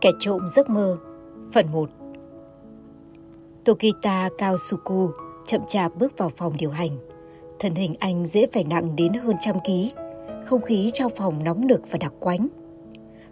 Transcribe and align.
Kẻ 0.00 0.10
trộm 0.20 0.48
giấc 0.48 0.70
mơ 0.70 0.96
Phần 1.52 1.66
1 1.72 1.90
Tokita 3.64 4.28
Kaosuku 4.38 5.10
chậm 5.46 5.60
chạp 5.68 5.96
bước 5.96 6.18
vào 6.18 6.30
phòng 6.36 6.56
điều 6.56 6.70
hành. 6.70 6.90
Thân 7.58 7.74
hình 7.74 7.94
anh 7.98 8.26
dễ 8.26 8.46
phải 8.52 8.64
nặng 8.64 8.96
đến 8.96 9.12
hơn 9.12 9.36
trăm 9.40 9.56
ký. 9.66 9.92
Không 10.44 10.62
khí 10.62 10.90
trong 10.94 11.12
phòng 11.16 11.44
nóng 11.44 11.66
nực 11.66 11.82
và 11.90 11.98
đặc 12.00 12.12
quánh. 12.20 12.48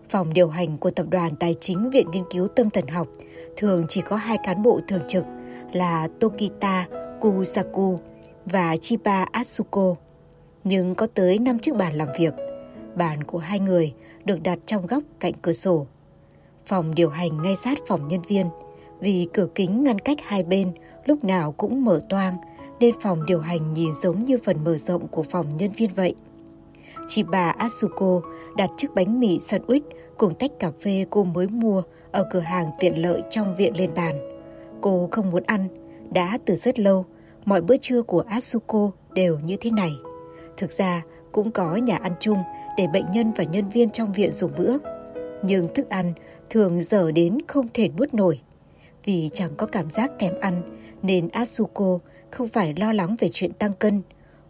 Phòng 0.08 0.32
điều 0.32 0.48
hành 0.48 0.78
của 0.78 0.90
tập 0.90 1.06
đoàn 1.10 1.36
tài 1.36 1.54
chính 1.60 1.90
Viện 1.90 2.10
Nghiên 2.10 2.24
cứu 2.30 2.48
Tâm 2.48 2.70
thần 2.70 2.86
học 2.86 3.08
thường 3.56 3.86
chỉ 3.88 4.00
có 4.00 4.16
hai 4.16 4.38
cán 4.44 4.62
bộ 4.62 4.80
thường 4.88 5.02
trực 5.08 5.24
là 5.72 6.08
Tokita 6.20 6.86
Kusaku 7.20 7.98
và 8.44 8.76
Chiba 8.76 9.26
Atsuko. 9.32 9.94
Nhưng 10.64 10.94
có 10.94 11.06
tới 11.14 11.38
5 11.38 11.58
chiếc 11.58 11.76
bàn 11.76 11.94
làm 11.94 12.08
việc. 12.18 12.34
Bàn 12.96 13.24
của 13.24 13.38
hai 13.38 13.60
người 13.60 13.94
được 14.24 14.42
đặt 14.42 14.58
trong 14.66 14.86
góc 14.86 15.02
cạnh 15.20 15.34
cửa 15.42 15.52
sổ 15.52 15.86
Phòng 16.68 16.94
điều 16.94 17.10
hành 17.10 17.42
ngay 17.42 17.56
sát 17.56 17.78
phòng 17.86 18.08
nhân 18.08 18.20
viên. 18.28 18.46
Vì 19.00 19.28
cửa 19.32 19.46
kính 19.54 19.84
ngăn 19.84 19.98
cách 19.98 20.18
hai 20.22 20.42
bên 20.42 20.72
lúc 21.04 21.24
nào 21.24 21.52
cũng 21.52 21.84
mở 21.84 22.00
toang, 22.08 22.36
nên 22.80 22.94
phòng 23.00 23.26
điều 23.26 23.40
hành 23.40 23.72
nhìn 23.72 23.94
giống 24.02 24.18
như 24.18 24.38
phần 24.44 24.64
mở 24.64 24.78
rộng 24.78 25.08
của 25.08 25.22
phòng 25.22 25.46
nhân 25.58 25.72
viên 25.72 25.90
vậy. 25.94 26.14
Chị 27.06 27.22
bà 27.22 27.50
Asuko 27.50 28.20
đặt 28.56 28.70
chiếc 28.76 28.94
bánh 28.94 29.20
mì 29.20 29.38
sandwich 29.38 29.80
cùng 30.16 30.34
tách 30.34 30.50
cà 30.58 30.70
phê 30.80 31.04
cô 31.10 31.24
mới 31.24 31.48
mua 31.48 31.82
ở 32.12 32.24
cửa 32.30 32.40
hàng 32.40 32.66
tiện 32.80 33.02
lợi 33.02 33.22
trong 33.30 33.56
viện 33.56 33.76
lên 33.76 33.90
bàn. 33.96 34.14
Cô 34.80 35.08
không 35.12 35.30
muốn 35.30 35.42
ăn, 35.46 35.68
đã 36.10 36.38
từ 36.44 36.56
rất 36.56 36.78
lâu, 36.78 37.04
mọi 37.44 37.60
bữa 37.60 37.76
trưa 37.76 38.02
của 38.02 38.24
Asuko 38.28 38.90
đều 39.12 39.38
như 39.44 39.56
thế 39.60 39.70
này. 39.70 39.92
Thực 40.56 40.72
ra, 40.72 41.02
cũng 41.32 41.50
có 41.50 41.76
nhà 41.76 41.96
ăn 41.96 42.12
chung 42.20 42.38
để 42.76 42.86
bệnh 42.92 43.10
nhân 43.10 43.32
và 43.36 43.44
nhân 43.44 43.68
viên 43.68 43.90
trong 43.90 44.12
viện 44.12 44.32
dùng 44.32 44.52
bữa. 44.58 44.76
Nhưng 45.42 45.74
thức 45.74 45.88
ăn 45.88 46.12
thường 46.50 46.82
dở 46.82 47.12
đến 47.12 47.38
không 47.46 47.66
thể 47.74 47.88
nuốt 47.88 48.14
nổi. 48.14 48.40
Vì 49.04 49.30
chẳng 49.32 49.54
có 49.56 49.66
cảm 49.66 49.90
giác 49.90 50.10
thèm 50.18 50.34
ăn 50.40 50.62
nên 51.02 51.28
Asuko 51.28 51.98
không 52.30 52.48
phải 52.48 52.74
lo 52.76 52.92
lắng 52.92 53.16
về 53.18 53.28
chuyện 53.32 53.52
tăng 53.52 53.72
cân. 53.72 54.02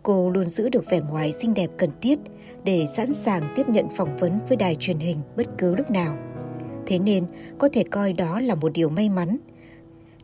Cô 0.02 0.30
luôn 0.30 0.48
giữ 0.48 0.68
được 0.68 0.90
vẻ 0.90 1.00
ngoài 1.00 1.32
xinh 1.32 1.54
đẹp 1.54 1.70
cần 1.78 1.90
thiết 2.02 2.18
để 2.64 2.86
sẵn 2.96 3.12
sàng 3.12 3.52
tiếp 3.56 3.68
nhận 3.68 3.86
phỏng 3.96 4.16
vấn 4.16 4.38
với 4.48 4.56
đài 4.56 4.74
truyền 4.74 4.98
hình 4.98 5.18
bất 5.36 5.46
cứ 5.58 5.74
lúc 5.74 5.90
nào. 5.90 6.18
Thế 6.86 6.98
nên 6.98 7.26
có 7.58 7.68
thể 7.72 7.84
coi 7.90 8.12
đó 8.12 8.40
là 8.40 8.54
một 8.54 8.72
điều 8.72 8.88
may 8.88 9.08
mắn. 9.08 9.36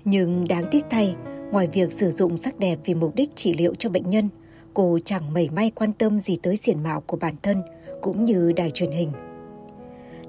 Nhưng 0.04 0.48
đáng 0.48 0.64
tiếc 0.70 0.84
thay, 0.90 1.14
ngoài 1.50 1.68
việc 1.72 1.92
sử 1.92 2.10
dụng 2.10 2.36
sắc 2.36 2.58
đẹp 2.58 2.78
vì 2.84 2.94
mục 2.94 3.14
đích 3.14 3.36
trị 3.36 3.54
liệu 3.54 3.74
cho 3.74 3.90
bệnh 3.90 4.10
nhân, 4.10 4.28
cô 4.74 4.98
chẳng 5.04 5.32
mảy 5.32 5.48
may 5.50 5.70
quan 5.70 5.92
tâm 5.92 6.20
gì 6.20 6.38
tới 6.42 6.56
diện 6.56 6.82
mạo 6.82 7.00
của 7.00 7.16
bản 7.16 7.34
thân 7.42 7.62
cũng 8.00 8.24
như 8.24 8.52
đài 8.52 8.70
truyền 8.70 8.90
hình. 8.90 9.10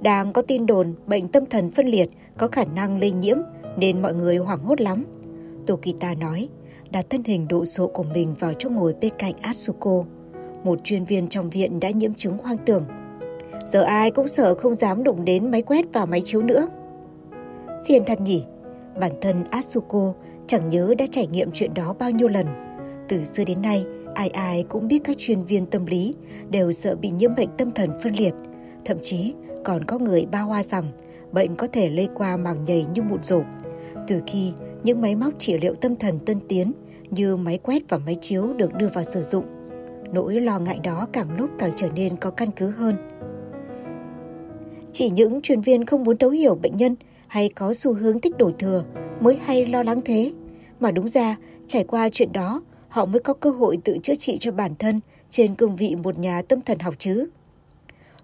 Đang 0.06 0.34
có 0.34 0.42
tin 0.42 0.66
đồn 0.66 0.94
bệnh 1.08 1.28
tâm 1.28 1.45
thần 1.45 1.70
phân 1.70 1.88
liệt 1.88 2.09
có 2.38 2.48
khả 2.48 2.64
năng 2.75 3.00
lây 3.00 3.11
nhiễm 3.11 3.38
nên 3.78 4.02
mọi 4.02 4.14
người 4.14 4.38
hoảng 4.38 4.64
hốt 4.64 4.81
lắm. 4.81 5.06
Tokita 5.67 6.14
nói, 6.20 6.50
đặt 6.92 7.06
thân 7.09 7.23
hình 7.23 7.47
độ 7.47 7.66
sộ 7.66 7.88
của 7.88 8.03
mình 8.03 8.36
vào 8.39 8.53
chỗ 8.53 8.70
ngồi 8.70 8.94
bên 9.02 9.14
cạnh 9.17 9.34
Atsuko. 9.42 10.03
Một 10.64 10.80
chuyên 10.84 11.06
viên 11.06 11.28
trong 11.28 11.50
viện 11.50 11.80
đã 11.80 11.89
nhiễm 11.89 12.14
chứng 12.14 12.38
hoang 12.38 12.58
tưởng. 12.66 12.86
Giờ 13.66 13.81
ai 13.81 14.12
cũng 14.12 14.28
sợ 14.28 14.56
không 14.56 14.75
dám 14.75 15.03
đụng 15.03 15.25
đến 15.25 15.52
máy 15.52 15.62
quét 15.62 15.86
và 15.94 16.06
máy 16.06 16.22
chiếu 16.25 16.42
nữa. 16.42 16.67
Phiền 17.88 18.03
thật 18.08 18.22
nhỉ, 18.22 18.44
bản 19.00 19.12
thân 19.22 19.44
Atsuko 19.50 20.14
chẳng 20.47 20.69
nhớ 20.69 20.95
đã 20.97 21.06
trải 21.12 21.28
nghiệm 21.28 21.50
chuyện 21.53 21.73
đó 21.73 21.95
bao 22.00 22.12
nhiêu 22.12 22.28
lần. 22.28 22.47
Từ 23.09 23.23
xưa 23.23 23.44
đến 23.44 23.62
nay, 23.62 23.86
ai 24.16 24.30
ai 24.30 24.66
cũng 24.69 24.88
biết 24.88 25.02
các 25.03 25.17
chuyên 25.19 25.44
viên 25.44 25.66
tâm 25.66 25.86
lý 25.86 26.16
đều 26.50 26.72
sợ 26.72 26.95
bị 26.95 27.09
nhiễm 27.09 27.36
bệnh 27.36 27.50
tâm 27.58 27.72
thần 27.72 27.90
phân 28.03 28.14
liệt. 28.14 28.34
Thậm 28.86 28.97
chí 29.02 29.34
còn 29.66 29.86
có 29.86 30.00
người 30.00 30.26
bao 30.32 30.48
hoa 30.48 30.64
rằng 30.64 30.86
bệnh 31.32 31.56
có 31.56 31.68
thể 31.68 31.90
lây 31.90 32.10
qua 32.16 32.38
màng 32.38 32.64
nhầy 32.66 32.86
như 32.94 33.02
mụn 33.02 33.24
rộp. 33.24 33.46
Từ 34.08 34.22
khi 34.28 34.52
những 34.84 35.02
máy 35.02 35.16
móc 35.16 35.34
trị 35.40 35.58
liệu 35.58 35.76
tâm 35.76 35.96
thần 35.96 36.20
tân 36.20 36.40
tiến 36.48 36.72
như 37.09 37.36
máy 37.36 37.58
quét 37.64 37.90
và 37.90 37.98
máy 37.98 38.16
chiếu 38.22 38.54
được 38.54 38.74
đưa 38.74 38.88
vào 38.88 39.04
sử 39.04 39.24
dụng, 39.24 39.46
nỗi 40.14 40.42
lo 40.42 40.59
ngại 40.59 40.80
đó 40.84 41.08
càng 41.14 41.38
lúc 41.38 41.50
càng 41.59 41.72
trở 41.75 41.90
nên 41.96 42.16
có 42.16 42.31
căn 42.31 42.50
cứ 42.56 42.70
hơn. 42.70 42.96
Chỉ 44.92 45.09
những 45.09 45.42
chuyên 45.42 45.62
viên 45.62 45.86
không 45.86 46.04
muốn 46.04 46.18
thấu 46.18 46.30
hiểu 46.30 46.56
bệnh 46.56 46.78
nhân 46.78 46.96
hay 47.28 47.50
có 47.50 47.74
xu 47.74 47.94
hướng 47.94 48.20
thích 48.20 48.38
đổi 48.38 48.54
thừa 48.59 48.84
mới 49.22 49.40
hay 49.46 49.66
lo 49.66 49.84
lắng 49.84 50.02
thế. 50.06 50.34
Mà 50.80 50.92
đúng 50.92 51.08
ra, 51.08 51.36
trải 51.68 51.84
qua 51.84 52.09
chuyện 52.09 52.31
đó, 52.34 52.64
họ 52.88 53.06
mới 53.06 53.20
có 53.20 53.34
cơ 53.34 53.50
hội 53.50 53.78
tự 53.84 53.98
chữa 54.04 54.16
trị 54.16 54.38
cho 54.40 54.52
bản 54.52 54.72
thân 54.80 55.00
trên 55.30 55.56
cương 55.56 55.75
vị 55.75 55.96
một 56.04 56.18
nhà 56.18 56.42
tâm 56.42 56.62
thần 56.62 56.80
học 56.80 56.94
chứ. 56.98 57.28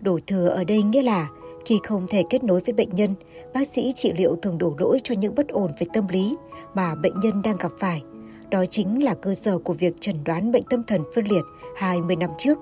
Đổ 0.01 0.19
thừa 0.27 0.47
ở 0.47 0.63
đây 0.63 0.83
nghĩa 0.83 1.03
là 1.03 1.27
khi 1.65 1.79
không 1.83 2.07
thể 2.09 2.23
kết 2.29 2.43
nối 2.43 2.61
với 2.65 2.73
bệnh 2.73 2.89
nhân, 2.95 3.13
bác 3.53 3.67
sĩ 3.67 3.91
trị 3.95 4.13
liệu 4.17 4.35
thường 4.35 4.57
đổ 4.57 4.75
lỗi 4.77 4.99
cho 5.03 5.15
những 5.15 5.35
bất 5.35 5.47
ổn 5.47 5.71
về 5.79 5.87
tâm 5.93 6.07
lý 6.07 6.35
mà 6.73 6.95
bệnh 6.95 7.19
nhân 7.19 7.41
đang 7.43 7.57
gặp 7.57 7.71
phải. 7.79 8.01
Đó 8.49 8.65
chính 8.65 9.03
là 9.03 9.13
cơ 9.13 9.33
sở 9.33 9.57
của 9.57 9.73
việc 9.73 9.93
chẩn 9.99 10.15
đoán 10.25 10.51
bệnh 10.51 10.63
tâm 10.69 10.83
thần 10.83 11.01
phân 11.15 11.25
liệt 11.25 11.43
20 11.75 12.15
năm 12.15 12.29
trước. 12.37 12.59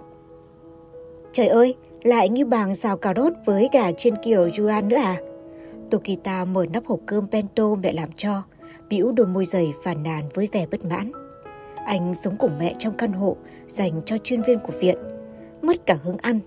Trời 1.32 1.48
ơi, 1.48 1.76
lại 2.04 2.30
như 2.30 2.46
bàng 2.46 2.76
xào 2.76 2.98
cà 2.98 3.14
rốt 3.16 3.34
với 3.46 3.70
gà 3.74 3.92
trên 3.92 4.14
kiểu 4.24 4.50
Yuan 4.58 4.90
nữa 4.90 4.96
à? 4.96 5.18
Tokita 5.92 6.46
mở 6.46 6.66
nắp 6.66 6.86
hộp 6.86 7.00
cơm 7.06 7.28
bento 7.32 7.76
mẹ 7.76 7.92
làm 7.92 8.10
cho, 8.18 8.44
bĩu 8.90 9.12
đôi 9.12 9.28
môi 9.28 9.46
dày 9.46 9.74
phàn 9.84 10.04
nàn 10.04 10.24
với 10.34 10.50
vẻ 10.52 10.66
bất 10.72 10.86
mãn. 10.86 11.12
Anh 11.86 12.16
sống 12.16 12.36
cùng 12.40 12.60
mẹ 12.60 12.74
trong 12.80 12.94
căn 12.98 13.12
hộ 13.12 13.38
dành 13.68 14.02
cho 14.06 14.18
chuyên 14.18 14.42
viên 14.42 14.60
của 14.60 14.74
viện. 14.80 14.98
Mất 15.62 15.86
cả 15.86 15.98
hứng 16.04 16.18
ăn 16.18 16.40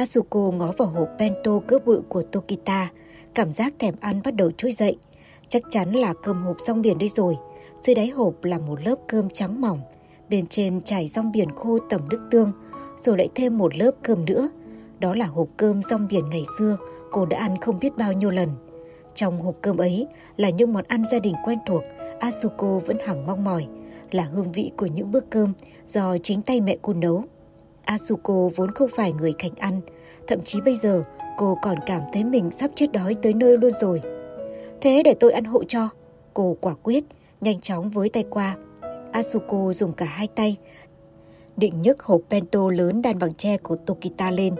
Asuko 0.00 0.50
ngó 0.50 0.72
vào 0.76 0.88
hộp 0.88 1.08
bento 1.18 1.58
cỡ 1.66 1.78
bự 1.86 2.02
của 2.08 2.22
Tokita, 2.22 2.90
cảm 3.34 3.52
giác 3.52 3.74
thèm 3.78 3.94
ăn 4.00 4.20
bắt 4.24 4.34
đầu 4.34 4.50
trỗi 4.56 4.72
dậy. 4.72 4.96
Chắc 5.48 5.62
chắn 5.70 5.92
là 5.92 6.14
cơm 6.22 6.42
hộp 6.42 6.56
rong 6.60 6.82
biển 6.82 6.98
đây 6.98 7.08
rồi. 7.08 7.36
Dưới 7.82 7.94
đáy 7.94 8.08
hộp 8.08 8.44
là 8.44 8.58
một 8.58 8.80
lớp 8.84 8.94
cơm 9.08 9.30
trắng 9.30 9.60
mỏng, 9.60 9.80
bên 10.30 10.46
trên 10.46 10.82
trải 10.82 11.08
rong 11.08 11.32
biển 11.32 11.50
khô 11.56 11.78
tẩm 11.90 12.08
nước 12.08 12.28
tương, 12.30 12.52
rồi 12.96 13.18
lại 13.18 13.28
thêm 13.34 13.58
một 13.58 13.76
lớp 13.76 13.90
cơm 14.02 14.24
nữa. 14.24 14.50
Đó 14.98 15.14
là 15.14 15.26
hộp 15.26 15.48
cơm 15.56 15.82
rong 15.82 16.06
biển 16.10 16.30
ngày 16.30 16.44
xưa 16.58 16.76
cô 17.10 17.26
đã 17.26 17.38
ăn 17.38 17.60
không 17.60 17.78
biết 17.80 17.96
bao 17.96 18.12
nhiêu 18.12 18.30
lần. 18.30 18.48
Trong 19.14 19.40
hộp 19.40 19.54
cơm 19.62 19.76
ấy 19.76 20.06
là 20.36 20.50
những 20.50 20.72
món 20.72 20.84
ăn 20.88 21.02
gia 21.12 21.18
đình 21.18 21.34
quen 21.44 21.58
thuộc, 21.66 21.82
Asuko 22.20 22.80
vẫn 22.86 22.96
hằng 23.06 23.26
mong 23.26 23.44
mỏi, 23.44 23.66
là 24.10 24.22
hương 24.22 24.52
vị 24.52 24.70
của 24.76 24.86
những 24.86 25.12
bữa 25.12 25.20
cơm 25.20 25.52
do 25.86 26.16
chính 26.22 26.42
tay 26.42 26.60
mẹ 26.60 26.76
cô 26.82 26.92
nấu. 26.92 27.24
Asuko 27.90 28.50
vốn 28.56 28.70
không 28.70 28.88
phải 28.96 29.12
người 29.12 29.34
khánh 29.38 29.54
ăn, 29.58 29.80
thậm 30.26 30.40
chí 30.42 30.60
bây 30.60 30.76
giờ 30.76 31.02
cô 31.36 31.58
còn 31.62 31.78
cảm 31.86 32.02
thấy 32.12 32.24
mình 32.24 32.50
sắp 32.50 32.70
chết 32.74 32.92
đói 32.92 33.14
tới 33.22 33.34
nơi 33.34 33.58
luôn 33.58 33.72
rồi. 33.80 34.00
Thế 34.80 35.02
để 35.04 35.14
tôi 35.20 35.32
ăn 35.32 35.44
hộ 35.44 35.64
cho. 35.64 35.88
Cô 36.34 36.56
quả 36.60 36.74
quyết, 36.82 37.04
nhanh 37.40 37.60
chóng 37.60 37.90
với 37.90 38.08
tay 38.08 38.24
qua. 38.30 38.56
Asuko 39.12 39.72
dùng 39.72 39.92
cả 39.92 40.06
hai 40.06 40.26
tay, 40.26 40.56
định 41.56 41.82
nhấc 41.82 42.02
hộp 42.02 42.20
bento 42.30 42.70
lớn 42.70 43.02
đan 43.02 43.18
bằng 43.18 43.34
tre 43.34 43.56
của 43.56 43.76
Tokita 43.76 44.30
lên. 44.30 44.54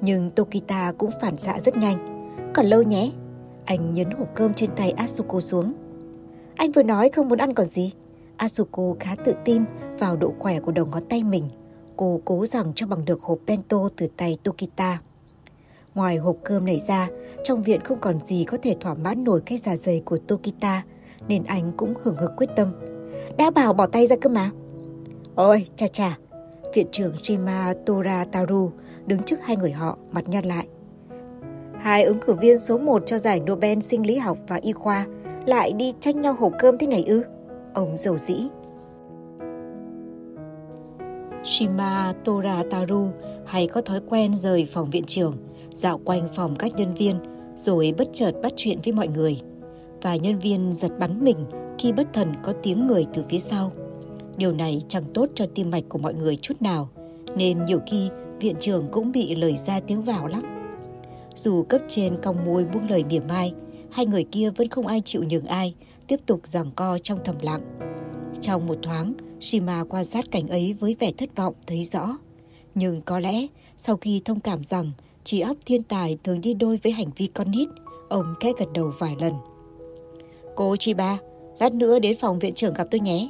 Nhưng 0.00 0.30
Tokita 0.30 0.92
cũng 0.98 1.10
phản 1.20 1.36
xạ 1.36 1.58
rất 1.64 1.76
nhanh. 1.76 2.28
Còn 2.54 2.66
lâu 2.66 2.82
nhé. 2.82 3.10
Anh 3.64 3.94
nhấn 3.94 4.10
hộp 4.10 4.28
cơm 4.34 4.54
trên 4.54 4.70
tay 4.76 4.90
Asuko 4.90 5.40
xuống. 5.40 5.72
Anh 6.54 6.72
vừa 6.72 6.82
nói 6.82 7.08
không 7.08 7.28
muốn 7.28 7.38
ăn 7.38 7.54
còn 7.54 7.66
gì. 7.66 7.92
Asuko 8.36 8.94
khá 9.00 9.14
tự 9.24 9.34
tin 9.44 9.64
vào 9.98 10.16
độ 10.16 10.32
khỏe 10.38 10.60
của 10.60 10.72
đầu 10.72 10.86
ngón 10.86 11.04
tay 11.08 11.22
mình 11.22 11.48
cô 11.96 12.20
cố 12.24 12.46
rằng 12.46 12.72
cho 12.74 12.86
bằng 12.86 13.04
được 13.04 13.22
hộp 13.22 13.38
bento 13.46 13.88
từ 13.96 14.06
tay 14.16 14.38
Tokita. 14.42 14.98
Ngoài 15.94 16.16
hộp 16.16 16.36
cơm 16.44 16.66
này 16.66 16.80
ra, 16.88 17.08
trong 17.44 17.62
viện 17.62 17.80
không 17.80 17.98
còn 18.00 18.18
gì 18.24 18.44
có 18.44 18.58
thể 18.62 18.76
thỏa 18.80 18.94
mãn 18.94 19.24
nổi 19.24 19.40
cái 19.46 19.58
giả 19.58 19.76
dày 19.76 20.02
của 20.04 20.18
Tokita, 20.18 20.82
nên 21.28 21.44
anh 21.44 21.72
cũng 21.76 21.94
hừng 22.02 22.16
hực 22.16 22.30
quyết 22.36 22.50
tâm. 22.56 22.72
Đã 23.36 23.50
bảo 23.50 23.72
bỏ 23.72 23.86
tay 23.86 24.06
ra 24.06 24.16
cơ 24.16 24.30
mà. 24.30 24.50
Ôi, 25.34 25.66
cha 25.76 25.86
cha, 25.86 26.18
viện 26.74 26.86
trưởng 26.92 27.12
Shima 27.22 27.74
Torataru 27.86 28.70
đứng 29.06 29.22
trước 29.22 29.40
hai 29.42 29.56
người 29.56 29.72
họ, 29.72 29.98
mặt 30.10 30.28
nhăn 30.28 30.44
lại. 30.44 30.66
Hai 31.78 32.04
ứng 32.04 32.20
cử 32.20 32.34
viên 32.34 32.58
số 32.58 32.78
1 32.78 33.02
cho 33.06 33.18
giải 33.18 33.40
Nobel 33.40 33.80
sinh 33.80 34.06
lý 34.06 34.16
học 34.16 34.38
và 34.48 34.56
y 34.56 34.72
khoa 34.72 35.06
lại 35.46 35.72
đi 35.72 35.94
tranh 36.00 36.20
nhau 36.20 36.34
hộp 36.38 36.52
cơm 36.58 36.78
thế 36.78 36.86
này 36.86 37.04
ư? 37.06 37.22
Ông 37.74 37.96
dầu 37.96 38.18
dĩ. 38.18 38.48
Shima 41.44 42.12
Torataru 42.24 43.10
hay 43.46 43.66
có 43.66 43.80
thói 43.80 44.00
quen 44.08 44.34
rời 44.34 44.66
phòng 44.72 44.90
viện 44.90 45.04
trưởng, 45.06 45.36
dạo 45.70 46.00
quanh 46.04 46.28
phòng 46.34 46.56
các 46.58 46.72
nhân 46.76 46.94
viên, 46.94 47.16
rồi 47.56 47.94
bất 47.98 48.08
chợt 48.12 48.32
bắt 48.42 48.52
chuyện 48.56 48.78
với 48.84 48.92
mọi 48.92 49.08
người. 49.08 49.40
Và 50.02 50.16
nhân 50.16 50.38
viên 50.38 50.72
giật 50.72 50.92
bắn 50.98 51.24
mình 51.24 51.36
khi 51.78 51.92
bất 51.92 52.12
thần 52.12 52.32
có 52.42 52.52
tiếng 52.62 52.86
người 52.86 53.06
từ 53.14 53.24
phía 53.30 53.38
sau. 53.38 53.72
Điều 54.36 54.52
này 54.52 54.82
chẳng 54.88 55.04
tốt 55.14 55.28
cho 55.34 55.46
tim 55.54 55.70
mạch 55.70 55.84
của 55.88 55.98
mọi 55.98 56.14
người 56.14 56.36
chút 56.36 56.62
nào, 56.62 56.88
nên 57.36 57.64
nhiều 57.64 57.80
khi 57.90 58.08
viện 58.40 58.56
trưởng 58.60 58.88
cũng 58.92 59.12
bị 59.12 59.34
lời 59.34 59.56
ra 59.56 59.80
tiếng 59.80 60.02
vào 60.02 60.26
lắm. 60.26 60.42
Dù 61.34 61.62
cấp 61.62 61.80
trên 61.88 62.16
cong 62.22 62.44
môi 62.44 62.64
buông 62.64 62.88
lời 62.88 63.04
mỉa 63.04 63.20
mai, 63.28 63.52
hai 63.90 64.06
người 64.06 64.24
kia 64.24 64.50
vẫn 64.50 64.68
không 64.68 64.86
ai 64.86 65.02
chịu 65.04 65.22
nhường 65.30 65.44
ai, 65.44 65.74
tiếp 66.06 66.20
tục 66.26 66.40
giằng 66.44 66.70
co 66.76 66.98
trong 67.02 67.18
thầm 67.24 67.36
lặng. 67.42 67.60
Trong 68.40 68.66
một 68.66 68.76
thoáng, 68.82 69.14
Shima 69.44 69.84
quan 69.88 70.04
sát 70.04 70.30
cảnh 70.30 70.48
ấy 70.48 70.74
với 70.80 70.96
vẻ 71.00 71.12
thất 71.18 71.36
vọng 71.36 71.54
thấy 71.66 71.84
rõ. 71.84 72.18
Nhưng 72.74 73.02
có 73.02 73.18
lẽ 73.18 73.46
sau 73.76 73.96
khi 73.96 74.22
thông 74.24 74.40
cảm 74.40 74.64
rằng 74.64 74.92
Trí 75.24 75.40
óc 75.40 75.56
thiên 75.66 75.82
tài 75.82 76.18
thường 76.24 76.40
đi 76.40 76.54
đôi 76.54 76.80
với 76.82 76.92
hành 76.92 77.10
vi 77.16 77.26
con 77.26 77.50
nít. 77.50 77.68
Ông 78.08 78.34
khẽ 78.40 78.52
gật 78.58 78.66
đầu 78.74 78.92
vài 78.98 79.16
lần. 79.20 79.32
Cô 80.56 80.76
Chiba, 80.76 81.18
lát 81.58 81.72
nữa 81.72 81.98
đến 81.98 82.16
phòng 82.20 82.38
viện 82.38 82.54
trưởng 82.54 82.74
gặp 82.74 82.86
tôi 82.90 83.00
nhé. 83.00 83.28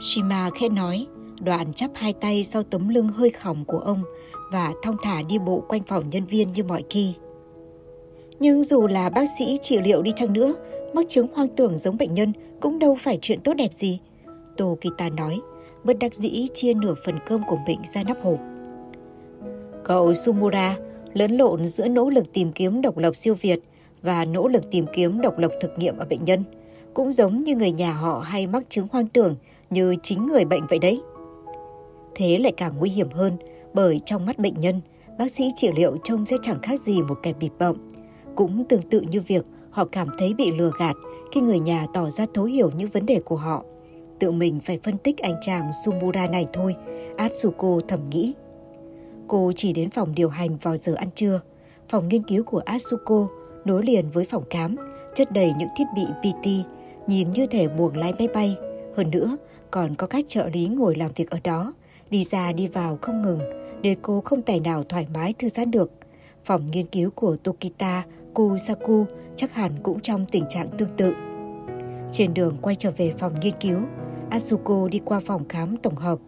Shima 0.00 0.50
khẽ 0.54 0.68
nói, 0.68 1.06
đoạn 1.40 1.72
chắp 1.72 1.90
hai 1.94 2.12
tay 2.12 2.44
sau 2.44 2.62
tấm 2.62 2.88
lưng 2.88 3.08
hơi 3.08 3.30
khỏng 3.30 3.64
của 3.64 3.78
ông 3.78 4.02
và 4.52 4.74
thong 4.82 4.96
thả 5.02 5.22
đi 5.22 5.38
bộ 5.38 5.62
quanh 5.68 5.82
phòng 5.82 6.10
nhân 6.10 6.26
viên 6.26 6.52
như 6.52 6.64
mọi 6.64 6.82
khi. 6.90 7.14
Nhưng 8.40 8.64
dù 8.64 8.86
là 8.86 9.10
bác 9.10 9.24
sĩ 9.38 9.58
trị 9.62 9.78
liệu 9.84 10.02
đi 10.02 10.12
chăng 10.16 10.32
nữa, 10.32 10.54
mắc 10.94 11.06
chứng 11.08 11.26
hoang 11.34 11.48
tưởng 11.48 11.78
giống 11.78 11.98
bệnh 11.98 12.14
nhân 12.14 12.32
cũng 12.60 12.78
đâu 12.78 12.96
phải 13.00 13.18
chuyện 13.22 13.40
tốt 13.40 13.54
đẹp 13.54 13.72
gì. 13.72 13.98
Tô 14.58 14.78
Kita 14.80 15.08
nói, 15.08 15.40
bất 15.84 15.98
đắc 15.98 16.14
dĩ 16.14 16.46
chia 16.54 16.74
nửa 16.74 16.94
phần 17.06 17.18
cơm 17.26 17.42
của 17.48 17.58
mình 17.66 17.80
ra 17.94 18.02
nắp 18.02 18.16
hộp. 18.22 18.38
Cậu 19.84 20.14
Sumura 20.14 20.76
lẫn 21.14 21.36
lộn 21.36 21.66
giữa 21.66 21.88
nỗ 21.88 22.10
lực 22.10 22.32
tìm 22.32 22.52
kiếm 22.52 22.82
độc 22.82 22.98
lập 22.98 23.16
siêu 23.16 23.34
việt 23.40 23.60
và 24.02 24.24
nỗ 24.24 24.48
lực 24.48 24.70
tìm 24.70 24.86
kiếm 24.92 25.20
độc 25.20 25.38
lập 25.38 25.52
thực 25.60 25.78
nghiệm 25.78 25.98
ở 25.98 26.06
bệnh 26.10 26.24
nhân, 26.24 26.44
cũng 26.94 27.12
giống 27.12 27.36
như 27.36 27.56
người 27.56 27.72
nhà 27.72 27.92
họ 27.92 28.18
hay 28.18 28.46
mắc 28.46 28.64
chứng 28.68 28.86
hoang 28.92 29.06
tưởng 29.06 29.36
như 29.70 29.94
chính 30.02 30.26
người 30.26 30.44
bệnh 30.44 30.62
vậy 30.68 30.78
đấy. 30.78 31.00
Thế 32.14 32.38
lại 32.38 32.52
càng 32.56 32.72
nguy 32.78 32.90
hiểm 32.90 33.10
hơn 33.10 33.32
bởi 33.74 34.00
trong 34.04 34.26
mắt 34.26 34.38
bệnh 34.38 34.60
nhân, 34.60 34.80
bác 35.18 35.30
sĩ 35.30 35.50
trị 35.56 35.70
liệu 35.76 35.96
trông 36.04 36.26
sẽ 36.26 36.36
chẳng 36.42 36.60
khác 36.62 36.80
gì 36.80 37.02
một 37.02 37.18
kẻ 37.22 37.32
bịp 37.40 37.52
bợm. 37.58 37.76
Cũng 38.34 38.64
tương 38.64 38.82
tự 38.82 39.00
như 39.00 39.20
việc 39.20 39.44
họ 39.70 39.84
cảm 39.92 40.08
thấy 40.18 40.34
bị 40.34 40.52
lừa 40.52 40.70
gạt 40.78 40.96
khi 41.32 41.40
người 41.40 41.60
nhà 41.60 41.86
tỏ 41.94 42.10
ra 42.10 42.26
thấu 42.34 42.44
hiểu 42.44 42.70
những 42.76 42.90
vấn 42.90 43.06
đề 43.06 43.20
của 43.24 43.36
họ. 43.36 43.64
Tự 44.18 44.30
mình 44.30 44.60
phải 44.64 44.78
phân 44.82 44.98
tích 44.98 45.18
anh 45.18 45.34
chàng 45.40 45.70
Sumura 45.84 46.26
này 46.26 46.46
thôi, 46.52 46.76
Atsuko 47.16 47.80
thầm 47.88 48.00
nghĩ. 48.10 48.34
Cô 49.28 49.52
chỉ 49.56 49.72
đến 49.72 49.90
phòng 49.90 50.14
điều 50.14 50.28
hành 50.28 50.56
vào 50.56 50.76
giờ 50.76 50.94
ăn 50.94 51.08
trưa. 51.14 51.40
Phòng 51.88 52.08
nghiên 52.08 52.22
cứu 52.22 52.44
của 52.44 52.58
Atsuko 52.58 53.28
nối 53.64 53.82
liền 53.82 54.10
với 54.10 54.24
phòng 54.24 54.44
khám, 54.50 54.76
chất 55.14 55.32
đầy 55.32 55.52
những 55.58 55.68
thiết 55.76 55.84
bị 55.96 56.02
PT, 56.20 56.46
nhìn 57.06 57.32
như 57.32 57.46
thể 57.46 57.68
buồng 57.68 57.96
lái 57.96 58.12
máy 58.18 58.28
bay. 58.34 58.56
Hơn 58.96 59.10
nữa, 59.10 59.36
còn 59.70 59.94
có 59.94 60.06
các 60.06 60.24
trợ 60.28 60.48
lý 60.52 60.68
ngồi 60.68 60.94
làm 60.94 61.10
việc 61.16 61.30
ở 61.30 61.38
đó, 61.44 61.72
đi 62.10 62.24
ra 62.24 62.52
đi 62.52 62.68
vào 62.68 62.98
không 63.02 63.22
ngừng, 63.22 63.40
để 63.82 63.96
cô 64.02 64.20
không 64.20 64.42
tài 64.42 64.60
nào 64.60 64.84
thoải 64.84 65.06
mái 65.14 65.34
thư 65.38 65.48
giãn 65.48 65.70
được. 65.70 65.90
Phòng 66.44 66.70
nghiên 66.70 66.86
cứu 66.86 67.10
của 67.10 67.36
Tokita 67.36 68.04
Kusaku 68.34 69.04
chắc 69.36 69.54
hẳn 69.54 69.72
cũng 69.82 70.00
trong 70.00 70.26
tình 70.30 70.44
trạng 70.48 70.68
tương 70.78 70.96
tự. 70.96 71.14
Trên 72.12 72.34
đường 72.34 72.56
quay 72.62 72.74
trở 72.74 72.90
về 72.96 73.12
phòng 73.18 73.32
nghiên 73.40 73.54
cứu, 73.60 73.78
Asuko 74.30 74.88
đi 74.88 75.00
qua 75.04 75.20
phòng 75.20 75.48
khám 75.48 75.76
tổng 75.76 75.96
hợp, 75.96 76.18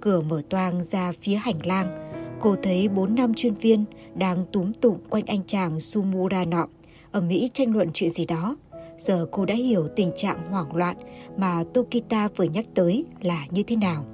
cửa 0.00 0.20
mở 0.20 0.42
toang 0.48 0.82
ra 0.82 1.12
phía 1.20 1.34
hành 1.34 1.66
lang. 1.66 1.96
Cô 2.40 2.56
thấy 2.62 2.88
bốn 2.88 3.14
năm 3.14 3.34
chuyên 3.34 3.54
viên 3.54 3.84
đang 4.14 4.44
túm 4.52 4.72
tụng 4.72 4.98
quanh 5.10 5.26
anh 5.26 5.40
chàng 5.46 5.80
Sumura 5.80 6.44
nọ, 6.44 6.66
ở 7.10 7.20
Mỹ 7.20 7.50
tranh 7.54 7.72
luận 7.72 7.88
chuyện 7.94 8.10
gì 8.10 8.26
đó. 8.26 8.56
Giờ 8.98 9.26
cô 9.30 9.44
đã 9.44 9.54
hiểu 9.54 9.88
tình 9.96 10.10
trạng 10.16 10.50
hoảng 10.50 10.76
loạn 10.76 10.96
mà 11.36 11.64
Tokita 11.74 12.28
vừa 12.36 12.44
nhắc 12.44 12.66
tới 12.74 13.04
là 13.20 13.46
như 13.50 13.62
thế 13.62 13.76
nào. 13.76 14.04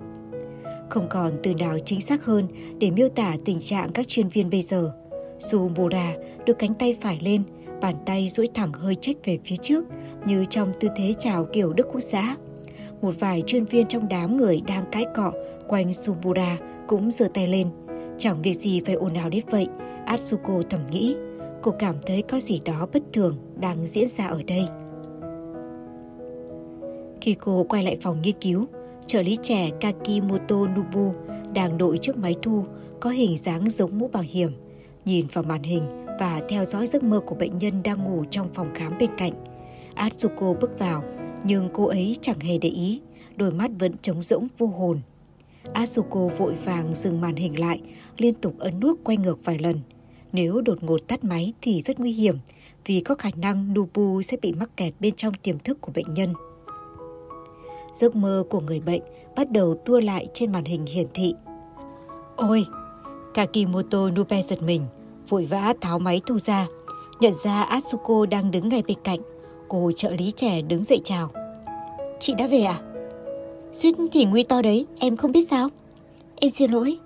Không 0.90 1.06
còn 1.10 1.32
từ 1.42 1.54
nào 1.54 1.78
chính 1.84 2.00
xác 2.00 2.24
hơn 2.24 2.46
để 2.78 2.90
miêu 2.90 3.08
tả 3.08 3.36
tình 3.44 3.60
trạng 3.60 3.92
các 3.92 4.08
chuyên 4.08 4.28
viên 4.28 4.50
bây 4.50 4.62
giờ. 4.62 4.92
Sumura 5.38 6.14
đưa 6.46 6.54
cánh 6.54 6.74
tay 6.74 6.96
phải 7.00 7.18
lên, 7.20 7.42
bàn 7.80 7.94
tay 8.06 8.28
duỗi 8.28 8.48
thẳng 8.54 8.72
hơi 8.72 8.94
chết 8.94 9.14
về 9.24 9.38
phía 9.44 9.56
trước 9.56 9.84
như 10.26 10.44
trong 10.44 10.72
tư 10.80 10.88
thế 10.96 11.14
chào 11.18 11.44
kiểu 11.44 11.72
Đức 11.72 11.86
Quốc 11.92 12.00
xã. 12.00 12.36
Một 13.06 13.20
vài 13.20 13.42
chuyên 13.46 13.64
viên 13.64 13.86
trong 13.86 14.08
đám 14.08 14.36
người 14.36 14.60
đang 14.66 14.84
cãi 14.92 15.06
cọ 15.14 15.32
quanh 15.68 15.92
Sumbura 15.92 16.58
cũng 16.88 17.10
giơ 17.10 17.28
tay 17.34 17.46
lên. 17.46 17.68
Chẳng 18.18 18.42
việc 18.42 18.54
gì 18.54 18.82
phải 18.86 18.94
ồn 18.94 19.14
ào 19.14 19.30
đến 19.30 19.44
vậy, 19.50 19.66
Atsuko 20.06 20.62
thầm 20.70 20.80
nghĩ. 20.90 21.16
Cô 21.62 21.72
cảm 21.78 21.96
thấy 22.06 22.22
có 22.22 22.40
gì 22.40 22.60
đó 22.64 22.86
bất 22.92 23.02
thường 23.12 23.36
đang 23.60 23.86
diễn 23.86 24.08
ra 24.08 24.26
ở 24.26 24.42
đây. 24.46 24.66
Khi 27.20 27.34
cô 27.34 27.66
quay 27.68 27.82
lại 27.82 27.98
phòng 28.02 28.22
nghiên 28.22 28.34
cứu, 28.40 28.64
trợ 29.06 29.22
lý 29.22 29.36
trẻ 29.42 29.70
Kakimoto 29.80 30.56
Nubu 30.56 31.12
đang 31.54 31.78
đội 31.78 31.98
trước 31.98 32.16
máy 32.16 32.36
thu 32.42 32.64
có 33.00 33.10
hình 33.10 33.38
dáng 33.38 33.70
giống 33.70 33.98
mũ 33.98 34.08
bảo 34.08 34.24
hiểm, 34.26 34.50
nhìn 35.04 35.26
vào 35.32 35.44
màn 35.44 35.62
hình 35.62 35.82
và 36.20 36.40
theo 36.48 36.64
dõi 36.64 36.86
giấc 36.86 37.02
mơ 37.02 37.20
của 37.20 37.34
bệnh 37.34 37.58
nhân 37.58 37.82
đang 37.84 38.04
ngủ 38.04 38.24
trong 38.30 38.48
phòng 38.54 38.68
khám 38.74 38.92
bên 38.98 39.10
cạnh. 39.18 39.32
Atsuko 39.94 40.54
bước 40.60 40.78
vào, 40.78 41.02
nhưng 41.44 41.68
cô 41.72 41.86
ấy 41.86 42.16
chẳng 42.20 42.40
hề 42.40 42.58
để 42.58 42.68
ý, 42.68 43.00
đôi 43.36 43.50
mắt 43.50 43.70
vẫn 43.78 43.92
trống 44.02 44.22
rỗng 44.22 44.48
vô 44.58 44.66
hồn. 44.66 45.00
Asuko 45.72 46.28
vội 46.38 46.54
vàng 46.64 46.94
dừng 46.94 47.20
màn 47.20 47.36
hình 47.36 47.60
lại, 47.60 47.80
liên 48.16 48.34
tục 48.34 48.54
ấn 48.58 48.80
nút 48.80 49.00
quay 49.04 49.16
ngược 49.16 49.44
vài 49.44 49.58
lần. 49.58 49.80
Nếu 50.32 50.60
đột 50.60 50.82
ngột 50.82 51.08
tắt 51.08 51.24
máy 51.24 51.52
thì 51.62 51.80
rất 51.80 52.00
nguy 52.00 52.12
hiểm, 52.12 52.38
vì 52.86 53.00
có 53.00 53.14
khả 53.14 53.30
năng 53.36 53.74
Nubu 53.74 54.22
sẽ 54.22 54.36
bị 54.42 54.52
mắc 54.52 54.76
kẹt 54.76 54.94
bên 55.00 55.14
trong 55.14 55.34
tiềm 55.34 55.58
thức 55.58 55.80
của 55.80 55.92
bệnh 55.94 56.14
nhân. 56.14 56.32
Giấc 57.94 58.16
mơ 58.16 58.44
của 58.50 58.60
người 58.60 58.80
bệnh 58.80 59.02
bắt 59.36 59.50
đầu 59.50 59.74
tua 59.74 60.00
lại 60.00 60.26
trên 60.34 60.52
màn 60.52 60.64
hình 60.64 60.86
hiển 60.86 61.06
thị. 61.14 61.34
Ôi! 62.36 62.64
Kakimoto 63.34 64.10
Nube 64.10 64.42
giật 64.42 64.62
mình, 64.62 64.82
vội 65.28 65.44
vã 65.44 65.74
tháo 65.80 65.98
máy 65.98 66.20
thu 66.26 66.38
ra. 66.38 66.66
Nhận 67.20 67.32
ra 67.44 67.62
Asuko 67.62 68.26
đang 68.26 68.50
đứng 68.50 68.68
ngay 68.68 68.82
bên 68.88 68.98
cạnh. 69.04 69.20
Cô 69.68 69.92
trợ 69.96 70.10
lý 70.10 70.32
trẻ 70.36 70.62
đứng 70.62 70.84
dậy 70.84 71.00
chào. 71.04 71.30
Chị 72.20 72.34
đã 72.38 72.46
về 72.46 72.62
à? 72.62 72.80
Suýt 73.72 73.94
thì 74.12 74.24
nguy 74.24 74.42
to 74.42 74.62
đấy, 74.62 74.86
em 74.98 75.16
không 75.16 75.32
biết 75.32 75.48
sao. 75.50 75.68
Em 76.36 76.50
xin 76.50 76.70
lỗi. 76.70 76.98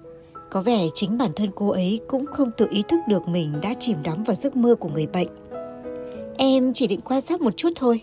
Có 0.51 0.63
vẻ 0.63 0.87
chính 0.95 1.19
bản 1.19 1.33
thân 1.37 1.51
cô 1.55 1.69
ấy 1.69 2.01
cũng 2.09 2.27
không 2.27 2.51
tự 2.57 2.67
ý 2.71 2.83
thức 2.89 3.01
được 3.09 3.29
mình 3.29 3.53
đã 3.63 3.75
chìm 3.81 3.97
đắm 4.03 4.25
vào 4.25 4.37
giấc 4.37 4.57
mơ 4.57 4.75
của 4.75 4.89
người 4.89 5.07
bệnh. 5.07 5.29
Em 6.37 6.73
chỉ 6.73 6.87
định 6.87 7.01
quan 7.01 7.21
sát 7.21 7.41
một 7.41 7.57
chút 7.57 7.71
thôi. 7.77 8.03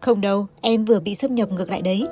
Không 0.00 0.20
đâu, 0.20 0.46
em 0.60 0.84
vừa 0.84 1.00
bị 1.00 1.14
xâm 1.14 1.34
nhập 1.34 1.52
ngược 1.52 1.70
lại 1.70 1.82
đấy. 1.82 2.06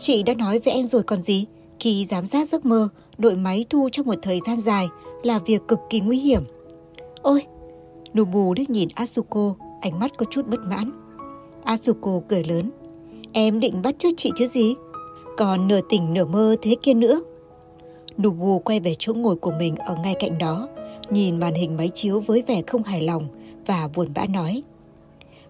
Chị 0.00 0.22
đã 0.22 0.34
nói 0.34 0.58
với 0.58 0.74
em 0.74 0.86
rồi 0.86 1.02
còn 1.02 1.22
gì. 1.22 1.46
Khi 1.80 2.06
giám 2.10 2.26
sát 2.26 2.48
giấc 2.48 2.64
mơ, 2.66 2.88
đội 3.18 3.36
máy 3.36 3.64
thu 3.70 3.88
trong 3.92 4.06
một 4.06 4.18
thời 4.22 4.40
gian 4.46 4.60
dài 4.60 4.88
là 5.22 5.38
việc 5.38 5.68
cực 5.68 5.78
kỳ 5.90 6.00
nguy 6.00 6.18
hiểm. 6.18 6.42
Ôi! 7.22 7.42
Nobu 8.18 8.54
liếc 8.56 8.70
nhìn 8.70 8.88
Asuko, 8.94 9.54
ánh 9.80 9.98
mắt 9.98 10.12
có 10.16 10.26
chút 10.30 10.46
bất 10.46 10.60
mãn. 10.60 11.03
Asuko 11.64 12.20
cười 12.28 12.44
lớn. 12.44 12.70
Em 13.32 13.60
định 13.60 13.82
bắt 13.82 13.94
chước 13.98 14.12
chị 14.16 14.30
chứ 14.36 14.46
gì? 14.46 14.74
Còn 15.36 15.68
nửa 15.68 15.80
tỉnh 15.88 16.14
nửa 16.14 16.24
mơ 16.24 16.56
thế 16.62 16.76
kia 16.82 16.94
nữa. 16.94 17.20
Nubu 18.22 18.58
quay 18.58 18.80
về 18.80 18.94
chỗ 18.98 19.14
ngồi 19.14 19.36
của 19.36 19.52
mình 19.58 19.76
ở 19.76 19.96
ngay 20.02 20.14
cạnh 20.18 20.38
đó, 20.38 20.68
nhìn 21.10 21.40
màn 21.40 21.54
hình 21.54 21.76
máy 21.76 21.88
chiếu 21.94 22.20
với 22.20 22.42
vẻ 22.46 22.62
không 22.66 22.82
hài 22.82 23.02
lòng 23.02 23.26
và 23.66 23.88
buồn 23.94 24.08
bã 24.14 24.26
nói. 24.26 24.62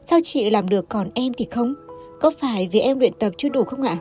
Sao 0.07 0.19
chị 0.25 0.51
làm 0.51 0.69
được 0.69 0.89
còn 0.89 1.09
em 1.15 1.33
thì 1.37 1.47
không? 1.51 1.75
Có 2.21 2.31
phải 2.39 2.69
vì 2.73 2.81
em 2.81 2.99
luyện 2.99 3.13
tập 3.19 3.33
chưa 3.39 3.49
đủ 3.49 3.65
không 3.65 3.83
ạ? 3.83 3.99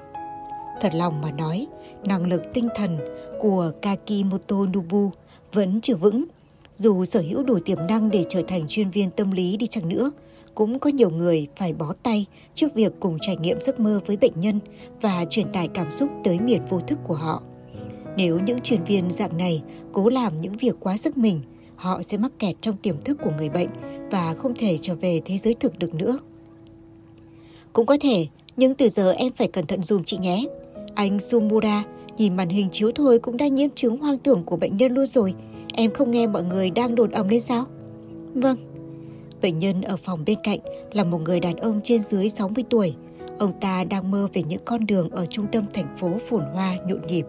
Thật 0.82 0.94
lòng 0.96 1.22
mà 1.22 1.32
nói, 1.32 1.68
năng 2.06 2.28
lực 2.28 2.42
tinh 2.54 2.68
thần 2.76 2.98
của 3.40 3.72
Kakimoto 3.82 4.56
Nubu 4.56 5.10
vẫn 5.54 5.82
chưa 5.82 5.96
vững. 5.96 6.26
Dù 6.76 7.06
sở 7.06 7.24
hữu 7.30 7.44
đủ 7.44 7.60
tiềm 7.66 7.78
năng 7.90 8.10
để 8.10 8.26
trở 8.30 8.42
thành 8.48 8.68
chuyên 8.68 8.90
viên 8.90 9.10
tâm 9.10 9.32
lý 9.32 9.58
đi 9.58 9.68
chăng 9.68 9.90
nữa, 9.90 10.12
cũng 10.56 10.80
có 10.80 10.90
nhiều 10.90 11.10
người 11.10 11.48
phải 11.56 11.74
bó 11.74 11.94
tay 12.04 12.26
trước 12.56 12.74
việc 12.76 12.94
cùng 13.00 13.18
trải 13.22 13.38
nghiệm 13.38 13.62
giấc 13.62 13.80
mơ 13.80 14.00
với 14.06 14.18
bệnh 14.18 14.34
nhân 14.36 14.60
và 15.02 15.26
truyền 15.30 15.52
tải 15.52 15.68
cảm 15.68 15.92
xúc 15.92 16.10
tới 16.24 16.40
miền 16.40 16.62
vô 16.70 16.80
thức 16.88 17.00
của 17.04 17.16
họ. 17.16 17.44
Nếu 18.18 18.40
những 18.40 18.62
truyền 18.62 18.84
viên 18.84 19.12
dạng 19.12 19.38
này 19.38 19.62
cố 19.94 20.10
làm 20.10 20.38
những 20.38 20.58
việc 20.58 20.76
quá 20.80 20.98
sức 20.98 21.18
mình, 21.18 21.42
họ 21.76 22.02
sẽ 22.02 22.18
mắc 22.18 22.32
kẹt 22.40 22.56
trong 22.62 22.78
tiềm 22.78 23.02
thức 23.02 23.18
của 23.24 23.32
người 23.38 23.50
bệnh 23.50 23.70
và 24.12 24.34
không 24.34 24.54
thể 24.56 24.78
trở 24.82 24.96
về 24.96 25.22
thế 25.26 25.38
giới 25.38 25.54
thực 25.54 25.80
được 25.80 25.96
nữa. 25.96 26.20
Cũng 27.74 27.86
có 27.86 27.98
thể, 28.02 28.28
nhưng 28.58 28.76
từ 28.76 28.90
giờ 28.90 29.12
em 29.12 29.32
phải 29.34 29.48
cẩn 29.48 29.66
thận 29.66 29.84
dùm 29.84 30.04
chị 30.04 30.18
nhé. 30.18 30.46
Anh 30.96 31.20
Sumura 31.20 31.84
nhìn 32.18 32.36
màn 32.36 32.50
hình 32.50 32.70
chiếu 32.72 32.92
thôi 32.96 33.20
cũng 33.20 33.38
đã 33.38 33.48
nhiễm 33.48 33.70
chứng 33.76 33.98
hoang 33.98 34.18
tưởng 34.18 34.44
của 34.44 34.58
bệnh 34.58 34.78
nhân 34.78 34.92
luôn 34.92 35.08
rồi. 35.08 35.34
Em 35.74 35.92
không 35.92 36.12
nghe 36.12 36.28
mọi 36.28 36.44
người 36.44 36.70
đang 36.70 36.96
đồn 36.96 37.12
ầm 37.12 37.28
lên 37.28 37.42
sao? 37.42 37.66
Vâng. 38.34 38.73
Bệnh 39.44 39.60
nhân 39.60 39.82
ở 39.82 39.98
phòng 39.98 40.24
bên 40.26 40.38
cạnh 40.44 40.60
là 40.92 41.04
một 41.04 41.22
người 41.22 41.40
đàn 41.40 41.56
ông 41.56 41.82
trên 41.84 42.02
dưới 42.02 42.30
60 42.30 42.64
tuổi. 42.70 42.96
Ông 43.40 43.60
ta 43.60 43.84
đang 43.84 44.12
mơ 44.12 44.28
về 44.34 44.44
những 44.44 44.62
con 44.66 44.86
đường 44.86 45.10
ở 45.10 45.26
trung 45.26 45.46
tâm 45.52 45.66
thành 45.74 45.98
phố 45.98 46.18
phồn 46.30 46.44
hoa 46.54 46.76
nhộn 46.88 47.08
nhịp. 47.08 47.26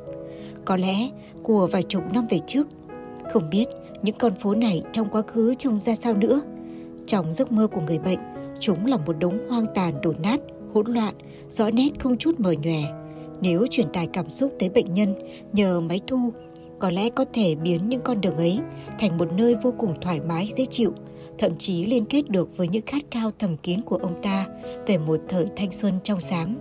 Có 0.65 0.77
lẽ 0.77 1.09
của 1.43 1.69
vài 1.73 1.83
chục 1.83 2.13
năm 2.13 2.27
về 2.31 2.39
trước. 2.47 2.67
Không 3.33 3.51
biết 3.51 3.65
những 4.03 4.15
con 4.19 4.33
phố 4.35 4.55
này 4.55 4.83
trong 4.93 5.09
quá 5.13 5.23
khứ 5.23 5.55
trông 5.55 5.81
ra 5.81 5.95
sao 5.95 6.15
nữa. 6.15 6.41
Trong 7.07 7.35
giấc 7.35 7.53
mơ 7.53 7.67
của 7.67 7.81
người 7.81 7.99
bệnh, 7.99 8.19
chúng 8.61 8.87
là 8.87 8.97
một 8.97 9.13
đống 9.19 9.49
hoang 9.49 9.67
tàn 9.75 9.95
đổ 10.03 10.15
nát, 10.23 10.41
hỗn 10.75 10.87
loạn, 10.87 11.15
rõ 11.49 11.71
nét 11.71 11.91
không 11.99 12.17
chút 12.17 12.41
mờ 12.41 12.53
nhòe. 12.53 12.83
Nếu 13.41 13.67
truyền 13.71 13.93
tải 13.93 14.07
cảm 14.07 14.31
xúc 14.31 14.53
tới 14.59 14.69
bệnh 14.69 14.95
nhân 14.95 15.15
nhờ 15.53 15.81
máy 15.81 16.01
thu, 16.07 16.33
có 16.79 16.91
lẽ 16.91 17.11
có 17.11 17.25
thể 17.33 17.55
biến 17.55 17.89
những 17.89 18.01
con 18.01 18.21
đường 18.21 18.37
ấy 18.37 18.59
thành 18.99 19.19
một 19.19 19.33
nơi 19.33 19.57
vô 19.63 19.75
cùng 19.79 19.95
thoải 20.01 20.21
mái, 20.21 20.51
dễ 20.57 20.65
chịu, 20.65 20.93
thậm 21.39 21.59
chí 21.59 21.87
liên 21.87 22.05
kết 22.05 22.31
được 22.31 22.57
với 22.57 22.69
những 22.69 22.87
khát 22.87 23.03
khao 23.11 23.31
thầm 23.39 23.57
kín 23.57 23.81
của 23.81 23.97
ông 23.97 24.23
ta 24.23 24.47
về 24.87 24.99
một 24.99 25.21
thời 25.29 25.47
thanh 25.57 25.73
xuân 25.73 25.95
trong 26.05 26.21
sáng. 26.21 26.57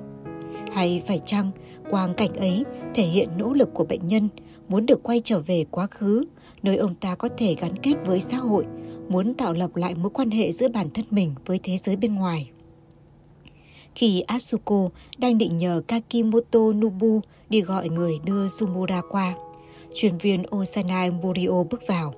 Hay 0.72 1.02
phải 1.08 1.20
chăng 1.26 1.52
quang 1.90 2.14
cảnh 2.14 2.34
ấy 2.36 2.64
thể 2.96 3.04
hiện 3.04 3.30
nỗ 3.38 3.54
lực 3.54 3.70
của 3.74 3.86
bệnh 3.86 4.08
nhân 4.08 4.30
muốn 4.68 4.86
được 4.86 5.04
quay 5.04 5.22
trở 5.24 5.40
về 5.40 5.66
quá 5.72 5.88
khứ, 5.92 6.24
nơi 6.64 6.78
ông 6.78 6.96
ta 6.96 7.16
có 7.16 7.30
thể 7.38 7.56
gắn 7.62 7.76
kết 7.78 7.94
với 8.06 8.20
xã 8.20 8.38
hội, 8.38 8.66
muốn 9.10 9.34
tạo 9.34 9.54
lập 9.54 9.76
lại 9.76 9.96
mối 9.96 10.10
quan 10.10 10.32
hệ 10.32 10.52
giữa 10.52 10.68
bản 10.68 10.90
thân 10.94 11.06
mình 11.10 11.36
với 11.46 11.60
thế 11.64 11.78
giới 11.78 11.96
bên 11.96 12.16
ngoài. 12.16 12.50
Khi 13.96 14.22
Asuko 14.22 14.90
đang 15.18 15.38
định 15.38 15.58
nhờ 15.58 15.82
Kakimoto 15.88 16.60
Nubu 16.60 17.20
đi 17.50 17.62
gọi 17.62 17.90
người 17.90 18.14
đưa 18.26 18.48
Sumura 18.48 19.02
qua, 19.10 19.34
chuyên 19.96 20.18
viên 20.18 20.44
Osanai 20.56 21.12
Morio 21.12 21.64
bước 21.70 21.82
vào. 21.88 22.14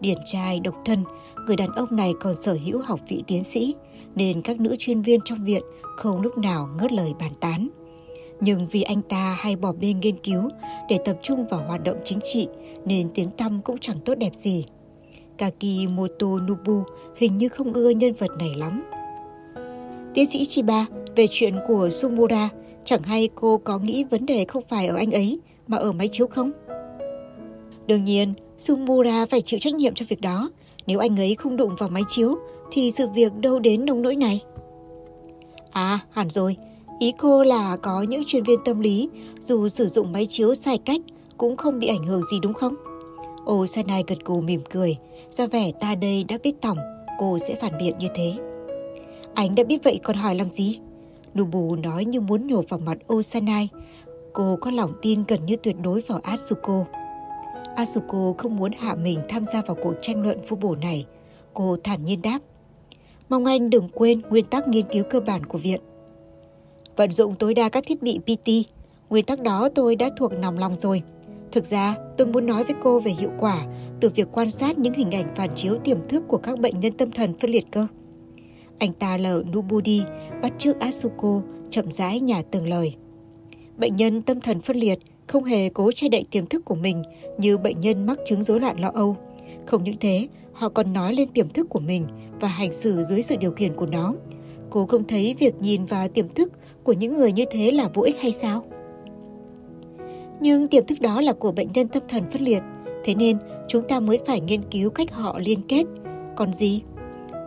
Điển 0.00 0.18
trai 0.26 0.60
độc 0.60 0.74
thân, 0.84 1.04
người 1.46 1.56
đàn 1.56 1.70
ông 1.74 1.88
này 1.90 2.14
còn 2.20 2.34
sở 2.34 2.58
hữu 2.64 2.82
học 2.82 3.00
vị 3.08 3.22
tiến 3.26 3.44
sĩ, 3.44 3.74
nên 4.14 4.42
các 4.42 4.60
nữ 4.60 4.76
chuyên 4.78 5.02
viên 5.02 5.20
trong 5.24 5.44
viện 5.44 5.62
không 5.96 6.20
lúc 6.20 6.38
nào 6.38 6.68
ngớt 6.78 6.92
lời 6.92 7.12
bàn 7.18 7.32
tán. 7.40 7.68
Nhưng 8.40 8.68
vì 8.68 8.82
anh 8.82 9.02
ta 9.02 9.36
hay 9.38 9.56
bỏ 9.56 9.72
bê 9.72 9.92
nghiên 9.92 10.16
cứu 10.16 10.48
để 10.88 10.98
tập 11.04 11.18
trung 11.22 11.44
vào 11.50 11.62
hoạt 11.66 11.84
động 11.84 11.96
chính 12.04 12.18
trị 12.24 12.48
nên 12.84 13.08
tiếng 13.14 13.30
tăm 13.30 13.60
cũng 13.64 13.78
chẳng 13.78 13.96
tốt 14.04 14.14
đẹp 14.14 14.34
gì. 14.34 14.64
Kakimoto 15.38 16.26
Nubu 16.26 16.82
hình 17.16 17.36
như 17.36 17.48
không 17.48 17.72
ưa 17.72 17.90
nhân 17.90 18.12
vật 18.12 18.30
này 18.38 18.54
lắm. 18.56 18.82
Tiến 20.14 20.26
sĩ 20.26 20.44
Chiba, 20.44 20.86
về 21.16 21.26
chuyện 21.30 21.54
của 21.68 21.90
Sumura, 21.90 22.48
chẳng 22.84 23.02
hay 23.02 23.28
cô 23.34 23.58
có 23.58 23.78
nghĩ 23.78 24.04
vấn 24.04 24.26
đề 24.26 24.44
không 24.44 24.62
phải 24.68 24.86
ở 24.86 24.96
anh 24.96 25.12
ấy 25.12 25.40
mà 25.66 25.76
ở 25.76 25.92
máy 25.92 26.08
chiếu 26.12 26.26
không? 26.26 26.52
Đương 27.86 28.04
nhiên, 28.04 28.34
Sumura 28.58 29.26
phải 29.26 29.42
chịu 29.42 29.60
trách 29.60 29.74
nhiệm 29.74 29.94
cho 29.94 30.06
việc 30.08 30.20
đó. 30.20 30.50
Nếu 30.86 30.98
anh 30.98 31.16
ấy 31.16 31.34
không 31.34 31.56
đụng 31.56 31.76
vào 31.78 31.88
máy 31.88 32.02
chiếu 32.08 32.34
thì 32.70 32.90
sự 32.90 33.08
việc 33.08 33.34
đâu 33.34 33.58
đến 33.58 33.86
nông 33.86 34.02
nỗi 34.02 34.16
này. 34.16 34.42
À, 35.70 36.00
hẳn 36.10 36.30
rồi. 36.30 36.56
Ý 36.98 37.12
cô 37.18 37.42
là 37.42 37.76
có 37.76 38.02
những 38.02 38.22
chuyên 38.26 38.42
viên 38.42 38.58
tâm 38.64 38.80
lý 38.80 39.08
dù 39.40 39.68
sử 39.68 39.88
dụng 39.88 40.12
máy 40.12 40.26
chiếu 40.30 40.54
sai 40.54 40.78
cách 40.78 41.00
cũng 41.38 41.56
không 41.56 41.78
bị 41.78 41.86
ảnh 41.86 42.04
hưởng 42.04 42.22
gì 42.30 42.40
đúng 42.42 42.54
không? 42.54 42.74
Ô 43.44 43.66
Sanai 43.66 44.04
gật 44.06 44.18
gù 44.24 44.40
mỉm 44.40 44.60
cười, 44.70 44.96
ra 45.30 45.46
vẻ 45.46 45.72
ta 45.80 45.94
đây 45.94 46.24
đã 46.28 46.38
biết 46.42 46.60
tổng, 46.60 46.78
cô 47.18 47.38
sẽ 47.38 47.54
phản 47.54 47.72
biện 47.78 47.98
như 47.98 48.08
thế. 48.14 48.32
Anh 49.34 49.54
đã 49.54 49.64
biết 49.64 49.84
vậy 49.84 50.00
còn 50.04 50.16
hỏi 50.16 50.34
làm 50.34 50.50
gì? 50.50 50.78
Nubu 51.38 51.76
nói 51.76 52.04
như 52.04 52.20
muốn 52.20 52.46
nhổ 52.46 52.62
vào 52.68 52.80
mặt 52.80 52.98
Osanai. 53.12 53.68
Cô 54.32 54.58
có 54.60 54.70
lòng 54.70 54.92
tin 55.02 55.24
gần 55.28 55.46
như 55.46 55.56
tuyệt 55.56 55.76
đối 55.82 56.00
vào 56.00 56.20
Asuko. 56.22 56.84
Asuko 57.76 58.34
không 58.38 58.56
muốn 58.56 58.72
hạ 58.78 58.94
mình 58.94 59.20
tham 59.28 59.44
gia 59.44 59.62
vào 59.62 59.76
cuộc 59.82 59.94
tranh 60.02 60.22
luận 60.22 60.38
vô 60.48 60.56
bổ 60.60 60.76
này. 60.76 61.06
Cô 61.54 61.76
thản 61.84 62.04
nhiên 62.04 62.22
đáp. 62.22 62.38
Mong 63.28 63.44
anh 63.44 63.70
đừng 63.70 63.88
quên 63.88 64.20
nguyên 64.30 64.44
tắc 64.44 64.68
nghiên 64.68 64.86
cứu 64.92 65.04
cơ 65.10 65.20
bản 65.20 65.46
của 65.46 65.58
viện. 65.58 65.80
Vận 66.96 67.12
dụng 67.12 67.34
tối 67.34 67.54
đa 67.54 67.68
các 67.68 67.84
thiết 67.86 68.02
bị 68.02 68.18
PT. 68.18 68.50
Nguyên 69.10 69.24
tắc 69.24 69.42
đó 69.42 69.68
tôi 69.74 69.96
đã 69.96 70.10
thuộc 70.16 70.32
nòng 70.32 70.58
lòng 70.58 70.76
rồi. 70.76 71.02
Thực 71.52 71.66
ra, 71.66 71.96
tôi 72.18 72.26
muốn 72.26 72.46
nói 72.46 72.64
với 72.64 72.74
cô 72.82 73.00
về 73.00 73.10
hiệu 73.10 73.30
quả 73.38 73.66
từ 74.00 74.10
việc 74.14 74.28
quan 74.32 74.50
sát 74.50 74.78
những 74.78 74.94
hình 74.94 75.10
ảnh 75.10 75.34
phản 75.36 75.50
chiếu 75.54 75.78
tiềm 75.84 75.98
thức 76.08 76.24
của 76.28 76.38
các 76.38 76.58
bệnh 76.58 76.80
nhân 76.80 76.92
tâm 76.92 77.10
thần 77.10 77.34
phân 77.38 77.50
liệt 77.50 77.64
cơ. 77.70 77.86
Anh 78.78 78.92
ta 78.92 79.16
lờ 79.16 79.42
Nubudi 79.52 80.02
bắt 80.42 80.52
chước 80.58 80.80
Asuko 80.80 81.40
chậm 81.70 81.92
rãi 81.92 82.20
nhả 82.20 82.42
từng 82.50 82.68
lời. 82.68 82.94
Bệnh 83.76 83.96
nhân 83.96 84.22
tâm 84.22 84.40
thần 84.40 84.60
phân 84.60 84.76
liệt 84.76 84.98
không 85.26 85.44
hề 85.44 85.68
cố 85.68 85.92
che 85.92 86.08
đậy 86.08 86.24
tiềm 86.30 86.46
thức 86.46 86.64
của 86.64 86.74
mình 86.74 87.02
như 87.38 87.58
bệnh 87.58 87.80
nhân 87.80 88.06
mắc 88.06 88.18
chứng 88.26 88.42
rối 88.42 88.60
loạn 88.60 88.80
lo 88.80 88.90
âu. 88.94 89.16
Không 89.66 89.84
những 89.84 89.96
thế, 90.00 90.28
họ 90.52 90.68
còn 90.68 90.92
nói 90.92 91.14
lên 91.14 91.28
tiềm 91.28 91.48
thức 91.48 91.66
của 91.70 91.80
mình 91.80 92.06
và 92.40 92.48
hành 92.48 92.72
xử 92.72 93.04
dưới 93.04 93.22
sự 93.22 93.36
điều 93.36 93.50
khiển 93.50 93.74
của 93.74 93.86
nó. 93.86 94.14
Cô 94.70 94.86
không 94.86 95.04
thấy 95.04 95.34
việc 95.38 95.54
nhìn 95.60 95.84
vào 95.84 96.08
tiềm 96.08 96.28
thức 96.28 96.52
của 96.84 96.92
những 96.92 97.14
người 97.14 97.32
như 97.32 97.44
thế 97.50 97.70
là 97.70 97.88
vô 97.94 98.02
ích 98.02 98.20
hay 98.20 98.32
sao? 98.32 98.64
Nhưng 100.40 100.68
tiềm 100.68 100.86
thức 100.86 101.00
đó 101.00 101.20
là 101.20 101.32
của 101.32 101.52
bệnh 101.52 101.68
nhân 101.74 101.88
tâm 101.88 102.02
thần 102.08 102.22
phân 102.30 102.42
liệt, 102.42 102.62
thế 103.04 103.14
nên 103.14 103.38
chúng 103.68 103.88
ta 103.88 104.00
mới 104.00 104.18
phải 104.26 104.40
nghiên 104.40 104.62
cứu 104.70 104.90
cách 104.90 105.12
họ 105.12 105.38
liên 105.38 105.60
kết. 105.68 105.84
Còn 106.36 106.52
gì? 106.52 106.82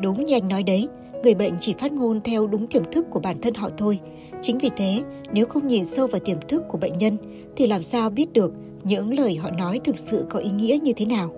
Đúng 0.01 0.25
như 0.25 0.35
anh 0.35 0.47
nói 0.47 0.63
đấy, 0.63 0.87
người 1.23 1.35
bệnh 1.35 1.53
chỉ 1.59 1.73
phát 1.79 1.91
ngôn 1.91 2.21
theo 2.21 2.47
đúng 2.47 2.67
tiềm 2.67 2.83
thức 2.91 3.05
của 3.09 3.19
bản 3.19 3.41
thân 3.41 3.53
họ 3.53 3.69
thôi. 3.77 3.99
Chính 4.41 4.57
vì 4.57 4.69
thế, 4.77 5.03
nếu 5.33 5.45
không 5.45 5.67
nhìn 5.67 5.85
sâu 5.85 6.07
vào 6.07 6.19
tiềm 6.19 6.37
thức 6.47 6.63
của 6.67 6.77
bệnh 6.77 6.97
nhân, 6.97 7.17
thì 7.55 7.67
làm 7.67 7.83
sao 7.83 8.09
biết 8.09 8.33
được 8.33 8.53
những 8.83 9.19
lời 9.19 9.35
họ 9.35 9.51
nói 9.51 9.79
thực 9.83 9.97
sự 9.97 10.25
có 10.29 10.39
ý 10.39 10.51
nghĩa 10.51 10.77
như 10.83 10.93
thế 10.93 11.05
nào? 11.05 11.31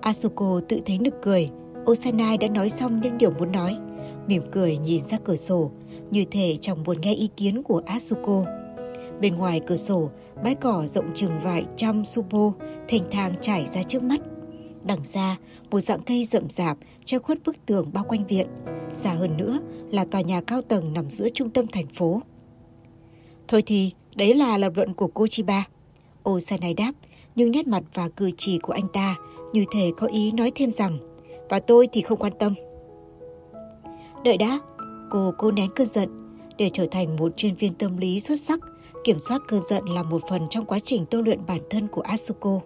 Asuko 0.00 0.60
tự 0.68 0.80
thấy 0.86 0.98
nực 0.98 1.14
cười. 1.22 1.50
Osanai 1.90 2.38
đã 2.38 2.48
nói 2.48 2.68
xong 2.68 3.00
những 3.00 3.18
điều 3.18 3.30
muốn 3.30 3.52
nói. 3.52 3.76
Mỉm 4.26 4.42
cười 4.52 4.78
nhìn 4.78 5.02
ra 5.10 5.18
cửa 5.24 5.36
sổ, 5.36 5.70
như 6.10 6.24
thể 6.30 6.56
chẳng 6.60 6.84
buồn 6.84 7.00
nghe 7.00 7.14
ý 7.14 7.28
kiến 7.36 7.62
của 7.62 7.82
Asuko. 7.86 8.44
Bên 9.20 9.36
ngoài 9.36 9.60
cửa 9.66 9.76
sổ, 9.76 10.10
bãi 10.44 10.54
cỏ 10.54 10.86
rộng 10.86 11.10
chừng 11.14 11.32
vài 11.42 11.64
trăm 11.76 12.04
supo, 12.04 12.52
thành 12.88 13.02
thang 13.10 13.32
trải 13.40 13.66
ra 13.74 13.82
trước 13.82 14.02
mắt. 14.02 14.20
Đằng 14.84 15.04
xa, 15.04 15.36
một 15.70 15.80
dạng 15.80 16.00
cây 16.00 16.24
rậm 16.24 16.50
rạp 16.50 16.78
che 17.04 17.18
khuất 17.18 17.38
bức 17.44 17.66
tường 17.66 17.90
bao 17.92 18.04
quanh 18.04 18.26
viện. 18.26 18.46
Xa 18.92 19.12
hơn 19.12 19.36
nữa 19.36 19.58
là 19.90 20.04
tòa 20.04 20.20
nhà 20.20 20.40
cao 20.40 20.62
tầng 20.62 20.92
nằm 20.92 21.10
giữa 21.10 21.28
trung 21.28 21.50
tâm 21.50 21.66
thành 21.66 21.86
phố. 21.86 22.22
Thôi 23.48 23.62
thì, 23.66 23.92
đấy 24.14 24.34
là 24.34 24.58
lập 24.58 24.72
luận 24.76 24.94
của 24.94 25.06
cô 25.06 25.26
Chiba. 25.26 25.64
Osanai 26.28 26.74
đáp, 26.74 26.92
nhưng 27.36 27.50
nét 27.50 27.66
mặt 27.66 27.82
và 27.94 28.08
cử 28.08 28.30
chỉ 28.36 28.58
của 28.58 28.72
anh 28.72 28.88
ta 28.92 29.16
như 29.52 29.64
thể 29.72 29.90
có 29.96 30.06
ý 30.06 30.32
nói 30.32 30.52
thêm 30.54 30.72
rằng, 30.72 30.98
và 31.48 31.60
tôi 31.60 31.88
thì 31.92 32.02
không 32.02 32.18
quan 32.18 32.32
tâm. 32.38 32.54
Đợi 34.24 34.36
đã, 34.36 34.58
cô 35.10 35.32
cố 35.38 35.50
nén 35.50 35.70
cơn 35.76 35.88
giận. 35.88 36.08
Để 36.58 36.70
trở 36.72 36.86
thành 36.90 37.16
một 37.16 37.36
chuyên 37.36 37.54
viên 37.54 37.74
tâm 37.74 37.96
lý 37.96 38.20
xuất 38.20 38.40
sắc, 38.40 38.60
kiểm 39.04 39.18
soát 39.18 39.42
cơn 39.48 39.60
giận 39.70 39.84
là 39.84 40.02
một 40.02 40.22
phần 40.30 40.42
trong 40.50 40.64
quá 40.64 40.78
trình 40.84 41.04
tôi 41.10 41.22
luyện 41.22 41.46
bản 41.46 41.60
thân 41.70 41.88
của 41.88 42.00
Asuko. 42.00 42.60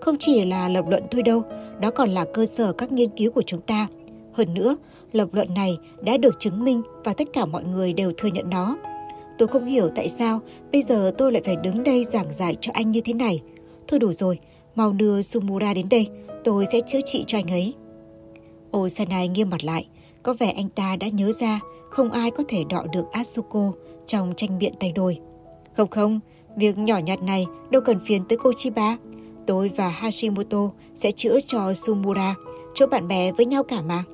Không 0.00 0.16
chỉ 0.18 0.44
là 0.44 0.68
lập 0.68 0.84
luận 0.88 1.04
thôi 1.10 1.22
đâu, 1.22 1.42
đó 1.80 1.90
còn 1.90 2.10
là 2.10 2.26
cơ 2.34 2.46
sở 2.46 2.72
các 2.72 2.92
nghiên 2.92 3.10
cứu 3.16 3.32
của 3.32 3.42
chúng 3.42 3.60
ta. 3.60 3.88
Hơn 4.32 4.54
nữa, 4.54 4.76
lập 5.12 5.28
luận 5.32 5.54
này 5.54 5.78
đã 6.00 6.16
được 6.16 6.40
chứng 6.40 6.64
minh 6.64 6.82
và 7.04 7.14
tất 7.14 7.28
cả 7.32 7.44
mọi 7.44 7.64
người 7.64 7.92
đều 7.92 8.12
thừa 8.16 8.28
nhận 8.28 8.50
nó. 8.50 8.76
Tôi 9.38 9.48
không 9.48 9.66
hiểu 9.66 9.88
tại 9.96 10.08
sao 10.08 10.40
bây 10.72 10.82
giờ 10.82 11.12
tôi 11.18 11.32
lại 11.32 11.42
phải 11.44 11.56
đứng 11.56 11.84
đây 11.84 12.04
giảng 12.04 12.32
giải 12.32 12.56
cho 12.60 12.72
anh 12.74 12.90
như 12.90 13.00
thế 13.00 13.14
này. 13.14 13.42
Thôi 13.88 13.98
đủ 14.00 14.12
rồi, 14.12 14.38
mau 14.74 14.92
đưa 14.92 15.22
Sumura 15.22 15.74
đến 15.74 15.86
đây, 15.90 16.08
tôi 16.44 16.66
sẽ 16.72 16.80
chữa 16.86 17.00
trị 17.04 17.24
cho 17.26 17.38
anh 17.38 17.50
ấy. 17.50 17.74
Osanai 18.76 19.28
nghiêm 19.28 19.50
mặt 19.50 19.64
lại, 19.64 19.86
có 20.22 20.34
vẻ 20.38 20.50
anh 20.50 20.68
ta 20.68 20.96
đã 20.96 21.08
nhớ 21.08 21.32
ra 21.40 21.60
không 21.92 22.10
ai 22.10 22.30
có 22.30 22.44
thể 22.48 22.64
đọ 22.64 22.84
được 22.92 23.12
Asuko 23.12 23.72
trong 24.06 24.32
tranh 24.36 24.58
biện 24.58 24.72
tay 24.80 24.92
đôi. 24.92 25.18
Không 25.76 25.88
không, 25.88 26.20
việc 26.56 26.78
nhỏ 26.78 26.98
nhặt 26.98 27.22
này 27.22 27.46
đâu 27.70 27.82
cần 27.82 28.00
phiền 28.04 28.22
tới 28.28 28.38
cô 28.42 28.52
Chiba. 28.56 28.96
Tôi 29.46 29.70
và 29.76 29.88
Hashimoto 29.88 30.70
sẽ 30.94 31.10
chữa 31.12 31.38
cho 31.46 31.74
Sumura, 31.74 32.34
chỗ 32.74 32.86
bạn 32.86 33.08
bè 33.08 33.32
với 33.32 33.46
nhau 33.46 33.62
cả 33.62 33.82
mà. 33.82 34.04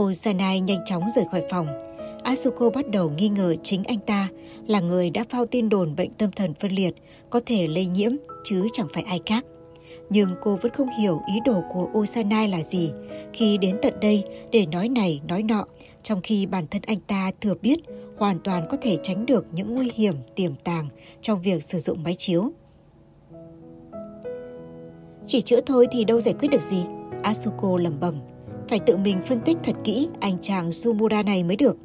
Osanai 0.00 0.60
nhanh 0.60 0.84
chóng 0.84 1.02
rời 1.16 1.24
khỏi 1.30 1.42
phòng. 1.50 1.66
Asuko 2.22 2.70
bắt 2.70 2.88
đầu 2.88 3.10
nghi 3.10 3.28
ngờ 3.28 3.56
chính 3.62 3.84
anh 3.84 3.98
ta 3.98 4.28
là 4.66 4.80
người 4.80 5.10
đã 5.10 5.24
phao 5.30 5.46
tin 5.46 5.68
đồn 5.68 5.96
bệnh 5.96 6.10
tâm 6.10 6.30
thần 6.30 6.54
phân 6.54 6.72
liệt 6.72 6.94
có 7.30 7.40
thể 7.46 7.66
lây 7.66 7.86
nhiễm 7.86 8.12
chứ 8.44 8.66
chẳng 8.72 8.86
phải 8.92 9.02
ai 9.02 9.20
khác. 9.26 9.44
Nhưng 10.10 10.30
cô 10.42 10.56
vẫn 10.62 10.72
không 10.72 10.88
hiểu 10.98 11.20
ý 11.28 11.34
đồ 11.44 11.62
của 11.72 11.88
Osanai 11.98 12.48
là 12.48 12.62
gì 12.62 12.90
khi 13.32 13.58
đến 13.58 13.76
tận 13.82 14.00
đây 14.00 14.24
để 14.52 14.66
nói 14.66 14.88
này 14.88 15.20
nói 15.28 15.42
nọ, 15.42 15.66
trong 16.02 16.20
khi 16.20 16.46
bản 16.46 16.66
thân 16.66 16.82
anh 16.86 17.00
ta 17.00 17.30
thừa 17.40 17.54
biết 17.62 17.78
hoàn 18.18 18.38
toàn 18.38 18.66
có 18.70 18.76
thể 18.82 18.98
tránh 19.02 19.26
được 19.26 19.46
những 19.52 19.74
nguy 19.74 19.90
hiểm 19.94 20.14
tiềm 20.34 20.54
tàng 20.54 20.88
trong 21.20 21.42
việc 21.42 21.64
sử 21.64 21.78
dụng 21.80 22.02
máy 22.02 22.14
chiếu. 22.18 22.52
Chỉ 25.26 25.40
chữa 25.40 25.60
thôi 25.60 25.86
thì 25.92 26.04
đâu 26.04 26.20
giải 26.20 26.34
quyết 26.40 26.48
được 26.48 26.62
gì, 26.70 26.84
Asuko 27.22 27.76
lẩm 27.76 28.00
bẩm. 28.00 28.14
Phải 28.68 28.78
tự 28.86 28.96
mình 28.96 29.18
phân 29.26 29.40
tích 29.40 29.56
thật 29.62 29.76
kỹ 29.84 30.08
anh 30.20 30.36
chàng 30.42 30.72
Sumura 30.72 31.22
này 31.22 31.44
mới 31.44 31.56
được. 31.56 31.76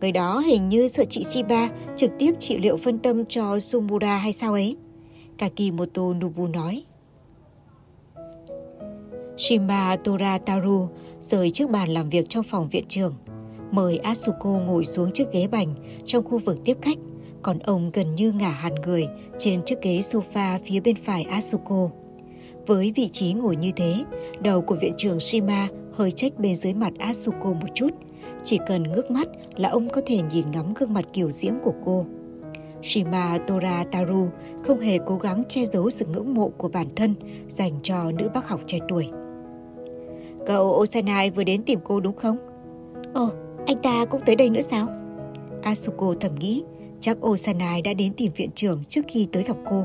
Người 0.00 0.12
đó 0.12 0.38
hình 0.38 0.68
như 0.68 0.88
sợ 0.88 1.04
chị 1.04 1.24
Shiba 1.24 1.70
trực 1.96 2.10
tiếp 2.18 2.32
trị 2.38 2.58
liệu 2.58 2.76
phân 2.76 2.98
tâm 2.98 3.24
cho 3.24 3.58
Sumura 3.58 4.16
hay 4.16 4.32
sao 4.32 4.52
ấy? 4.52 4.76
Kakimoto 5.38 6.02
Nobu 6.02 6.46
nói. 6.46 6.84
Shima 9.36 9.96
Torataru 10.04 10.88
rời 11.20 11.50
trước 11.50 11.70
bàn 11.70 11.88
làm 11.88 12.10
việc 12.10 12.28
trong 12.28 12.44
phòng 12.44 12.68
viện 12.68 12.84
trưởng. 12.88 13.14
Mời 13.70 13.98
Asuko 13.98 14.50
ngồi 14.50 14.84
xuống 14.84 15.12
chiếc 15.12 15.32
ghế 15.32 15.46
bành 15.46 15.74
trong 16.04 16.24
khu 16.24 16.38
vực 16.38 16.58
tiếp 16.64 16.76
khách, 16.82 16.98
còn 17.42 17.58
ông 17.58 17.90
gần 17.94 18.14
như 18.14 18.32
ngả 18.32 18.50
hẳn 18.50 18.74
người 18.74 19.06
trên 19.38 19.62
chiếc 19.66 19.82
ghế 19.82 20.00
sofa 20.00 20.58
phía 20.64 20.80
bên 20.80 20.96
phải 21.04 21.22
Asuko. 21.22 21.90
Với 22.66 22.92
vị 22.96 23.08
trí 23.08 23.32
ngồi 23.32 23.56
như 23.56 23.70
thế, 23.76 23.94
đầu 24.40 24.62
của 24.62 24.76
viện 24.80 24.94
trưởng 24.98 25.20
Shima 25.20 25.68
hơi 25.96 26.10
trách 26.10 26.32
bên 26.38 26.56
dưới 26.56 26.72
mặt 26.74 26.92
Asuko 26.98 27.52
một 27.52 27.68
chút. 27.74 27.88
Chỉ 28.44 28.58
cần 28.68 28.82
ngước 28.82 29.10
mắt 29.10 29.28
là 29.56 29.68
ông 29.68 29.88
có 29.88 30.00
thể 30.06 30.20
nhìn 30.32 30.50
ngắm 30.52 30.74
gương 30.74 30.94
mặt 30.94 31.04
kiểu 31.12 31.30
diễm 31.30 31.54
của 31.64 31.74
cô. 31.84 32.06
Shima 32.82 33.38
Torataru 33.46 34.28
không 34.64 34.80
hề 34.80 34.98
cố 35.06 35.16
gắng 35.16 35.42
che 35.48 35.66
giấu 35.66 35.90
sự 35.90 36.06
ngưỡng 36.06 36.34
mộ 36.34 36.48
của 36.48 36.68
bản 36.68 36.86
thân 36.96 37.14
dành 37.48 37.72
cho 37.82 38.12
nữ 38.12 38.28
bác 38.34 38.48
học 38.48 38.60
trẻ 38.66 38.78
tuổi. 38.88 39.08
Cậu 40.46 40.64
Osanai 40.82 41.30
vừa 41.30 41.44
đến 41.44 41.62
tìm 41.62 41.78
cô 41.84 42.00
đúng 42.00 42.16
không? 42.16 42.36
Ồ, 43.14 43.30
anh 43.66 43.82
ta 43.82 44.04
cũng 44.04 44.20
tới 44.26 44.36
đây 44.36 44.50
nữa 44.50 44.60
sao? 44.60 44.88
Asuko 45.62 46.14
thầm 46.20 46.34
nghĩ, 46.34 46.62
Chắc 47.00 47.26
Osanai 47.26 47.82
đã 47.82 47.94
đến 47.94 48.12
tìm 48.16 48.32
viện 48.36 48.50
trưởng 48.54 48.84
trước 48.88 49.04
khi 49.08 49.28
tới 49.32 49.42
gặp 49.42 49.56
cô. 49.70 49.84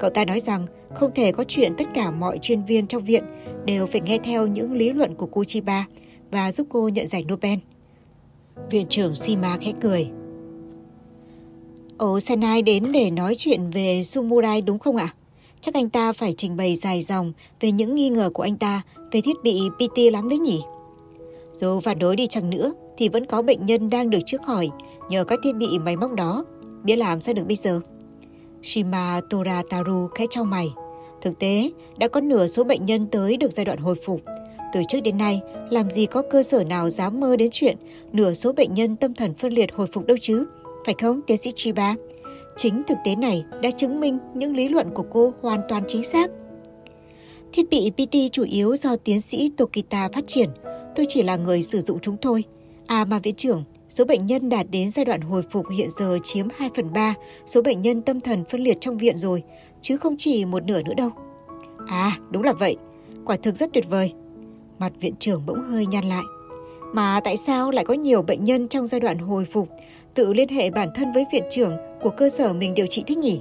Cậu 0.00 0.10
ta 0.10 0.24
nói 0.24 0.40
rằng 0.40 0.66
không 0.94 1.10
thể 1.14 1.32
có 1.32 1.44
chuyện 1.48 1.72
tất 1.78 1.84
cả 1.94 2.10
mọi 2.10 2.38
chuyên 2.38 2.64
viên 2.64 2.86
trong 2.86 3.04
viện 3.04 3.24
đều 3.64 3.86
phải 3.86 4.00
nghe 4.00 4.18
theo 4.18 4.46
những 4.46 4.72
lý 4.72 4.92
luận 4.92 5.14
của 5.14 5.26
cô 5.26 5.44
Chiba 5.44 5.86
và 6.30 6.52
giúp 6.52 6.66
cô 6.70 6.88
nhận 6.88 7.08
giải 7.08 7.24
Nobel. 7.32 7.58
Viện 8.70 8.86
trưởng 8.88 9.14
Shima 9.14 9.56
khẽ 9.60 9.72
cười. 9.80 10.10
Osanai 12.04 12.62
đến 12.62 12.92
để 12.92 13.10
nói 13.10 13.34
chuyện 13.34 13.70
về 13.70 14.02
Sumurai 14.04 14.60
đúng 14.60 14.78
không 14.78 14.96
ạ? 14.96 15.14
Chắc 15.60 15.74
anh 15.74 15.90
ta 15.90 16.12
phải 16.12 16.34
trình 16.38 16.56
bày 16.56 16.76
dài 16.82 17.02
dòng 17.02 17.32
về 17.60 17.72
những 17.72 17.94
nghi 17.94 18.08
ngờ 18.08 18.30
của 18.34 18.42
anh 18.42 18.56
ta 18.56 18.82
về 19.12 19.20
thiết 19.20 19.36
bị 19.42 19.60
PT 19.76 19.98
lắm 20.12 20.28
đấy 20.28 20.38
nhỉ? 20.38 20.60
Dù 21.54 21.80
phản 21.80 21.98
đối 21.98 22.16
đi 22.16 22.26
chăng 22.26 22.50
nữa 22.50 22.72
thì 22.96 23.08
vẫn 23.08 23.26
có 23.26 23.42
bệnh 23.42 23.66
nhân 23.66 23.90
đang 23.90 24.10
được 24.10 24.18
trước 24.26 24.42
hỏi 24.42 24.68
nhờ 25.10 25.24
các 25.24 25.40
thiết 25.42 25.52
bị 25.56 25.78
máy 25.78 25.96
móc 25.96 26.12
đó. 26.12 26.44
Biết 26.84 26.96
làm 26.96 27.20
sao 27.20 27.34
được 27.34 27.46
bây 27.46 27.56
giờ? 27.56 27.80
Shima 28.62 29.20
Torataru 29.30 30.08
khẽ 30.08 30.26
trong 30.30 30.50
mày. 30.50 30.68
Thực 31.22 31.38
tế, 31.38 31.70
đã 31.98 32.08
có 32.08 32.20
nửa 32.20 32.46
số 32.46 32.64
bệnh 32.64 32.86
nhân 32.86 33.06
tới 33.06 33.36
được 33.36 33.52
giai 33.52 33.64
đoạn 33.64 33.78
hồi 33.78 33.94
phục. 34.04 34.20
Từ 34.72 34.80
trước 34.88 35.00
đến 35.00 35.18
nay, 35.18 35.40
làm 35.70 35.90
gì 35.90 36.06
có 36.06 36.22
cơ 36.30 36.42
sở 36.42 36.64
nào 36.64 36.90
dám 36.90 37.20
mơ 37.20 37.36
đến 37.36 37.48
chuyện 37.52 37.76
nửa 38.12 38.32
số 38.32 38.52
bệnh 38.52 38.74
nhân 38.74 38.96
tâm 38.96 39.14
thần 39.14 39.34
phân 39.34 39.52
liệt 39.52 39.74
hồi 39.74 39.86
phục 39.92 40.06
đâu 40.06 40.16
chứ? 40.20 40.46
Phải 40.86 40.94
không, 41.00 41.20
tiến 41.22 41.36
sĩ 41.36 41.52
Chiba? 41.56 41.94
Chính 42.56 42.82
thực 42.88 42.98
tế 43.04 43.16
này 43.16 43.44
đã 43.62 43.70
chứng 43.70 44.00
minh 44.00 44.18
những 44.34 44.56
lý 44.56 44.68
luận 44.68 44.86
của 44.94 45.04
cô 45.10 45.32
hoàn 45.42 45.60
toàn 45.68 45.82
chính 45.88 46.02
xác. 46.02 46.30
Thiết 47.52 47.70
bị 47.70 47.90
PT 47.90 48.16
chủ 48.32 48.42
yếu 48.42 48.76
do 48.76 48.96
tiến 48.96 49.20
sĩ 49.20 49.50
Tokita 49.56 50.08
phát 50.12 50.26
triển. 50.26 50.48
Tôi 50.96 51.06
chỉ 51.08 51.22
là 51.22 51.36
người 51.36 51.62
sử 51.62 51.80
dụng 51.80 51.98
chúng 52.00 52.16
thôi. 52.16 52.44
À 52.86 53.04
mà 53.04 53.18
viện 53.18 53.34
trưởng, 53.34 53.64
số 53.90 54.04
bệnh 54.04 54.26
nhân 54.26 54.48
đạt 54.48 54.66
đến 54.70 54.90
giai 54.90 55.04
đoạn 55.04 55.20
hồi 55.20 55.42
phục 55.50 55.66
hiện 55.76 55.88
giờ 55.98 56.18
chiếm 56.22 56.46
2 56.56 56.70
phần 56.76 56.92
3 56.92 57.14
số 57.46 57.62
bệnh 57.62 57.82
nhân 57.82 58.02
tâm 58.02 58.20
thần 58.20 58.44
phân 58.50 58.60
liệt 58.60 58.76
trong 58.80 58.98
viện 58.98 59.16
rồi, 59.16 59.42
chứ 59.82 59.96
không 59.96 60.14
chỉ 60.18 60.44
một 60.44 60.64
nửa 60.64 60.82
nữa 60.82 60.94
đâu. 60.94 61.10
À, 61.86 62.18
đúng 62.30 62.42
là 62.42 62.52
vậy. 62.52 62.76
Quả 63.24 63.36
thực 63.36 63.56
rất 63.56 63.70
tuyệt 63.72 63.84
vời. 63.90 64.12
Mặt 64.78 64.92
viện 65.00 65.14
trưởng 65.18 65.46
bỗng 65.46 65.62
hơi 65.62 65.86
nhăn 65.86 66.04
lại. 66.04 66.24
Mà 66.92 67.20
tại 67.24 67.36
sao 67.36 67.70
lại 67.70 67.84
có 67.84 67.94
nhiều 67.94 68.22
bệnh 68.22 68.44
nhân 68.44 68.68
trong 68.68 68.86
giai 68.86 69.00
đoạn 69.00 69.18
hồi 69.18 69.44
phục 69.44 69.68
tự 70.14 70.32
liên 70.32 70.48
hệ 70.48 70.70
bản 70.70 70.88
thân 70.94 71.12
với 71.12 71.24
viện 71.32 71.44
trưởng 71.50 71.76
của 72.02 72.10
cơ 72.10 72.28
sở 72.28 72.52
mình 72.52 72.74
điều 72.74 72.86
trị 72.86 73.04
thích 73.06 73.18
nhỉ? 73.18 73.40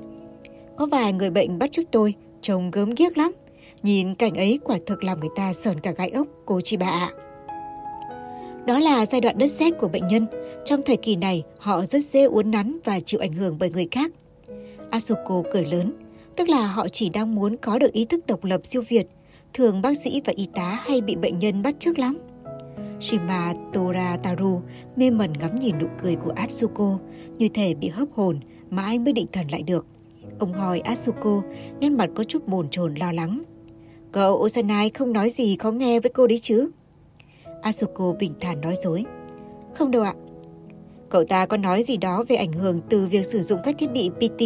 Có 0.78 0.86
vài 0.86 1.14
người 1.14 1.30
bệnh 1.30 1.60
bắt 1.60 1.72
chước 1.72 1.86
tôi, 1.92 2.14
trông 2.42 2.72
gớm 2.72 2.96
ghiếc 2.96 3.18
lắm. 3.18 3.32
Nhìn 3.84 4.16
cảnh 4.16 4.36
ấy 4.36 4.60
quả 4.64 4.78
thực 4.86 5.04
làm 5.04 5.20
người 5.20 5.30
ta 5.36 5.54
sờn 5.54 5.80
cả 5.80 5.92
gai 5.98 6.10
ốc, 6.10 6.28
cô 6.46 6.62
chị 6.62 6.78
bà 6.78 6.88
ạ. 6.88 7.10
Đó 8.70 8.80
là 8.80 9.06
giai 9.06 9.22
đoạn 9.22 9.38
đất 9.38 9.52
sét 9.52 9.74
của 9.78 9.88
bệnh 9.88 10.08
nhân. 10.08 10.26
Trong 10.66 10.82
thời 10.86 10.98
kỳ 10.98 11.16
này, 11.16 11.44
họ 11.58 11.86
rất 11.86 12.04
dễ 12.04 12.24
uốn 12.24 12.52
nắn 12.52 12.80
và 12.84 13.00
chịu 13.00 13.20
ảnh 13.20 13.34
hưởng 13.34 13.58
bởi 13.60 13.72
người 13.72 13.88
khác. 13.92 14.12
Asuko 14.90 15.44
cười 15.54 15.66
lớn, 15.66 15.94
tức 16.36 16.50
là 16.50 16.68
họ 16.68 16.88
chỉ 16.88 17.10
đang 17.10 17.36
muốn 17.36 17.58
có 17.58 17.80
được 17.80 17.92
ý 17.92 18.06
thức 18.06 18.28
độc 18.28 18.44
lập 18.44 18.66
siêu 18.66 18.84
việt. 18.90 19.08
Thường 19.54 19.82
bác 19.82 19.98
sĩ 20.04 20.22
và 20.26 20.34
y 20.36 20.48
tá 20.54 20.80
hay 20.86 21.02
bị 21.02 21.16
bệnh 21.16 21.40
nhân 21.40 21.62
bắt 21.64 21.76
chước 21.80 22.00
lắm. 22.00 22.18
Shima 23.00 23.54
Torataru 23.74 24.62
mê 24.96 25.10
mẩn 25.10 25.34
ngắm 25.40 25.60
nhìn 25.60 25.76
nụ 25.80 25.88
cười 26.02 26.16
của 26.16 26.32
Atsuko, 26.36 26.98
như 27.38 27.48
thể 27.54 27.74
bị 27.74 27.88
hấp 27.88 28.08
hồn 28.14 28.40
mà 28.70 28.84
anh 28.84 29.04
mới 29.04 29.14
định 29.14 29.28
thần 29.32 29.48
lại 29.52 29.64
được. 29.64 29.86
Ông 30.40 30.54
hỏi 30.54 30.80
Atsuko, 30.80 31.42
nét 31.80 31.90
mặt 31.90 32.10
có 32.16 32.24
chút 32.24 32.48
bồn 32.48 32.70
chồn 32.70 32.96
lo 32.96 33.12
lắng. 33.12 33.44
Cậu 34.12 34.36
Osanai 34.36 34.90
không 34.90 35.14
nói 35.14 35.30
gì 35.30 35.56
khó 35.56 35.72
nghe 35.72 36.00
với 36.00 36.12
cô 36.14 36.28
đấy 36.28 36.40
chứ? 36.42 36.70
Asuko 37.62 38.14
bình 38.20 38.34
thản 38.40 38.62
nói 38.62 38.76
dối. 38.84 39.06
Không 39.74 39.92
đâu 39.92 40.02
ạ. 40.02 40.14
Cậu 41.10 41.24
ta 41.24 41.46
có 41.46 41.58
nói 41.58 41.84
gì 41.84 41.98
đó 41.98 42.24
về 42.28 42.36
ảnh 42.36 42.54
hưởng 42.54 42.82
từ 42.90 43.08
việc 43.08 43.26
sử 43.26 43.42
dụng 43.42 43.60
các 43.64 43.76
thiết 43.78 43.92
bị 43.92 44.10
PT, 44.10 44.44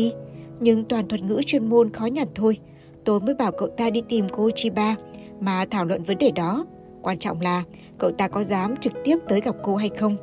nhưng 0.59 0.83
toàn 0.83 1.07
thuật 1.07 1.21
ngữ 1.21 1.41
chuyên 1.45 1.67
môn 1.67 1.89
khó 1.89 2.05
nhằn 2.05 2.27
thôi. 2.35 2.57
Tôi 3.03 3.19
mới 3.19 3.35
bảo 3.35 3.51
cậu 3.51 3.67
ta 3.77 3.89
đi 3.89 4.01
tìm 4.09 4.25
cô 4.31 4.49
Chiba 4.55 4.95
mà 5.39 5.65
thảo 5.65 5.85
luận 5.85 6.03
vấn 6.03 6.17
đề 6.17 6.31
đó. 6.31 6.65
Quan 7.01 7.17
trọng 7.17 7.41
là 7.41 7.63
cậu 7.97 8.11
ta 8.11 8.27
có 8.27 8.43
dám 8.43 8.77
trực 8.77 8.93
tiếp 9.03 9.17
tới 9.27 9.41
gặp 9.41 9.55
cô 9.63 9.75
hay 9.75 9.89
không. 9.97 10.15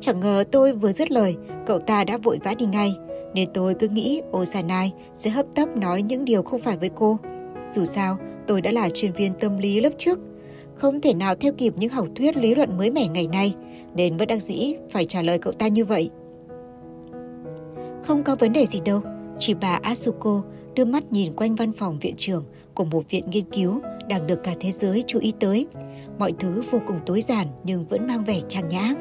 Chẳng 0.00 0.20
ngờ 0.20 0.44
tôi 0.52 0.72
vừa 0.72 0.92
dứt 0.92 1.10
lời, 1.10 1.36
cậu 1.66 1.78
ta 1.78 2.04
đã 2.04 2.18
vội 2.18 2.38
vã 2.44 2.54
đi 2.54 2.66
ngay, 2.66 2.94
nên 3.34 3.48
tôi 3.54 3.74
cứ 3.74 3.88
nghĩ 3.88 4.22
Osanai 4.36 4.92
sẽ 5.16 5.30
hấp 5.30 5.46
tấp 5.54 5.76
nói 5.76 6.02
những 6.02 6.24
điều 6.24 6.42
không 6.42 6.60
phải 6.60 6.76
với 6.76 6.90
cô. 6.94 7.18
Dù 7.70 7.84
sao, 7.84 8.16
tôi 8.46 8.60
đã 8.60 8.70
là 8.70 8.90
chuyên 8.90 9.12
viên 9.12 9.34
tâm 9.34 9.58
lý 9.58 9.80
lớp 9.80 9.90
trước, 9.98 10.18
không 10.78 11.00
thể 11.00 11.14
nào 11.14 11.34
theo 11.34 11.52
kịp 11.52 11.74
những 11.76 11.90
học 11.90 12.08
thuyết 12.14 12.36
lý 12.36 12.54
luận 12.54 12.78
mới 12.78 12.90
mẻ 12.90 13.08
ngày 13.08 13.28
nay, 13.32 13.54
nên 13.94 14.16
bất 14.16 14.28
đắc 14.28 14.42
dĩ 14.42 14.74
phải 14.90 15.04
trả 15.04 15.22
lời 15.22 15.38
cậu 15.38 15.52
ta 15.52 15.68
như 15.68 15.84
vậy. 15.84 16.10
Không 18.04 18.22
có 18.24 18.36
vấn 18.36 18.52
đề 18.52 18.66
gì 18.66 18.80
đâu, 18.84 19.00
chỉ 19.38 19.54
bà 19.54 19.78
Asuko 19.82 20.42
đưa 20.74 20.84
mắt 20.84 21.12
nhìn 21.12 21.32
quanh 21.32 21.54
văn 21.54 21.72
phòng 21.72 21.98
viện 21.98 22.14
trưởng 22.16 22.44
của 22.74 22.84
một 22.84 23.10
viện 23.10 23.24
nghiên 23.30 23.44
cứu 23.44 23.80
đang 24.08 24.26
được 24.26 24.42
cả 24.44 24.54
thế 24.60 24.72
giới 24.72 25.04
chú 25.06 25.18
ý 25.18 25.32
tới. 25.40 25.66
Mọi 26.18 26.32
thứ 26.38 26.62
vô 26.70 26.80
cùng 26.86 27.00
tối 27.06 27.22
giản 27.22 27.46
nhưng 27.64 27.84
vẫn 27.84 28.06
mang 28.06 28.24
vẻ 28.24 28.40
trang 28.48 28.68
nhã. 28.68 28.94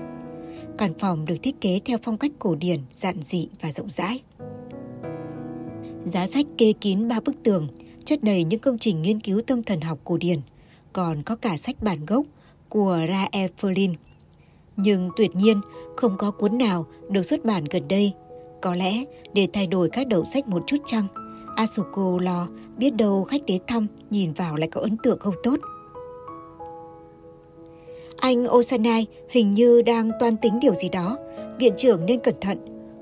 Căn 0.77 0.93
phòng 0.99 1.25
được 1.25 1.35
thiết 1.43 1.61
kế 1.61 1.79
theo 1.85 1.97
phong 2.03 2.17
cách 2.17 2.31
cổ 2.39 2.55
điển, 2.55 2.79
giản 2.93 3.15
dị 3.25 3.47
và 3.61 3.71
rộng 3.71 3.89
rãi. 3.89 4.21
Giá 6.13 6.27
sách 6.27 6.45
kê 6.57 6.73
kín 6.81 7.07
ba 7.07 7.19
bức 7.19 7.35
tường, 7.43 7.67
chất 8.05 8.23
đầy 8.23 8.43
những 8.43 8.59
công 8.59 8.77
trình 8.77 9.01
nghiên 9.01 9.19
cứu 9.19 9.41
tâm 9.41 9.63
thần 9.63 9.81
học 9.81 9.99
cổ 10.03 10.17
điển, 10.17 10.39
còn 10.97 11.23
có 11.23 11.35
cả 11.35 11.57
sách 11.57 11.75
bản 11.81 12.05
gốc 12.05 12.25
của 12.69 12.99
Rae 13.09 13.47
Ferlin. 13.61 13.93
Nhưng 14.77 15.09
tuyệt 15.17 15.35
nhiên 15.35 15.61
không 15.95 16.17
có 16.17 16.31
cuốn 16.31 16.57
nào 16.57 16.85
được 17.09 17.23
xuất 17.23 17.45
bản 17.45 17.65
gần 17.65 17.87
đây. 17.87 18.13
Có 18.61 18.75
lẽ 18.75 19.03
để 19.33 19.47
thay 19.53 19.67
đổi 19.67 19.89
các 19.89 20.07
đầu 20.07 20.25
sách 20.25 20.47
một 20.47 20.63
chút 20.67 20.77
chăng? 20.85 21.07
Asuko 21.55 22.17
lo 22.21 22.47
biết 22.77 22.89
đâu 22.89 23.23
khách 23.23 23.45
đến 23.45 23.61
thăm 23.67 23.87
nhìn 24.09 24.33
vào 24.33 24.55
lại 24.55 24.69
có 24.71 24.81
ấn 24.81 24.97
tượng 25.03 25.19
không 25.19 25.35
tốt. 25.43 25.55
Anh 28.17 28.45
Osanai 28.49 29.05
hình 29.29 29.53
như 29.53 29.81
đang 29.81 30.11
toan 30.19 30.37
tính 30.37 30.59
điều 30.61 30.73
gì 30.73 30.89
đó. 30.89 31.17
Viện 31.59 31.73
trưởng 31.77 32.05
nên 32.05 32.19
cẩn 32.19 32.35
thận. 32.41 32.57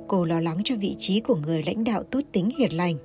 Cô 0.08 0.26
lo 0.26 0.40
lắng 0.40 0.58
cho 0.64 0.76
vị 0.80 0.96
trí 1.00 1.20
của 1.20 1.36
người 1.36 1.64
lãnh 1.64 1.84
đạo 1.84 2.04
tốt 2.04 2.22
tính 2.32 2.50
hiền 2.58 2.72
lành. 2.74 2.96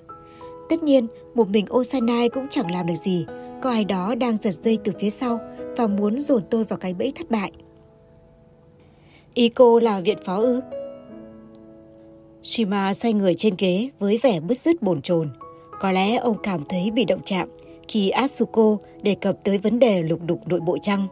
Tất 0.68 0.82
nhiên, 0.82 1.06
một 1.34 1.48
mình 1.48 1.66
Osanai 1.74 2.28
cũng 2.28 2.46
chẳng 2.50 2.70
làm 2.70 2.86
được 2.86 2.94
gì. 3.04 3.26
Có 3.62 3.70
ai 3.70 3.84
đó 3.84 4.14
đang 4.14 4.36
giật 4.36 4.54
dây 4.64 4.78
từ 4.84 4.92
phía 4.98 5.10
sau 5.10 5.40
và 5.76 5.86
muốn 5.86 6.20
dồn 6.20 6.42
tôi 6.50 6.64
vào 6.64 6.78
cái 6.78 6.94
bẫy 6.94 7.12
thất 7.16 7.30
bại. 7.30 7.52
Ý 9.34 9.48
cô 9.48 9.78
là 9.78 10.00
viện 10.00 10.18
phó 10.24 10.36
ư? 10.36 10.60
Shima 12.42 12.94
xoay 12.94 13.12
người 13.12 13.34
trên 13.34 13.54
ghế 13.58 13.90
với 13.98 14.18
vẻ 14.22 14.40
bứt 14.40 14.58
rứt 14.58 14.82
bồn 14.82 15.02
chồn. 15.02 15.28
Có 15.80 15.90
lẽ 15.92 16.16
ông 16.16 16.36
cảm 16.42 16.64
thấy 16.68 16.90
bị 16.90 17.04
động 17.04 17.20
chạm 17.24 17.48
khi 17.88 18.10
Asuko 18.10 18.76
đề 19.02 19.14
cập 19.14 19.44
tới 19.44 19.58
vấn 19.58 19.78
đề 19.78 20.02
lục 20.02 20.20
đục 20.26 20.48
nội 20.48 20.60
bộ 20.60 20.78
chăng. 20.78 21.06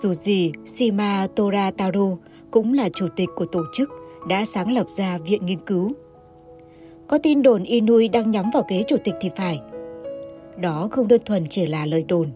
Dù 0.00 0.14
gì, 0.14 0.52
Shima 0.66 1.26
Torataro 1.36 2.16
cũng 2.50 2.72
là 2.74 2.88
chủ 2.88 3.08
tịch 3.16 3.28
của 3.36 3.46
tổ 3.46 3.62
chức 3.72 3.90
đã 4.28 4.44
sáng 4.44 4.72
lập 4.72 4.90
ra 4.90 5.18
viện 5.18 5.46
nghiên 5.46 5.60
cứu. 5.60 5.90
Có 7.08 7.18
tin 7.18 7.42
đồn 7.42 7.62
Inui 7.62 8.08
đang 8.08 8.30
nhắm 8.30 8.50
vào 8.54 8.64
ghế 8.68 8.82
chủ 8.88 8.96
tịch 9.04 9.14
thì 9.20 9.30
phải. 9.36 9.60
Đó 10.56 10.88
không 10.90 11.08
đơn 11.08 11.20
thuần 11.24 11.48
chỉ 11.48 11.66
là 11.66 11.86
lời 11.86 12.04
đồn. 12.08 12.30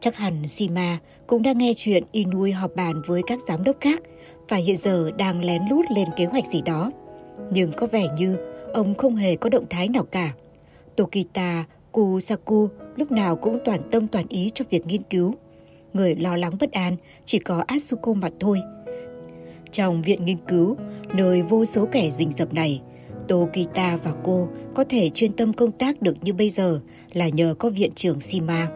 Chắc 0.00 0.16
hẳn 0.16 0.48
Shima 0.48 0.98
cũng 1.26 1.42
đang 1.42 1.58
nghe 1.58 1.72
chuyện 1.76 2.02
Inui 2.12 2.52
họp 2.52 2.76
bàn 2.76 3.02
với 3.06 3.22
các 3.26 3.38
giám 3.48 3.64
đốc 3.64 3.76
khác 3.80 4.02
và 4.48 4.56
hiện 4.56 4.76
giờ 4.76 5.10
đang 5.18 5.44
lén 5.44 5.62
lút 5.70 5.86
lên 5.96 6.08
kế 6.16 6.24
hoạch 6.24 6.44
gì 6.52 6.62
đó. 6.62 6.90
Nhưng 7.50 7.72
có 7.72 7.86
vẻ 7.86 8.06
như 8.18 8.36
ông 8.72 8.94
không 8.94 9.16
hề 9.16 9.36
có 9.36 9.48
động 9.48 9.66
thái 9.70 9.88
nào 9.88 10.04
cả. 10.04 10.32
Tokita 10.96 11.64
Kusaku 11.92 12.68
lúc 12.96 13.12
nào 13.12 13.36
cũng 13.36 13.58
toàn 13.64 13.80
tâm 13.90 14.06
toàn 14.08 14.26
ý 14.28 14.50
cho 14.54 14.64
việc 14.70 14.86
nghiên 14.86 15.02
cứu. 15.02 15.34
Người 15.92 16.14
lo 16.14 16.36
lắng 16.36 16.52
bất 16.60 16.72
an 16.72 16.96
chỉ 17.24 17.38
có 17.38 17.64
Asuko 17.66 18.12
mà 18.12 18.28
thôi. 18.40 18.60
Trong 19.72 20.02
viện 20.02 20.24
nghiên 20.24 20.38
cứu, 20.48 20.76
nơi 21.14 21.42
vô 21.42 21.64
số 21.64 21.86
kẻ 21.92 22.10
rình 22.10 22.32
rập 22.32 22.54
này, 22.54 22.80
Tokita 23.28 23.98
và 24.04 24.12
cô 24.24 24.48
có 24.74 24.84
thể 24.84 25.10
chuyên 25.10 25.32
tâm 25.32 25.52
công 25.52 25.72
tác 25.72 26.02
được 26.02 26.16
như 26.22 26.34
bây 26.34 26.50
giờ 26.50 26.80
là 27.14 27.28
nhờ 27.28 27.54
có 27.58 27.70
viện 27.70 27.92
trưởng 27.94 28.20
Shima. 28.20 28.68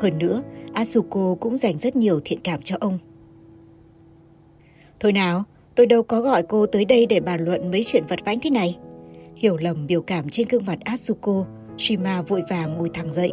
Hơn 0.00 0.18
nữa, 0.18 0.42
Asuko 0.72 1.34
cũng 1.40 1.58
dành 1.58 1.78
rất 1.78 1.96
nhiều 1.96 2.20
thiện 2.24 2.40
cảm 2.44 2.62
cho 2.62 2.76
ông. 2.80 2.98
Thôi 5.00 5.12
nào, 5.12 5.42
tôi 5.74 5.86
đâu 5.86 6.02
có 6.02 6.20
gọi 6.20 6.42
cô 6.48 6.66
tới 6.66 6.84
đây 6.84 7.06
để 7.06 7.20
bàn 7.20 7.44
luận 7.44 7.70
mấy 7.70 7.84
chuyện 7.84 8.04
vật 8.08 8.24
vãnh 8.24 8.40
thế 8.40 8.50
này. 8.50 8.78
Hiểu 9.36 9.56
lầm 9.56 9.86
biểu 9.86 10.02
cảm 10.02 10.28
trên 10.28 10.48
gương 10.48 10.66
mặt 10.66 10.78
Asuko, 10.84 11.44
Shima 11.78 12.22
vội 12.22 12.42
vàng 12.50 12.74
ngồi 12.74 12.88
thẳng 12.94 13.14
dậy. 13.14 13.32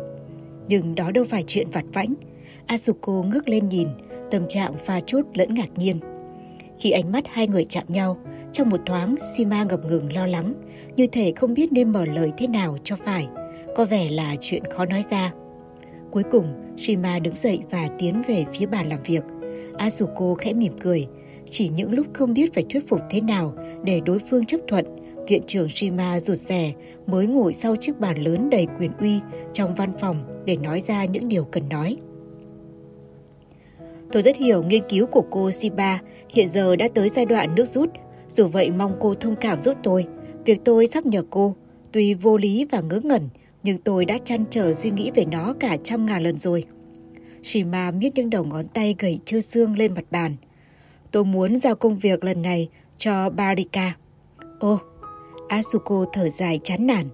Nhưng 0.67 0.95
đó 0.95 1.11
đâu 1.11 1.25
phải 1.29 1.43
chuyện 1.47 1.67
vặt 1.71 1.85
vãnh. 1.93 2.13
Asuko 2.65 3.23
ngước 3.23 3.49
lên 3.49 3.69
nhìn, 3.69 3.87
tâm 4.31 4.47
trạng 4.49 4.73
pha 4.85 4.99
chút 4.99 5.21
lẫn 5.33 5.53
ngạc 5.53 5.69
nhiên. 5.75 5.99
Khi 6.79 6.91
ánh 6.91 7.11
mắt 7.11 7.23
hai 7.27 7.47
người 7.47 7.65
chạm 7.65 7.83
nhau, 7.87 8.17
trong 8.53 8.69
một 8.69 8.79
thoáng 8.85 9.15
Shima 9.19 9.63
ngập 9.63 9.85
ngừng 9.85 10.13
lo 10.13 10.25
lắng, 10.25 10.53
như 10.95 11.07
thể 11.07 11.33
không 11.35 11.53
biết 11.53 11.71
nên 11.71 11.89
mở 11.89 12.05
lời 12.05 12.31
thế 12.37 12.47
nào 12.47 12.77
cho 12.83 12.95
phải. 12.95 13.27
Có 13.75 13.85
vẻ 13.85 14.09
là 14.09 14.35
chuyện 14.39 14.63
khó 14.65 14.85
nói 14.85 15.03
ra. 15.11 15.33
Cuối 16.11 16.23
cùng, 16.31 16.45
Shima 16.77 17.19
đứng 17.19 17.35
dậy 17.35 17.59
và 17.69 17.89
tiến 17.99 18.21
về 18.27 18.45
phía 18.53 18.65
bàn 18.65 18.89
làm 18.89 18.99
việc. 19.05 19.23
Asuko 19.77 20.35
khẽ 20.35 20.53
mỉm 20.53 20.73
cười, 20.81 21.07
chỉ 21.49 21.67
những 21.67 21.91
lúc 21.91 22.07
không 22.13 22.33
biết 22.33 22.53
phải 22.53 22.65
thuyết 22.69 22.87
phục 22.89 22.99
thế 23.09 23.21
nào 23.21 23.53
để 23.83 24.01
đối 24.05 24.19
phương 24.19 24.45
chấp 24.45 24.59
thuận 24.67 24.85
viện 25.27 25.41
trưởng 25.47 25.69
Shima 25.69 26.19
rụt 26.19 26.37
rè 26.37 26.73
mới 27.07 27.27
ngồi 27.27 27.53
sau 27.53 27.75
chiếc 27.75 27.99
bàn 27.99 28.23
lớn 28.23 28.49
đầy 28.49 28.67
quyền 28.79 28.91
uy 28.99 29.19
trong 29.53 29.75
văn 29.75 29.91
phòng 29.99 30.43
để 30.45 30.57
nói 30.57 30.81
ra 30.81 31.05
những 31.05 31.27
điều 31.27 31.43
cần 31.43 31.69
nói. 31.69 31.97
Tôi 34.11 34.21
rất 34.21 34.37
hiểu 34.37 34.63
nghiên 34.63 34.83
cứu 34.89 35.05
của 35.05 35.23
cô 35.31 35.51
Shiba 35.51 35.99
hiện 36.29 36.49
giờ 36.53 36.75
đã 36.75 36.87
tới 36.93 37.09
giai 37.09 37.25
đoạn 37.25 37.55
nước 37.55 37.65
rút. 37.65 37.89
Dù 38.27 38.47
vậy 38.47 38.71
mong 38.71 38.97
cô 38.99 39.13
thông 39.13 39.35
cảm 39.35 39.61
giúp 39.61 39.77
tôi. 39.83 40.05
Việc 40.45 40.61
tôi 40.65 40.87
sắp 40.87 41.05
nhờ 41.05 41.23
cô, 41.29 41.55
tuy 41.91 42.13
vô 42.13 42.37
lý 42.37 42.65
và 42.71 42.81
ngớ 42.81 42.99
ngẩn, 43.03 43.29
nhưng 43.63 43.77
tôi 43.77 44.05
đã 44.05 44.17
chăn 44.25 44.45
trở 44.49 44.73
suy 44.73 44.91
nghĩ 44.91 45.11
về 45.15 45.25
nó 45.25 45.53
cả 45.59 45.77
trăm 45.83 46.05
ngàn 46.05 46.23
lần 46.23 46.37
rồi. 46.37 46.65
Shima 47.43 47.91
miết 47.91 48.15
những 48.15 48.29
đầu 48.29 48.43
ngón 48.43 48.67
tay 48.67 48.95
gầy 48.99 49.19
chưa 49.25 49.41
xương 49.41 49.77
lên 49.77 49.93
mặt 49.93 50.05
bàn. 50.11 50.35
Tôi 51.11 51.25
muốn 51.25 51.59
giao 51.59 51.75
công 51.75 51.97
việc 51.97 52.23
lần 52.23 52.41
này 52.41 52.69
cho 52.97 53.29
Barika. 53.29 53.95
Ô, 54.59 54.79
Asuko 55.47 56.05
thở 56.13 56.29
dài 56.29 56.59
chán 56.63 56.87
nản. 56.87 57.05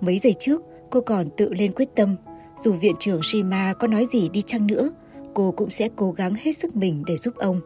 Mấy 0.00 0.18
giây 0.18 0.34
trước, 0.38 0.62
cô 0.90 1.00
còn 1.00 1.26
tự 1.36 1.52
lên 1.52 1.72
quyết 1.72 1.88
tâm. 1.94 2.16
Dù 2.64 2.72
viện 2.72 2.94
trưởng 3.00 3.20
Shima 3.22 3.74
có 3.78 3.86
nói 3.86 4.06
gì 4.12 4.28
đi 4.28 4.42
chăng 4.42 4.66
nữa, 4.66 4.90
cô 5.34 5.52
cũng 5.56 5.70
sẽ 5.70 5.88
cố 5.96 6.12
gắng 6.12 6.34
hết 6.34 6.58
sức 6.58 6.76
mình 6.76 7.02
để 7.06 7.16
giúp 7.16 7.34
ông. 7.36 7.60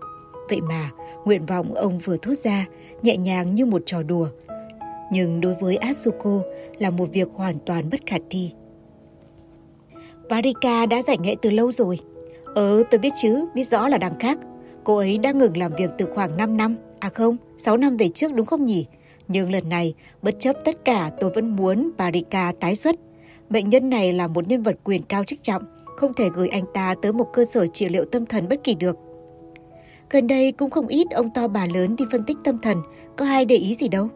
Vậy 0.49 0.61
mà, 0.61 0.91
nguyện 1.25 1.47
vọng 1.47 1.75
ông 1.75 1.99
vừa 1.99 2.17
thốt 2.17 2.35
ra, 2.35 2.67
nhẹ 3.03 3.17
nhàng 3.17 3.55
như 3.55 3.67
một 3.67 3.83
trò 3.87 4.03
đùa. 4.03 4.29
Nhưng 5.11 5.41
đối 5.41 5.55
với 5.55 5.77
Asuko 5.77 6.43
là 6.79 6.91
một 6.91 7.09
việc 7.13 7.29
hoàn 7.35 7.55
toàn 7.67 7.91
bất 7.91 8.01
khả 8.07 8.17
thi. 8.31 8.51
Barika 10.29 10.87
đã 10.87 11.03
giải 11.03 11.19
nghệ 11.23 11.35
từ 11.43 11.51
lâu 11.51 11.73
rồi. 11.73 11.99
Ờ, 12.55 12.83
tôi 12.91 12.99
biết 12.99 13.13
chứ, 13.17 13.47
biết 13.55 13.65
rõ 13.65 13.89
là 13.89 13.99
đằng 13.99 14.19
khác. 14.19 14.39
Cô 14.85 14.97
ấy 14.97 15.19
đã 15.19 15.33
ngừng 15.33 15.57
làm 15.57 15.73
việc 15.79 15.91
từ 15.99 16.07
khoảng 16.15 16.37
5 16.37 16.57
năm, 16.57 16.77
à 16.99 17.09
không, 17.09 17.37
6 17.59 17.77
năm 17.77 17.97
về 17.97 18.09
trước 18.09 18.33
đúng 18.33 18.47
không 18.47 18.65
nhỉ? 18.65 18.87
Nhưng 19.29 19.53
lần 19.53 19.69
này, 19.69 19.95
bất 20.23 20.35
chấp 20.41 20.57
tất 20.65 20.85
cả 20.85 21.11
tôi 21.21 21.31
vẫn 21.31 21.57
muốn 21.57 21.91
Barika 21.97 22.53
tái 22.61 22.75
xuất. 22.75 22.97
Bệnh 23.51 23.71
nhân 23.71 23.91
này 23.91 24.13
là 24.13 24.27
một 24.27 24.49
nhân 24.49 24.63
vật 24.63 24.77
quyền 24.85 25.03
cao 25.03 25.25
chức 25.25 25.43
trọng, 25.43 25.63
không 25.97 26.15
thể 26.15 26.29
gửi 26.35 26.49
anh 26.49 26.65
ta 26.75 26.95
tới 27.03 27.13
một 27.13 27.33
cơ 27.33 27.45
sở 27.45 27.67
trị 27.67 27.89
liệu 27.89 28.05
tâm 28.05 28.27
thần 28.27 28.49
bất 28.49 28.65
kỳ 28.65 28.75
được. 28.75 28.97
Gần 30.11 30.27
đây 30.27 30.53
cũng 30.53 30.71
không 30.71 30.87
ít 30.87 31.07
ông 31.11 31.31
to 31.35 31.49
bà 31.49 31.67
lớn 31.67 31.97
đi 31.97 32.05
phân 32.13 32.25
tích 32.25 32.37
tâm 32.45 32.59
thần, 32.59 32.79
có 33.17 33.27
ai 33.27 33.45
để 33.45 33.57
ý 33.57 33.75
gì 33.75 33.89
đâu. 33.89 34.09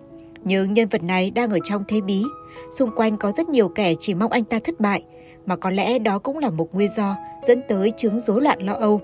Nhưng 0.45 0.75
nhân 0.75 0.89
vật 0.89 1.03
này 1.03 1.31
đang 1.31 1.51
ở 1.51 1.59
trong 1.65 1.85
thế 1.89 2.01
bí, 2.01 2.23
xung 2.71 2.91
quanh 2.97 3.17
có 3.17 3.33
rất 3.37 3.49
nhiều 3.49 3.69
kẻ 3.69 3.95
chỉ 3.99 4.15
mong 4.15 4.33
anh 4.33 4.45
ta 4.45 4.59
thất 4.65 4.81
bại, 4.81 5.03
mà 5.47 5.57
có 5.57 5.71
lẽ 5.71 5.99
đó 5.99 6.19
cũng 6.19 6.39
là 6.39 6.51
một 6.51 6.75
nguyên 6.75 6.89
do 6.89 7.17
dẫn 7.43 7.63
tới 7.69 7.93
chứng 7.97 8.21
rối 8.21 8.41
loạn 8.41 8.59
lo 8.61 8.73
âu. 8.73 9.01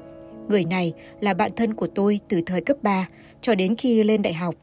Người 0.49 0.65
này 0.65 0.93
là 1.21 1.35
bạn 1.35 1.51
thân 1.57 1.75
của 1.75 1.87
tôi 1.87 2.21
từ 2.29 2.41
thời 2.47 2.61
cấp 2.61 2.77
3 2.83 3.09
cho 3.41 3.55
đến 3.55 3.77
khi 3.77 4.03
lên 4.03 4.23
đại 4.23 4.35
học, 4.35 4.55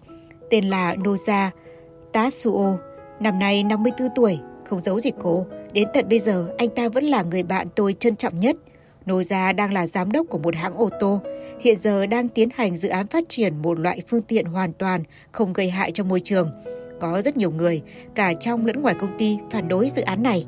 tên 0.50 0.66
là 0.66 0.96
Noza 0.96 1.50
Tatsuo, 2.14 2.78
năm 3.20 3.40
nay 3.40 3.64
54 3.64 4.08
tuổi, 4.16 4.40
không 4.66 4.84
giấu 4.84 5.00
gì 5.00 5.12
cô, 5.22 5.46
đến 5.74 5.88
tận 5.94 6.10
bây 6.10 6.20
giờ 6.20 6.48
anh 6.58 6.70
ta 6.70 6.90
vẫn 6.90 7.04
là 7.04 7.24
người 7.24 7.44
bạn 7.44 7.68
tôi 7.76 7.94
trân 7.94 8.16
trọng 8.16 8.40
nhất. 8.40 8.56
Noza 9.06 9.56
đang 9.56 9.74
là 9.74 9.88
giám 9.88 10.12
đốc 10.12 10.26
của 10.30 10.38
một 10.38 10.56
hãng 10.56 10.78
ô 10.78 10.90
tô, 11.00 11.22
hiện 11.60 11.78
giờ 11.78 12.06
đang 12.06 12.30
tiến 12.30 12.50
hành 12.56 12.78
dự 12.78 12.90
án 12.90 13.08
phát 13.08 13.30
triển 13.30 13.58
một 13.62 13.80
loại 13.80 14.02
phương 14.08 14.22
tiện 14.22 14.46
hoàn 14.46 14.74
toàn 14.74 15.04
không 15.32 15.54
gây 15.54 15.70
hại 15.70 15.92
cho 15.92 16.04
môi 16.04 16.20
trường. 16.20 16.52
Có 17.00 17.22
rất 17.22 17.38
nhiều 17.38 17.52
người, 17.52 17.82
cả 18.16 18.34
trong 18.34 18.66
lẫn 18.66 18.82
ngoài 18.82 18.96
công 19.00 19.18
ty, 19.18 19.38
phản 19.52 19.68
đối 19.68 19.90
dự 19.96 20.02
án 20.02 20.24
này. 20.24 20.46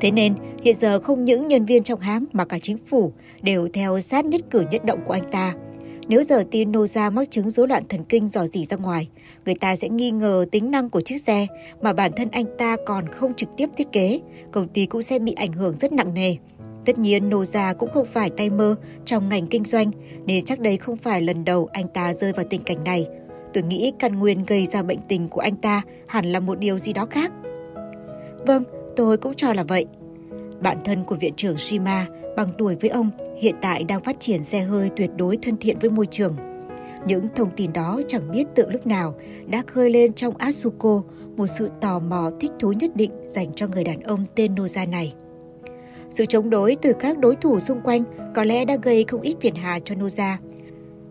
Thế 0.00 0.10
nên, 0.10 0.34
hiện 0.62 0.76
giờ 0.80 1.00
không 1.00 1.24
những 1.24 1.48
nhân 1.48 1.64
viên 1.64 1.82
trong 1.82 2.00
hãng 2.00 2.24
mà 2.32 2.44
cả 2.44 2.58
chính 2.58 2.78
phủ 2.86 3.12
đều 3.42 3.68
theo 3.72 4.00
sát 4.00 4.24
nhất 4.24 4.40
cử 4.50 4.64
nhất 4.70 4.84
động 4.84 5.00
của 5.06 5.12
anh 5.12 5.30
ta. 5.30 5.54
Nếu 6.08 6.24
giờ 6.24 6.44
tin 6.50 6.72
Noza 6.72 7.12
mắc 7.12 7.30
chứng 7.30 7.50
rối 7.50 7.68
loạn 7.68 7.82
thần 7.88 8.04
kinh 8.04 8.28
dò 8.28 8.46
dỉ 8.46 8.64
ra 8.64 8.76
ngoài, 8.76 9.08
người 9.46 9.54
ta 9.54 9.76
sẽ 9.76 9.88
nghi 9.88 10.10
ngờ 10.10 10.46
tính 10.52 10.70
năng 10.70 10.90
của 10.90 11.00
chiếc 11.00 11.18
xe 11.18 11.46
mà 11.82 11.92
bản 11.92 12.12
thân 12.16 12.28
anh 12.32 12.44
ta 12.58 12.76
còn 12.86 13.06
không 13.06 13.34
trực 13.34 13.48
tiếp 13.56 13.66
thiết 13.76 13.92
kế, 13.92 14.20
công 14.50 14.68
ty 14.68 14.86
cũng 14.86 15.02
sẽ 15.02 15.18
bị 15.18 15.32
ảnh 15.32 15.52
hưởng 15.52 15.76
rất 15.76 15.92
nặng 15.92 16.14
nề. 16.14 16.36
Tất 16.86 16.98
nhiên 16.98 17.30
Noza 17.30 17.74
cũng 17.74 17.90
không 17.94 18.06
phải 18.06 18.30
tay 18.30 18.50
mơ 18.50 18.76
trong 19.04 19.28
ngành 19.28 19.46
kinh 19.46 19.64
doanh 19.64 19.90
nên 20.26 20.44
chắc 20.44 20.60
đây 20.60 20.76
không 20.76 20.96
phải 20.96 21.20
lần 21.20 21.44
đầu 21.44 21.68
anh 21.72 21.88
ta 21.88 22.14
rơi 22.14 22.32
vào 22.32 22.44
tình 22.50 22.62
cảnh 22.62 22.84
này. 22.84 23.06
Tôi 23.52 23.62
nghĩ 23.62 23.92
căn 23.98 24.18
nguyên 24.18 24.44
gây 24.44 24.66
ra 24.66 24.82
bệnh 24.82 25.00
tình 25.08 25.28
của 25.28 25.40
anh 25.40 25.56
ta 25.56 25.82
hẳn 26.08 26.26
là 26.26 26.40
một 26.40 26.58
điều 26.58 26.78
gì 26.78 26.92
đó 26.92 27.06
khác. 27.06 27.32
Vâng, 28.46 28.64
tôi 28.96 29.16
cũng 29.16 29.34
cho 29.34 29.52
là 29.52 29.62
vậy. 29.62 29.86
Bạn 30.62 30.78
thân 30.84 31.04
của 31.04 31.16
viện 31.16 31.34
trưởng 31.36 31.56
Shima 31.56 32.06
bằng 32.36 32.52
tuổi 32.58 32.76
với 32.80 32.90
ông 32.90 33.10
hiện 33.38 33.54
tại 33.62 33.84
đang 33.84 34.00
phát 34.00 34.20
triển 34.20 34.42
xe 34.42 34.60
hơi 34.60 34.90
tuyệt 34.96 35.10
đối 35.16 35.36
thân 35.36 35.56
thiện 35.56 35.78
với 35.78 35.90
môi 35.90 36.06
trường. 36.06 36.36
Những 37.06 37.28
thông 37.36 37.50
tin 37.56 37.72
đó 37.72 38.00
chẳng 38.08 38.30
biết 38.30 38.44
tự 38.54 38.70
lúc 38.70 38.86
nào 38.86 39.14
đã 39.46 39.62
khơi 39.66 39.90
lên 39.90 40.12
trong 40.12 40.36
Asuko 40.36 41.02
một 41.36 41.46
sự 41.46 41.70
tò 41.80 41.98
mò 41.98 42.30
thích 42.40 42.50
thú 42.58 42.72
nhất 42.72 42.96
định 42.96 43.10
dành 43.26 43.52
cho 43.54 43.66
người 43.66 43.84
đàn 43.84 44.00
ông 44.00 44.24
tên 44.34 44.54
Noza 44.54 44.90
này. 44.90 45.14
Sự 46.10 46.26
chống 46.26 46.50
đối 46.50 46.76
từ 46.82 46.92
các 46.92 47.18
đối 47.18 47.36
thủ 47.36 47.60
xung 47.60 47.80
quanh 47.80 48.04
có 48.34 48.44
lẽ 48.44 48.64
đã 48.64 48.76
gây 48.82 49.04
không 49.08 49.20
ít 49.20 49.36
phiền 49.40 49.54
hà 49.54 49.78
cho 49.78 49.94
Noza. 49.94 50.36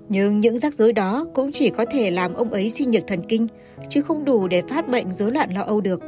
Nhưng 0.10 0.40
những 0.40 0.60
rắc 0.60 0.74
rối 0.74 0.94
đó 0.94 1.26
cũng 1.34 1.52
chỉ 1.52 1.70
có 1.70 1.86
thể 1.92 2.12
làm 2.12 2.34
ông 2.34 2.52
ấy 2.52 2.70
suy 2.70 2.86
nhược 2.86 3.08
thần 3.08 3.22
kinh, 3.30 3.48
chứ 3.90 4.02
không 4.02 4.26
đủ 4.26 4.48
để 4.48 4.62
phát 4.68 4.90
bệnh 4.90 5.14
rối 5.14 5.32
loạn 5.32 5.50
lo 5.54 5.62
âu 5.62 5.82
được. 5.82 6.02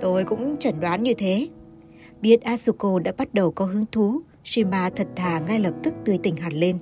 Tôi 0.00 0.24
cũng 0.24 0.56
chẩn 0.56 0.80
đoán 0.80 1.02
như 1.02 1.14
thế. 1.14 1.48
Biết 2.20 2.42
Asuko 2.42 2.98
đã 2.98 3.12
bắt 3.16 3.34
đầu 3.34 3.50
có 3.50 3.64
hứng 3.64 3.84
thú, 3.92 4.20
Shima 4.44 4.90
thật 4.90 5.06
thà 5.16 5.38
ngay 5.38 5.58
lập 5.60 5.74
tức 5.82 5.94
tươi 6.04 6.18
tỉnh 6.22 6.36
hẳn 6.36 6.52
lên. 6.52 6.78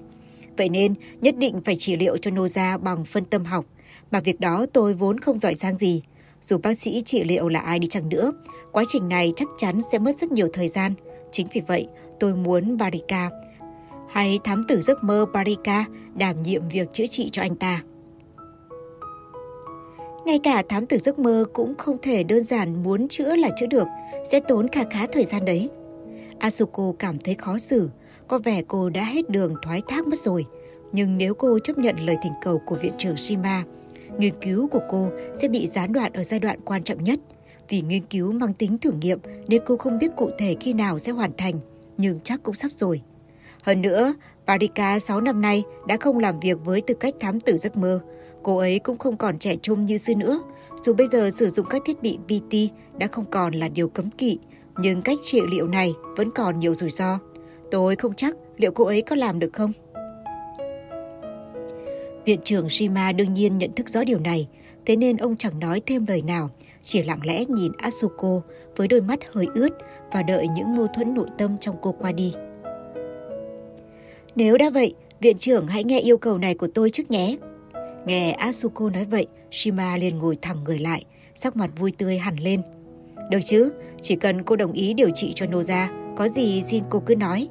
Vậy 0.57 0.68
nên 0.68 0.94
nhất 1.20 1.37
định 1.38 1.61
phải 1.64 1.77
trị 1.77 1.97
liệu 1.97 2.16
cho 2.16 2.31
Noza 2.31 2.79
bằng 2.79 3.05
phân 3.05 3.25
tâm 3.25 3.44
học, 3.44 3.64
mà 4.11 4.20
việc 4.20 4.40
đó 4.40 4.66
tôi 4.73 4.94
vốn 4.94 5.18
không 5.18 5.38
giỏi 5.38 5.55
giang 5.55 5.79
gì. 5.79 6.03
Dù 6.40 6.59
bác 6.59 6.79
sĩ 6.79 7.03
trị 7.05 7.25
liệu 7.25 7.49
là 7.49 7.61
ai 7.61 7.79
đi 7.79 7.88
chăng 7.88 8.09
nữa, 8.09 8.33
quá 8.73 8.85
trình 8.88 9.09
này 9.09 9.33
chắc 9.37 9.49
chắn 9.59 9.81
sẽ 9.92 9.99
mất 9.99 10.16
rất 10.20 10.33
nhiều 10.33 10.49
thời 10.53 10.68
gian. 10.68 10.94
Chính 11.35 11.47
vì 11.53 11.62
vậy, 11.66 11.87
tôi 12.20 12.35
muốn 12.35 12.77
Barika 12.77 13.31
hay 14.09 14.38
thám 14.44 14.62
tử 14.68 14.81
giấc 14.81 15.05
mơ 15.05 15.27
Barika 15.33 15.85
đảm 16.14 16.42
nhiệm 16.42 16.68
việc 16.68 16.92
chữa 16.92 17.07
trị 17.07 17.31
cho 17.33 17.42
anh 17.42 17.55
ta. 17.57 17.83
Ngay 20.27 20.38
cả 20.42 20.62
thám 20.68 20.87
tử 20.87 20.99
giấc 20.99 21.18
mơ 21.18 21.44
cũng 21.53 21.75
không 21.75 21.97
thể 22.03 22.23
đơn 22.25 22.44
giản 22.44 22.83
muốn 22.83 23.09
chữa 23.09 23.37
là 23.37 23.51
chữa 23.57 23.66
được, 23.66 23.87
sẽ 24.31 24.40
tốn 24.40 24.68
khá 24.68 24.85
khá 24.90 25.07
thời 25.07 25.25
gian 25.25 25.44
đấy. 25.44 25.70
Asuko 26.38 26.92
cảm 26.99 27.18
thấy 27.18 27.35
khó 27.35 27.59
xử, 27.59 27.90
có 28.29 28.38
vẻ 28.38 28.62
cô 28.68 28.90
đã 28.90 29.05
hết 29.05 29.31
đường 29.31 29.55
thoái 29.62 29.81
thác 29.88 30.07
mất 30.07 30.18
rồi. 30.18 30.47
Nhưng 30.92 31.18
nếu 31.18 31.35
cô 31.35 31.59
chấp 31.59 31.79
nhận 31.79 31.97
lời 32.07 32.16
thỉnh 32.23 32.33
cầu 32.42 32.59
của 32.66 32.77
viện 32.77 32.92
trưởng 32.99 33.16
Shima, 33.16 33.62
nghiên 34.18 34.35
cứu 34.40 34.68
của 34.68 34.83
cô 34.90 35.11
sẽ 35.42 35.49
bị 35.49 35.66
gián 35.66 35.92
đoạn 35.92 36.12
ở 36.12 36.23
giai 36.23 36.40
đoạn 36.40 36.61
quan 36.61 36.83
trọng 36.83 37.05
nhất. 37.05 37.20
Vì 37.68 37.81
nghiên 37.81 38.07
cứu 38.07 38.33
mang 38.33 38.55
tính 38.55 38.79
thử 38.79 38.92
nghiệm 38.92 39.18
nên 39.48 39.62
cô 39.66 39.77
không 39.77 39.98
biết 39.98 40.11
cụ 40.16 40.31
thể 40.38 40.57
khi 40.61 40.72
nào 40.72 40.98
sẽ 40.98 41.12
hoàn 41.12 41.31
thành, 41.38 41.55
nhưng 41.96 42.20
chắc 42.20 42.42
cũng 42.42 42.55
sắp 42.55 42.72
rồi. 42.72 43.00
Hơn 43.62 43.83
nữa, 43.83 44.14
Parika 44.46 44.98
6 44.98 45.20
năm 45.20 45.40
nay 45.40 45.62
đã 45.87 45.96
không 46.00 46.18
làm 46.18 46.40
việc 46.40 46.59
với 46.64 46.81
tư 46.81 46.94
cách 46.94 47.14
thám 47.20 47.40
tử 47.40 47.57
giấc 47.57 47.77
mơ. 47.77 48.00
Cô 48.42 48.57
ấy 48.57 48.79
cũng 48.79 48.98
không 48.98 49.16
còn 49.16 49.38
trẻ 49.38 49.57
trung 49.62 49.85
như 49.85 49.98
xưa 49.98 50.14
nữa. 50.14 50.42
Dù 50.83 50.94
bây 50.94 51.07
giờ 51.07 51.31
sử 51.31 51.50
dụng 51.50 51.66
các 51.70 51.83
thiết 51.87 52.03
bị 52.03 52.18
PT 52.27 52.55
đã 52.98 53.07
không 53.07 53.24
còn 53.31 53.55
là 53.55 53.68
điều 53.68 53.88
cấm 53.88 54.11
kỵ, 54.11 54.38
nhưng 54.79 55.03
cách 55.03 55.18
trị 55.22 55.40
liệu 55.50 55.66
này 55.66 55.92
vẫn 56.16 56.31
còn 56.31 56.61
nhiều 56.61 56.74
rủi 56.74 56.90
ro. 56.90 57.18
Tôi 57.70 57.96
không 57.96 58.14
chắc 58.14 58.37
liệu 58.57 58.72
cô 58.72 58.85
ấy 58.85 59.03
có 59.03 59.16
làm 59.16 59.38
được 59.38 59.53
không. 59.53 59.72
Viện 62.24 62.40
trưởng 62.44 62.68
Shima 62.68 63.12
đương 63.12 63.35
nhiên 63.35 63.59
nhận 63.59 63.74
thức 63.74 63.88
rõ 63.88 64.05
điều 64.05 64.18
này, 64.18 64.48
thế 64.87 64.96
nên 64.96 65.16
ông 65.16 65.37
chẳng 65.37 65.61
nói 65.61 65.83
thêm 65.87 66.07
lời 66.09 66.22
nào, 66.22 66.50
chỉ 66.85 67.03
lặng 67.03 67.20
lẽ 67.25 67.44
nhìn 67.49 67.73
Asuko 67.79 68.40
với 68.77 68.88
đôi 68.88 69.01
mắt 69.01 69.18
hơi 69.33 69.47
ướt 69.55 69.68
và 70.12 70.23
đợi 70.23 70.47
những 70.49 70.77
mâu 70.77 70.87
thuẫn 70.87 71.14
nội 71.14 71.27
tâm 71.38 71.57
trong 71.61 71.77
cô 71.83 71.92
qua 71.92 72.12
đi. 72.12 72.35
Nếu 74.37 74.59
đã 74.59 74.70
vậy, 74.70 74.94
viện 75.20 75.38
trưởng 75.38 75.66
hãy 75.66 75.85
nghe 75.85 76.01
yêu 76.01 76.18
cầu 76.18 76.38
này 76.38 76.55
của 76.55 76.68
tôi 76.75 76.90
trước 76.90 77.11
nhé. 77.11 77.37
Nghe 78.07 78.31
Asuko 78.31 78.90
nói 78.90 79.05
vậy, 79.05 79.27
Shima 79.51 79.97
liền 79.97 80.18
ngồi 80.18 80.37
thẳng 80.42 80.64
người 80.64 80.79
lại, 80.79 81.05
sắc 81.35 81.57
mặt 81.57 81.70
vui 81.79 81.92
tươi 81.99 82.18
hẳn 82.18 82.37
lên. 82.37 82.62
Được 83.31 83.40
chứ, 83.44 83.73
chỉ 84.03 84.16
cần 84.16 84.42
cô 84.42 84.57
đồng 84.57 84.73
ý 84.73 84.94
điều 84.94 85.11
trị 85.11 85.33
cho 85.37 85.47
Noza, 85.47 86.14
có 86.16 86.29
gì 86.29 86.62
xin 86.62 86.85
cô 86.90 87.03
cứ 87.07 87.16
nói. 87.16 87.49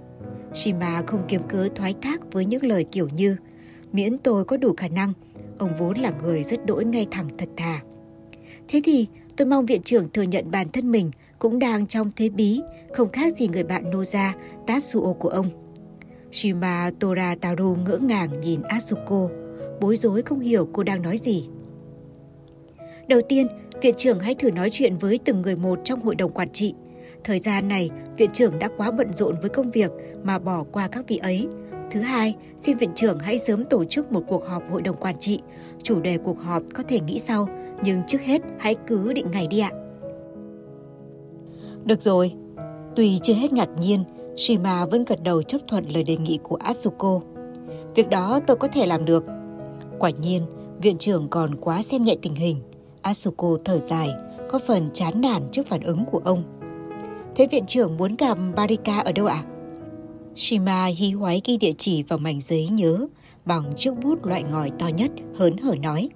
Shima 0.54 1.04
không 1.08 1.26
kiếm 1.28 1.42
cớ 1.50 1.68
thoái 1.76 1.94
thác 2.02 2.32
với 2.32 2.46
những 2.46 2.66
lời 2.66 2.86
kiểu 2.92 3.08
như 3.16 3.36
miễn 3.92 4.18
tôi 4.18 4.46
có 4.46 4.58
đủ 4.58 4.74
khả 4.78 4.88
năng, 4.88 5.14
ông 5.58 5.72
vốn 5.80 5.98
là 5.98 6.12
người 6.24 6.44
rất 6.44 6.66
đỗi 6.66 6.86
ngay 6.86 7.08
thẳng 7.12 7.30
thật 7.38 7.50
thà. 7.58 7.82
Thế 8.68 8.82
thì 8.84 9.08
tôi 9.38 9.48
mong 9.48 9.66
viện 9.66 9.82
trưởng 9.82 10.10
thừa 10.10 10.22
nhận 10.22 10.52
bản 10.52 10.70
thân 10.70 10.92
mình 10.92 11.12
cũng 11.40 11.60
đang 11.60 11.88
trong 11.88 12.12
thế 12.16 12.30
bí, 12.30 12.62
không 12.94 13.10
khác 13.10 13.34
gì 13.34 13.48
người 13.48 13.64
bạn 13.64 13.92
Noza 13.92 14.32
Tatsuo 14.68 15.14
của 15.14 15.30
ông. 15.30 15.50
Shima 16.32 16.92
Torataru 17.00 17.76
ngỡ 17.76 17.98
ngàng 17.98 18.40
nhìn 18.40 18.62
Asuko, 18.62 19.30
bối 19.82 19.96
rối 19.96 20.22
không 20.22 20.40
hiểu 20.40 20.70
cô 20.74 20.84
đang 20.84 21.02
nói 21.02 21.18
gì. 21.18 21.48
Đầu 23.08 23.22
tiên, 23.30 23.48
viện 23.82 23.96
trưởng 23.98 24.20
hãy 24.20 24.36
thử 24.36 24.52
nói 24.52 24.70
chuyện 24.70 24.98
với 24.98 25.20
từng 25.26 25.42
người 25.42 25.56
một 25.56 25.80
trong 25.84 26.02
hội 26.02 26.16
đồng 26.16 26.32
quản 26.32 26.50
trị. 26.50 26.74
Thời 27.24 27.40
gian 27.40 27.68
này, 27.68 27.90
viện 28.18 28.30
trưởng 28.34 28.60
đã 28.60 28.70
quá 28.78 28.92
bận 28.92 29.14
rộn 29.14 29.36
với 29.42 29.50
công 29.50 29.72
việc 29.72 29.92
mà 30.24 30.40
bỏ 30.40 30.64
qua 30.72 30.88
các 30.88 31.08
vị 31.08 31.18
ấy. 31.18 31.48
Thứ 31.92 32.00
hai, 32.00 32.36
xin 32.58 32.78
viện 32.78 32.92
trưởng 32.96 33.20
hãy 33.20 33.40
sớm 33.40 33.66
tổ 33.66 33.86
chức 33.86 34.12
một 34.12 34.24
cuộc 34.28 34.46
họp 34.48 34.64
hội 34.72 34.82
đồng 34.82 34.96
quản 34.96 35.20
trị. 35.20 35.40
Chủ 35.84 36.00
đề 36.00 36.18
cuộc 36.18 36.40
họp 36.40 36.64
có 36.74 36.84
thể 36.84 37.00
nghĩ 37.00 37.20
sau, 37.20 37.48
nhưng 37.84 38.02
trước 38.08 38.22
hết 38.22 38.42
hãy 38.60 38.76
cứ 38.88 39.14
định 39.14 39.26
ngày 39.32 39.48
đi 39.48 39.60
ạ. 39.60 39.72
Được 41.86 42.02
rồi. 42.02 42.34
Tuy 42.96 43.20
chưa 43.24 43.34
hết 43.34 43.54
ngạc 43.54 43.70
nhiên, 43.80 44.04
Shima 44.38 44.86
vẫn 44.86 45.06
gật 45.06 45.24
đầu 45.24 45.44
chấp 45.44 45.62
thuận 45.68 45.86
lời 45.86 46.04
đề 46.04 46.18
nghị 46.18 46.40
của 46.44 46.56
Asuko. 46.56 47.20
Việc 47.96 48.10
đó 48.10 48.40
tôi 48.48 48.58
có 48.58 48.68
thể 48.68 48.86
làm 48.86 49.06
được. 49.06 49.24
Quả 50.00 50.10
nhiên, 50.10 50.42
viện 50.82 50.98
trưởng 50.98 51.28
còn 51.30 51.56
quá 51.56 51.82
xem 51.82 52.04
nhẹ 52.04 52.16
tình 52.22 52.36
hình. 52.36 52.58
Asuko 53.02 53.58
thở 53.66 53.78
dài, 53.78 54.10
có 54.50 54.60
phần 54.68 54.90
chán 54.94 55.22
nản 55.22 55.44
trước 55.52 55.68
phản 55.68 55.82
ứng 55.82 56.06
của 56.12 56.22
ông. 56.26 56.44
Thế 57.36 57.48
viện 57.52 57.66
trưởng 57.66 57.98
muốn 57.98 58.16
gặp 58.16 58.38
Barika 58.56 59.00
ở 59.00 59.12
đâu 59.12 59.26
ạ? 59.26 59.44
À? 59.46 59.50
Shima 60.36 60.86
hí 60.86 61.12
hoái 61.12 61.42
ghi 61.46 61.58
địa 61.58 61.74
chỉ 61.78 62.04
vào 62.04 62.20
mảnh 62.20 62.42
giấy 62.42 62.68
nhớ 62.68 63.08
bằng 63.46 63.74
chiếc 63.78 63.92
bút 64.04 64.26
loại 64.26 64.44
ngòi 64.44 64.72
to 64.80 64.88
nhất, 64.88 65.12
hớn 65.36 65.58
hở 65.58 65.76
nói. 65.82 66.10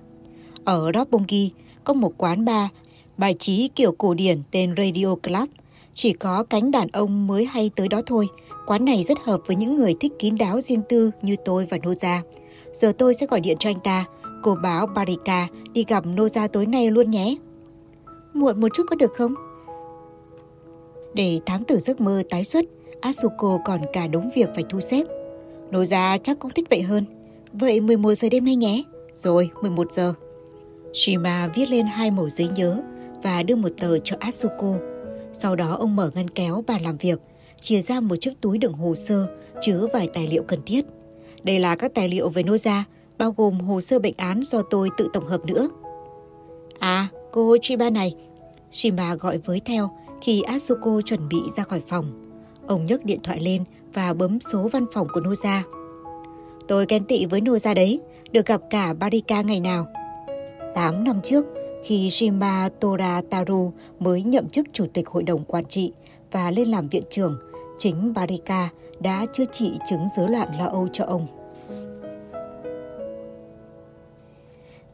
Ở 0.67 0.91
Roppongi 0.93 1.51
có 1.83 1.93
một 1.93 2.13
quán 2.17 2.45
bar 2.45 2.69
bài 3.17 3.35
trí 3.39 3.69
kiểu 3.75 3.91
cổ 3.91 4.13
điển 4.13 4.37
tên 4.51 4.73
Radio 4.77 5.15
Club. 5.15 5.49
Chỉ 5.93 6.13
có 6.13 6.43
cánh 6.49 6.71
đàn 6.71 6.87
ông 6.87 7.27
mới 7.27 7.45
hay 7.45 7.71
tới 7.75 7.87
đó 7.87 8.01
thôi. 8.05 8.27
Quán 8.65 8.85
này 8.85 9.03
rất 9.03 9.17
hợp 9.23 9.41
với 9.45 9.55
những 9.55 9.75
người 9.75 9.95
thích 9.99 10.13
kín 10.19 10.35
đáo 10.37 10.61
riêng 10.61 10.81
tư 10.89 11.11
như 11.21 11.35
tôi 11.45 11.67
và 11.69 11.77
Noza. 11.77 12.19
Giờ 12.73 12.93
tôi 12.97 13.13
sẽ 13.13 13.25
gọi 13.25 13.39
điện 13.39 13.57
cho 13.59 13.69
anh 13.69 13.79
ta. 13.79 14.05
Cô 14.43 14.55
báo 14.63 14.87
Barika 14.87 15.47
đi 15.73 15.85
gặp 15.87 16.05
Noza 16.05 16.47
tối 16.47 16.65
nay 16.65 16.91
luôn 16.91 17.11
nhé. 17.11 17.35
Muộn 18.33 18.61
một 18.61 18.67
chút 18.73 18.83
có 18.89 18.95
được 18.95 19.13
không? 19.13 19.33
Để 21.13 21.39
thám 21.45 21.63
tử 21.63 21.79
giấc 21.79 22.01
mơ 22.01 22.23
tái 22.29 22.43
xuất, 22.43 22.65
Asuko 23.01 23.59
còn 23.65 23.81
cả 23.93 24.07
đống 24.07 24.29
việc 24.35 24.49
phải 24.55 24.63
thu 24.69 24.79
xếp. 24.79 25.03
Noza 25.71 26.17
chắc 26.23 26.39
cũng 26.39 26.51
thích 26.51 26.67
vậy 26.69 26.81
hơn. 26.81 27.03
Vậy 27.53 27.81
11 27.81 28.13
giờ 28.13 28.29
đêm 28.31 28.45
nay 28.45 28.55
nhé. 28.55 28.83
Rồi, 29.13 29.49
11 29.61 29.91
giờ. 29.91 30.13
Shima 30.93 31.47
viết 31.55 31.69
lên 31.69 31.85
hai 31.85 32.11
mẩu 32.11 32.29
giấy 32.29 32.47
nhớ 32.55 32.81
và 33.23 33.43
đưa 33.43 33.55
một 33.55 33.69
tờ 33.77 33.99
cho 33.99 34.15
Asuko. 34.19 34.73
Sau 35.33 35.55
đó 35.55 35.75
ông 35.79 35.95
mở 35.95 36.11
ngăn 36.15 36.29
kéo 36.29 36.63
bàn 36.67 36.81
làm 36.81 36.97
việc, 36.97 37.19
chia 37.61 37.81
ra 37.81 37.99
một 37.99 38.15
chiếc 38.15 38.33
túi 38.41 38.57
đựng 38.57 38.73
hồ 38.73 38.95
sơ 38.95 39.27
chứa 39.61 39.87
vài 39.93 40.07
tài 40.13 40.27
liệu 40.27 40.43
cần 40.43 40.59
thiết. 40.65 40.85
Đây 41.43 41.59
là 41.59 41.75
các 41.75 41.91
tài 41.95 42.09
liệu 42.09 42.29
về 42.29 42.43
Noza, 42.43 42.81
bao 43.17 43.33
gồm 43.37 43.59
hồ 43.59 43.81
sơ 43.81 43.99
bệnh 43.99 44.13
án 44.17 44.41
do 44.43 44.61
tôi 44.61 44.89
tự 44.97 45.09
tổng 45.13 45.27
hợp 45.27 45.45
nữa. 45.45 45.69
À, 46.79 47.07
cô 47.31 47.57
Chiba 47.61 47.89
này, 47.89 48.15
Shima 48.71 49.15
gọi 49.15 49.37
với 49.37 49.61
theo 49.65 49.89
khi 50.21 50.41
Asuko 50.41 51.01
chuẩn 51.05 51.29
bị 51.29 51.37
ra 51.57 51.63
khỏi 51.63 51.81
phòng. 51.87 52.33
Ông 52.67 52.85
nhấc 52.85 53.05
điện 53.05 53.19
thoại 53.23 53.39
lên 53.39 53.63
và 53.93 54.13
bấm 54.13 54.39
số 54.41 54.69
văn 54.71 54.85
phòng 54.93 55.07
của 55.13 55.21
Noza. 55.21 55.61
Tôi 56.67 56.85
ghen 56.89 57.03
tị 57.03 57.25
với 57.25 57.41
Noza 57.41 57.73
đấy, 57.73 57.99
được 58.31 58.45
gặp 58.45 58.61
cả 58.69 58.93
Barika 58.93 59.41
ngày 59.41 59.59
nào. 59.59 59.87
8 60.77 61.03
năm 61.03 61.21
trước, 61.23 61.45
khi 61.83 62.09
Shima 62.09 62.69
Torataru 62.79 63.71
mới 63.99 64.23
nhậm 64.23 64.49
chức 64.49 64.65
chủ 64.73 64.85
tịch 64.93 65.07
hội 65.07 65.23
đồng 65.23 65.43
quản 65.43 65.65
trị 65.65 65.91
và 66.31 66.51
lên 66.51 66.67
làm 66.67 66.87
viện 66.87 67.03
trưởng, 67.09 67.37
chính 67.77 68.13
Barika 68.13 68.69
đã 68.99 69.25
chữa 69.33 69.43
trị 69.51 69.71
chứng 69.89 69.99
rối 70.17 70.29
loạn 70.29 70.49
lo 70.59 70.65
âu 70.65 70.87
cho 70.93 71.03
ông. 71.03 71.27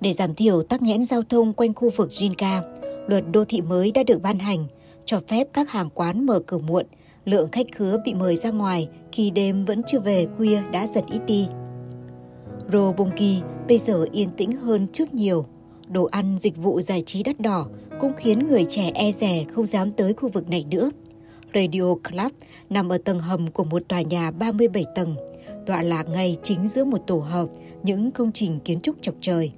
Để 0.01 0.13
giảm 0.13 0.35
thiểu 0.35 0.63
tắc 0.63 0.81
nghẽn 0.81 1.03
giao 1.05 1.23
thông 1.29 1.53
quanh 1.53 1.73
khu 1.73 1.89
vực 1.89 2.09
Jinka, 2.09 2.61
luật 3.07 3.23
đô 3.31 3.45
thị 3.45 3.61
mới 3.61 3.91
đã 3.91 4.03
được 4.03 4.21
ban 4.21 4.39
hành, 4.39 4.65
cho 5.05 5.19
phép 5.27 5.47
các 5.53 5.71
hàng 5.71 5.89
quán 5.93 6.25
mở 6.25 6.39
cửa 6.47 6.57
muộn, 6.57 6.85
lượng 7.25 7.49
khách 7.51 7.67
khứa 7.75 7.97
bị 8.05 8.13
mời 8.13 8.35
ra 8.35 8.51
ngoài 8.51 8.89
khi 9.11 9.31
đêm 9.31 9.65
vẫn 9.65 9.81
chưa 9.87 9.99
về 9.99 10.27
khuya 10.37 10.61
đã 10.71 10.87
dần 10.87 11.03
ít 11.11 11.21
đi. 11.27 11.47
Robongi 12.71 13.41
bây 13.67 13.77
giờ 13.77 14.05
yên 14.11 14.29
tĩnh 14.37 14.51
hơn 14.51 14.87
trước 14.93 15.13
nhiều. 15.13 15.45
Đồ 15.89 16.03
ăn, 16.05 16.37
dịch 16.41 16.57
vụ 16.57 16.81
giải 16.81 17.01
trí 17.01 17.23
đắt 17.23 17.39
đỏ 17.39 17.67
cũng 17.99 18.13
khiến 18.17 18.47
người 18.47 18.65
trẻ 18.69 18.91
e 18.93 19.11
rè 19.11 19.45
không 19.53 19.65
dám 19.65 19.91
tới 19.91 20.13
khu 20.13 20.29
vực 20.29 20.49
này 20.49 20.65
nữa. 20.71 20.91
Radio 21.55 21.95
Club 21.95 22.31
nằm 22.69 22.89
ở 22.89 22.97
tầng 22.97 23.19
hầm 23.19 23.51
của 23.51 23.63
một 23.63 23.81
tòa 23.87 24.01
nhà 24.01 24.31
37 24.31 24.85
tầng, 24.95 25.15
tọa 25.65 25.81
lạc 25.81 26.09
ngay 26.09 26.37
chính 26.43 26.67
giữa 26.67 26.85
một 26.85 26.97
tổ 27.07 27.17
hợp 27.17 27.49
những 27.83 28.11
công 28.11 28.31
trình 28.31 28.59
kiến 28.65 28.81
trúc 28.81 28.95
chọc 29.01 29.15
trời. 29.21 29.51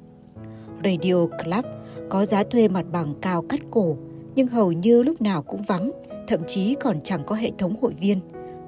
Radio 0.83 1.27
Club 1.43 1.65
có 2.09 2.25
giá 2.25 2.43
thuê 2.43 2.67
mặt 2.67 2.85
bằng 2.91 3.13
cao 3.21 3.41
cắt 3.41 3.59
cổ, 3.71 3.97
nhưng 4.35 4.47
hầu 4.47 4.71
như 4.71 5.03
lúc 5.03 5.21
nào 5.21 5.41
cũng 5.41 5.61
vắng, 5.61 5.91
thậm 6.27 6.39
chí 6.47 6.75
còn 6.75 7.01
chẳng 7.01 7.23
có 7.25 7.35
hệ 7.35 7.51
thống 7.57 7.75
hội 7.81 7.93
viên. 7.99 8.19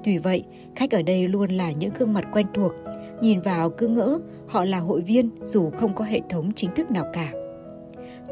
Tuy 0.04 0.18
vậy, 0.18 0.42
khách 0.76 0.90
ở 0.90 1.02
đây 1.02 1.28
luôn 1.28 1.50
là 1.50 1.72
những 1.72 1.90
gương 1.98 2.12
mặt 2.12 2.24
quen 2.32 2.46
thuộc, 2.54 2.72
nhìn 3.20 3.40
vào 3.40 3.70
cứ 3.70 3.88
ngỡ 3.88 4.18
họ 4.46 4.64
là 4.64 4.78
hội 4.78 5.00
viên 5.00 5.30
dù 5.44 5.70
không 5.70 5.94
có 5.94 6.04
hệ 6.04 6.20
thống 6.28 6.52
chính 6.54 6.70
thức 6.74 6.90
nào 6.90 7.04
cả. 7.12 7.32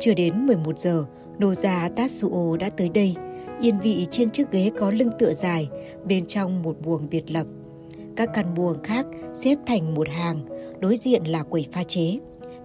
Chưa 0.00 0.14
đến 0.14 0.46
11 0.46 0.78
giờ, 0.78 1.04
Noza 1.38 1.90
Tatsuo 1.96 2.56
đã 2.56 2.70
tới 2.70 2.88
đây, 2.88 3.14
yên 3.60 3.80
vị 3.80 4.06
trên 4.10 4.30
chiếc 4.30 4.52
ghế 4.52 4.70
có 4.78 4.90
lưng 4.90 5.10
tựa 5.18 5.32
dài, 5.32 5.68
bên 6.04 6.26
trong 6.26 6.62
một 6.62 6.76
buồng 6.80 7.08
biệt 7.10 7.30
lập. 7.30 7.46
Các 8.16 8.30
căn 8.34 8.54
buồng 8.54 8.82
khác 8.82 9.06
xếp 9.34 9.58
thành 9.66 9.94
một 9.94 10.08
hàng, 10.08 10.38
đối 10.80 10.96
diện 10.96 11.24
là 11.24 11.42
quầy 11.42 11.66
pha 11.72 11.82
chế. 11.84 12.18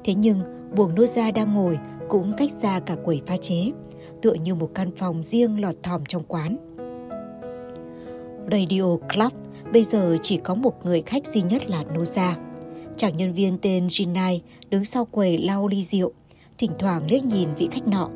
Thế 0.04 0.14
nhưng, 0.14 0.42
buồng 0.76 0.96
Noza 0.96 1.34
đang 1.34 1.54
ngồi 1.54 1.80
cũng 2.10 2.34
cách 2.38 2.50
xa 2.62 2.80
cả 2.86 2.96
quầy 3.04 3.22
pha 3.26 3.38
chế, 3.38 3.72
tựa 4.22 4.34
như 4.34 4.56
một 4.56 4.70
căn 4.76 4.92
phòng 4.96 5.24
riêng 5.24 5.62
lọt 5.62 5.76
thỏm 5.84 6.04
trong 6.08 6.24
quán. 6.24 6.58
Radio 8.52 8.98
Club 9.14 9.34
bây 9.74 9.84
giờ 9.84 10.18
chỉ 10.22 10.38
có 10.38 10.56
một 10.56 10.86
người 10.86 11.02
khách 11.02 11.28
duy 11.28 11.42
nhất 11.42 11.70
là 11.70 11.84
Noza. 11.94 12.34
Chàng 12.98 13.18
nhân 13.18 13.34
viên 13.34 13.58
tên 13.62 13.88
Jinai 13.88 14.40
đứng 14.70 14.86
sau 14.86 15.06
quầy 15.06 15.38
lau 15.38 15.68
ly 15.68 15.84
rượu 15.84 16.12
thỉnh 16.62 16.72
thoảng 16.80 17.08
liếc 17.08 17.26
nhìn 17.26 17.50
vị 17.58 17.68
khách 17.72 17.88
nọ. 17.88 18.10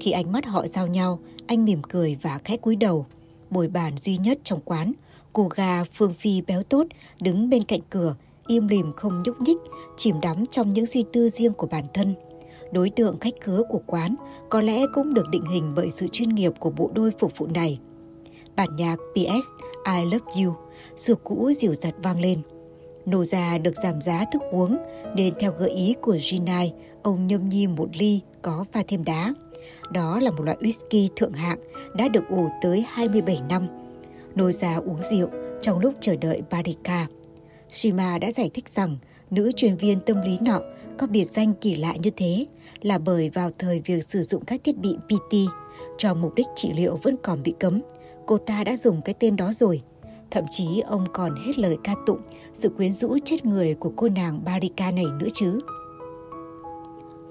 Khi 0.00 0.10
ánh 0.10 0.32
mắt 0.32 0.46
họ 0.46 0.66
giao 0.66 0.86
nhau, 0.86 1.18
anh 1.46 1.64
mỉm 1.64 1.82
cười 1.82 2.16
và 2.22 2.38
khẽ 2.44 2.56
cúi 2.56 2.76
đầu. 2.76 3.06
Bồi 3.50 3.68
bàn 3.68 3.92
duy 3.98 4.16
nhất 4.16 4.38
trong 4.44 4.60
quán, 4.64 4.92
cô 5.32 5.48
gà 5.48 5.84
Phương 5.84 6.14
Phi 6.14 6.42
béo 6.42 6.62
tốt 6.62 6.86
đứng 7.20 7.50
bên 7.50 7.64
cạnh 7.64 7.80
cửa, 7.90 8.14
im 8.46 8.68
lìm 8.68 8.92
không 8.96 9.22
nhúc 9.24 9.40
nhích, 9.40 9.56
chìm 9.96 10.20
đắm 10.20 10.46
trong 10.46 10.68
những 10.68 10.86
suy 10.86 11.04
tư 11.12 11.28
riêng 11.28 11.52
của 11.52 11.66
bản 11.66 11.84
thân. 11.94 12.14
Đối 12.72 12.90
tượng 12.90 13.18
khách 13.18 13.34
khứa 13.40 13.62
của 13.68 13.80
quán 13.86 14.14
có 14.50 14.60
lẽ 14.60 14.82
cũng 14.94 15.14
được 15.14 15.28
định 15.30 15.44
hình 15.52 15.72
bởi 15.76 15.90
sự 15.90 16.06
chuyên 16.12 16.28
nghiệp 16.28 16.52
của 16.58 16.70
bộ 16.70 16.90
đôi 16.94 17.12
phục 17.18 17.38
vụ 17.38 17.46
này. 17.46 17.78
Bản 18.56 18.76
nhạc 18.76 18.96
PS 19.14 19.46
I 19.86 20.04
Love 20.04 20.44
You, 20.44 20.54
sự 20.96 21.14
cũ 21.14 21.52
dịu 21.56 21.74
dặt 21.74 21.94
vang 22.02 22.20
lên. 22.20 22.42
Nô 23.06 23.24
gia 23.24 23.58
được 23.58 23.74
giảm 23.82 24.02
giá 24.02 24.24
thức 24.32 24.42
uống 24.50 24.76
nên 25.16 25.34
theo 25.40 25.52
gợi 25.58 25.70
ý 25.70 25.94
của 26.00 26.16
Ginai, 26.20 26.72
ông 27.02 27.26
nhâm 27.26 27.48
nhi 27.48 27.66
một 27.66 27.88
ly 27.92 28.20
có 28.42 28.64
pha 28.72 28.82
thêm 28.88 29.04
đá. 29.04 29.34
Đó 29.92 30.20
là 30.20 30.30
một 30.30 30.42
loại 30.44 30.56
whisky 30.60 31.08
thượng 31.16 31.32
hạng 31.32 31.58
đã 31.94 32.08
được 32.08 32.28
ủ 32.28 32.48
tới 32.62 32.84
27 32.88 33.40
năm. 33.48 33.66
Nô 34.34 34.50
già 34.50 34.76
uống 34.76 35.02
rượu 35.10 35.28
trong 35.62 35.78
lúc 35.78 35.94
chờ 36.00 36.16
đợi 36.16 36.42
Barika. 36.50 37.06
Shima 37.70 38.18
đã 38.18 38.32
giải 38.32 38.50
thích 38.54 38.68
rằng 38.74 38.96
nữ 39.30 39.50
truyền 39.56 39.76
viên 39.76 40.00
tâm 40.00 40.22
lý 40.22 40.38
nọ 40.40 40.60
có 40.98 41.06
biệt 41.06 41.28
danh 41.34 41.52
kỳ 41.60 41.76
lạ 41.76 41.94
như 42.02 42.10
thế 42.10 42.46
là 42.82 42.98
bởi 42.98 43.30
vào 43.30 43.50
thời 43.58 43.80
việc 43.80 44.04
sử 44.04 44.22
dụng 44.22 44.44
các 44.44 44.60
thiết 44.64 44.78
bị 44.78 44.96
PT 45.06 45.34
cho 45.98 46.14
mục 46.14 46.34
đích 46.34 46.46
trị 46.54 46.72
liệu 46.72 46.96
vẫn 47.02 47.16
còn 47.22 47.42
bị 47.42 47.54
cấm. 47.60 47.80
Cô 48.26 48.38
ta 48.38 48.64
đã 48.64 48.76
dùng 48.76 49.02
cái 49.02 49.14
tên 49.18 49.36
đó 49.36 49.52
rồi. 49.52 49.82
Thậm 50.30 50.44
chí 50.50 50.80
ông 50.80 51.06
còn 51.12 51.34
hết 51.46 51.58
lời 51.58 51.76
ca 51.84 51.94
tụng 52.06 52.20
sự 52.54 52.68
quyến 52.68 52.92
rũ 52.92 53.18
chết 53.24 53.44
người 53.44 53.74
của 53.74 53.92
cô 53.96 54.08
nàng 54.08 54.44
Barika 54.44 54.90
này 54.90 55.04
nữa 55.18 55.28
chứ. 55.34 55.58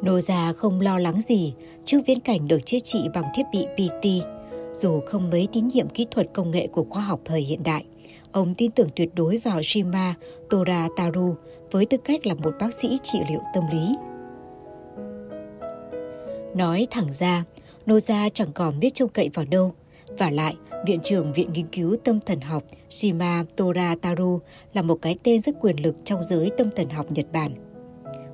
Nô 0.02 0.20
không 0.58 0.82
lo 0.82 0.98
lắng 0.98 1.22
gì 1.28 1.54
trước 1.86 2.00
viễn 2.08 2.20
cảnh 2.20 2.48
được 2.48 2.66
chữa 2.66 2.80
trị 2.80 3.08
bằng 3.14 3.26
thiết 3.36 3.44
bị 3.52 3.66
PT. 3.76 4.08
Dù 4.74 5.02
không 5.06 5.30
mấy 5.30 5.48
tín 5.54 5.68
nhiệm 5.68 5.90
kỹ 5.90 6.08
thuật 6.12 6.28
công 6.34 6.52
nghệ 6.52 6.68
của 6.68 6.86
khoa 6.90 7.02
học 7.02 7.20
thời 7.26 7.42
hiện 7.42 7.64
đại, 7.64 7.86
ông 8.32 8.54
tin 8.56 8.72
tưởng 8.72 8.90
tuyệt 8.96 9.10
đối 9.16 9.38
vào 9.38 9.60
Shima 9.64 10.16
Torataru 10.50 11.36
với 11.72 11.86
tư 11.86 11.98
cách 11.98 12.28
là 12.28 12.34
một 12.34 12.54
bác 12.60 12.74
sĩ 12.74 13.00
trị 13.04 13.20
liệu 13.30 13.40
tâm 13.54 13.64
lý. 13.72 13.96
Nói 16.56 16.88
thẳng 16.92 17.14
ra, 17.20 17.44
Nô 17.86 18.00
gia 18.00 18.30
chẳng 18.30 18.52
còn 18.54 18.80
biết 18.80 18.94
trông 18.94 19.10
cậy 19.10 19.30
vào 19.34 19.46
đâu. 19.46 19.74
Và 20.18 20.30
lại, 20.30 20.56
Viện 20.86 21.00
trưởng 21.04 21.34
Viện 21.34 21.54
Nghiên 21.54 21.68
cứu 21.68 21.96
Tâm 22.04 22.20
thần 22.20 22.42
học 22.42 22.64
Shima 22.90 23.46
Torataru 23.56 24.40
là 24.74 24.82
một 24.82 24.98
cái 25.02 25.16
tên 25.24 25.42
rất 25.42 25.56
quyền 25.62 25.84
lực 25.84 25.96
trong 26.04 26.24
giới 26.24 26.52
tâm 26.58 26.70
thần 26.76 26.90
học 26.90 27.06
Nhật 27.12 27.26
Bản. 27.34 27.52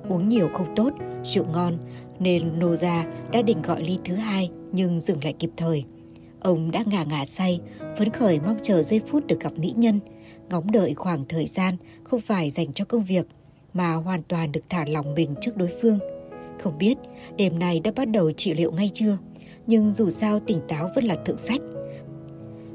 Uống 0.08 0.28
nhiều 0.28 0.48
không 0.54 0.72
tốt, 0.76 0.90
rượu 1.34 1.44
ngon, 1.52 1.74
nên 2.20 2.58
Noza 2.58 3.04
đã 3.32 3.42
định 3.42 3.62
gọi 3.62 3.84
ly 3.84 3.98
thứ 4.04 4.14
hai 4.14 4.50
nhưng 4.72 5.00
dừng 5.00 5.24
lại 5.24 5.34
kịp 5.38 5.50
thời. 5.56 5.84
Ông 6.40 6.70
đã 6.70 6.82
ngả 6.86 7.04
ngả 7.04 7.24
say, 7.24 7.60
phấn 7.98 8.10
khởi 8.10 8.40
mong 8.40 8.56
chờ 8.62 8.82
giây 8.82 9.00
phút 9.06 9.26
được 9.26 9.40
gặp 9.40 9.52
mỹ 9.58 9.72
nhân, 9.76 10.00
ngóng 10.50 10.72
đợi 10.72 10.94
khoảng 10.94 11.24
thời 11.28 11.46
gian 11.46 11.76
không 12.04 12.20
phải 12.20 12.50
dành 12.50 12.72
cho 12.72 12.84
công 12.84 13.04
việc, 13.04 13.26
mà 13.74 13.94
hoàn 13.94 14.22
toàn 14.22 14.52
được 14.52 14.60
thả 14.68 14.84
lòng 14.88 15.14
mình 15.14 15.34
trước 15.40 15.56
đối 15.56 15.68
phương. 15.82 15.98
Không 16.60 16.78
biết 16.78 16.94
đêm 17.36 17.58
nay 17.58 17.80
đã 17.80 17.90
bắt 17.96 18.04
đầu 18.04 18.32
trị 18.32 18.54
liệu 18.54 18.72
ngay 18.72 18.90
chưa, 18.94 19.18
nhưng 19.66 19.92
dù 19.92 20.10
sao 20.10 20.40
tỉnh 20.40 20.60
táo 20.68 20.90
vẫn 20.94 21.04
là 21.04 21.16
thượng 21.24 21.38
sách. 21.38 21.60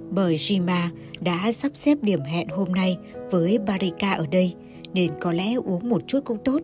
Bởi 0.10 0.38
Jima 0.38 0.88
đã 1.20 1.52
sắp 1.52 1.72
xếp 1.76 1.98
điểm 2.02 2.22
hẹn 2.22 2.48
hôm 2.48 2.72
nay 2.72 2.98
với 3.32 3.58
Barika 3.58 4.12
ở 4.12 4.26
đây, 4.32 4.56
nên 4.94 5.12
có 5.20 5.32
lẽ 5.32 5.54
uống 5.54 5.90
một 5.90 6.02
chút 6.08 6.20
cũng 6.26 6.38
tốt. 6.46 6.62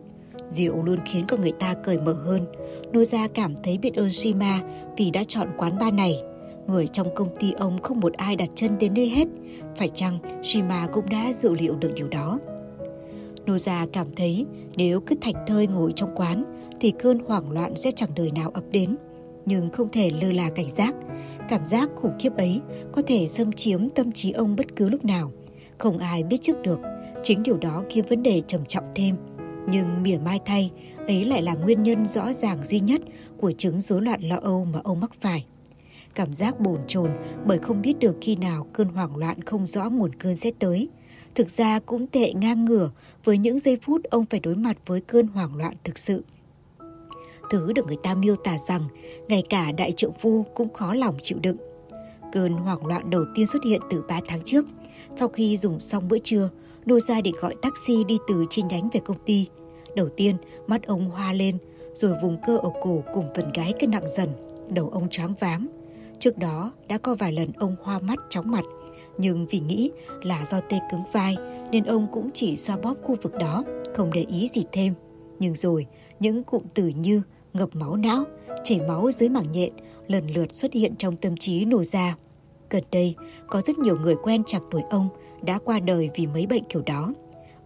Rượu 0.50 0.82
luôn 0.82 0.98
khiến 1.04 1.24
con 1.28 1.40
người 1.40 1.52
ta 1.52 1.74
cởi 1.74 1.98
mở 1.98 2.12
hơn. 2.12 2.44
Noza 2.92 3.28
cảm 3.34 3.54
thấy 3.62 3.78
biết 3.78 3.94
ơn 3.94 4.10
Shima 4.10 4.62
vì 4.96 5.10
đã 5.10 5.24
chọn 5.28 5.48
quán 5.58 5.78
bar 5.78 5.94
này. 5.94 6.22
Người 6.66 6.86
trong 6.86 7.14
công 7.14 7.28
ty 7.40 7.52
ông 7.52 7.78
không 7.82 8.00
một 8.00 8.12
ai 8.12 8.36
đặt 8.36 8.48
chân 8.54 8.78
đến 8.78 8.94
đây 8.94 9.08
hết. 9.08 9.28
Phải 9.76 9.88
chăng 9.88 10.18
Shima 10.42 10.88
cũng 10.92 11.08
đã 11.08 11.32
dự 11.32 11.54
liệu 11.54 11.76
được 11.76 11.90
điều 11.94 12.08
đó? 12.08 12.38
Noza 13.46 13.86
cảm 13.92 14.06
thấy 14.16 14.46
nếu 14.76 15.00
cứ 15.00 15.16
thạch 15.20 15.34
thơi 15.46 15.66
ngồi 15.66 15.92
trong 15.96 16.14
quán 16.14 16.44
thì 16.80 16.90
cơn 16.90 17.18
hoảng 17.18 17.50
loạn 17.50 17.76
sẽ 17.76 17.90
chẳng 17.90 18.10
đời 18.16 18.30
nào 18.30 18.50
ập 18.54 18.64
đến. 18.70 18.96
Nhưng 19.46 19.70
không 19.70 19.88
thể 19.92 20.10
lơ 20.10 20.30
là 20.30 20.50
cảnh 20.50 20.70
giác. 20.70 20.94
Cảm 21.48 21.66
giác 21.66 21.90
khủng 21.96 22.18
khiếp 22.18 22.36
ấy 22.36 22.60
có 22.92 23.02
thể 23.06 23.28
xâm 23.28 23.52
chiếm 23.52 23.88
tâm 23.88 24.12
trí 24.12 24.32
ông 24.32 24.56
bất 24.56 24.76
cứ 24.76 24.88
lúc 24.88 25.04
nào. 25.04 25.32
Không 25.78 25.98
ai 25.98 26.22
biết 26.22 26.42
trước 26.42 26.62
được. 26.62 26.78
Chính 27.22 27.42
điều 27.42 27.56
đó 27.56 27.84
khiến 27.90 28.04
vấn 28.08 28.22
đề 28.22 28.42
trầm 28.46 28.64
trọng 28.64 28.84
thêm. 28.94 29.16
Nhưng 29.70 30.02
mỉa 30.02 30.18
mai 30.24 30.40
thay, 30.44 30.70
ấy 31.06 31.24
lại 31.24 31.42
là 31.42 31.54
nguyên 31.54 31.82
nhân 31.82 32.06
rõ 32.06 32.32
ràng 32.32 32.64
duy 32.64 32.80
nhất 32.80 33.00
của 33.36 33.52
chứng 33.52 33.80
rối 33.80 34.02
loạn 34.02 34.22
lo 34.22 34.36
âu 34.36 34.64
mà 34.64 34.80
ông 34.84 35.00
mắc 35.00 35.10
phải. 35.20 35.46
Cảm 36.14 36.34
giác 36.34 36.60
bồn 36.60 36.80
chồn 36.86 37.10
bởi 37.46 37.58
không 37.58 37.82
biết 37.82 37.98
được 37.98 38.16
khi 38.20 38.36
nào 38.36 38.66
cơn 38.72 38.88
hoảng 38.88 39.16
loạn 39.16 39.42
không 39.42 39.66
rõ 39.66 39.90
nguồn 39.90 40.14
cơn 40.14 40.36
sẽ 40.36 40.50
tới. 40.58 40.88
Thực 41.34 41.50
ra 41.50 41.80
cũng 41.86 42.06
tệ 42.06 42.32
ngang 42.32 42.64
ngửa 42.64 42.90
với 43.24 43.38
những 43.38 43.58
giây 43.58 43.78
phút 43.82 44.04
ông 44.04 44.24
phải 44.26 44.40
đối 44.40 44.56
mặt 44.56 44.76
với 44.86 45.00
cơn 45.00 45.26
hoảng 45.26 45.56
loạn 45.56 45.74
thực 45.84 45.98
sự. 45.98 46.24
Thứ 47.50 47.72
được 47.72 47.86
người 47.86 47.96
ta 48.02 48.14
miêu 48.14 48.36
tả 48.36 48.56
rằng 48.68 48.82
ngay 49.28 49.42
cả 49.50 49.72
đại 49.72 49.92
triệu 49.92 50.10
phu 50.20 50.44
cũng 50.54 50.72
khó 50.72 50.94
lòng 50.94 51.16
chịu 51.22 51.38
đựng. 51.42 51.56
Cơn 52.32 52.52
hoảng 52.52 52.86
loạn 52.86 53.10
đầu 53.10 53.24
tiên 53.34 53.46
xuất 53.46 53.64
hiện 53.64 53.80
từ 53.90 54.02
3 54.08 54.20
tháng 54.28 54.40
trước. 54.44 54.66
Sau 55.16 55.28
khi 55.28 55.56
dùng 55.56 55.80
xong 55.80 56.08
bữa 56.08 56.18
trưa, 56.18 56.50
Noza 56.86 57.22
định 57.22 57.34
gọi 57.40 57.54
taxi 57.62 58.04
đi 58.04 58.18
từ 58.28 58.44
chi 58.50 58.62
nhánh 58.70 58.88
về 58.92 59.00
công 59.00 59.16
ty. 59.26 59.46
Đầu 59.98 60.08
tiên, 60.08 60.36
mắt 60.66 60.86
ông 60.86 61.10
hoa 61.10 61.32
lên, 61.32 61.58
rồi 61.94 62.14
vùng 62.22 62.36
cơ 62.46 62.58
ở 62.58 62.70
cổ 62.82 63.02
cùng 63.14 63.28
phần 63.36 63.50
gáy 63.54 63.72
cân 63.80 63.90
nặng 63.90 64.08
dần, 64.16 64.28
đầu 64.68 64.88
ông 64.88 65.08
choáng 65.08 65.34
váng. 65.40 65.66
Trước 66.18 66.38
đó 66.38 66.72
đã 66.88 66.98
có 66.98 67.14
vài 67.14 67.32
lần 67.32 67.48
ông 67.58 67.76
hoa 67.82 67.98
mắt 67.98 68.18
chóng 68.28 68.50
mặt, 68.50 68.64
nhưng 69.18 69.46
vì 69.46 69.58
nghĩ 69.58 69.90
là 70.22 70.44
do 70.44 70.60
tê 70.60 70.78
cứng 70.90 71.02
vai 71.12 71.36
nên 71.72 71.84
ông 71.84 72.06
cũng 72.12 72.30
chỉ 72.34 72.56
xoa 72.56 72.76
bóp 72.76 72.94
khu 73.02 73.16
vực 73.22 73.34
đó, 73.40 73.64
không 73.94 74.10
để 74.12 74.24
ý 74.28 74.48
gì 74.54 74.64
thêm. 74.72 74.94
Nhưng 75.38 75.54
rồi, 75.54 75.86
những 76.20 76.44
cụm 76.44 76.62
từ 76.74 76.88
như 76.88 77.22
ngập 77.52 77.68
máu 77.72 77.96
não, 77.96 78.24
chảy 78.64 78.80
máu 78.88 79.10
dưới 79.10 79.28
mảng 79.28 79.52
nhện 79.52 79.72
lần 80.08 80.26
lượt 80.30 80.54
xuất 80.54 80.72
hiện 80.72 80.96
trong 80.96 81.16
tâm 81.16 81.36
trí 81.36 81.64
nổ 81.64 81.84
ra. 81.84 82.16
Gần 82.70 82.84
đây, 82.92 83.14
có 83.46 83.60
rất 83.60 83.78
nhiều 83.78 83.96
người 83.96 84.14
quen 84.22 84.42
chặt 84.46 84.60
tuổi 84.70 84.82
ông 84.90 85.08
đã 85.42 85.58
qua 85.64 85.80
đời 85.80 86.10
vì 86.14 86.26
mấy 86.26 86.46
bệnh 86.46 86.64
kiểu 86.64 86.82
đó. 86.86 87.12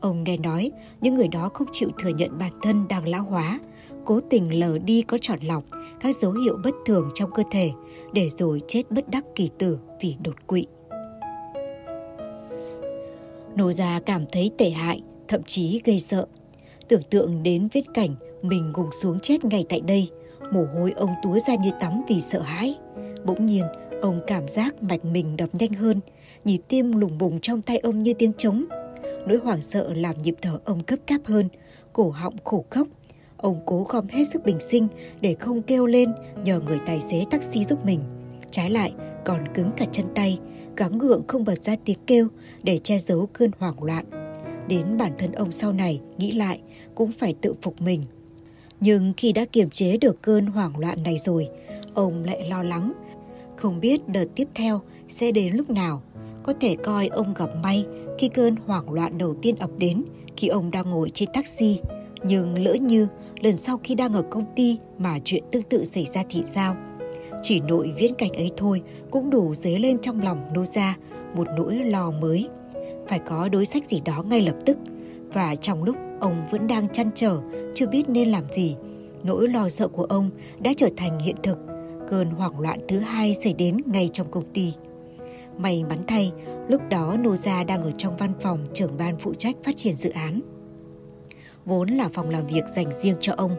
Ông 0.02 0.24
nghe 0.24 0.36
nói 0.36 0.70
những 1.00 1.14
người 1.14 1.28
đó 1.28 1.50
không 1.54 1.68
chịu 1.72 1.88
thừa 2.02 2.10
nhận 2.10 2.38
bản 2.38 2.52
thân 2.62 2.88
đang 2.88 3.08
lão 3.08 3.22
hóa, 3.22 3.60
cố 4.04 4.20
tình 4.30 4.60
lờ 4.60 4.78
đi 4.78 5.02
có 5.02 5.18
chọn 5.18 5.38
lọc 5.42 5.64
các 6.00 6.16
dấu 6.16 6.32
hiệu 6.32 6.58
bất 6.64 6.74
thường 6.86 7.10
trong 7.14 7.30
cơ 7.34 7.42
thể 7.50 7.70
để 8.12 8.28
rồi 8.30 8.60
chết 8.68 8.90
bất 8.90 9.08
đắc 9.08 9.24
kỳ 9.34 9.50
tử 9.58 9.78
vì 10.00 10.16
đột 10.24 10.46
quỵ. 10.46 10.66
Nô 13.56 13.72
gia 13.72 14.00
cảm 14.06 14.24
thấy 14.32 14.50
tệ 14.58 14.70
hại, 14.70 15.00
thậm 15.28 15.42
chí 15.42 15.80
gây 15.84 16.00
sợ. 16.00 16.26
Tưởng 16.88 17.02
tượng 17.10 17.42
đến 17.42 17.68
viết 17.72 17.84
cảnh 17.94 18.14
mình 18.42 18.72
gục 18.74 18.88
xuống 18.92 19.20
chết 19.20 19.44
ngay 19.44 19.64
tại 19.68 19.80
đây, 19.80 20.10
mồ 20.52 20.64
hôi 20.74 20.92
ông 20.96 21.14
túa 21.22 21.38
ra 21.46 21.54
như 21.54 21.70
tắm 21.80 22.02
vì 22.08 22.20
sợ 22.20 22.40
hãi. 22.40 22.74
Bỗng 23.24 23.46
nhiên, 23.46 23.64
ông 24.00 24.20
cảm 24.26 24.48
giác 24.48 24.82
mạch 24.82 25.04
mình 25.04 25.36
đập 25.36 25.48
nhanh 25.52 25.72
hơn, 25.72 26.00
nhịp 26.44 26.58
tim 26.68 26.92
lùng 26.92 27.18
bùng 27.18 27.40
trong 27.40 27.62
tay 27.62 27.78
ông 27.78 27.98
như 27.98 28.14
tiếng 28.14 28.32
trống. 28.38 28.64
Nỗi 29.26 29.38
hoảng 29.44 29.62
sợ 29.62 29.92
làm 29.96 30.16
nhịp 30.22 30.34
thở 30.42 30.58
ông 30.64 30.82
cấp 30.82 30.98
cáp 31.06 31.20
hơn, 31.24 31.48
cổ 31.92 32.10
họng 32.10 32.34
khổ 32.44 32.64
khóc. 32.70 32.88
Ông 33.36 33.60
cố 33.66 33.86
gom 33.88 34.08
hết 34.08 34.24
sức 34.32 34.44
bình 34.44 34.60
sinh 34.60 34.88
để 35.20 35.36
không 35.40 35.62
kêu 35.62 35.86
lên 35.86 36.12
nhờ 36.44 36.60
người 36.60 36.78
tài 36.86 37.00
xế 37.00 37.24
taxi 37.30 37.64
giúp 37.64 37.84
mình. 37.84 38.00
Trái 38.50 38.70
lại, 38.70 38.92
còn 39.24 39.48
cứng 39.54 39.70
cả 39.76 39.86
chân 39.92 40.06
tay, 40.14 40.38
gắng 40.76 40.98
gượng 40.98 41.26
không 41.26 41.44
bật 41.44 41.64
ra 41.64 41.76
tiếng 41.84 41.98
kêu 42.06 42.28
để 42.62 42.78
che 42.78 42.98
giấu 42.98 43.28
cơn 43.32 43.50
hoảng 43.58 43.82
loạn. 43.82 44.04
Đến 44.68 44.96
bản 44.98 45.12
thân 45.18 45.32
ông 45.32 45.52
sau 45.52 45.72
này 45.72 46.00
nghĩ 46.18 46.32
lại 46.32 46.60
cũng 46.94 47.12
phải 47.12 47.34
tự 47.40 47.54
phục 47.62 47.80
mình. 47.80 48.02
Nhưng 48.80 49.12
khi 49.16 49.32
đã 49.32 49.44
kiềm 49.52 49.70
chế 49.70 49.96
được 49.96 50.22
cơn 50.22 50.46
hoảng 50.46 50.78
loạn 50.78 51.02
này 51.02 51.18
rồi, 51.18 51.48
ông 51.94 52.24
lại 52.24 52.48
lo 52.50 52.62
lắng. 52.62 52.92
Không 53.56 53.80
biết 53.80 54.08
đợt 54.08 54.26
tiếp 54.34 54.48
theo 54.54 54.80
sẽ 55.08 55.32
đến 55.32 55.54
lúc 55.56 55.70
nào. 55.70 56.02
Có 56.42 56.54
thể 56.60 56.76
coi 56.76 57.06
ông 57.06 57.34
gặp 57.34 57.50
may 57.62 57.84
khi 58.22 58.28
cơn 58.28 58.56
hoảng 58.66 58.92
loạn 58.92 59.18
đầu 59.18 59.34
tiên 59.42 59.56
ập 59.56 59.70
đến 59.78 60.04
khi 60.36 60.48
ông 60.48 60.70
đang 60.70 60.90
ngồi 60.90 61.10
trên 61.10 61.28
taxi. 61.32 61.80
Nhưng 62.24 62.64
lỡ 62.64 62.74
như 62.74 63.08
lần 63.40 63.56
sau 63.56 63.80
khi 63.84 63.94
đang 63.94 64.12
ở 64.12 64.22
công 64.30 64.44
ty 64.56 64.78
mà 64.98 65.18
chuyện 65.24 65.44
tương 65.52 65.62
tự 65.62 65.84
xảy 65.84 66.06
ra 66.14 66.22
thì 66.28 66.42
sao? 66.54 66.76
Chỉ 67.42 67.60
nội 67.60 67.92
viễn 67.98 68.14
cảnh 68.14 68.32
ấy 68.32 68.50
thôi 68.56 68.82
cũng 69.10 69.30
đủ 69.30 69.54
dấy 69.54 69.78
lên 69.78 69.98
trong 69.98 70.22
lòng 70.22 70.42
nô 70.54 70.64
ra 70.64 70.96
một 71.34 71.46
nỗi 71.56 71.74
lo 71.74 72.10
mới. 72.10 72.48
Phải 73.08 73.18
có 73.18 73.48
đối 73.48 73.66
sách 73.66 73.86
gì 73.88 74.00
đó 74.04 74.22
ngay 74.22 74.40
lập 74.40 74.56
tức. 74.66 74.78
Và 75.32 75.54
trong 75.54 75.84
lúc 75.84 75.96
ông 76.20 76.46
vẫn 76.50 76.66
đang 76.66 76.88
chăn 76.88 77.10
trở, 77.14 77.40
chưa 77.74 77.86
biết 77.86 78.08
nên 78.08 78.28
làm 78.28 78.44
gì, 78.54 78.76
nỗi 79.24 79.48
lo 79.48 79.68
sợ 79.68 79.88
của 79.88 80.04
ông 80.04 80.30
đã 80.60 80.72
trở 80.76 80.88
thành 80.96 81.18
hiện 81.18 81.36
thực. 81.42 81.58
Cơn 82.08 82.30
hoảng 82.30 82.60
loạn 82.60 82.78
thứ 82.88 82.98
hai 82.98 83.36
xảy 83.44 83.54
đến 83.54 83.76
ngay 83.86 84.10
trong 84.12 84.30
công 84.30 84.52
ty. 84.54 84.72
May 85.58 85.84
mắn 85.84 85.98
thay, 86.06 86.32
lúc 86.68 86.82
đó 86.90 87.16
Noza 87.16 87.66
đang 87.66 87.82
ở 87.82 87.90
trong 87.98 88.16
văn 88.16 88.32
phòng 88.40 88.64
trưởng 88.74 88.98
ban 88.98 89.18
phụ 89.18 89.34
trách 89.34 89.56
phát 89.64 89.76
triển 89.76 89.94
dự 89.94 90.10
án. 90.10 90.40
Vốn 91.64 91.88
là 91.88 92.08
phòng 92.08 92.30
làm 92.30 92.46
việc 92.46 92.64
dành 92.76 92.86
riêng 93.02 93.16
cho 93.20 93.34
ông. 93.36 93.50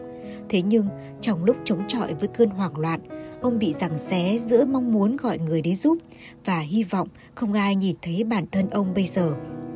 Thế 0.48 0.62
nhưng, 0.62 0.86
trong 1.20 1.44
lúc 1.44 1.56
chống 1.64 1.82
chọi 1.88 2.14
với 2.14 2.28
cơn 2.28 2.48
hoảng 2.48 2.78
loạn, 2.78 3.00
ông 3.40 3.58
bị 3.58 3.72
giằng 3.72 3.98
xé 3.98 4.38
giữa 4.38 4.64
mong 4.64 4.92
muốn 4.92 5.16
gọi 5.16 5.38
người 5.38 5.62
đến 5.62 5.76
giúp 5.76 5.98
và 6.44 6.58
hy 6.58 6.84
vọng 6.84 7.08
không 7.34 7.52
ai 7.52 7.76
nhìn 7.76 7.96
thấy 8.02 8.24
bản 8.24 8.44
thân 8.52 8.70
ông 8.70 8.94
bây 8.94 9.06
giờ. 9.06 9.34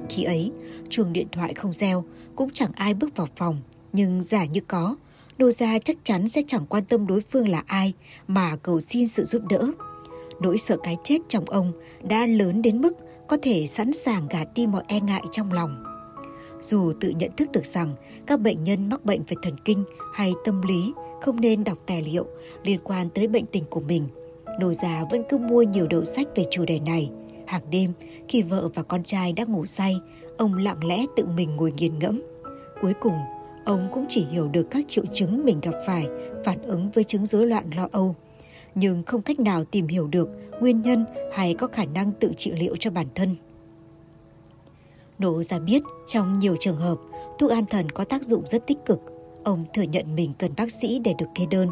Khi 0.09 0.25
ấy, 0.25 0.53
chuông 0.89 1.13
điện 1.13 1.27
thoại 1.33 1.55
không 1.55 1.73
reo, 1.73 2.05
cũng 2.37 2.51
chẳng 2.51 2.73
ai 2.75 2.95
bước 2.95 3.17
vào 3.17 3.29
phòng. 3.37 3.61
Nhưng 3.93 4.23
giả 4.23 4.45
như 4.45 4.61
có, 4.61 4.97
Noza 5.39 5.79
chắc 5.85 5.97
chắn 6.03 6.29
sẽ 6.29 6.43
chẳng 6.47 6.67
quan 6.67 6.85
tâm 6.85 7.07
đối 7.07 7.21
phương 7.21 7.49
là 7.49 7.63
ai 7.67 7.93
mà 8.29 8.57
cầu 8.57 8.81
xin 8.81 9.09
sự 9.09 9.25
giúp 9.25 9.43
đỡ. 9.51 9.73
Nỗi 10.41 10.59
sợ 10.59 10.77
cái 10.83 10.97
chết 11.05 11.19
trong 11.29 11.45
ông 11.45 11.73
đã 12.03 12.27
lớn 12.27 12.63
đến 12.63 12.81
mức 12.81 12.93
có 13.29 13.37
thể 13.43 13.67
sẵn 13.67 13.93
sàng 13.93 14.29
gạt 14.31 14.49
đi 14.55 14.67
mọi 14.67 14.83
e 14.89 15.01
ngại 15.01 15.23
trong 15.33 15.53
lòng. 15.53 15.85
Dù 16.61 16.93
tự 17.01 17.13
nhận 17.19 17.31
thức 17.37 17.53
được 17.53 17.67
rằng 17.67 17.95
các 18.27 18.41
bệnh 18.41 18.65
nhân 18.65 18.89
mắc 18.89 19.05
bệnh 19.05 19.21
về 19.29 19.37
thần 19.43 19.55
kinh 19.65 19.85
hay 20.15 20.33
tâm 20.45 20.63
lý 20.63 20.93
không 21.21 21.41
nên 21.41 21.65
đọc 21.65 21.79
tài 21.87 22.03
liệu 22.03 22.27
liên 22.63 22.81
quan 22.85 23.09
tới 23.15 23.29
bệnh 23.29 23.47
tình 23.47 23.65
của 23.71 23.81
mình, 23.81 24.09
Nô 24.59 24.73
già 24.73 25.05
vẫn 25.11 25.23
cứ 25.29 25.39
mua 25.39 25.63
nhiều 25.63 25.87
đầu 25.87 26.05
sách 26.05 26.27
về 26.37 26.45
chủ 26.51 26.65
đề 26.65 26.81
này. 26.81 27.11
Hàng 27.47 27.63
đêm, 27.71 27.93
khi 28.29 28.43
vợ 28.43 28.69
và 28.75 28.83
con 28.83 29.03
trai 29.03 29.33
đã 29.33 29.45
ngủ 29.45 29.67
say, 29.67 29.97
ông 30.37 30.55
lặng 30.55 30.87
lẽ 30.87 31.05
tự 31.17 31.27
mình 31.27 31.57
ngồi 31.57 31.73
nghiền 31.73 31.99
ngẫm. 31.99 32.23
Cuối 32.81 32.93
cùng, 33.01 33.19
ông 33.65 33.89
cũng 33.93 34.07
chỉ 34.09 34.27
hiểu 34.31 34.49
được 34.49 34.67
các 34.71 34.85
triệu 34.89 35.05
chứng 35.13 35.45
mình 35.45 35.61
gặp 35.61 35.75
phải 35.87 36.07
phản 36.45 36.63
ứng 36.63 36.91
với 36.91 37.05
chứng 37.05 37.27
rối 37.27 37.47
loạn 37.47 37.65
lo 37.77 37.89
âu, 37.93 38.15
nhưng 38.79 39.03
không 39.03 39.23
cách 39.23 39.41
nào 39.41 39.65
tìm 39.65 39.87
hiểu 39.87 40.07
được 40.07 40.29
nguyên 40.61 40.83
nhân 40.83 41.05
hay 41.33 41.55
có 41.55 41.67
khả 41.67 41.85
năng 41.85 42.13
tự 42.13 42.33
trị 42.37 42.53
liệu 42.53 42.77
cho 42.77 42.91
bản 42.91 43.07
thân. 43.15 43.37
Nổ 45.19 45.43
ra 45.43 45.59
biết 45.59 45.83
trong 46.07 46.39
nhiều 46.39 46.57
trường 46.61 46.77
hợp, 46.77 46.99
thuốc 47.39 47.51
an 47.51 47.65
thần 47.71 47.91
có 47.91 48.05
tác 48.05 48.23
dụng 48.23 48.47
rất 48.47 48.67
tích 48.67 48.79
cực. 48.87 49.01
Ông 49.45 49.65
thừa 49.75 49.83
nhận 49.83 50.17
mình 50.17 50.33
cần 50.39 50.53
bác 50.57 50.73
sĩ 50.73 51.01
để 51.05 51.15
được 51.19 51.27
kê 51.35 51.47
đơn, 51.51 51.69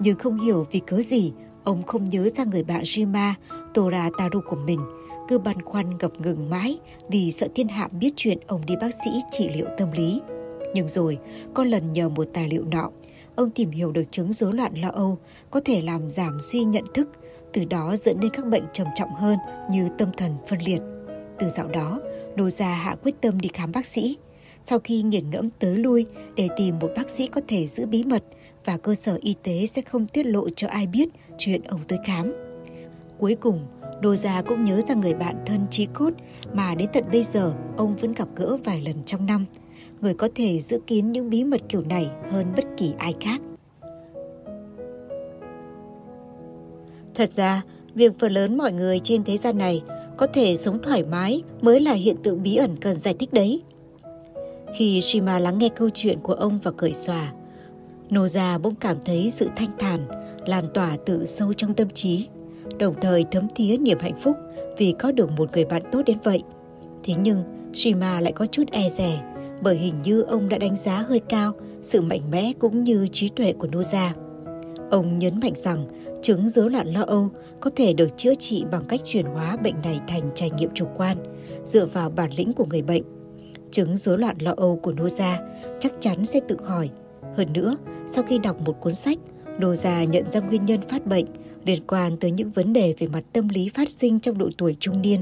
nhưng 0.00 0.18
không 0.18 0.40
hiểu 0.40 0.66
vì 0.70 0.80
cớ 0.80 1.02
gì 1.02 1.32
ông 1.64 1.82
không 1.82 2.04
nhớ 2.04 2.28
ra 2.36 2.44
người 2.44 2.64
bạn 2.64 2.84
Rima 2.84 3.34
Tora 3.74 4.10
Taru 4.18 4.40
của 4.46 4.56
mình, 4.56 4.80
cứ 5.28 5.38
băn 5.38 5.62
khoăn 5.62 5.98
ngập 5.98 6.12
ngừng 6.20 6.50
mãi 6.50 6.78
vì 7.08 7.32
sợ 7.32 7.48
thiên 7.54 7.68
hạ 7.68 7.88
biết 7.88 8.12
chuyện 8.16 8.38
ông 8.46 8.60
đi 8.66 8.74
bác 8.80 8.90
sĩ 9.04 9.10
trị 9.30 9.48
liệu 9.54 9.66
tâm 9.78 9.92
lý. 9.92 10.20
Nhưng 10.74 10.88
rồi, 10.88 11.18
có 11.54 11.64
lần 11.64 11.92
nhờ 11.92 12.08
một 12.08 12.24
tài 12.32 12.48
liệu 12.48 12.64
nọ, 12.64 12.90
ông 13.36 13.50
tìm 13.50 13.70
hiểu 13.70 13.92
được 13.92 14.04
chứng 14.10 14.32
rối 14.32 14.52
loạn 14.52 14.74
lo 14.74 14.88
âu 14.88 15.18
có 15.50 15.60
thể 15.64 15.82
làm 15.82 16.10
giảm 16.10 16.38
suy 16.40 16.64
nhận 16.64 16.84
thức, 16.94 17.08
từ 17.52 17.64
đó 17.64 17.96
dẫn 17.96 18.20
đến 18.20 18.30
các 18.34 18.46
bệnh 18.46 18.64
trầm 18.72 18.86
trọng 18.94 19.14
hơn 19.14 19.38
như 19.70 19.88
tâm 19.98 20.08
thần 20.16 20.34
phân 20.48 20.58
liệt. 20.66 20.80
Từ 21.38 21.48
dạo 21.48 21.68
đó, 21.68 22.00
Nô 22.36 22.50
Gia 22.50 22.74
hạ 22.74 22.96
quyết 23.02 23.14
tâm 23.20 23.40
đi 23.40 23.48
khám 23.48 23.72
bác 23.72 23.86
sĩ. 23.86 24.18
Sau 24.64 24.78
khi 24.78 25.02
nghiền 25.02 25.30
ngẫm 25.30 25.50
tới 25.50 25.76
lui 25.76 26.06
để 26.36 26.48
tìm 26.56 26.78
một 26.78 26.90
bác 26.96 27.10
sĩ 27.10 27.26
có 27.26 27.40
thể 27.48 27.66
giữ 27.66 27.86
bí 27.86 28.04
mật 28.04 28.24
và 28.64 28.76
cơ 28.76 28.94
sở 28.94 29.18
y 29.22 29.34
tế 29.42 29.66
sẽ 29.66 29.82
không 29.82 30.06
tiết 30.06 30.26
lộ 30.26 30.50
cho 30.50 30.68
ai 30.68 30.86
biết 30.86 31.08
chuyện 31.38 31.62
ông 31.62 31.80
tới 31.88 31.98
khám. 32.06 32.32
Cuối 33.18 33.34
cùng, 33.34 33.66
Nô 34.02 34.16
Gia 34.16 34.42
cũng 34.42 34.64
nhớ 34.64 34.80
ra 34.88 34.94
người 34.94 35.14
bạn 35.14 35.36
thân 35.46 35.66
trí 35.70 35.86
cốt 35.86 36.10
mà 36.52 36.74
đến 36.74 36.88
tận 36.92 37.04
bây 37.12 37.22
giờ 37.22 37.54
ông 37.76 37.94
vẫn 37.94 38.12
gặp 38.12 38.28
gỡ 38.36 38.56
vài 38.64 38.82
lần 38.82 39.04
trong 39.04 39.26
năm. 39.26 39.46
Người 40.04 40.14
có 40.14 40.28
thể 40.34 40.60
giữ 40.60 40.80
kín 40.86 41.12
những 41.12 41.30
bí 41.30 41.44
mật 41.44 41.60
kiểu 41.68 41.82
này 41.88 42.10
hơn 42.30 42.46
bất 42.56 42.64
kỳ 42.76 42.94
ai 42.98 43.14
khác. 43.20 43.40
Thật 47.14 47.30
ra, 47.36 47.62
việc 47.94 48.18
phần 48.18 48.32
lớn 48.32 48.58
mọi 48.58 48.72
người 48.72 48.98
trên 48.98 49.24
thế 49.24 49.36
gian 49.36 49.58
này 49.58 49.82
có 50.16 50.26
thể 50.26 50.56
sống 50.56 50.78
thoải 50.82 51.04
mái 51.04 51.42
mới 51.60 51.80
là 51.80 51.92
hiện 51.92 52.16
tượng 52.22 52.42
bí 52.42 52.56
ẩn 52.56 52.76
cần 52.80 52.96
giải 52.96 53.14
thích 53.18 53.32
đấy. 53.32 53.62
Khi 54.78 55.00
Shima 55.00 55.38
lắng 55.38 55.58
nghe 55.58 55.68
câu 55.68 55.90
chuyện 55.94 56.18
của 56.18 56.34
ông 56.34 56.58
và 56.62 56.70
cởi 56.70 56.94
xòa, 56.94 57.32
Noza 58.10 58.58
bỗng 58.58 58.74
cảm 58.74 58.96
thấy 59.04 59.32
sự 59.34 59.48
thanh 59.56 59.70
thản, 59.78 60.00
lan 60.46 60.64
tỏa 60.74 60.96
từ 61.06 61.26
sâu 61.26 61.52
trong 61.52 61.74
tâm 61.74 61.90
trí, 61.90 62.28
đồng 62.78 62.94
thời 63.00 63.24
thấm 63.30 63.46
thía 63.54 63.76
niềm 63.76 63.98
hạnh 64.00 64.20
phúc 64.20 64.36
vì 64.78 64.94
có 64.98 65.12
được 65.12 65.30
một 65.30 65.52
người 65.52 65.64
bạn 65.64 65.82
tốt 65.92 66.02
đến 66.06 66.18
vậy. 66.24 66.42
Thế 67.04 67.14
nhưng, 67.18 67.42
Shima 67.72 68.20
lại 68.20 68.32
có 68.32 68.46
chút 68.46 68.64
e 68.72 68.88
rè 68.88 69.33
bởi 69.64 69.76
hình 69.76 69.94
như 70.04 70.22
ông 70.22 70.48
đã 70.48 70.58
đánh 70.58 70.76
giá 70.76 71.04
hơi 71.08 71.20
cao 71.28 71.52
sự 71.82 72.02
mạnh 72.02 72.30
mẽ 72.30 72.52
cũng 72.58 72.84
như 72.84 73.06
trí 73.12 73.28
tuệ 73.28 73.52
của 73.52 73.68
Noza. 73.68 74.10
Ông 74.90 75.18
nhấn 75.18 75.40
mạnh 75.40 75.52
rằng 75.56 75.86
chứng 76.22 76.48
rối 76.48 76.70
loạn 76.70 76.88
lo 76.88 77.02
âu 77.02 77.28
có 77.60 77.70
thể 77.76 77.92
được 77.92 78.08
chữa 78.16 78.34
trị 78.34 78.64
bằng 78.70 78.84
cách 78.88 79.00
chuyển 79.04 79.26
hóa 79.26 79.56
bệnh 79.56 79.74
này 79.84 80.00
thành 80.08 80.30
trải 80.34 80.50
nghiệm 80.50 80.70
chủ 80.74 80.86
quan, 80.96 81.16
dựa 81.64 81.86
vào 81.86 82.10
bản 82.10 82.30
lĩnh 82.32 82.52
của 82.52 82.66
người 82.66 82.82
bệnh. 82.82 83.02
Chứng 83.70 83.96
rối 83.96 84.18
loạn 84.18 84.36
lo 84.40 84.54
âu 84.56 84.76
của 84.76 84.92
Noza 84.92 85.34
chắc 85.80 85.92
chắn 86.00 86.24
sẽ 86.24 86.40
tự 86.48 86.56
khỏi. 86.56 86.90
Hơn 87.36 87.52
nữa, 87.52 87.76
sau 88.12 88.24
khi 88.24 88.38
đọc 88.38 88.60
một 88.60 88.80
cuốn 88.80 88.94
sách, 88.94 89.18
Noza 89.58 90.08
nhận 90.08 90.24
ra 90.32 90.40
nguyên 90.40 90.66
nhân 90.66 90.80
phát 90.80 91.06
bệnh 91.06 91.26
liên 91.64 91.82
quan 91.86 92.16
tới 92.16 92.30
những 92.30 92.50
vấn 92.50 92.72
đề 92.72 92.94
về 92.98 93.06
mặt 93.06 93.24
tâm 93.32 93.48
lý 93.48 93.68
phát 93.68 93.88
sinh 93.90 94.20
trong 94.20 94.38
độ 94.38 94.50
tuổi 94.58 94.76
trung 94.80 95.02
niên. 95.02 95.20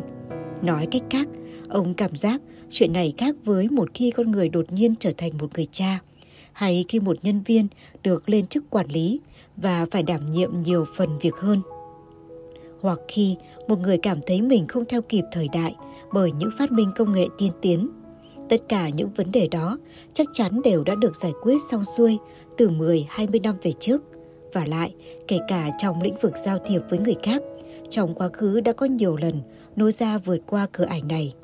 Nói 0.62 0.86
cách 0.90 1.02
khác, 1.10 1.28
ông 1.68 1.94
cảm 1.94 2.16
giác 2.16 2.40
chuyện 2.72 2.92
này 2.92 3.14
khác 3.18 3.36
với 3.44 3.68
một 3.68 3.90
khi 3.94 4.10
con 4.10 4.30
người 4.30 4.48
đột 4.48 4.72
nhiên 4.72 4.94
trở 5.00 5.12
thành 5.16 5.32
một 5.38 5.50
người 5.54 5.66
cha, 5.72 5.98
hay 6.52 6.84
khi 6.88 7.00
một 7.00 7.16
nhân 7.22 7.42
viên 7.46 7.66
được 8.02 8.28
lên 8.28 8.46
chức 8.46 8.70
quản 8.70 8.90
lý 8.90 9.20
và 9.56 9.86
phải 9.90 10.02
đảm 10.02 10.30
nhiệm 10.30 10.62
nhiều 10.62 10.84
phần 10.96 11.18
việc 11.20 11.34
hơn. 11.34 11.58
Hoặc 12.80 12.98
khi 13.08 13.36
một 13.68 13.78
người 13.78 13.98
cảm 13.98 14.20
thấy 14.26 14.42
mình 14.42 14.66
không 14.66 14.84
theo 14.84 15.02
kịp 15.02 15.24
thời 15.32 15.48
đại 15.52 15.74
bởi 16.12 16.32
những 16.32 16.50
phát 16.58 16.72
minh 16.72 16.90
công 16.96 17.12
nghệ 17.12 17.26
tiên 17.38 17.52
tiến. 17.62 17.88
Tất 18.48 18.62
cả 18.68 18.88
những 18.88 19.08
vấn 19.16 19.32
đề 19.32 19.48
đó 19.48 19.78
chắc 20.12 20.26
chắn 20.32 20.62
đều 20.64 20.84
đã 20.84 20.94
được 20.94 21.16
giải 21.16 21.32
quyết 21.42 21.56
xong 21.70 21.84
xuôi 21.84 22.18
từ 22.56 22.68
10-20 22.68 23.42
năm 23.42 23.56
về 23.62 23.72
trước. 23.80 24.02
Và 24.52 24.64
lại, 24.66 24.94
kể 25.28 25.38
cả 25.48 25.70
trong 25.78 26.02
lĩnh 26.02 26.16
vực 26.20 26.32
giao 26.44 26.58
thiệp 26.66 26.80
với 26.90 26.98
người 26.98 27.16
khác, 27.22 27.42
trong 27.90 28.14
quá 28.14 28.28
khứ 28.32 28.60
đã 28.60 28.72
có 28.72 28.86
nhiều 28.86 29.16
lần 29.16 29.34
nô 29.76 29.90
gia 29.90 30.18
vượt 30.18 30.38
qua 30.46 30.66
cửa 30.72 30.84
ải 30.84 31.02
này. 31.02 31.34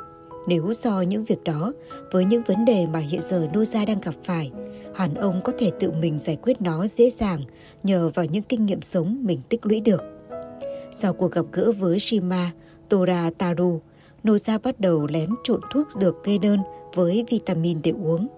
Nếu 0.49 0.73
so 0.73 1.01
những 1.01 1.25
việc 1.25 1.45
đó 1.45 1.73
với 2.13 2.25
những 2.25 2.43
vấn 2.43 2.65
đề 2.65 2.87
mà 2.87 2.99
hiện 2.99 3.21
giờ 3.31 3.49
Noza 3.53 3.87
đang 3.87 4.01
gặp 4.01 4.15
phải, 4.25 4.51
hẳn 4.95 5.15
ông 5.15 5.41
có 5.45 5.53
thể 5.59 5.71
tự 5.81 5.91
mình 5.91 6.19
giải 6.19 6.39
quyết 6.43 6.63
nó 6.63 6.87
dễ 6.97 7.11
dàng 7.11 7.41
nhờ 7.83 8.11
vào 8.15 8.27
những 8.27 8.43
kinh 8.43 8.67
nghiệm 8.67 8.83
sống 8.83 9.19
mình 9.23 9.41
tích 9.49 9.67
lũy 9.67 9.81
được. 9.81 10.03
Sau 10.93 11.13
cuộc 11.13 11.33
gặp 11.33 11.45
gỡ 11.53 11.73
với 11.73 11.99
Shima 11.99 12.51
Tora 12.89 13.31
Taru, 13.39 13.81
Noza 14.25 14.59
bắt 14.63 14.81
đầu 14.81 15.07
lén 15.07 15.31
trộn 15.45 15.61
thuốc 15.73 15.87
được 16.01 16.17
kê 16.25 16.39
đơn 16.39 16.59
với 16.95 17.25
vitamin 17.31 17.79
để 17.83 17.93
uống. 18.03 18.29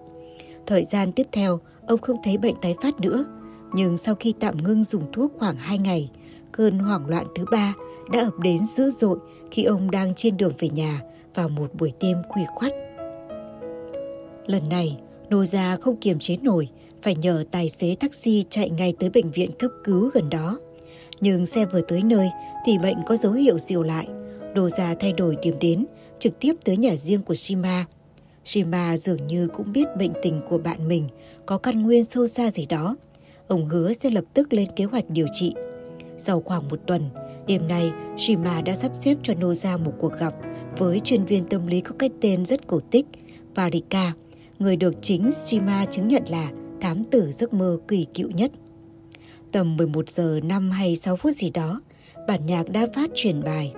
Thời 0.65 0.85
gian 0.91 1.11
tiếp 1.11 1.27
theo, 1.31 1.59
ông 1.87 2.01
không 2.01 2.17
thấy 2.23 2.37
bệnh 2.37 2.55
tái 2.61 2.75
phát 2.81 2.99
nữa, 2.99 3.25
nhưng 3.73 3.97
sau 3.97 4.15
khi 4.15 4.33
tạm 4.39 4.57
ngưng 4.57 4.83
dùng 4.83 5.11
thuốc 5.11 5.31
khoảng 5.39 5.55
2 5.55 5.77
ngày, 5.77 6.09
cơn 6.51 6.79
hoảng 6.79 7.07
loạn 7.07 7.25
thứ 7.35 7.45
ba 7.51 7.73
đã 8.11 8.19
ập 8.19 8.39
đến 8.39 8.61
dữ 8.75 8.89
dội 8.89 9.17
khi 9.51 9.63
ông 9.63 9.91
đang 9.91 10.13
trên 10.15 10.37
đường 10.37 10.53
về 10.59 10.69
nhà 10.69 11.01
vào 11.35 11.49
một 11.49 11.71
buổi 11.73 11.93
đêm 11.99 12.17
khuya 12.29 12.45
khoắt. 12.55 12.73
Lần 14.45 14.69
này, 14.69 14.97
Noza 15.29 15.77
không 15.81 15.95
kiềm 15.95 16.19
chế 16.19 16.37
nổi, 16.41 16.69
phải 17.01 17.15
nhờ 17.15 17.43
tài 17.51 17.69
xế 17.69 17.95
taxi 17.99 18.45
chạy 18.49 18.69
ngay 18.69 18.93
tới 18.99 19.09
bệnh 19.09 19.31
viện 19.31 19.51
cấp 19.59 19.71
cứu 19.83 20.09
gần 20.13 20.29
đó. 20.29 20.59
Nhưng 21.21 21.45
xe 21.45 21.65
vừa 21.65 21.81
tới 21.81 22.03
nơi 22.03 22.29
thì 22.65 22.77
bệnh 22.77 22.97
có 23.05 23.17
dấu 23.17 23.31
hiệu 23.31 23.59
dịu 23.59 23.83
lại. 23.83 24.07
Noza 24.53 24.95
thay 24.99 25.13
đổi 25.13 25.37
điểm 25.41 25.55
đến, 25.59 25.85
trực 26.19 26.39
tiếp 26.39 26.53
tới 26.65 26.77
nhà 26.77 26.95
riêng 26.95 27.21
của 27.21 27.35
Shima. 27.35 27.85
Shima 28.45 28.97
dường 28.97 29.27
như 29.27 29.47
cũng 29.47 29.73
biết 29.73 29.85
bệnh 29.97 30.11
tình 30.21 30.41
của 30.49 30.57
bạn 30.57 30.87
mình 30.87 31.07
có 31.45 31.57
căn 31.57 31.81
nguyên 31.83 32.03
sâu 32.03 32.27
xa 32.27 32.51
gì 32.51 32.65
đó. 32.65 32.95
Ông 33.47 33.65
hứa 33.65 33.93
sẽ 33.93 34.09
lập 34.09 34.23
tức 34.33 34.53
lên 34.53 34.69
kế 34.75 34.83
hoạch 34.83 35.09
điều 35.09 35.27
trị. 35.33 35.53
Sau 36.17 36.41
khoảng 36.41 36.69
một 36.69 36.79
tuần, 36.87 37.01
đêm 37.47 37.67
nay 37.67 37.91
Shima 38.17 38.61
đã 38.61 38.75
sắp 38.75 38.91
xếp 38.99 39.17
cho 39.23 39.33
Noza 39.33 39.83
một 39.83 39.93
cuộc 39.99 40.13
gặp 40.19 40.33
với 40.77 40.99
chuyên 40.99 41.25
viên 41.25 41.45
tâm 41.45 41.67
lý 41.67 41.81
có 41.81 41.95
cái 41.99 42.09
tên 42.21 42.45
rất 42.45 42.67
cổ 42.67 42.79
tích, 42.79 43.05
Parika, 43.55 44.13
người 44.59 44.75
được 44.75 44.95
chính 45.01 45.31
Shima 45.31 45.85
chứng 45.85 46.07
nhận 46.07 46.23
là 46.29 46.51
thám 46.81 47.03
tử 47.03 47.31
giấc 47.31 47.53
mơ 47.53 47.77
kỳ 47.87 48.05
cựu 48.13 48.29
nhất. 48.29 48.51
Tầm 49.51 49.77
11 49.77 50.09
giờ 50.09 50.39
5 50.43 50.71
hay 50.71 50.95
6 50.95 51.15
phút 51.15 51.33
gì 51.33 51.49
đó, 51.49 51.81
bản 52.27 52.45
nhạc 52.45 52.69
đã 52.69 52.87
phát 52.95 53.09
truyền 53.15 53.43
bài. 53.43 53.73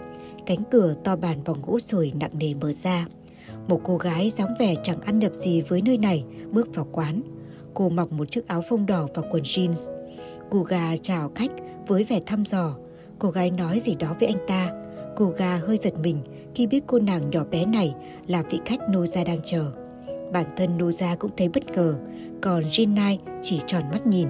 Cánh 0.45 0.64
cửa 0.72 0.95
to 1.03 1.16
bản 1.16 1.38
bằng 1.45 1.61
gỗ 1.66 1.80
sồi 1.80 2.11
nặng 2.20 2.32
nề 2.39 2.53
mở 2.61 2.72
ra. 2.72 3.05
Một 3.68 3.82
cô 3.84 3.97
gái 3.97 4.32
dáng 4.38 4.53
vẻ 4.59 4.76
chẳng 4.84 5.01
ăn 5.01 5.20
nhập 5.20 5.36
gì 5.36 5.61
với 5.61 5.82
nơi 5.82 5.97
này 5.97 6.24
bước 6.51 6.76
vào 6.76 6.88
quán. 6.91 7.22
Cô 7.74 7.89
mặc 7.89 8.11
một 8.11 8.32
chiếc 8.32 8.47
áo 8.47 8.64
phông 8.70 8.86
đỏ 8.86 9.07
và 9.16 9.22
quần 9.32 9.43
jeans. 9.43 9.91
Cô 10.49 10.64
gà 10.64 10.97
chào 11.01 11.32
khách 11.36 11.51
với 11.88 12.03
vẻ 12.03 12.20
thăm 12.26 12.45
dò. 12.45 12.76
Cô 13.24 13.30
gái 13.30 13.51
nói 13.51 13.80
gì 13.80 13.95
đó 13.95 14.15
với 14.19 14.28
anh 14.28 14.47
ta. 14.47 14.71
Cô 15.15 15.26
gà 15.38 15.59
hơi 15.67 15.78
giật 15.78 15.93
mình 15.99 16.17
khi 16.55 16.67
biết 16.67 16.84
cô 16.88 16.99
nàng 16.99 17.30
nhỏ 17.30 17.43
bé 17.51 17.65
này 17.65 17.95
là 18.28 18.43
vị 18.49 18.59
khách 18.65 18.80
Noza 18.89 19.26
đang 19.26 19.39
chờ. 19.45 19.71
Bản 20.34 20.45
thân 20.57 20.78
Noza 20.78 21.15
cũng 21.15 21.32
thấy 21.38 21.49
bất 21.49 21.65
ngờ, 21.65 21.95
còn 22.41 22.63
Jinai 22.63 23.17
chỉ 23.41 23.61
tròn 23.65 23.84
mắt 23.91 24.07
nhìn. 24.07 24.28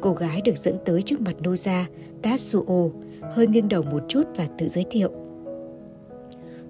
Cô 0.00 0.12
gái 0.12 0.40
được 0.40 0.56
dẫn 0.56 0.76
tới 0.84 1.02
trước 1.02 1.20
mặt 1.20 1.34
Noza, 1.42 1.84
Tatsuo, 2.22 2.88
hơi 3.32 3.46
nghiêng 3.46 3.68
đầu 3.68 3.82
một 3.82 4.02
chút 4.08 4.22
và 4.36 4.46
tự 4.58 4.68
giới 4.68 4.84
thiệu. 4.90 5.10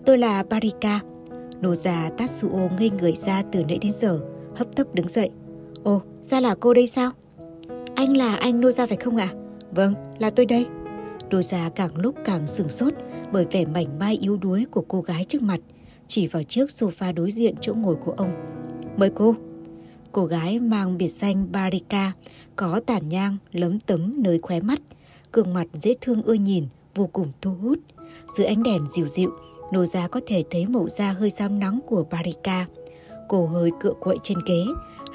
Tôi 0.04 0.18
là 0.18 0.42
Barika. 0.42 1.00
Noza 1.60 2.10
Tatsuo 2.10 2.68
ngây 2.78 2.90
người 2.90 3.12
ra 3.12 3.42
từ 3.52 3.64
nãy 3.64 3.78
đến 3.82 3.92
giờ, 4.00 4.20
hấp 4.56 4.76
tấp 4.76 4.94
đứng 4.94 5.08
dậy. 5.08 5.30
Ồ, 5.84 6.00
ra 6.22 6.40
là 6.40 6.54
cô 6.60 6.74
đây 6.74 6.86
sao? 6.86 7.10
Anh 7.94 8.16
là 8.16 8.34
anh 8.34 8.60
Noza 8.60 8.86
phải 8.86 8.96
không 8.96 9.16
ạ? 9.16 9.28
À? 9.32 9.38
Vâng, 9.70 9.94
là 10.18 10.30
tôi 10.30 10.46
đây. 10.46 10.66
Đô 11.30 11.42
gia 11.42 11.68
càng 11.68 11.96
lúc 11.96 12.14
càng 12.24 12.46
sừng 12.46 12.70
sốt 12.70 12.92
bởi 13.32 13.46
vẻ 13.50 13.64
mảnh 13.64 13.98
mai 13.98 14.18
yếu 14.20 14.36
đuối 14.36 14.66
của 14.70 14.84
cô 14.88 15.00
gái 15.00 15.24
trước 15.24 15.42
mặt, 15.42 15.60
chỉ 16.06 16.26
vào 16.26 16.42
chiếc 16.42 16.66
sofa 16.68 17.14
đối 17.14 17.30
diện 17.30 17.54
chỗ 17.60 17.74
ngồi 17.74 17.96
của 17.96 18.12
ông. 18.12 18.30
Mời 18.96 19.10
cô. 19.10 19.34
Cô 20.12 20.26
gái 20.26 20.60
mang 20.60 20.98
biệt 20.98 21.08
danh 21.08 21.52
Barika, 21.52 22.12
có 22.56 22.80
tàn 22.86 23.08
nhang 23.08 23.36
lấm 23.52 23.80
tấm 23.80 24.22
nơi 24.22 24.38
khóe 24.42 24.60
mắt, 24.60 24.80
gương 25.32 25.54
mặt 25.54 25.66
dễ 25.82 25.94
thương 26.00 26.22
ưa 26.22 26.34
nhìn, 26.34 26.64
vô 26.94 27.06
cùng 27.12 27.32
thu 27.40 27.50
hút. 27.62 27.78
Dưới 28.36 28.46
ánh 28.46 28.62
đèn 28.62 28.82
dịu 28.92 29.08
dịu, 29.08 29.30
nô 29.72 29.86
gia 29.86 30.08
có 30.08 30.20
thể 30.26 30.44
thấy 30.50 30.66
màu 30.66 30.88
da 30.88 31.12
hơi 31.12 31.30
xám 31.30 31.58
nắng 31.58 31.80
của 31.86 32.04
Barika. 32.10 32.66
Cô 33.28 33.46
hơi 33.46 33.70
cựa 33.80 33.92
quậy 34.00 34.16
trên 34.22 34.38
ghế, 34.46 34.64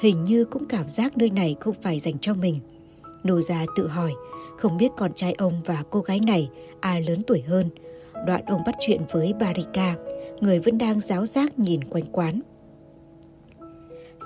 hình 0.00 0.24
như 0.24 0.44
cũng 0.44 0.66
cảm 0.66 0.90
giác 0.90 1.16
nơi 1.16 1.30
này 1.30 1.56
không 1.60 1.74
phải 1.82 2.00
dành 2.00 2.18
cho 2.18 2.34
mình. 2.34 2.60
Nô 3.24 3.40
gia 3.40 3.64
tự 3.76 3.88
hỏi, 3.88 4.12
không 4.56 4.76
biết 4.76 4.88
con 4.96 5.12
trai 5.12 5.32
ông 5.32 5.60
và 5.64 5.82
cô 5.90 6.00
gái 6.00 6.20
này 6.20 6.48
ai 6.80 7.02
lớn 7.02 7.22
tuổi 7.26 7.40
hơn. 7.40 7.68
Đoạn 8.26 8.44
ông 8.46 8.62
bắt 8.66 8.74
chuyện 8.80 9.00
với 9.12 9.32
Barika, 9.40 9.94
người 10.40 10.60
vẫn 10.60 10.78
đang 10.78 11.00
giáo 11.00 11.26
giác 11.26 11.58
nhìn 11.58 11.84
quanh 11.84 12.04
quán. 12.12 12.40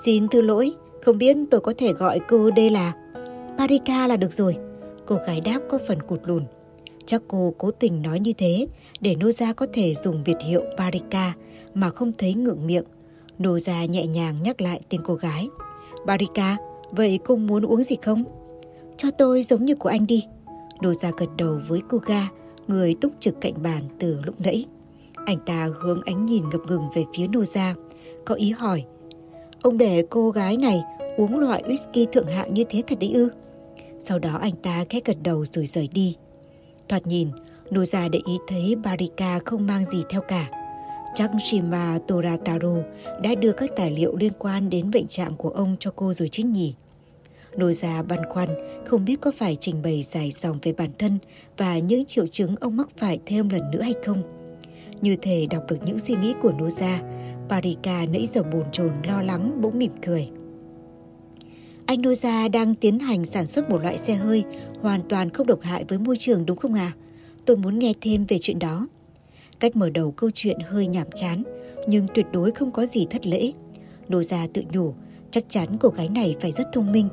Xin 0.05 0.27
thưa 0.27 0.41
lỗi, 0.41 0.71
không 1.01 1.17
biết 1.17 1.37
tôi 1.51 1.61
có 1.61 1.73
thể 1.77 1.93
gọi 1.93 2.19
cô 2.29 2.51
đây 2.51 2.69
là... 2.69 2.93
Barika 3.57 4.07
là 4.07 4.17
được 4.17 4.33
rồi. 4.33 4.57
Cô 5.05 5.15
gái 5.27 5.41
đáp 5.41 5.59
có 5.69 5.79
phần 5.87 6.01
cụt 6.01 6.19
lùn. 6.23 6.43
Chắc 7.05 7.21
cô 7.27 7.53
cố 7.57 7.71
tình 7.71 8.01
nói 8.01 8.19
như 8.19 8.33
thế 8.33 8.67
để 8.99 9.15
Noza 9.15 9.53
có 9.53 9.67
thể 9.73 9.95
dùng 9.95 10.23
biệt 10.25 10.37
hiệu 10.45 10.61
Barika 10.77 11.33
mà 11.73 11.89
không 11.89 12.11
thấy 12.17 12.33
ngượng 12.33 12.67
miệng. 12.67 12.83
Noza 13.39 13.85
nhẹ 13.85 14.05
nhàng 14.05 14.35
nhắc 14.43 14.61
lại 14.61 14.81
tên 14.89 15.01
cô 15.05 15.13
gái. 15.13 15.47
Barika, 16.05 16.57
vậy 16.91 17.19
cô 17.25 17.35
muốn 17.35 17.65
uống 17.65 17.83
gì 17.83 17.95
không? 18.01 18.23
Cho 19.01 19.11
tôi 19.11 19.43
giống 19.43 19.65
như 19.65 19.75
của 19.75 19.89
anh 19.89 20.07
đi. 20.07 20.25
Noza 20.79 21.11
gật 21.17 21.29
đầu 21.37 21.59
với 21.67 21.81
cô 21.89 21.97
ga, 21.97 22.27
người 22.67 22.95
túc 23.01 23.11
trực 23.19 23.41
cạnh 23.41 23.53
bàn 23.63 23.83
từ 23.99 24.19
lúc 24.25 24.41
nãy. 24.41 24.65
Anh 25.25 25.37
ta 25.45 25.69
hướng 25.79 26.01
ánh 26.05 26.25
nhìn 26.25 26.49
ngập 26.49 26.61
ngừng 26.67 26.83
về 26.95 27.05
phía 27.13 27.27
Noza, 27.27 27.73
có 28.25 28.35
ý 28.35 28.51
hỏi. 28.51 28.83
Ông 29.61 29.77
để 29.77 30.03
cô 30.09 30.31
gái 30.31 30.57
này 30.57 30.81
uống 31.17 31.39
loại 31.39 31.63
whisky 31.67 32.05
thượng 32.05 32.27
hạng 32.27 32.53
như 32.53 32.63
thế 32.69 32.83
thật 32.87 32.99
đấy 32.99 33.11
ư? 33.13 33.29
Sau 33.99 34.19
đó 34.19 34.37
anh 34.41 34.55
ta 34.63 34.85
khẽ 34.89 34.99
gật 35.05 35.17
đầu 35.23 35.45
rồi 35.45 35.65
rời 35.65 35.89
đi. 35.93 36.15
Thoạt 36.89 37.07
nhìn, 37.07 37.29
Noza 37.69 38.09
để 38.09 38.19
ý 38.27 38.37
thấy 38.47 38.75
Barika 38.75 39.39
không 39.45 39.67
mang 39.67 39.85
gì 39.85 40.03
theo 40.09 40.21
cả. 40.21 40.49
Chắc 41.15 41.31
Shima 41.51 41.99
Torataro 42.07 42.75
đã 43.23 43.35
đưa 43.35 43.51
các 43.51 43.69
tài 43.75 43.91
liệu 43.91 44.15
liên 44.15 44.33
quan 44.39 44.69
đến 44.69 44.91
bệnh 44.91 45.07
trạng 45.07 45.35
của 45.35 45.49
ông 45.49 45.75
cho 45.79 45.91
cô 45.95 46.13
rồi 46.13 46.29
chứ 46.31 46.43
nhỉ? 46.43 46.75
Nô 47.57 47.71
gia 47.71 48.03
băn 48.03 48.19
khoăn, 48.29 48.49
không 48.85 49.05
biết 49.05 49.21
có 49.21 49.31
phải 49.31 49.57
trình 49.59 49.81
bày 49.81 50.05
dài 50.13 50.31
dòng 50.41 50.59
về 50.61 50.73
bản 50.73 50.89
thân 50.99 51.17
và 51.57 51.79
những 51.79 52.05
triệu 52.05 52.27
chứng 52.27 52.55
ông 52.55 52.77
mắc 52.77 52.89
phải 52.97 53.19
thêm 53.25 53.49
lần 53.49 53.71
nữa 53.71 53.81
hay 53.81 53.93
không. 54.05 54.21
Như 55.01 55.15
thể 55.21 55.47
đọc 55.49 55.63
được 55.69 55.77
những 55.85 55.99
suy 55.99 56.15
nghĩ 56.15 56.33
của 56.41 56.51
Nô 56.51 56.69
gia, 56.69 57.01
Parika 57.49 58.05
nãy 58.05 58.27
giờ 58.33 58.43
bồn 58.43 58.63
chồn 58.71 58.91
lo 59.07 59.21
lắng 59.21 59.61
bỗng 59.61 59.79
mỉm 59.79 59.91
cười. 60.05 60.29
Anh 61.85 62.01
Nô 62.01 62.13
gia 62.13 62.47
đang 62.47 62.75
tiến 62.75 62.99
hành 62.99 63.25
sản 63.25 63.47
xuất 63.47 63.69
một 63.69 63.81
loại 63.81 63.97
xe 63.97 64.15
hơi 64.15 64.43
hoàn 64.81 65.01
toàn 65.09 65.29
không 65.29 65.47
độc 65.47 65.61
hại 65.61 65.85
với 65.87 65.97
môi 65.97 66.17
trường 66.17 66.45
đúng 66.45 66.57
không 66.57 66.73
à? 66.73 66.91
Tôi 67.45 67.57
muốn 67.57 67.79
nghe 67.79 67.93
thêm 68.01 68.25
về 68.25 68.37
chuyện 68.41 68.59
đó. 68.59 68.87
Cách 69.59 69.75
mở 69.75 69.89
đầu 69.89 70.11
câu 70.11 70.29
chuyện 70.33 70.57
hơi 70.67 70.87
nhảm 70.87 71.07
chán, 71.15 71.43
nhưng 71.87 72.07
tuyệt 72.13 72.25
đối 72.31 72.51
không 72.51 72.71
có 72.71 72.85
gì 72.85 73.05
thất 73.09 73.27
lễ. 73.27 73.51
Nô 74.09 74.23
gia 74.23 74.47
tự 74.53 74.63
nhủ, 74.71 74.93
chắc 75.31 75.43
chắn 75.49 75.69
cô 75.79 75.89
gái 75.89 76.09
này 76.09 76.35
phải 76.41 76.51
rất 76.51 76.67
thông 76.73 76.91
minh. 76.91 77.07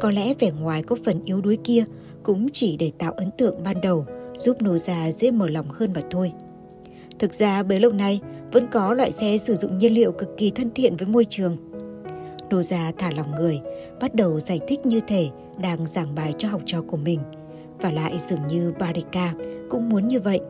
Có 0.00 0.10
lẽ 0.10 0.34
vẻ 0.34 0.50
ngoài 0.60 0.82
có 0.82 0.96
phần 1.04 1.20
yếu 1.24 1.40
đuối 1.40 1.58
kia 1.64 1.84
cũng 2.22 2.48
chỉ 2.52 2.76
để 2.76 2.90
tạo 2.98 3.12
ấn 3.12 3.30
tượng 3.38 3.62
ban 3.64 3.80
đầu, 3.80 4.06
giúp 4.36 4.62
nô 4.62 4.78
gia 4.78 5.12
dễ 5.12 5.30
mở 5.30 5.48
lòng 5.48 5.66
hơn 5.68 5.92
mà 5.94 6.00
thôi. 6.10 6.32
Thực 7.18 7.34
ra 7.34 7.62
bấy 7.62 7.80
lâu 7.80 7.92
nay 7.92 8.20
vẫn 8.52 8.66
có 8.72 8.92
loại 8.94 9.12
xe 9.12 9.38
sử 9.46 9.56
dụng 9.56 9.78
nhiên 9.78 9.94
liệu 9.94 10.12
cực 10.12 10.28
kỳ 10.36 10.50
thân 10.50 10.70
thiện 10.74 10.96
với 10.96 11.08
môi 11.08 11.24
trường. 11.24 11.56
Nô 12.50 12.62
gia 12.62 12.92
thả 12.98 13.10
lòng 13.10 13.34
người, 13.36 13.60
bắt 14.00 14.14
đầu 14.14 14.40
giải 14.40 14.60
thích 14.68 14.86
như 14.86 15.00
thể 15.06 15.28
đang 15.62 15.86
giảng 15.86 16.14
bài 16.14 16.32
cho 16.38 16.48
học 16.48 16.60
trò 16.66 16.82
của 16.82 16.96
mình. 16.96 17.20
Và 17.80 17.90
lại 17.90 18.18
dường 18.30 18.46
như 18.48 18.72
Barika 18.78 19.34
cũng 19.70 19.88
muốn 19.88 20.08
như 20.08 20.20
vậy. 20.20 20.40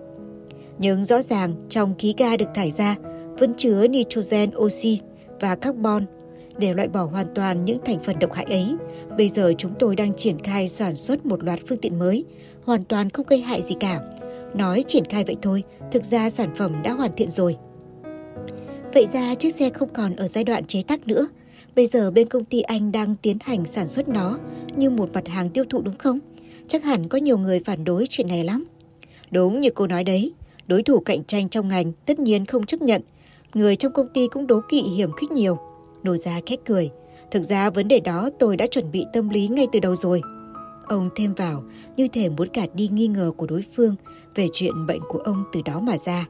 Nhưng 0.78 1.04
rõ 1.04 1.22
ràng 1.22 1.54
trong 1.68 1.94
khí 1.98 2.14
ga 2.18 2.36
được 2.36 2.48
thải 2.54 2.70
ra 2.70 2.96
vẫn 3.38 3.54
chứa 3.56 3.88
nitrogen, 3.88 4.50
oxy 4.56 5.00
và 5.40 5.56
carbon 5.56 6.04
để 6.60 6.74
loại 6.74 6.88
bỏ 6.88 7.04
hoàn 7.04 7.26
toàn 7.34 7.64
những 7.64 7.78
thành 7.84 7.98
phần 8.04 8.18
độc 8.18 8.32
hại 8.32 8.44
ấy. 8.44 8.76
Bây 9.18 9.28
giờ 9.28 9.52
chúng 9.58 9.72
tôi 9.78 9.96
đang 9.96 10.14
triển 10.14 10.42
khai 10.42 10.68
sản 10.68 10.94
xuất 10.94 11.26
một 11.26 11.44
loạt 11.44 11.60
phương 11.68 11.78
tiện 11.78 11.98
mới, 11.98 12.24
hoàn 12.64 12.84
toàn 12.84 13.10
không 13.10 13.26
gây 13.28 13.40
hại 13.40 13.62
gì 13.62 13.74
cả. 13.80 14.00
Nói 14.54 14.84
triển 14.86 15.04
khai 15.04 15.24
vậy 15.24 15.36
thôi, 15.42 15.62
thực 15.92 16.04
ra 16.04 16.30
sản 16.30 16.50
phẩm 16.56 16.72
đã 16.84 16.92
hoàn 16.92 17.10
thiện 17.16 17.30
rồi. 17.30 17.56
Vậy 18.94 19.06
ra 19.12 19.34
chiếc 19.34 19.54
xe 19.54 19.70
không 19.70 19.88
còn 19.88 20.16
ở 20.16 20.28
giai 20.28 20.44
đoạn 20.44 20.64
chế 20.64 20.82
tác 20.82 21.08
nữa. 21.08 21.26
Bây 21.76 21.86
giờ 21.86 22.10
bên 22.10 22.28
công 22.28 22.44
ty 22.44 22.60
anh 22.60 22.92
đang 22.92 23.14
tiến 23.22 23.36
hành 23.40 23.64
sản 23.66 23.86
xuất 23.86 24.08
nó 24.08 24.38
như 24.76 24.90
một 24.90 25.08
mặt 25.12 25.28
hàng 25.28 25.50
tiêu 25.50 25.64
thụ 25.70 25.82
đúng 25.82 25.98
không? 25.98 26.18
Chắc 26.68 26.84
hẳn 26.84 27.08
có 27.08 27.18
nhiều 27.18 27.38
người 27.38 27.60
phản 27.64 27.84
đối 27.84 28.06
chuyện 28.08 28.28
này 28.28 28.44
lắm. 28.44 28.64
Đúng 29.30 29.60
như 29.60 29.70
cô 29.74 29.86
nói 29.86 30.04
đấy, 30.04 30.32
đối 30.66 30.82
thủ 30.82 31.00
cạnh 31.00 31.24
tranh 31.24 31.48
trong 31.48 31.68
ngành 31.68 31.92
tất 31.92 32.18
nhiên 32.18 32.46
không 32.46 32.66
chấp 32.66 32.82
nhận. 32.82 33.02
Người 33.54 33.76
trong 33.76 33.92
công 33.92 34.08
ty 34.08 34.28
cũng 34.28 34.46
đố 34.46 34.60
kỵ 34.70 34.82
hiểm 34.82 35.12
khích 35.12 35.30
nhiều. 35.30 35.58
Nô 36.02 36.16
gia 36.16 36.40
khét 36.46 36.58
cười. 36.66 36.90
Thực 37.30 37.42
ra 37.42 37.70
vấn 37.70 37.88
đề 37.88 38.00
đó 38.00 38.30
tôi 38.38 38.56
đã 38.56 38.66
chuẩn 38.66 38.90
bị 38.90 39.06
tâm 39.12 39.28
lý 39.28 39.48
ngay 39.48 39.66
từ 39.72 39.80
đầu 39.80 39.96
rồi. 39.96 40.20
Ông 40.88 41.08
thêm 41.16 41.34
vào 41.34 41.64
như 41.96 42.08
thể 42.08 42.28
muốn 42.28 42.48
gạt 42.54 42.68
đi 42.74 42.88
nghi 42.88 43.06
ngờ 43.06 43.32
của 43.36 43.46
đối 43.46 43.64
phương 43.76 43.94
về 44.34 44.46
chuyện 44.52 44.86
bệnh 44.86 45.00
của 45.08 45.18
ông 45.18 45.44
từ 45.52 45.62
đó 45.64 45.80
mà 45.80 45.98
ra. 45.98 46.26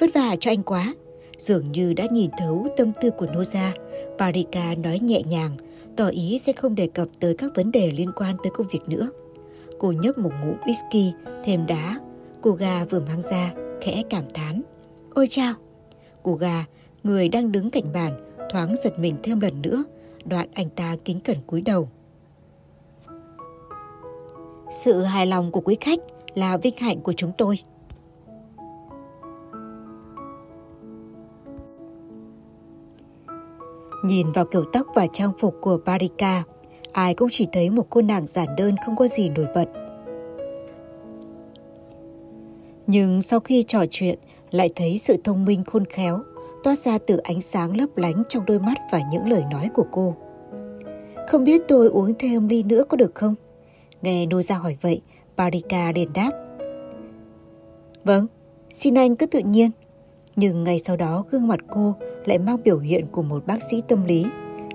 Vất 0.00 0.10
vả 0.14 0.36
cho 0.40 0.50
anh 0.50 0.62
quá. 0.62 0.94
Dường 1.38 1.72
như 1.72 1.92
đã 1.92 2.06
nhìn 2.10 2.30
thấu 2.38 2.66
tâm 2.76 2.92
tư 3.02 3.10
của 3.10 3.26
Noza, 3.26 3.70
Parika 4.18 4.74
nói 4.74 4.98
nhẹ 4.98 5.22
nhàng, 5.22 5.50
tỏ 5.96 6.06
ý 6.06 6.40
sẽ 6.46 6.52
không 6.52 6.74
đề 6.74 6.86
cập 6.86 7.08
tới 7.20 7.34
các 7.38 7.50
vấn 7.54 7.72
đề 7.72 7.90
liên 7.90 8.10
quan 8.16 8.36
tới 8.42 8.50
công 8.54 8.68
việc 8.68 8.80
nữa. 8.86 9.08
Cô 9.78 9.92
nhấp 9.92 10.18
một 10.18 10.30
ngụm 10.44 10.56
whisky, 10.64 11.10
thêm 11.44 11.66
đá. 11.66 12.00
Cô 12.40 12.50
gà 12.50 12.84
vừa 12.84 13.00
mang 13.00 13.22
ra, 13.30 13.52
khẽ 13.80 14.02
cảm 14.10 14.24
thán. 14.34 14.62
Ôi 15.14 15.26
chao! 15.30 15.54
Cô 16.22 16.34
gà, 16.34 16.64
người 17.02 17.28
đang 17.28 17.52
đứng 17.52 17.70
cạnh 17.70 17.92
bàn, 17.94 18.12
thoáng 18.50 18.74
giật 18.84 18.98
mình 18.98 19.16
thêm 19.22 19.40
lần 19.40 19.62
nữa, 19.62 19.84
đoạn 20.24 20.48
anh 20.54 20.68
ta 20.68 20.96
kính 21.04 21.20
cẩn 21.20 21.36
cúi 21.46 21.60
đầu. 21.60 21.88
Sự 24.84 25.02
hài 25.02 25.26
lòng 25.26 25.50
của 25.50 25.60
quý 25.60 25.76
khách 25.80 25.98
là 26.34 26.56
vinh 26.56 26.76
hạnh 26.78 27.00
của 27.00 27.12
chúng 27.12 27.32
tôi. 27.38 27.58
Nhìn 34.04 34.32
vào 34.32 34.44
kiểu 34.44 34.64
tóc 34.72 34.86
và 34.94 35.06
trang 35.12 35.32
phục 35.38 35.54
của 35.60 35.78
Barika, 35.84 36.42
ai 36.92 37.14
cũng 37.14 37.28
chỉ 37.32 37.48
thấy 37.52 37.70
một 37.70 37.86
cô 37.90 38.02
nàng 38.02 38.26
giản 38.26 38.48
đơn 38.56 38.74
không 38.86 38.96
có 38.96 39.08
gì 39.08 39.28
nổi 39.28 39.46
bật. 39.54 39.68
Nhưng 42.86 43.22
sau 43.22 43.40
khi 43.40 43.62
trò 43.62 43.84
chuyện, 43.90 44.18
lại 44.50 44.70
thấy 44.76 44.98
sự 44.98 45.16
thông 45.24 45.44
minh 45.44 45.64
khôn 45.64 45.84
khéo, 45.84 46.18
toát 46.64 46.78
ra 46.78 46.98
từ 46.98 47.16
ánh 47.16 47.40
sáng 47.40 47.76
lấp 47.76 47.96
lánh 47.96 48.22
trong 48.28 48.44
đôi 48.46 48.58
mắt 48.58 48.78
và 48.92 49.00
những 49.10 49.28
lời 49.28 49.44
nói 49.50 49.70
của 49.74 49.86
cô. 49.92 50.16
Không 51.28 51.44
biết 51.44 51.62
tôi 51.68 51.88
uống 51.88 52.12
thêm 52.18 52.48
ly 52.48 52.62
nữa 52.62 52.84
có 52.88 52.96
được 52.96 53.14
không? 53.14 53.34
Nghe 54.02 54.26
Nô 54.26 54.42
ra 54.42 54.56
hỏi 54.56 54.76
vậy, 54.80 55.00
Barika 55.36 55.92
liền 55.94 56.12
đáp. 56.12 56.30
Vâng, 58.04 58.26
xin 58.70 58.94
anh 58.94 59.16
cứ 59.16 59.26
tự 59.26 59.38
nhiên. 59.38 59.70
Nhưng 60.36 60.64
ngay 60.64 60.78
sau 60.78 60.96
đó 60.96 61.24
gương 61.30 61.48
mặt 61.48 61.60
cô 61.70 61.94
lại 62.24 62.38
mang 62.38 62.56
biểu 62.64 62.78
hiện 62.78 63.06
của 63.12 63.22
một 63.22 63.46
bác 63.46 63.62
sĩ 63.70 63.82
tâm 63.88 64.04
lý. 64.04 64.26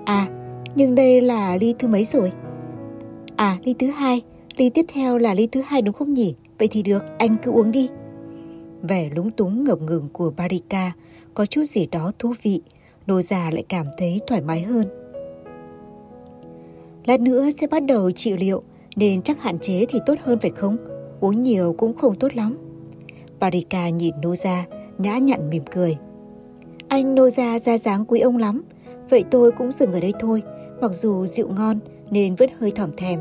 À, 0.04 0.28
nhưng 0.74 0.94
đây 0.94 1.20
là 1.20 1.56
ly 1.56 1.74
thứ 1.78 1.88
mấy 1.88 2.04
rồi? 2.04 2.32
À, 3.36 3.58
ly 3.64 3.74
thứ 3.78 3.86
hai. 3.86 4.22
Ly 4.56 4.70
tiếp 4.70 4.84
theo 4.88 5.18
là 5.18 5.34
ly 5.34 5.46
thứ 5.46 5.60
hai 5.60 5.82
đúng 5.82 5.94
không 5.94 6.14
nhỉ? 6.14 6.34
Vậy 6.58 6.68
thì 6.70 6.82
được, 6.82 7.04
anh 7.18 7.36
cứ 7.42 7.52
uống 7.52 7.72
đi. 7.72 7.88
Vẻ 8.82 9.10
lúng 9.16 9.30
túng 9.30 9.64
ngập 9.64 9.80
ngừng 9.80 10.08
của 10.12 10.32
Barika 10.36 10.92
có 11.34 11.46
chút 11.46 11.64
gì 11.64 11.86
đó 11.86 12.12
thú 12.18 12.34
vị, 12.42 12.60
nô 13.06 13.22
già 13.22 13.50
lại 13.50 13.64
cảm 13.68 13.86
thấy 13.98 14.20
thoải 14.26 14.40
mái 14.40 14.60
hơn. 14.60 14.88
Lát 17.06 17.20
nữa 17.20 17.48
sẽ 17.60 17.66
bắt 17.66 17.84
đầu 17.84 18.10
trị 18.10 18.36
liệu, 18.36 18.62
nên 18.96 19.22
chắc 19.22 19.42
hạn 19.42 19.58
chế 19.58 19.84
thì 19.88 19.98
tốt 20.06 20.14
hơn 20.20 20.38
phải 20.38 20.50
không? 20.50 20.76
Uống 21.20 21.40
nhiều 21.40 21.74
cũng 21.78 21.94
không 21.94 22.18
tốt 22.18 22.34
lắm. 22.34 22.58
Barika 23.40 23.88
nhìn 23.88 24.14
Nô-ra, 24.22 24.66
nhã 24.98 25.18
nhặn 25.18 25.50
mỉm 25.50 25.62
cười. 25.70 25.96
Anh 26.88 27.14
Nô-ra 27.14 27.58
ra 27.58 27.78
dáng 27.78 28.04
quý 28.04 28.20
ông 28.20 28.36
lắm, 28.36 28.62
vậy 29.10 29.24
tôi 29.30 29.52
cũng 29.52 29.72
dừng 29.72 29.92
ở 29.92 30.00
đây 30.00 30.12
thôi, 30.20 30.42
mặc 30.80 30.94
dù 30.94 31.26
rượu 31.26 31.48
ngon 31.48 31.78
nên 32.10 32.34
vẫn 32.34 32.50
hơi 32.58 32.70
thỏm 32.70 32.90
thèm. 32.96 33.20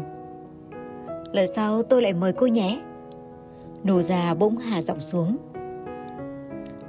Lần 1.34 1.48
sau 1.56 1.84
tôi 1.84 2.02
lại 2.02 2.14
mời 2.14 2.34
cô 2.34 2.48
nhé. 2.48 2.82
Nô-ra 3.84 4.34
bỗng 4.34 4.58
hạ 4.58 4.82
giọng 4.82 5.02
xuống. 5.02 5.38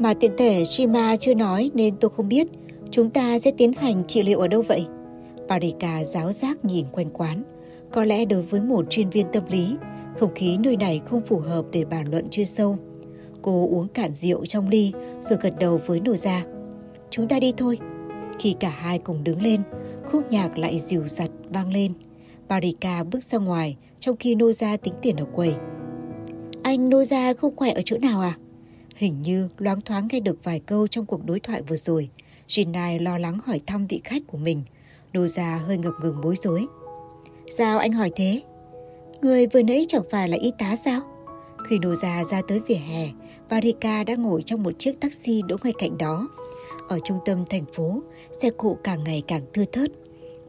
Mà 0.00 0.14
tiện 0.14 0.32
thể 0.38 0.64
Shima 0.64 1.16
chưa 1.16 1.34
nói 1.34 1.70
nên 1.74 1.96
tôi 1.96 2.10
không 2.10 2.28
biết 2.28 2.46
chúng 2.90 3.10
ta 3.10 3.38
sẽ 3.38 3.50
tiến 3.50 3.72
hành 3.72 4.06
trị 4.06 4.22
liệu 4.22 4.38
ở 4.38 4.48
đâu 4.48 4.62
vậy. 4.62 4.84
Parika 5.48 6.04
giáo 6.04 6.32
giác 6.32 6.64
nhìn 6.64 6.86
quanh 6.92 7.10
quán. 7.10 7.42
Có 7.92 8.04
lẽ 8.04 8.24
đối 8.24 8.42
với 8.42 8.60
một 8.60 8.86
chuyên 8.90 9.10
viên 9.10 9.26
tâm 9.32 9.42
lý, 9.50 9.76
không 10.18 10.34
khí 10.34 10.58
nơi 10.60 10.76
này 10.76 11.00
không 11.04 11.20
phù 11.20 11.38
hợp 11.38 11.64
để 11.72 11.84
bàn 11.84 12.10
luận 12.10 12.28
chuyên 12.30 12.46
sâu. 12.46 12.78
Cô 13.42 13.68
uống 13.70 13.88
cạn 13.88 14.14
rượu 14.14 14.46
trong 14.46 14.68
ly 14.68 14.92
rồi 15.20 15.38
gật 15.42 15.54
đầu 15.60 15.80
với 15.86 16.00
nô 16.00 16.16
Ra. 16.16 16.44
Chúng 17.10 17.28
ta 17.28 17.40
đi 17.40 17.52
thôi. 17.56 17.78
Khi 18.38 18.54
cả 18.60 18.68
hai 18.68 18.98
cùng 18.98 19.24
đứng 19.24 19.42
lên, 19.42 19.60
khúc 20.10 20.30
nhạc 20.30 20.58
lại 20.58 20.78
dịu 20.78 21.08
giặt 21.08 21.30
vang 21.48 21.72
lên. 21.72 21.92
Parika 22.48 23.04
bước 23.04 23.24
ra 23.24 23.38
ngoài 23.38 23.76
trong 24.00 24.16
khi 24.16 24.34
nô 24.34 24.52
Ra 24.52 24.76
tính 24.76 24.94
tiền 25.02 25.16
ở 25.16 25.24
quầy. 25.34 25.54
Anh 26.62 26.88
nô 26.88 27.04
Ra 27.04 27.32
không 27.34 27.56
khỏe 27.56 27.72
ở 27.72 27.82
chỗ 27.84 27.98
nào 27.98 28.20
à? 28.20 28.36
Hình 29.00 29.22
như 29.22 29.48
loáng 29.58 29.80
thoáng 29.80 30.08
nghe 30.12 30.20
được 30.20 30.44
vài 30.44 30.60
câu 30.60 30.86
trong 30.86 31.06
cuộc 31.06 31.24
đối 31.24 31.40
thoại 31.40 31.62
vừa 31.62 31.76
rồi. 31.76 32.08
Jinai 32.48 33.02
lo 33.02 33.18
lắng 33.18 33.38
hỏi 33.44 33.60
thăm 33.66 33.86
vị 33.86 34.00
khách 34.04 34.22
của 34.26 34.38
mình. 34.38 34.62
Nô 35.12 35.26
già 35.26 35.60
hơi 35.66 35.78
ngập 35.78 35.92
ngừng 36.02 36.20
bối 36.20 36.36
rối. 36.36 36.66
Sao 37.56 37.78
anh 37.78 37.92
hỏi 37.92 38.10
thế? 38.16 38.42
Người 39.22 39.46
vừa 39.46 39.62
nãy 39.62 39.84
chẳng 39.88 40.02
phải 40.10 40.28
là 40.28 40.36
y 40.40 40.52
tá 40.58 40.76
sao? 40.76 41.00
Khi 41.68 41.78
nô 41.78 41.94
già 41.94 42.24
ra 42.24 42.42
tới 42.48 42.60
vỉa 42.66 42.74
hè, 42.74 43.08
Varika 43.48 44.04
đã 44.04 44.14
ngồi 44.14 44.42
trong 44.42 44.62
một 44.62 44.72
chiếc 44.78 45.00
taxi 45.00 45.42
đỗ 45.48 45.56
ngay 45.62 45.72
cạnh 45.78 45.98
đó. 45.98 46.28
Ở 46.88 46.98
trung 47.04 47.18
tâm 47.24 47.44
thành 47.50 47.64
phố, 47.74 48.02
xe 48.42 48.50
cộ 48.56 48.76
càng 48.84 49.04
ngày 49.04 49.22
càng 49.26 49.42
thưa 49.52 49.64
thớt. 49.64 49.90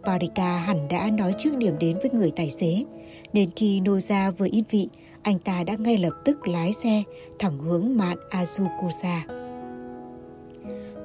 Varika 0.01 0.57
hẳn 0.57 0.87
đã 0.87 1.09
nói 1.09 1.33
trước 1.39 1.57
điểm 1.57 1.79
đến 1.79 1.97
với 2.01 2.11
người 2.13 2.31
tài 2.35 2.49
xế, 2.49 2.85
nên 3.33 3.49
khi 3.55 3.79
nô 3.79 3.99
vừa 4.37 4.47
yên 4.51 4.63
vị, 4.69 4.89
anh 5.23 5.39
ta 5.39 5.63
đã 5.63 5.75
ngay 5.79 5.97
lập 5.97 6.13
tức 6.25 6.47
lái 6.47 6.73
xe 6.73 7.03
thẳng 7.39 7.59
hướng 7.59 7.97
mạn 7.97 8.17
Azukusa. 8.29 9.19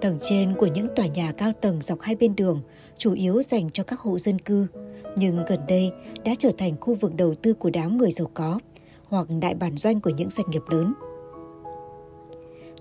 Tầng 0.01 0.19
trên 0.23 0.55
của 0.55 0.67
những 0.67 0.89
tòa 0.97 1.07
nhà 1.07 1.33
cao 1.33 1.53
tầng 1.61 1.83
dọc 1.83 2.01
hai 2.01 2.17
bên 2.17 2.37
đường 2.37 2.61
chủ 2.99 3.13
yếu 3.13 3.43
dành 3.43 3.71
cho 3.71 3.83
các 3.83 4.01
hộ 4.01 4.19
dân 4.19 4.39
cư, 4.39 4.67
nhưng 5.17 5.45
gần 5.49 5.61
đây 5.69 5.91
đã 6.25 6.35
trở 6.39 6.51
thành 6.59 6.75
khu 6.81 6.95
vực 6.95 7.15
đầu 7.15 7.35
tư 7.35 7.55
của 7.55 7.71
đám 7.71 7.99
người 7.99 8.11
giàu 8.13 8.31
có 8.35 8.59
hoặc 9.09 9.27
đại 9.41 9.55
bản 9.55 9.77
doanh 9.77 10.01
của 10.01 10.11
những 10.11 10.31
doanh 10.31 10.51
nghiệp 10.51 10.63
lớn. 10.69 10.95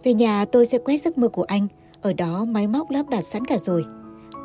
Về 0.04 0.14
nhà 0.14 0.46
tôi 0.46 0.66
sẽ 0.66 0.78
quét 0.78 0.98
giấc 0.98 1.18
mơ 1.18 1.28
của 1.28 1.44
anh, 1.44 1.68
ở 2.02 2.14
đó 2.14 2.46
máy 2.46 2.68
móc 2.68 2.90
lắp 2.90 3.10
đặt 3.10 3.22
sẵn 3.22 3.46
cả 3.46 3.58
rồi. 3.58 3.86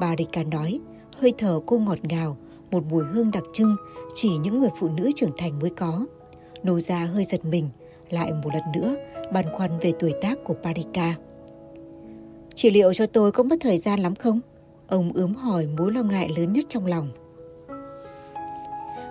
Bà 0.01 0.14
Rika 0.18 0.43
nói, 0.43 0.80
hơi 1.16 1.32
thở 1.38 1.61
cô 1.66 1.78
ngọt 1.78 1.99
ngào, 2.03 2.36
một 2.70 2.82
mùi 2.91 3.05
hương 3.05 3.30
đặc 3.30 3.45
trưng 3.53 3.76
chỉ 4.14 4.36
những 4.36 4.59
người 4.59 4.70
phụ 4.78 4.88
nữ 4.88 5.11
trưởng 5.16 5.30
thành 5.38 5.59
mới 5.59 5.70
có. 5.70 6.07
Nô 6.63 6.81
gia 6.81 7.05
hơi 7.05 7.25
giật 7.25 7.45
mình, 7.45 7.69
lại 8.11 8.33
một 8.45 8.51
lần 8.53 8.63
nữa 8.75 8.97
băn 9.33 9.45
khoăn 9.53 9.71
về 9.81 9.93
tuổi 9.99 10.13
tác 10.23 10.39
của 10.45 10.55
Parika. 10.55 11.15
Trị 12.55 12.71
liệu 12.71 12.95
cho 12.95 13.07
tôi 13.07 13.33
có 13.33 13.43
mất 13.43 13.57
thời 13.61 13.79
gian 13.79 14.01
lắm 14.01 14.15
không? 14.15 14.41
Ông 14.87 15.13
ướm 15.13 15.35
hỏi 15.35 15.67
mối 15.79 15.93
lo 15.93 16.03
ngại 16.03 16.31
lớn 16.37 16.53
nhất 16.53 16.65
trong 16.69 16.87
lòng. 16.87 17.09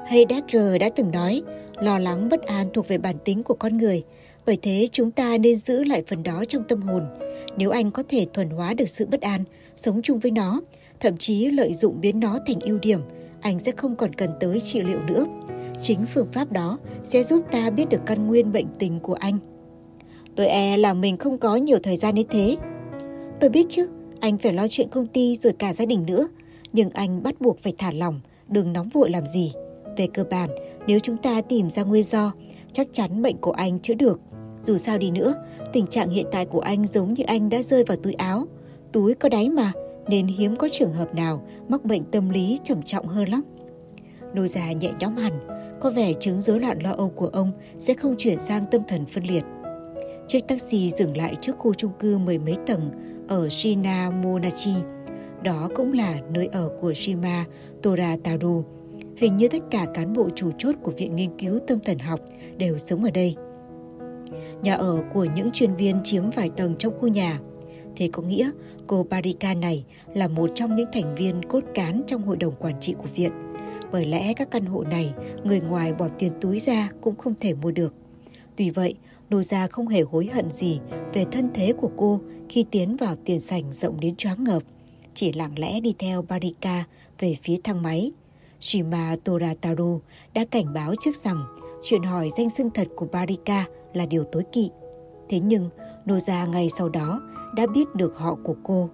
Heidegger 0.08 0.80
đã 0.80 0.90
từng 0.96 1.12
nói, 1.12 1.42
lo 1.76 2.00
lắng 2.00 2.30
bất 2.30 2.42
an 2.42 2.68
thuộc 2.74 2.88
về 2.88 2.98
bản 2.98 3.16
tính 3.26 3.44
của 3.44 3.54
con 3.54 3.78
người. 3.78 4.04
Bởi 4.46 4.58
thế 4.62 4.88
chúng 4.92 5.12
ta 5.12 5.38
nên 5.38 5.58
giữ 5.58 5.84
lại 5.84 6.04
phần 6.08 6.24
đó 6.24 6.44
trong 6.48 6.64
tâm 6.64 6.82
hồn. 6.82 7.04
Nếu 7.58 7.70
anh 7.70 7.92
có 7.92 8.04
thể 8.10 8.26
thuần 8.34 8.50
hóa 8.50 8.74
được 8.74 8.90
sự 8.90 9.06
bất 9.06 9.22
an, 9.22 9.44
sống 9.76 10.02
chung 10.02 10.20
với 10.20 10.32
nó, 10.32 10.62
thậm 11.00 11.18
chí 11.18 11.50
lợi 11.50 11.74
dụng 11.74 12.02
biến 12.02 12.20
nó 12.20 12.40
thành 12.48 12.60
ưu 12.60 12.80
điểm, 12.80 13.02
anh 13.42 13.60
sẽ 13.60 13.72
không 13.72 13.96
còn 13.96 14.16
cần 14.16 14.30
tới 14.40 14.62
trị 14.62 14.82
liệu 14.82 15.00
nữa. 15.02 15.26
Chính 15.82 16.06
phương 16.06 16.28
pháp 16.32 16.52
đó 16.52 16.80
sẽ 17.04 17.24
giúp 17.24 17.44
ta 17.52 17.70
biết 17.70 17.90
được 17.90 18.02
căn 18.06 18.28
nguyên 18.28 18.52
bệnh 18.52 18.68
tình 18.80 19.00
của 19.00 19.14
anh. 19.14 19.38
Tôi 20.36 20.48
e 20.48 20.78
là 20.78 20.94
mình 20.94 21.18
không 21.18 21.38
có 21.38 21.56
nhiều 21.56 21.78
thời 21.84 21.98
gian 21.98 22.16
đến 22.16 22.28
thế. 22.30 22.58
Tôi 23.40 23.50
biết 23.50 23.66
chứ, 23.70 23.88
Anh 24.20 24.38
phải 24.38 24.54
lo 24.54 24.68
chuyện 24.68 24.90
công 24.90 25.08
ty 25.08 25.36
rồi 25.36 25.54
cả 25.54 25.74
gia 25.74 25.86
đình 25.86 26.06
nữa. 26.06 26.28
Nhưng 26.74 26.90
anh 26.90 27.24
bắt 27.24 27.42
buộc 27.42 27.60
phải 27.60 27.74
thả 27.78 27.92
lỏng, 27.92 28.20
đừng 28.48 28.74
nóng 28.74 28.90
vội 28.90 29.10
làm 29.10 29.26
gì. 29.26 29.54
Về 29.98 30.08
cơ 30.14 30.24
bản, 30.24 30.50
nếu 30.88 31.00
chúng 31.00 31.18
ta 31.18 31.42
tìm 31.42 31.70
ra 31.70 31.84
nguyên 31.84 32.04
do, 32.04 32.34
chắc 32.74 32.88
chắn 32.94 33.22
bệnh 33.22 33.38
của 33.38 33.52
anh 33.52 33.80
chữa 33.80 33.94
được. 33.94 34.20
Dù 34.64 34.78
sao 34.78 34.98
đi 34.98 35.12
nữa, 35.12 35.34
tình 35.74 35.88
trạng 35.88 36.10
hiện 36.10 36.26
tại 36.32 36.46
của 36.46 36.60
anh 36.60 36.88
giống 36.88 37.14
như 37.14 37.24
anh 37.28 37.50
đã 37.50 37.62
rơi 37.62 37.84
vào 37.84 37.98
túi 37.98 38.14
áo. 38.14 38.48
Túi 38.92 39.14
có 39.14 39.30
đáy 39.30 39.50
mà, 39.50 39.72
nên 40.08 40.28
hiếm 40.28 40.56
có 40.56 40.70
trường 40.72 40.94
hợp 40.94 41.16
nào 41.16 41.44
mắc 41.68 41.86
bệnh 41.86 42.04
tâm 42.04 42.30
lý 42.30 42.60
trầm 42.64 42.82
trọng 42.82 43.08
hơn 43.08 43.30
lắm. 43.30 43.42
Nô 44.34 44.48
già 44.48 44.72
nhẹ 44.72 44.92
nhõm 45.00 45.16
hẳn, 45.16 45.34
có 45.82 45.90
vẻ 45.90 46.14
chứng 46.14 46.42
rối 46.42 46.60
loạn 46.60 46.78
lo 46.84 46.92
âu 46.92 47.10
của 47.10 47.28
ông 47.28 47.52
sẽ 47.78 47.94
không 47.94 48.16
chuyển 48.18 48.40
sang 48.40 48.66
tâm 48.72 48.82
thần 48.88 49.06
phân 49.06 49.24
liệt. 49.24 49.44
Chiếc 50.28 50.48
taxi 50.48 50.92
dừng 51.00 51.18
lại 51.18 51.36
trước 51.42 51.58
khu 51.58 51.74
chung 51.74 51.92
cư 52.00 52.18
mười 52.18 52.40
mấy 52.40 52.56
tầng 52.68 52.92
ở 53.28 53.50
Shina 53.50 54.10
Monachi, 54.10 54.74
Đó 55.44 55.70
cũng 55.76 55.94
là 55.94 56.20
nơi 56.34 56.50
ở 56.52 56.70
của 56.82 56.94
Shima 56.94 57.46
Torataru. 57.82 58.64
Hình 59.18 59.38
như 59.38 59.48
tất 59.48 59.64
cả 59.72 59.86
cán 59.94 60.14
bộ 60.14 60.30
chủ 60.36 60.52
chốt 60.58 60.76
của 60.84 60.92
Viện 60.92 61.16
Nghiên 61.16 61.38
cứu 61.38 61.60
Tâm 61.68 61.80
thần 61.80 62.00
học 62.00 62.20
đều 62.58 62.78
sống 62.78 63.04
ở 63.04 63.12
đây. 63.12 63.36
Nhà 64.62 64.76
ở 64.76 65.02
của 65.14 65.26
những 65.36 65.52
chuyên 65.52 65.76
viên 65.76 66.00
chiếm 66.04 66.30
vài 66.30 66.50
tầng 66.50 66.76
trong 66.80 66.94
khu 67.00 67.08
nhà. 67.08 67.40
Thế 67.96 68.10
có 68.12 68.24
nghĩa 68.24 68.52
cô 68.88 69.06
Barika 69.10 69.54
này 69.54 69.84
là 70.14 70.28
một 70.28 70.50
trong 70.56 70.76
những 70.76 70.90
thành 70.94 71.16
viên 71.16 71.46
cốt 71.46 71.64
cán 71.74 72.02
trong 72.08 72.22
hội 72.22 72.38
đồng 72.38 72.54
quản 72.60 72.80
trị 72.80 72.96
của 72.98 73.08
viện. 73.16 73.32
Bởi 73.92 74.06
lẽ 74.06 74.34
các 74.34 74.52
căn 74.52 74.66
hộ 74.66 74.84
này, 74.84 75.14
người 75.44 75.62
ngoài 75.62 75.94
bỏ 75.94 76.08
tiền 76.20 76.32
túi 76.42 76.60
ra 76.60 76.90
cũng 77.02 77.16
không 77.16 77.34
thể 77.40 77.54
mua 77.54 77.72
được. 77.72 77.94
Tuy 78.56 78.70
vậy, 78.70 78.96
Noza 79.30 79.68
không 79.72 79.88
hề 79.88 80.02
hối 80.02 80.26
hận 80.26 80.52
gì 80.52 80.80
về 81.14 81.26
thân 81.32 81.50
thế 81.54 81.74
của 81.74 81.92
cô 81.98 82.20
khi 82.50 82.66
tiến 82.72 82.98
vào 82.98 83.16
tiền 83.26 83.40
sảnh 83.40 83.74
rộng 83.74 84.00
đến 84.00 84.16
choáng 84.16 84.44
ngợp. 84.44 84.64
Chỉ 85.14 85.32
lặng 85.32 85.60
lẽ 85.60 85.80
đi 85.80 85.96
theo 86.00 86.22
Barika 86.22 86.84
về 87.20 87.38
phía 87.44 87.58
thang 87.64 87.84
máy. 87.84 88.12
Shima 88.60 89.16
Torataru 89.24 90.00
đã 90.34 90.46
cảnh 90.52 90.74
báo 90.74 90.94
trước 91.00 91.16
rằng 91.16 91.44
chuyện 91.84 92.04
hỏi 92.04 92.30
danh 92.38 92.50
xưng 92.50 92.70
thật 92.70 92.88
của 92.96 93.08
Barika 93.12 93.66
là 93.94 94.06
điều 94.06 94.24
tối 94.24 94.44
kỵ. 94.52 94.70
Thế 95.30 95.40
nhưng, 95.40 95.70
Noza 96.06 96.50
ngay 96.50 96.70
sau 96.78 96.90
đó 96.90 97.22
đã 97.56 97.68
biết 97.68 97.96
được 97.96 98.18
họ 98.18 98.38
của 98.44 98.56
cô. 98.64 98.90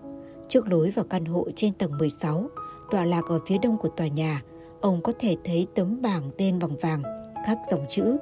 Trước 0.49 0.67
lối 0.67 0.91
vào 0.91 1.05
căn 1.09 1.25
hộ 1.25 1.47
trên 1.55 1.73
tầng 1.73 1.97
16, 1.97 2.49
tọa 2.91 3.05
lạc 3.05 3.25
ở 3.29 3.39
phía 3.47 3.57
đông 3.57 3.77
của 3.77 3.89
tòa 3.89 4.07
nhà, 4.07 4.41
ông 4.85 5.01
có 5.01 5.13
thể 5.19 5.35
thấy 5.43 5.67
tấm 5.75 6.01
bảng 6.01 6.29
tên 6.37 6.59
bằng 6.59 6.77
vàng 6.81 7.01
khắc 7.45 7.57
dòng 7.71 7.85
chữ 7.89 8.17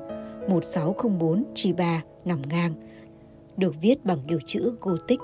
1604 0.49 1.43
Chiba 1.55 2.01
nằm 2.25 2.41
ngang, 2.49 2.73
được 3.57 3.75
viết 3.81 4.05
bằng 4.05 4.19
kiểu 4.27 4.39
chữ 4.45 4.77
Gothic. 4.81 5.19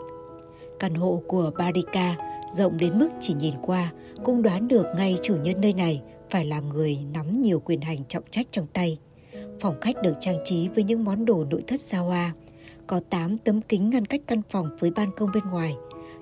Căn 0.80 0.94
hộ 0.94 1.22
của 1.28 1.52
Barika 1.58 2.16
rộng 2.58 2.78
đến 2.78 3.00
mức 3.00 3.10
chỉ 3.20 3.34
nhìn 3.34 3.54
qua 3.62 3.92
cũng 4.24 4.42
đoán 4.42 4.68
được 4.68 4.86
ngay 4.98 5.18
chủ 5.24 5.36
nhân 5.44 5.62
nơi 5.62 5.74
này 5.74 6.02
phải 6.30 6.46
là 6.46 6.60
người 6.60 6.98
nắm 7.14 7.42
nhiều 7.42 7.60
quyền 7.60 7.82
hành 7.82 8.06
trọng 8.08 8.24
trách 8.32 8.48
trong 8.52 8.68
tay. 8.74 8.98
Phòng 9.60 9.76
khách 9.82 10.04
được 10.04 10.14
trang 10.20 10.40
trí 10.44 10.70
với 10.70 10.84
những 10.84 11.04
món 11.04 11.26
đồ 11.26 11.46
nội 11.52 11.64
thất 11.68 11.82
xa 11.82 11.98
hoa. 11.98 12.34
Có 12.88 13.02
8 13.10 13.38
tấm 13.38 13.62
kính 13.62 13.90
ngăn 13.90 14.06
cách 14.06 14.22
căn 14.28 14.42
phòng 14.50 14.70
với 14.80 14.92
ban 14.92 15.12
công 15.12 15.30
bên 15.34 15.44
ngoài. 15.52 15.76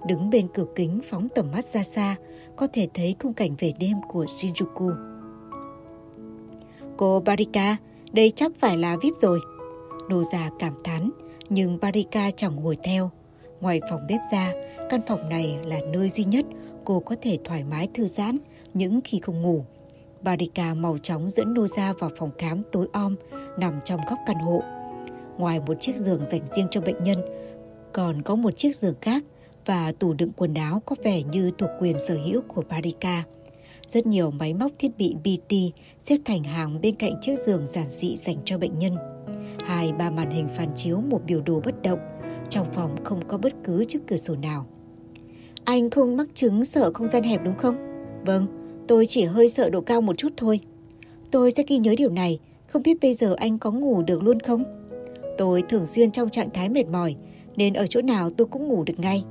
Đứng 0.06 0.30
bên 0.30 0.48
cửa 0.54 0.66
kính 0.76 1.00
phóng 1.10 1.30
tầm 1.30 1.52
mắt 1.52 1.66
ra 1.66 1.84
xa, 1.84 2.16
có 2.56 2.68
thể 2.74 2.88
thấy 2.94 3.16
khung 3.20 3.34
cảnh 3.34 3.52
về 3.60 3.74
đêm 3.80 3.98
của 4.08 4.26
Shinjuku. 4.26 4.96
Cô 6.98 7.20
Barika, 7.20 7.78
đây 8.12 8.32
chắc 8.36 8.52
phải 8.60 8.78
là 8.78 8.98
VIP 9.02 9.14
rồi. 9.16 9.40
Nô 10.10 10.24
già 10.24 10.50
cảm 10.60 10.74
thán, 10.84 11.10
nhưng 11.50 11.80
Barika 11.82 12.32
chẳng 12.32 12.56
ngồi 12.56 12.78
theo. 12.84 13.12
Ngoài 13.62 13.82
phòng 13.90 14.02
bếp 14.10 14.20
ra, 14.32 14.54
căn 14.90 15.02
phòng 15.08 15.30
này 15.30 15.58
là 15.66 15.80
nơi 15.94 16.10
duy 16.10 16.24
nhất 16.24 16.46
cô 16.88 17.00
có 17.00 17.16
thể 17.22 17.38
thoải 17.44 17.64
mái 17.64 17.88
thư 17.94 18.06
giãn 18.06 18.38
những 18.74 19.00
khi 19.04 19.20
không 19.20 19.42
ngủ. 19.42 19.66
Barika 20.22 20.74
màu 20.74 20.98
chóng 20.98 21.30
dẫn 21.30 21.54
Noza 21.54 21.94
vào 21.94 22.10
phòng 22.18 22.32
khám 22.38 22.62
tối 22.72 22.88
om 22.94 23.16
nằm 23.58 23.80
trong 23.86 24.02
góc 24.10 24.20
căn 24.28 24.38
hộ. 24.38 24.64
Ngoài 25.38 25.60
một 25.68 25.74
chiếc 25.80 25.96
giường 25.96 26.26
dành 26.26 26.42
riêng 26.56 26.68
cho 26.72 26.82
bệnh 26.82 27.04
nhân, 27.04 27.22
còn 27.94 28.22
có 28.22 28.36
một 28.36 28.58
chiếc 28.58 28.76
giường 28.76 28.96
khác 29.02 29.24
và 29.68 29.92
tủ 30.00 30.14
đựng 30.14 30.32
quần 30.32 30.54
áo 30.54 30.82
có 30.86 30.96
vẻ 31.04 31.22
như 31.32 31.52
thuộc 31.58 31.70
quyền 31.80 31.98
sở 31.98 32.18
hữu 32.26 32.42
của 32.42 32.64
Barika. 32.70 33.24
Rất 33.88 34.06
nhiều 34.06 34.32
máy 34.32 34.54
móc 34.54 34.72
thiết 34.80 34.98
bị 34.98 35.16
BT 35.24 35.54
xếp 36.00 36.18
thành 36.26 36.44
hàng 36.44 36.82
bên 36.82 36.96
cạnh 36.96 37.14
chiếc 37.22 37.36
giường 37.46 37.66
giản 37.66 37.90
dị 37.90 38.16
dành 38.16 38.38
cho 38.46 38.58
bệnh 38.58 38.80
nhân. 38.80 38.96
Hai 39.66 39.94
ba 39.94 40.10
màn 40.10 40.32
hình 40.32 40.48
phản 40.56 40.70
chiếu 40.76 41.02
một 41.02 41.22
biểu 41.26 41.42
đồ 41.42 41.62
bất 41.66 41.82
động. 41.82 42.00
Trong 42.50 42.68
phòng 42.74 42.96
không 43.04 43.28
có 43.28 43.38
bất 43.38 43.54
cứ 43.64 43.86
chiếc 43.88 44.00
cửa 44.08 44.18
sổ 44.18 44.36
nào. 44.36 44.66
Anh 45.64 45.90
không 45.90 46.18
mắc 46.18 46.28
chứng 46.34 46.66
sợ 46.66 46.92
không 46.94 47.08
gian 47.08 47.24
hẹp 47.24 47.44
đúng 47.44 47.58
không? 47.58 47.76
Vâng, 48.26 48.46
tôi 48.88 49.06
chỉ 49.06 49.24
hơi 49.24 49.50
sợ 49.50 49.70
độ 49.70 49.82
cao 49.82 50.02
một 50.02 50.18
chút 50.18 50.34
thôi. 50.38 50.60
Tôi 51.32 51.52
sẽ 51.52 51.64
ghi 51.68 51.78
nhớ 51.78 51.96
điều 51.98 52.10
này, 52.10 52.40
không 52.68 52.84
biết 52.84 52.98
bây 53.02 53.14
giờ 53.14 53.36
anh 53.38 53.58
có 53.58 53.72
ngủ 53.72 54.02
được 54.02 54.24
luôn 54.24 54.40
không? 54.40 54.64
Tôi 55.38 55.64
thường 55.70 55.88
xuyên 55.88 56.12
trong 56.12 56.30
trạng 56.30 56.50
thái 56.50 56.70
mệt 56.70 56.88
mỏi, 56.88 57.16
nên 57.56 57.74
ở 57.74 57.88
chỗ 57.88 58.02
nào 58.02 58.30
tôi 58.30 58.48
cũng 58.48 58.68
ngủ 58.68 58.84
được 58.84 59.00
ngay. 59.00 59.24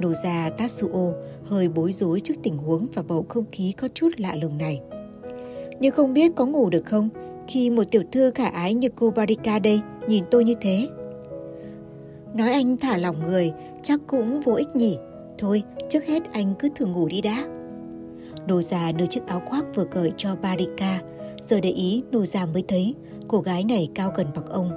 Noza 0.00 0.50
Tatsuo 0.50 1.12
hơi 1.44 1.68
bối 1.68 1.92
rối 1.92 2.20
trước 2.20 2.34
tình 2.42 2.56
huống 2.56 2.86
và 2.94 3.02
bầu 3.02 3.26
không 3.28 3.44
khí 3.52 3.72
có 3.72 3.88
chút 3.94 4.08
lạ 4.16 4.34
lùng 4.34 4.58
này. 4.58 4.80
Nhưng 5.80 5.94
không 5.94 6.14
biết 6.14 6.32
có 6.36 6.46
ngủ 6.46 6.70
được 6.70 6.86
không 6.86 7.08
khi 7.48 7.70
một 7.70 7.84
tiểu 7.90 8.02
thư 8.12 8.30
khả 8.30 8.46
ái 8.46 8.74
như 8.74 8.88
cô 8.96 9.10
Barika 9.10 9.58
đây 9.58 9.80
nhìn 10.08 10.24
tôi 10.30 10.44
như 10.44 10.54
thế. 10.60 10.88
Nói 12.34 12.52
anh 12.52 12.76
thả 12.76 12.96
lỏng 12.96 13.22
người 13.26 13.52
chắc 13.82 14.00
cũng 14.06 14.40
vô 14.40 14.52
ích 14.52 14.76
nhỉ. 14.76 14.96
Thôi, 15.38 15.62
trước 15.88 16.04
hết 16.04 16.22
anh 16.32 16.54
cứ 16.58 16.68
thử 16.74 16.86
ngủ 16.86 17.08
đi 17.08 17.20
đã. 17.20 17.46
Nô 18.46 18.62
già 18.62 18.92
đưa 18.92 19.06
chiếc 19.06 19.26
áo 19.26 19.42
khoác 19.46 19.64
vừa 19.74 19.84
cởi 19.84 20.12
cho 20.16 20.36
Barika. 20.36 21.02
Giờ 21.48 21.60
để 21.60 21.70
ý, 21.70 22.02
nô 22.12 22.24
già 22.24 22.46
mới 22.46 22.64
thấy 22.68 22.94
cô 23.28 23.40
gái 23.40 23.64
này 23.64 23.88
cao 23.94 24.12
gần 24.16 24.26
bằng 24.34 24.46
ông. 24.46 24.70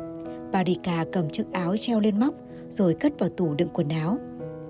Barika 0.52 1.06
cầm 1.12 1.30
chiếc 1.30 1.52
áo 1.52 1.78
treo 1.78 2.00
lên 2.00 2.20
móc 2.20 2.34
rồi 2.70 2.94
cất 2.94 3.20
vào 3.20 3.30
tủ 3.30 3.54
đựng 3.54 3.70
quần 3.74 3.90
áo. 3.90 4.18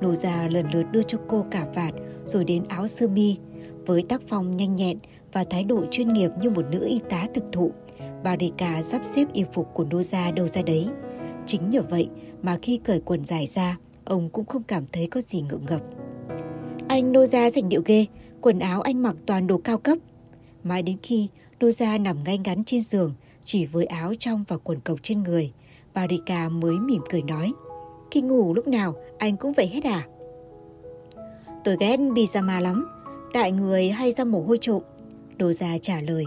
Nô 0.01 0.15
gia 0.15 0.47
lần 0.47 0.71
lượt 0.71 0.83
đưa 0.91 1.01
cho 1.01 1.17
cô 1.27 1.45
cả 1.51 1.67
vạt 1.75 1.93
rồi 2.25 2.45
đến 2.45 2.63
áo 2.67 2.87
sơ 2.87 3.07
mi. 3.07 3.37
Với 3.85 4.03
tác 4.09 4.21
phong 4.27 4.57
nhanh 4.57 4.75
nhẹn 4.75 4.97
và 5.33 5.43
thái 5.43 5.63
độ 5.63 5.83
chuyên 5.91 6.13
nghiệp 6.13 6.31
như 6.41 6.49
một 6.49 6.65
nữ 6.71 6.85
y 6.87 6.99
tá 7.09 7.27
thực 7.33 7.43
thụ, 7.51 7.71
Barika 8.23 8.81
sắp 8.81 9.01
xếp 9.05 9.33
y 9.33 9.43
phục 9.53 9.67
của 9.73 9.85
nô 9.91 10.01
gia 10.03 10.31
đâu 10.31 10.47
ra 10.47 10.61
đấy. 10.61 10.87
Chính 11.45 11.69
nhờ 11.69 11.81
vậy 11.89 12.09
mà 12.41 12.57
khi 12.61 12.77
cởi 12.77 12.99
quần 12.99 13.25
dài 13.25 13.47
ra, 13.47 13.77
ông 14.05 14.29
cũng 14.29 14.45
không 14.45 14.63
cảm 14.63 14.83
thấy 14.91 15.07
có 15.07 15.21
gì 15.21 15.41
ngượng 15.41 15.65
ngập. 15.69 15.81
Anh 16.87 17.11
nô 17.11 17.25
gia 17.25 17.49
sành 17.49 17.69
điệu 17.69 17.81
ghê, 17.85 18.05
quần 18.41 18.59
áo 18.59 18.81
anh 18.81 19.03
mặc 19.03 19.15
toàn 19.25 19.47
đồ 19.47 19.57
cao 19.57 19.77
cấp. 19.77 19.97
Mãi 20.63 20.83
đến 20.83 20.97
khi 21.03 21.27
nô 21.59 21.71
gia 21.71 21.97
nằm 21.97 22.23
ngay 22.23 22.37
ngắn 22.37 22.63
trên 22.63 22.81
giường, 22.81 23.13
chỉ 23.43 23.65
với 23.65 23.85
áo 23.85 24.13
trong 24.19 24.43
và 24.47 24.57
quần 24.57 24.79
cộc 24.79 24.99
trên 25.03 25.23
người, 25.23 25.51
Barika 25.93 26.49
mới 26.49 26.79
mỉm 26.79 27.01
cười 27.09 27.21
nói. 27.21 27.51
Khi 28.11 28.21
ngủ 28.21 28.53
lúc 28.53 28.67
nào 28.67 28.95
anh 29.17 29.37
cũng 29.37 29.53
vậy 29.53 29.67
hết 29.67 29.83
à? 29.83 30.07
Tôi 31.63 31.77
ghét 31.79 31.97
pyjama 31.97 32.61
lắm, 32.61 32.87
tại 33.33 33.51
người 33.51 33.89
hay 33.89 34.11
ra 34.11 34.23
mồ 34.23 34.41
hôi 34.41 34.57
trộm. 34.61 34.81
Đồ 35.37 35.53
già 35.53 35.77
trả 35.81 36.01
lời. 36.01 36.25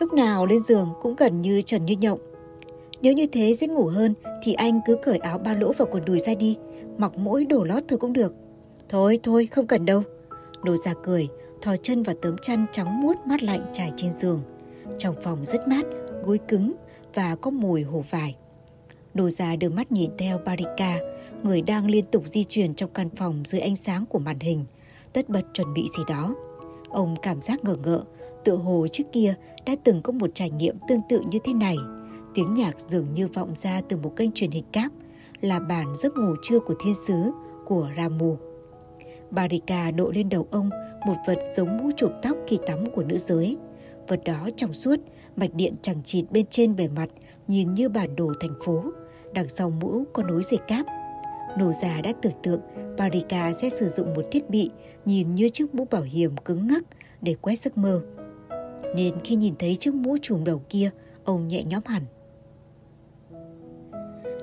Lúc 0.00 0.12
nào 0.12 0.46
lên 0.46 0.60
giường 0.60 0.88
cũng 1.02 1.16
gần 1.16 1.40
như 1.40 1.62
trần 1.62 1.84
như 1.84 1.96
nhộng. 1.96 2.18
Nếu 3.02 3.12
như 3.12 3.26
thế 3.26 3.54
dễ 3.54 3.66
ngủ 3.66 3.86
hơn 3.86 4.14
thì 4.42 4.52
anh 4.52 4.80
cứ 4.86 4.96
cởi 5.02 5.18
áo 5.18 5.38
ba 5.38 5.54
lỗ 5.54 5.72
và 5.72 5.84
quần 5.84 6.04
đùi 6.04 6.18
ra 6.18 6.34
đi, 6.34 6.56
mặc 6.98 7.12
mỗi 7.16 7.44
đồ 7.44 7.64
lót 7.64 7.82
thôi 7.88 7.98
cũng 7.98 8.12
được. 8.12 8.34
Thôi 8.88 9.20
thôi 9.22 9.46
không 9.46 9.66
cần 9.66 9.86
đâu. 9.86 10.02
Đồ 10.62 10.76
già 10.76 10.94
cười, 11.02 11.28
thò 11.62 11.76
chân 11.76 12.02
vào 12.02 12.16
tấm 12.22 12.36
chăn 12.38 12.66
trắng 12.72 13.00
muốt 13.00 13.16
mát 13.26 13.42
lạnh 13.42 13.60
trải 13.72 13.92
trên 13.96 14.12
giường. 14.12 14.40
Trong 14.98 15.14
phòng 15.22 15.44
rất 15.44 15.68
mát, 15.68 15.86
gối 16.24 16.38
cứng 16.48 16.72
và 17.14 17.36
có 17.36 17.50
mùi 17.50 17.82
hổ 17.82 18.04
vải. 18.10 18.36
Nô 19.14 19.30
già 19.30 19.56
đưa 19.56 19.68
mắt 19.68 19.92
nhìn 19.92 20.10
theo 20.18 20.38
Barika, 20.38 20.98
người 21.42 21.62
đang 21.62 21.90
liên 21.90 22.04
tục 22.04 22.24
di 22.26 22.44
chuyển 22.44 22.74
trong 22.74 22.90
căn 22.94 23.08
phòng 23.16 23.42
dưới 23.44 23.60
ánh 23.60 23.76
sáng 23.76 24.06
của 24.06 24.18
màn 24.18 24.40
hình, 24.40 24.64
tất 25.12 25.28
bật 25.28 25.42
chuẩn 25.54 25.74
bị 25.74 25.86
gì 25.98 26.02
đó. 26.08 26.34
Ông 26.88 27.16
cảm 27.22 27.40
giác 27.40 27.64
ngờ 27.64 27.76
ngợ, 27.84 28.02
tựa 28.44 28.56
hồ 28.56 28.86
trước 28.92 29.04
kia 29.12 29.34
đã 29.66 29.76
từng 29.84 30.02
có 30.02 30.12
một 30.12 30.30
trải 30.34 30.50
nghiệm 30.50 30.76
tương 30.88 31.00
tự 31.08 31.22
như 31.30 31.38
thế 31.44 31.52
này. 31.54 31.76
Tiếng 32.34 32.54
nhạc 32.54 32.76
dường 32.88 33.14
như 33.14 33.28
vọng 33.28 33.54
ra 33.56 33.80
từ 33.88 33.96
một 33.96 34.12
kênh 34.16 34.32
truyền 34.32 34.50
hình 34.50 34.64
cáp, 34.72 34.92
là 35.40 35.60
bản 35.60 35.86
giấc 35.96 36.16
ngủ 36.16 36.34
trưa 36.42 36.58
của 36.60 36.74
thiên 36.84 36.94
sứ 37.06 37.30
của 37.66 37.88
Ramu. 37.96 38.36
Barika 39.30 39.90
độ 39.90 40.10
lên 40.10 40.28
đầu 40.28 40.46
ông 40.50 40.70
một 41.06 41.16
vật 41.26 41.38
giống 41.56 41.76
mũ 41.76 41.90
chụp 41.96 42.12
tóc 42.22 42.36
khi 42.46 42.58
tắm 42.66 42.90
của 42.94 43.02
nữ 43.02 43.18
giới. 43.18 43.56
Vật 44.08 44.20
đó 44.24 44.48
trong 44.56 44.72
suốt, 44.72 45.00
mạch 45.36 45.54
điện 45.54 45.74
chẳng 45.82 46.02
chịt 46.04 46.24
bên 46.30 46.46
trên 46.46 46.76
bề 46.76 46.88
mặt 46.88 47.08
nhìn 47.48 47.74
như 47.74 47.88
bản 47.88 48.16
đồ 48.16 48.32
thành 48.40 48.54
phố. 48.64 48.84
Đằng 49.34 49.48
sau 49.48 49.70
mũ 49.70 50.04
có 50.12 50.22
nối 50.22 50.42
dây 50.42 50.58
cáp. 50.68 50.86
Nổ 51.58 51.72
già 51.82 52.00
đã 52.00 52.12
tưởng 52.22 52.32
tượng 52.42 52.60
Parika 52.96 53.52
sẽ 53.52 53.70
sử 53.70 53.88
dụng 53.88 54.14
một 54.14 54.22
thiết 54.30 54.50
bị 54.50 54.70
nhìn 55.04 55.34
như 55.34 55.48
chiếc 55.48 55.74
mũ 55.74 55.84
bảo 55.90 56.02
hiểm 56.02 56.36
cứng 56.36 56.68
ngắc 56.68 56.82
để 57.22 57.34
quét 57.40 57.60
giấc 57.60 57.78
mơ. 57.78 58.00
Nên 58.96 59.14
khi 59.24 59.34
nhìn 59.34 59.54
thấy 59.58 59.76
chiếc 59.76 59.94
mũ 59.94 60.16
trùm 60.22 60.44
đầu 60.44 60.62
kia, 60.68 60.90
ông 61.24 61.48
nhẹ 61.48 61.62
nhõm 61.64 61.82
hẳn. 61.86 62.02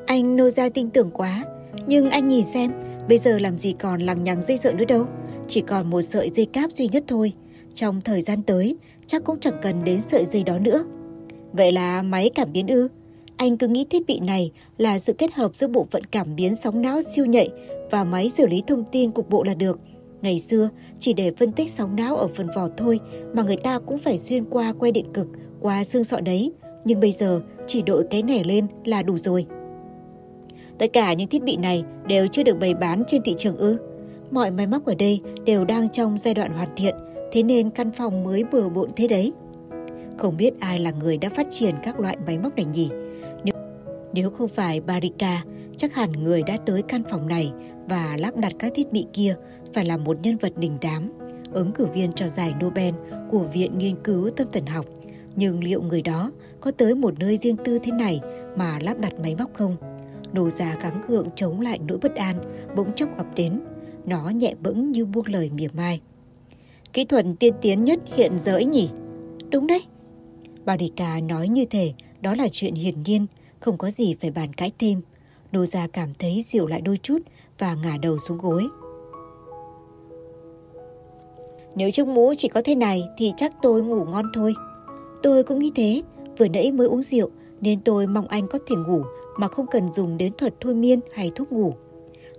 Anh 0.05 0.35
nô 0.35 0.49
ra 0.49 0.69
tin 0.69 0.89
tưởng 0.89 1.11
quá, 1.11 1.45
nhưng 1.87 2.09
anh 2.09 2.27
nhìn 2.27 2.45
xem, 2.45 2.71
Bây 3.07 3.17
giờ 3.17 3.39
làm 3.39 3.57
gì 3.57 3.75
còn 3.79 4.01
lằng 4.01 4.23
nhằng 4.23 4.41
dây 4.41 4.57
sợi 4.57 4.73
nữa 4.73 4.85
đâu, 4.85 5.05
chỉ 5.47 5.61
còn 5.61 5.89
một 5.89 6.01
sợi 6.01 6.29
dây 6.35 6.45
cáp 6.45 6.71
duy 6.71 6.87
nhất 6.87 7.03
thôi. 7.07 7.33
Trong 7.73 8.01
thời 8.01 8.21
gian 8.21 8.43
tới, 8.43 8.77
chắc 9.07 9.23
cũng 9.23 9.39
chẳng 9.39 9.57
cần 9.61 9.83
đến 9.83 10.01
sợi 10.01 10.25
dây 10.25 10.43
đó 10.43 10.59
nữa. 10.59 10.85
Vậy 11.53 11.71
là 11.71 12.01
máy 12.01 12.29
cảm 12.35 12.51
biến 12.53 12.67
ư? 12.67 12.87
Anh 13.37 13.57
cứ 13.57 13.67
nghĩ 13.67 13.85
thiết 13.89 14.07
bị 14.07 14.19
này 14.19 14.51
là 14.77 14.99
sự 14.99 15.13
kết 15.13 15.33
hợp 15.33 15.55
giữa 15.55 15.67
bộ 15.67 15.87
phận 15.91 16.03
cảm 16.03 16.35
biến 16.35 16.55
sóng 16.55 16.81
não 16.81 17.01
siêu 17.01 17.25
nhạy 17.25 17.49
và 17.91 18.03
máy 18.03 18.29
xử 18.29 18.47
lý 18.47 18.63
thông 18.67 18.83
tin 18.91 19.11
cục 19.11 19.29
bộ 19.29 19.43
là 19.43 19.53
được. 19.53 19.79
Ngày 20.21 20.39
xưa, 20.39 20.69
chỉ 20.99 21.13
để 21.13 21.31
phân 21.37 21.51
tích 21.51 21.71
sóng 21.71 21.95
não 21.95 22.17
ở 22.17 22.27
phần 22.27 22.47
vỏ 22.55 22.67
thôi 22.77 22.99
mà 23.33 23.43
người 23.43 23.57
ta 23.57 23.79
cũng 23.79 23.97
phải 23.97 24.17
xuyên 24.17 24.45
qua 24.45 24.73
que 24.73 24.91
điện 24.91 25.05
cực, 25.13 25.27
qua 25.61 25.83
xương 25.83 26.03
sọ 26.03 26.19
đấy. 26.19 26.51
Nhưng 26.85 26.99
bây 26.99 27.11
giờ, 27.11 27.41
chỉ 27.67 27.81
đội 27.81 28.03
cái 28.09 28.23
này 28.23 28.43
lên 28.43 28.67
là 28.85 29.01
đủ 29.01 29.17
rồi. 29.17 29.45
Tất 30.77 30.93
cả 30.93 31.13
những 31.13 31.27
thiết 31.27 31.43
bị 31.43 31.57
này 31.57 31.83
đều 32.07 32.27
chưa 32.27 32.43
được 32.43 32.59
bày 32.59 32.73
bán 32.73 33.03
trên 33.07 33.21
thị 33.21 33.33
trường 33.37 33.57
ư. 33.57 33.77
Mọi 34.31 34.51
máy 34.51 34.67
móc 34.67 34.85
ở 34.85 34.95
đây 34.95 35.21
đều 35.45 35.65
đang 35.65 35.89
trong 35.89 36.17
giai 36.17 36.33
đoạn 36.33 36.51
hoàn 36.51 36.69
thiện, 36.75 36.95
thế 37.31 37.43
nên 37.43 37.69
căn 37.69 37.91
phòng 37.91 38.23
mới 38.23 38.43
bừa 38.51 38.69
bộn 38.69 38.89
thế 38.95 39.07
đấy. 39.07 39.33
Không 40.17 40.37
biết 40.37 40.59
ai 40.59 40.79
là 40.79 40.91
người 40.91 41.17
đã 41.17 41.29
phát 41.29 41.47
triển 41.49 41.75
các 41.83 41.99
loại 41.99 42.17
máy 42.25 42.37
móc 42.37 42.55
này 42.55 42.65
nhỉ? 42.65 42.89
Nếu, 44.13 44.29
không 44.29 44.47
phải 44.47 44.81
Barika, 44.81 45.43
chắc 45.77 45.95
hẳn 45.95 46.11
người 46.11 46.43
đã 46.43 46.57
tới 46.65 46.81
căn 46.81 47.01
phòng 47.09 47.27
này 47.27 47.51
và 47.89 48.17
lắp 48.19 48.37
đặt 48.37 48.53
các 48.59 48.71
thiết 48.75 48.91
bị 48.91 49.05
kia 49.13 49.35
phải 49.73 49.85
là 49.85 49.97
một 49.97 50.17
nhân 50.21 50.37
vật 50.37 50.53
đình 50.57 50.77
đám, 50.81 51.11
ứng 51.51 51.71
cử 51.71 51.85
viên 51.93 52.11
cho 52.11 52.27
giải 52.27 52.53
Nobel 52.63 52.95
của 53.29 53.47
Viện 53.53 53.77
Nghiên 53.77 53.95
cứu 54.03 54.29
Tâm 54.29 54.47
thần 54.53 54.65
học. 54.65 54.85
Nhưng 55.35 55.63
liệu 55.63 55.81
người 55.81 56.01
đó 56.01 56.31
có 56.61 56.71
tới 56.71 56.95
một 56.95 57.19
nơi 57.19 57.37
riêng 57.37 57.57
tư 57.65 57.79
thế 57.83 57.91
này 57.91 58.19
mà 58.57 58.79
lắp 58.81 58.99
đặt 58.99 59.13
máy 59.19 59.35
móc 59.35 59.53
không? 59.53 59.75
Nô 60.33 60.49
già 60.49 60.77
gắng 60.81 61.01
gượng 61.07 61.27
chống 61.35 61.61
lại 61.61 61.79
nỗi 61.87 61.97
bất 62.01 62.15
an 62.15 62.35
bỗng 62.75 62.93
chốc 62.95 63.17
ập 63.17 63.27
đến. 63.35 63.59
Nó 64.05 64.29
nhẹ 64.29 64.53
bẫng 64.63 64.91
như 64.91 65.05
buông 65.05 65.25
lời 65.27 65.49
mỉa 65.53 65.67
mai. 65.73 66.01
Kỹ 66.93 67.05
thuật 67.05 67.25
tiên 67.39 67.53
tiến 67.61 67.85
nhất 67.85 67.99
hiện 68.15 68.31
giờ 68.39 68.53
ấy 68.53 68.65
nhỉ? 68.65 68.89
Đúng 69.49 69.67
đấy. 69.67 69.83
Barika 70.65 71.19
nói 71.19 71.47
như 71.47 71.65
thể 71.65 71.93
đó 72.21 72.35
là 72.35 72.47
chuyện 72.51 72.75
hiển 72.75 73.01
nhiên, 73.03 73.25
không 73.67 73.77
có 73.77 73.91
gì 73.91 74.15
phải 74.21 74.31
bàn 74.31 74.53
cãi 74.53 74.71
thêm. 74.79 75.01
Nô 75.51 75.65
gia 75.65 75.87
cảm 75.87 76.09
thấy 76.19 76.45
dịu 76.49 76.67
lại 76.67 76.81
đôi 76.81 76.97
chút 76.97 77.17
và 77.59 77.75
ngả 77.83 77.97
đầu 78.01 78.17
xuống 78.17 78.37
gối. 78.37 78.67
Nếu 81.75 81.91
chiếc 81.91 82.07
mũ 82.07 82.33
chỉ 82.37 82.47
có 82.47 82.61
thế 82.65 82.75
này 82.75 83.03
thì 83.17 83.33
chắc 83.37 83.51
tôi 83.61 83.83
ngủ 83.83 84.05
ngon 84.05 84.25
thôi. 84.33 84.53
Tôi 85.23 85.43
cũng 85.43 85.59
nghĩ 85.59 85.71
thế, 85.75 86.01
vừa 86.37 86.47
nãy 86.47 86.71
mới 86.71 86.87
uống 86.87 87.03
rượu 87.03 87.29
nên 87.61 87.81
tôi 87.81 88.07
mong 88.07 88.27
anh 88.27 88.47
có 88.47 88.59
thể 88.67 88.75
ngủ 88.75 89.01
mà 89.37 89.47
không 89.47 89.67
cần 89.67 89.93
dùng 89.93 90.17
đến 90.17 90.33
thuật 90.37 90.53
thôi 90.61 90.73
miên 90.75 90.99
hay 91.13 91.31
thuốc 91.35 91.51
ngủ. 91.51 91.73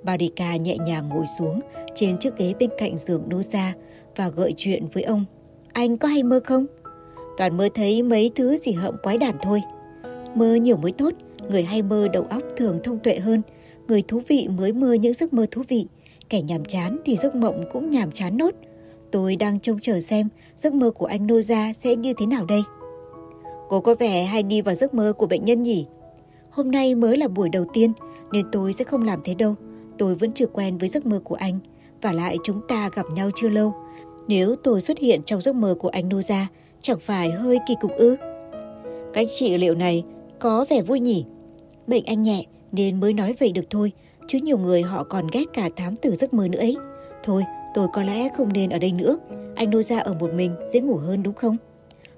Barika 0.02 0.56
nhẹ 0.56 0.76
nhàng 0.86 1.08
ngồi 1.08 1.24
xuống 1.38 1.60
trên 1.94 2.18
chiếc 2.18 2.36
ghế 2.36 2.54
bên 2.60 2.70
cạnh 2.78 2.98
giường 2.98 3.22
nô 3.28 3.42
gia 3.42 3.74
và 4.16 4.28
gợi 4.28 4.54
chuyện 4.56 4.86
với 4.92 5.02
ông. 5.02 5.24
Anh 5.72 5.96
có 5.96 6.08
hay 6.08 6.22
mơ 6.22 6.40
không? 6.44 6.66
Toàn 7.38 7.56
mơ 7.56 7.68
thấy 7.74 8.02
mấy 8.02 8.30
thứ 8.34 8.56
gì 8.56 8.72
hậm 8.72 8.96
quái 9.02 9.18
đản 9.18 9.36
thôi. 9.42 9.60
Mơ 10.34 10.54
nhiều 10.54 10.76
mới 10.76 10.92
tốt, 10.92 11.14
người 11.50 11.62
hay 11.62 11.82
mơ 11.82 12.08
đầu 12.12 12.22
óc 12.30 12.42
thường 12.56 12.78
thông 12.84 12.98
tuệ 12.98 13.18
hơn. 13.18 13.42
Người 13.88 14.02
thú 14.02 14.22
vị 14.28 14.48
mới 14.58 14.72
mơ 14.72 14.92
những 14.92 15.12
giấc 15.12 15.32
mơ 15.32 15.46
thú 15.50 15.62
vị. 15.68 15.86
Kẻ 16.28 16.42
nhàm 16.42 16.64
chán 16.64 16.98
thì 17.04 17.16
giấc 17.16 17.34
mộng 17.34 17.64
cũng 17.72 17.90
nhàm 17.90 18.10
chán 18.10 18.36
nốt. 18.36 18.54
Tôi 19.10 19.36
đang 19.36 19.60
trông 19.60 19.80
chờ 19.80 20.00
xem 20.00 20.28
giấc 20.56 20.74
mơ 20.74 20.90
của 20.90 21.06
anh 21.06 21.26
Noza 21.26 21.72
sẽ 21.72 21.96
như 21.96 22.12
thế 22.18 22.26
nào 22.26 22.44
đây. 22.44 22.62
Cô 23.68 23.80
có 23.80 23.94
vẻ 23.94 24.24
hay 24.24 24.42
đi 24.42 24.60
vào 24.62 24.74
giấc 24.74 24.94
mơ 24.94 25.12
của 25.18 25.26
bệnh 25.26 25.44
nhân 25.44 25.62
nhỉ? 25.62 25.86
Hôm 26.50 26.70
nay 26.70 26.94
mới 26.94 27.16
là 27.16 27.28
buổi 27.28 27.48
đầu 27.48 27.64
tiên 27.72 27.92
nên 28.32 28.46
tôi 28.52 28.72
sẽ 28.72 28.84
không 28.84 29.02
làm 29.02 29.20
thế 29.24 29.34
đâu. 29.34 29.54
Tôi 29.98 30.14
vẫn 30.14 30.32
chưa 30.32 30.46
quen 30.46 30.78
với 30.78 30.88
giấc 30.88 31.06
mơ 31.06 31.20
của 31.24 31.34
anh. 31.34 31.58
Và 32.02 32.12
lại 32.12 32.36
chúng 32.44 32.60
ta 32.68 32.90
gặp 32.94 33.06
nhau 33.14 33.30
chưa 33.34 33.48
lâu. 33.48 33.74
Nếu 34.28 34.56
tôi 34.56 34.80
xuất 34.80 34.98
hiện 34.98 35.22
trong 35.22 35.40
giấc 35.40 35.54
mơ 35.54 35.74
của 35.78 35.88
anh 35.88 36.08
Noza 36.08 36.44
chẳng 36.80 36.98
phải 37.00 37.30
hơi 37.30 37.58
kỳ 37.68 37.74
cục 37.80 37.90
ư? 37.96 38.16
Cách 39.12 39.26
trị 39.38 39.58
liệu 39.58 39.74
này 39.74 40.02
có 40.40 40.66
vẻ 40.70 40.82
vui 40.82 41.00
nhỉ? 41.00 41.24
Bệnh 41.86 42.04
anh 42.04 42.22
nhẹ 42.22 42.44
nên 42.72 43.00
mới 43.00 43.12
nói 43.12 43.34
vậy 43.40 43.52
được 43.52 43.70
thôi. 43.70 43.92
Chứ 44.26 44.38
nhiều 44.42 44.58
người 44.58 44.82
họ 44.82 45.04
còn 45.04 45.26
ghét 45.32 45.44
cả 45.52 45.68
thám 45.76 45.96
tử 45.96 46.16
giấc 46.16 46.34
mơ 46.34 46.48
nữa 46.48 46.58
ấy. 46.58 46.76
Thôi, 47.22 47.44
tôi 47.74 47.88
có 47.92 48.02
lẽ 48.02 48.28
không 48.36 48.52
nên 48.52 48.70
ở 48.70 48.78
đây 48.78 48.92
nữa. 48.92 49.18
Anh 49.54 49.70
nô 49.70 49.82
ra 49.82 49.98
ở 49.98 50.14
một 50.14 50.34
mình 50.34 50.54
dễ 50.72 50.80
ngủ 50.80 50.96
hơn 50.96 51.22
đúng 51.22 51.34
không? 51.34 51.56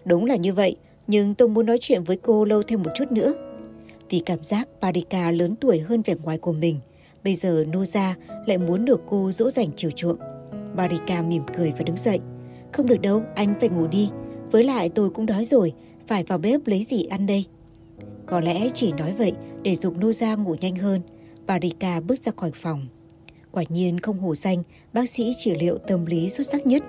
Đúng 0.05 0.25
là 0.25 0.37
như 0.37 0.53
vậy, 0.53 0.77
nhưng 1.07 1.35
tôi 1.35 1.49
muốn 1.49 1.67
nói 1.67 1.79
chuyện 1.81 2.05
với 2.05 2.17
cô 2.17 2.45
lâu 2.45 2.63
thêm 2.63 2.83
một 2.83 2.91
chút 2.95 3.13
nữa. 3.13 3.35
Vì 4.11 4.19
cảm 4.19 4.43
giác 4.43 4.69
Parika 4.81 5.31
lớn 5.31 5.55
tuổi 5.61 5.79
hơn 5.81 6.03
vẻ 6.03 6.15
ngoài 6.23 6.39
của 6.39 6.53
mình, 6.53 6.77
bây 7.25 7.35
giờ 7.35 7.65
Noza 7.73 8.13
lại 8.47 8.59
muốn 8.59 8.85
được 8.85 9.01
cô 9.09 9.33
dỗ 9.33 9.51
dành 9.51 9.69
chiều 9.77 9.91
chuộng. 9.91 10.17
Parika 10.77 11.23
mỉm 11.23 11.43
cười 11.57 11.73
và 11.79 11.83
đứng 11.83 11.97
dậy. 11.97 12.21
Không 12.73 12.87
được 12.87 13.01
đâu, 13.01 13.23
anh 13.35 13.55
phải 13.61 13.69
ngủ 13.69 13.87
đi. 13.87 14.11
Với 14.51 14.65
lại 14.65 14.89
tôi 14.89 15.11
cũng 15.11 15.27
đói 15.27 15.45
rồi, 15.45 15.73
phải 16.07 16.25
vào 16.25 16.39
bếp 16.39 16.67
lấy 16.67 16.85
gì 16.85 17.05
ăn 17.05 17.27
đây. 17.27 17.45
Có 18.31 18.41
lẽ 18.41 18.69
chỉ 18.75 18.93
nói 18.93 19.15
vậy 19.19 19.33
để 19.63 19.77
dục 19.77 19.97
Noza 19.97 20.43
ngủ 20.43 20.55
nhanh 20.61 20.77
hơn. 20.77 21.01
Parika 21.49 22.01
bước 22.01 22.25
ra 22.25 22.33
khỏi 22.37 22.51
phòng. 22.55 22.87
Quả 23.53 23.65
nhiên 23.69 24.01
không 24.01 24.19
hổ 24.19 24.35
danh, 24.35 24.63
bác 24.93 25.09
sĩ 25.09 25.35
trị 25.39 25.55
liệu 25.61 25.79
tâm 25.79 26.07
lý 26.07 26.31
xuất 26.31 26.47
sắc 26.47 26.67
nhất. 26.67 26.83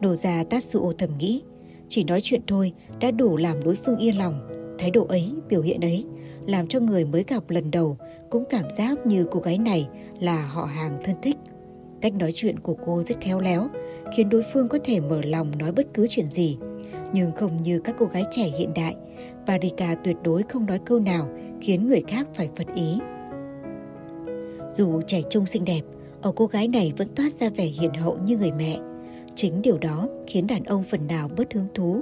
Noza 0.00 0.44
Tatsuo 0.44 0.92
thầm 0.98 1.10
nghĩ, 1.18 1.42
chỉ 1.88 2.04
nói 2.04 2.20
chuyện 2.22 2.40
thôi 2.46 2.72
đã 3.00 3.10
đủ 3.10 3.36
làm 3.36 3.56
đối 3.64 3.76
phương 3.76 3.98
yên 3.98 4.18
lòng. 4.18 4.48
Thái 4.78 4.90
độ 4.90 5.06
ấy, 5.06 5.32
biểu 5.48 5.62
hiện 5.62 5.80
ấy, 5.80 6.04
làm 6.46 6.66
cho 6.66 6.80
người 6.80 7.04
mới 7.04 7.24
gặp 7.28 7.50
lần 7.50 7.70
đầu 7.70 7.96
cũng 8.30 8.44
cảm 8.50 8.64
giác 8.78 9.06
như 9.06 9.26
cô 9.30 9.40
gái 9.40 9.58
này 9.58 9.88
là 10.20 10.46
họ 10.46 10.64
hàng 10.64 11.00
thân 11.04 11.16
thích. 11.22 11.36
Cách 12.00 12.14
nói 12.14 12.32
chuyện 12.34 12.60
của 12.60 12.74
cô 12.86 13.02
rất 13.02 13.20
khéo 13.20 13.40
léo, 13.40 13.68
khiến 14.16 14.28
đối 14.28 14.42
phương 14.52 14.68
có 14.68 14.78
thể 14.84 15.00
mở 15.00 15.20
lòng 15.22 15.58
nói 15.58 15.72
bất 15.72 15.86
cứ 15.94 16.06
chuyện 16.10 16.26
gì. 16.26 16.58
Nhưng 17.12 17.32
không 17.32 17.56
như 17.56 17.80
các 17.80 17.94
cô 17.98 18.06
gái 18.06 18.24
trẻ 18.30 18.50
hiện 18.58 18.70
đại, 18.74 18.94
Varika 19.48 19.94
tuyệt 19.94 20.16
đối 20.24 20.42
không 20.42 20.66
nói 20.66 20.78
câu 20.78 20.98
nào 20.98 21.28
khiến 21.60 21.88
người 21.88 22.02
khác 22.08 22.28
phải 22.34 22.48
phật 22.56 22.66
ý. 22.74 22.98
Dù 24.70 25.00
trẻ 25.06 25.22
trung 25.30 25.46
xinh 25.46 25.64
đẹp, 25.64 25.80
ở 26.22 26.32
cô 26.36 26.46
gái 26.46 26.68
này 26.68 26.92
vẫn 26.96 27.08
toát 27.16 27.32
ra 27.32 27.48
vẻ 27.48 27.64
hiền 27.64 27.94
hậu 27.94 28.18
như 28.24 28.38
người 28.38 28.52
mẹ. 28.52 28.78
Chính 29.34 29.62
điều 29.62 29.78
đó 29.78 30.08
khiến 30.26 30.46
đàn 30.46 30.62
ông 30.62 30.84
phần 30.84 31.06
nào 31.06 31.28
bớt 31.36 31.54
hứng 31.54 31.66
thú 31.74 32.00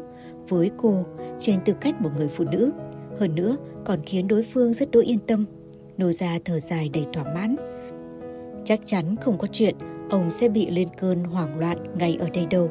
với 0.49 0.71
cô 0.77 1.05
trên 1.39 1.57
tư 1.65 1.73
cách 1.81 2.01
một 2.01 2.11
người 2.17 2.29
phụ 2.29 2.45
nữ. 2.45 2.73
Hơn 3.19 3.35
nữa 3.35 3.57
còn 3.85 4.01
khiến 4.07 4.29
đối 4.29 4.43
phương 4.43 4.73
rất 4.73 4.91
đỗi 4.91 5.05
yên 5.05 5.19
tâm. 5.27 5.45
Nô 5.99 6.13
ra 6.13 6.39
thở 6.45 6.61
dài 6.61 6.91
đầy 6.93 7.07
thỏa 7.13 7.25
mãn. 7.35 7.57
Chắc 8.65 8.81
chắn 8.87 9.17
không 9.17 9.39
có 9.39 9.47
chuyện 9.53 9.75
ông 10.11 10.31
sẽ 10.31 10.49
bị 10.49 10.71
lên 10.71 10.89
cơn 10.99 11.25
hoảng 11.25 11.59
loạn 11.59 11.79
ngay 11.99 12.17
ở 12.21 12.29
đây 12.35 12.47
đâu. 12.51 12.71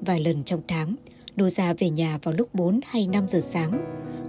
Vài 0.00 0.20
lần 0.20 0.44
trong 0.44 0.60
tháng, 0.68 0.94
Nô 1.36 1.48
ra 1.48 1.74
về 1.74 1.90
nhà 1.90 2.18
vào 2.22 2.34
lúc 2.34 2.54
4 2.54 2.80
hay 2.86 3.06
5 3.06 3.28
giờ 3.28 3.40
sáng. 3.40 3.84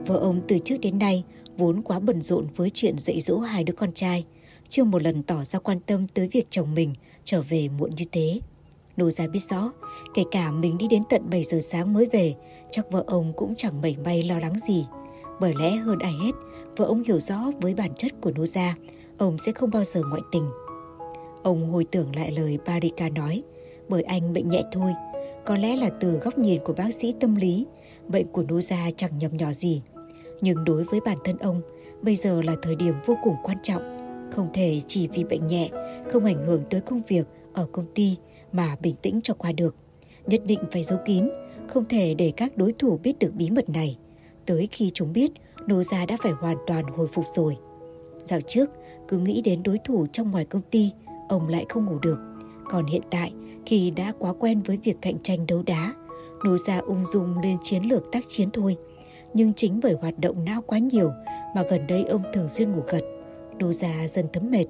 Vợ 0.07 0.15
ông 0.15 0.41
từ 0.47 0.57
trước 0.57 0.77
đến 0.81 0.99
nay 0.99 1.23
vốn 1.57 1.81
quá 1.81 1.99
bận 1.99 2.21
rộn 2.21 2.47
với 2.55 2.69
chuyện 2.69 2.99
dạy 2.99 3.21
dỗ 3.21 3.39
hai 3.39 3.63
đứa 3.63 3.73
con 3.73 3.91
trai, 3.91 4.25
chưa 4.69 4.83
một 4.83 5.01
lần 5.01 5.23
tỏ 5.23 5.43
ra 5.43 5.59
quan 5.59 5.79
tâm 5.79 6.07
tới 6.07 6.29
việc 6.31 6.47
chồng 6.49 6.75
mình 6.75 6.93
trở 7.23 7.41
về 7.49 7.69
muộn 7.77 7.89
như 7.97 8.05
thế. 8.11 8.39
Nô 8.97 9.09
ra 9.09 9.27
biết 9.27 9.39
rõ, 9.49 9.71
kể 10.13 10.23
cả 10.31 10.51
mình 10.51 10.77
đi 10.77 10.87
đến 10.87 11.03
tận 11.09 11.29
7 11.29 11.43
giờ 11.43 11.59
sáng 11.61 11.93
mới 11.93 12.07
về, 12.11 12.33
chắc 12.71 12.91
vợ 12.91 13.03
ông 13.07 13.33
cũng 13.35 13.53
chẳng 13.57 13.81
mảy 13.81 13.97
may 14.05 14.23
lo 14.23 14.39
lắng 14.39 14.53
gì. 14.67 14.85
Bởi 15.39 15.53
lẽ 15.59 15.75
hơn 15.75 15.99
ai 15.99 16.13
hết, 16.23 16.31
vợ 16.77 16.85
ông 16.85 17.03
hiểu 17.03 17.19
rõ 17.19 17.51
với 17.61 17.73
bản 17.73 17.91
chất 17.97 18.11
của 18.21 18.31
Nô 18.31 18.45
gia, 18.45 18.75
ông 19.17 19.37
sẽ 19.37 19.51
không 19.51 19.69
bao 19.71 19.83
giờ 19.83 20.01
ngoại 20.09 20.21
tình. 20.31 20.49
Ông 21.43 21.71
hồi 21.71 21.85
tưởng 21.91 22.15
lại 22.15 22.31
lời 22.31 22.57
Barika 22.65 23.09
nói, 23.09 23.43
bởi 23.89 24.03
anh 24.03 24.33
bệnh 24.33 24.49
nhẹ 24.49 24.63
thôi, 24.71 24.91
có 25.45 25.55
lẽ 25.55 25.75
là 25.75 25.89
từ 25.89 26.17
góc 26.17 26.37
nhìn 26.37 26.61
của 26.65 26.73
bác 26.73 26.93
sĩ 26.93 27.13
tâm 27.19 27.35
lý, 27.35 27.65
bệnh 28.07 28.27
của 28.27 28.43
Nô 28.43 28.59
chẳng 28.97 29.19
nhầm 29.19 29.37
nhỏ 29.37 29.51
gì. 29.51 29.81
Nhưng 30.41 30.63
đối 30.63 30.83
với 30.83 30.99
bản 31.05 31.17
thân 31.23 31.37
ông, 31.37 31.61
bây 32.01 32.15
giờ 32.15 32.41
là 32.41 32.55
thời 32.61 32.75
điểm 32.75 32.93
vô 33.05 33.17
cùng 33.23 33.35
quan 33.43 33.57
trọng. 33.63 33.81
Không 34.31 34.49
thể 34.53 34.81
chỉ 34.87 35.07
vì 35.07 35.23
bệnh 35.23 35.47
nhẹ, 35.47 35.69
không 36.11 36.25
ảnh 36.25 36.45
hưởng 36.45 36.63
tới 36.69 36.81
công 36.81 37.01
việc 37.07 37.27
ở 37.53 37.67
công 37.71 37.85
ty 37.95 38.17
mà 38.51 38.75
bình 38.81 38.95
tĩnh 39.01 39.19
cho 39.23 39.33
qua 39.33 39.51
được. 39.51 39.75
Nhất 40.25 40.41
định 40.45 40.59
phải 40.71 40.83
giấu 40.83 40.99
kín, 41.05 41.29
không 41.67 41.85
thể 41.85 42.13
để 42.17 42.33
các 42.37 42.57
đối 42.57 42.73
thủ 42.73 42.99
biết 43.03 43.19
được 43.19 43.33
bí 43.33 43.49
mật 43.49 43.69
này. 43.69 43.97
Tới 44.45 44.67
khi 44.71 44.91
chúng 44.93 45.13
biết, 45.13 45.31
Nô 45.67 45.81
đã 46.07 46.17
phải 46.23 46.31
hoàn 46.31 46.57
toàn 46.67 46.85
hồi 46.85 47.07
phục 47.13 47.25
rồi. 47.35 47.57
Dạo 48.23 48.41
trước, 48.41 48.69
cứ 49.07 49.17
nghĩ 49.17 49.41
đến 49.41 49.63
đối 49.63 49.79
thủ 49.83 50.07
trong 50.13 50.31
ngoài 50.31 50.45
công 50.45 50.61
ty, 50.71 50.91
ông 51.29 51.47
lại 51.47 51.65
không 51.69 51.85
ngủ 51.85 51.99
được. 51.99 52.19
Còn 52.69 52.85
hiện 52.85 53.01
tại, 53.11 53.33
khi 53.65 53.91
đã 53.91 54.13
quá 54.19 54.33
quen 54.33 54.61
với 54.65 54.77
việc 54.77 54.95
cạnh 55.01 55.19
tranh 55.23 55.47
đấu 55.47 55.63
đá, 55.63 55.93
Nô 56.45 56.57
Gia 56.57 56.77
ung 56.77 57.05
dung 57.13 57.39
lên 57.39 57.57
chiến 57.63 57.83
lược 57.83 58.11
tác 58.11 58.23
chiến 58.27 58.49
thôi. 58.53 58.75
Nhưng 59.33 59.53
chính 59.53 59.79
bởi 59.83 59.93
hoạt 60.01 60.19
động 60.19 60.45
não 60.45 60.61
quá 60.61 60.77
nhiều 60.77 61.11
mà 61.55 61.63
gần 61.69 61.87
đây 61.87 62.03
ông 62.03 62.23
thường 62.33 62.49
xuyên 62.49 62.71
ngủ 62.71 62.81
gật. 62.87 63.01
Nô 63.59 63.71
Gia 63.71 64.07
dần 64.07 64.25
thấm 64.33 64.51
mệt. 64.51 64.65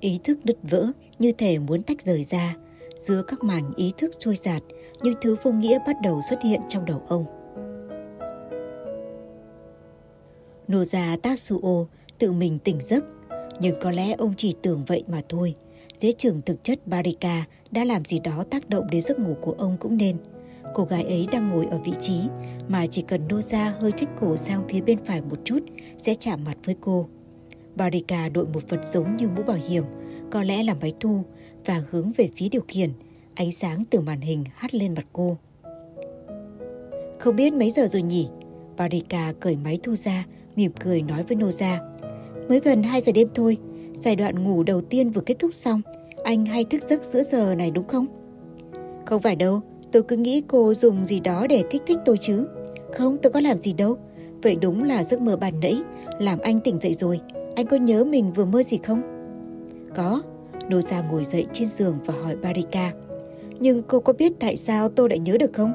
Ý 0.00 0.20
thức 0.24 0.38
đứt 0.44 0.56
vỡ 0.62 0.86
như 1.18 1.32
thể 1.32 1.58
muốn 1.58 1.82
tách 1.82 2.02
rời 2.02 2.24
ra. 2.24 2.56
Giữa 2.96 3.22
các 3.22 3.44
mảnh 3.44 3.72
ý 3.76 3.92
thức 3.98 4.10
trôi 4.18 4.34
giạt, 4.34 4.62
những 5.02 5.14
thứ 5.20 5.36
vô 5.42 5.52
nghĩa 5.52 5.78
bắt 5.86 5.96
đầu 6.02 6.20
xuất 6.28 6.42
hiện 6.42 6.60
trong 6.68 6.84
đầu 6.84 7.02
ông. 7.08 7.24
nô 10.68 10.84
gia 10.84 11.16
Tatsuo 11.22 11.86
tự 12.18 12.32
mình 12.32 12.58
tỉnh 12.58 12.78
giấc. 12.82 13.04
Nhưng 13.60 13.74
có 13.80 13.90
lẽ 13.90 14.14
ông 14.18 14.34
chỉ 14.36 14.54
tưởng 14.62 14.84
vậy 14.86 15.04
mà 15.08 15.22
thôi. 15.28 15.54
Dễ 16.00 16.12
trưởng 16.12 16.42
thực 16.42 16.64
chất 16.64 16.86
Barika 16.86 17.44
đã 17.70 17.84
làm 17.84 18.04
gì 18.04 18.18
đó 18.18 18.44
tác 18.50 18.68
động 18.68 18.86
đến 18.90 19.00
giấc 19.00 19.18
ngủ 19.18 19.36
của 19.40 19.54
ông 19.58 19.76
cũng 19.80 19.96
nên. 19.96 20.16
Cô 20.74 20.84
gái 20.84 21.02
ấy 21.02 21.28
đang 21.32 21.48
ngồi 21.48 21.66
ở 21.66 21.80
vị 21.84 21.92
trí 22.00 22.20
mà 22.68 22.86
chỉ 22.86 23.02
cần 23.02 23.28
nô 23.28 23.40
ra 23.40 23.74
hơi 23.78 23.92
trích 23.92 24.08
cổ 24.20 24.36
sang 24.36 24.68
phía 24.68 24.80
bên 24.80 25.04
phải 25.04 25.20
một 25.20 25.36
chút 25.44 25.58
sẽ 25.96 26.14
chạm 26.14 26.44
mặt 26.44 26.56
với 26.64 26.76
cô. 26.80 27.08
Barika 27.74 28.28
đội 28.28 28.46
một 28.46 28.68
vật 28.68 28.80
giống 28.92 29.16
như 29.16 29.28
mũ 29.28 29.42
bảo 29.42 29.58
hiểm, 29.68 29.84
có 30.30 30.42
lẽ 30.42 30.62
là 30.62 30.74
máy 30.74 30.92
thu 31.00 31.22
và 31.64 31.82
hướng 31.90 32.12
về 32.16 32.28
phía 32.36 32.48
điều 32.48 32.62
khiển. 32.68 32.90
Ánh 33.34 33.52
sáng 33.52 33.84
từ 33.90 34.00
màn 34.00 34.20
hình 34.20 34.44
hắt 34.54 34.74
lên 34.74 34.94
mặt 34.94 35.06
cô. 35.12 35.36
Không 37.18 37.36
biết 37.36 37.52
mấy 37.52 37.70
giờ 37.70 37.86
rồi 37.86 38.02
nhỉ? 38.02 38.28
Barika 38.76 39.32
cởi 39.40 39.56
máy 39.64 39.78
thu 39.82 39.94
ra, 39.94 40.26
mỉm 40.56 40.72
cười 40.80 41.02
nói 41.02 41.22
với 41.22 41.36
Noza. 41.36 41.78
Mới 42.48 42.60
gần 42.60 42.82
2 42.82 43.00
giờ 43.00 43.12
đêm 43.12 43.28
thôi, 43.34 43.56
giai 44.04 44.16
đoạn 44.16 44.44
ngủ 44.44 44.62
đầu 44.62 44.80
tiên 44.80 45.10
vừa 45.10 45.20
kết 45.20 45.38
thúc 45.38 45.50
xong. 45.54 45.82
Anh 46.24 46.46
hay 46.46 46.64
thức 46.64 46.82
giấc 46.82 47.04
giữa 47.04 47.22
giờ 47.22 47.54
này 47.54 47.70
đúng 47.70 47.86
không? 47.88 48.06
Không 49.06 49.22
phải 49.22 49.36
đâu, 49.36 49.60
tôi 49.92 50.02
cứ 50.02 50.16
nghĩ 50.16 50.42
cô 50.48 50.74
dùng 50.74 51.04
gì 51.04 51.20
đó 51.20 51.46
để 51.46 51.62
kích 51.70 51.82
thích 51.86 51.98
tôi 52.04 52.18
chứ. 52.18 52.46
Không, 52.92 53.16
tôi 53.22 53.32
có 53.32 53.40
làm 53.40 53.58
gì 53.58 53.72
đâu. 53.72 53.96
Vậy 54.42 54.56
đúng 54.62 54.82
là 54.82 55.04
giấc 55.04 55.20
mơ 55.20 55.36
bàn 55.36 55.60
nãy, 55.60 55.76
làm 56.18 56.38
anh 56.38 56.60
tỉnh 56.60 56.78
dậy 56.80 56.94
rồi. 56.94 57.20
Anh 57.56 57.66
có 57.66 57.76
nhớ 57.76 58.04
mình 58.04 58.32
vừa 58.32 58.44
mơ 58.44 58.62
gì 58.62 58.78
không? 58.86 59.02
Có, 59.96 60.22
Noza 60.68 61.10
ngồi 61.10 61.24
dậy 61.24 61.46
trên 61.52 61.68
giường 61.68 61.98
và 62.06 62.14
hỏi 62.22 62.36
Barika. 62.36 62.92
Nhưng 63.60 63.82
cô 63.82 64.00
có 64.00 64.12
biết 64.12 64.32
tại 64.40 64.56
sao 64.56 64.88
tôi 64.88 65.08
lại 65.08 65.18
nhớ 65.18 65.36
được 65.40 65.52
không? 65.52 65.72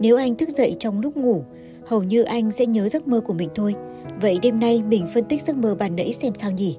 Nếu 0.00 0.16
anh 0.16 0.34
thức 0.34 0.48
dậy 0.48 0.76
trong 0.78 1.00
lúc 1.00 1.16
ngủ, 1.16 1.44
hầu 1.86 2.02
như 2.02 2.22
anh 2.22 2.50
sẽ 2.50 2.66
nhớ 2.66 2.88
giấc 2.88 3.08
mơ 3.08 3.20
của 3.20 3.34
mình 3.34 3.48
thôi. 3.54 3.74
Vậy 4.20 4.38
đêm 4.42 4.60
nay 4.60 4.82
mình 4.82 5.06
phân 5.14 5.24
tích 5.24 5.42
giấc 5.42 5.56
mơ 5.56 5.74
bàn 5.74 5.96
nãy 5.96 6.12
xem 6.12 6.32
sao 6.34 6.50
nhỉ? 6.50 6.76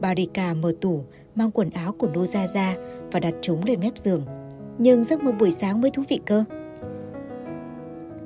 Barika 0.00 0.54
mở 0.54 0.72
tủ, 0.80 1.04
mang 1.34 1.50
quần 1.50 1.70
áo 1.70 1.92
của 1.92 2.06
Noza 2.06 2.46
ra 2.54 2.76
và 3.12 3.20
đặt 3.20 3.34
chúng 3.42 3.64
lên 3.64 3.80
mép 3.80 3.98
giường. 3.98 4.24
Nhưng 4.78 5.04
giấc 5.04 5.22
mơ 5.22 5.32
buổi 5.32 5.50
sáng 5.50 5.80
mới 5.80 5.90
thú 5.90 6.02
vị 6.08 6.20
cơ. 6.26 6.44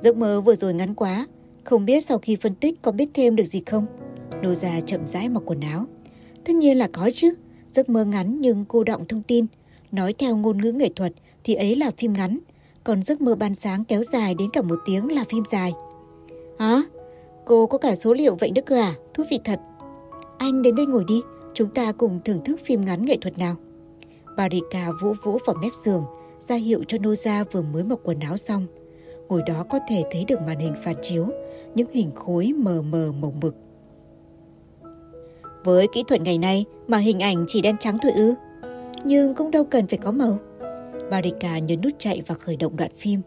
Giấc 0.01 0.17
mơ 0.17 0.41
vừa 0.41 0.55
rồi 0.55 0.73
ngắn 0.73 0.95
quá, 0.95 1.27
không 1.63 1.85
biết 1.85 2.05
sau 2.05 2.17
khi 2.17 2.37
phân 2.41 2.55
tích 2.55 2.81
có 2.81 2.91
biết 2.91 3.09
thêm 3.13 3.35
được 3.35 3.43
gì 3.43 3.61
không? 3.65 3.85
Noza 4.41 4.81
chậm 4.81 5.07
rãi 5.07 5.29
mặc 5.29 5.43
quần 5.45 5.59
áo. 5.59 5.85
Tất 6.45 6.55
nhiên 6.55 6.77
là 6.77 6.87
có 6.93 7.09
chứ, 7.13 7.33
giấc 7.67 7.89
mơ 7.89 8.05
ngắn 8.05 8.37
nhưng 8.41 8.65
cô 8.67 8.83
động 8.83 9.05
thông 9.05 9.21
tin. 9.21 9.45
Nói 9.91 10.13
theo 10.13 10.37
ngôn 10.37 10.61
ngữ 10.61 10.71
nghệ 10.71 10.89
thuật 10.95 11.13
thì 11.43 11.53
ấy 11.53 11.75
là 11.75 11.91
phim 11.97 12.13
ngắn, 12.13 12.39
còn 12.83 13.03
giấc 13.03 13.21
mơ 13.21 13.35
ban 13.35 13.55
sáng 13.55 13.83
kéo 13.83 14.03
dài 14.03 14.35
đến 14.35 14.49
cả 14.53 14.61
một 14.61 14.79
tiếng 14.85 15.11
là 15.11 15.23
phim 15.29 15.43
dài. 15.51 15.73
Hả? 16.59 16.81
Cô 17.45 17.67
có 17.67 17.77
cả 17.77 17.95
số 17.95 18.13
liệu 18.13 18.35
vậy 18.35 18.51
đức 18.51 18.65
cơ 18.65 18.75
à? 18.75 18.95
Thú 19.13 19.23
vị 19.31 19.39
thật. 19.43 19.59
Anh 20.37 20.61
đến 20.61 20.75
đây 20.75 20.85
ngồi 20.85 21.03
đi, 21.07 21.21
chúng 21.53 21.69
ta 21.69 21.91
cùng 21.91 22.19
thưởng 22.25 22.43
thức 22.43 22.59
phim 22.65 22.85
ngắn 22.85 23.05
nghệ 23.05 23.17
thuật 23.21 23.37
nào. 23.37 23.55
Barika 24.37 24.91
vỗ 25.01 25.13
vỗ 25.23 25.37
vào 25.45 25.55
mép 25.61 25.73
giường, 25.73 26.05
ra 26.39 26.55
hiệu 26.55 26.79
cho 26.87 26.97
Noza 26.97 27.45
vừa 27.51 27.61
mới 27.61 27.83
mặc 27.83 27.99
quần 28.03 28.19
áo 28.19 28.37
xong. 28.37 28.67
Ngồi 29.29 29.41
đó 29.47 29.65
có 29.69 29.79
thể 29.89 30.03
thấy 30.11 30.25
được 30.27 30.41
màn 30.47 30.57
hình 30.57 30.73
phản 30.83 30.95
chiếu, 31.01 31.25
những 31.75 31.89
hình 31.91 32.11
khối 32.15 32.53
mờ 32.57 32.81
mờ 32.81 33.11
màu 33.21 33.33
mực. 33.41 33.55
Với 35.63 35.87
kỹ 35.93 36.03
thuật 36.07 36.21
ngày 36.21 36.37
nay 36.37 36.65
mà 36.87 36.97
hình 36.97 37.19
ảnh 37.19 37.45
chỉ 37.47 37.61
đen 37.61 37.75
trắng 37.79 37.97
thôi 38.01 38.11
ư. 38.15 38.33
Nhưng 39.03 39.33
cũng 39.33 39.51
đâu 39.51 39.63
cần 39.63 39.87
phải 39.87 39.97
có 39.97 40.11
màu. 40.11 40.39
Barika 41.11 41.59
nhấn 41.59 41.81
nút 41.81 41.93
chạy 41.97 42.21
và 42.27 42.35
khởi 42.35 42.55
động 42.55 42.75
đoạn 42.75 42.91
phim. 42.97 43.21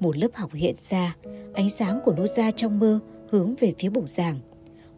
Một 0.00 0.16
lớp 0.16 0.28
học 0.34 0.50
hiện 0.52 0.74
ra, 0.90 1.16
ánh 1.54 1.70
sáng 1.70 2.00
của 2.04 2.12
Noza 2.12 2.50
trong 2.56 2.78
mơ 2.78 2.98
hướng 3.30 3.54
về 3.60 3.74
phía 3.78 3.88
bục 3.88 4.08
giảng. 4.08 4.36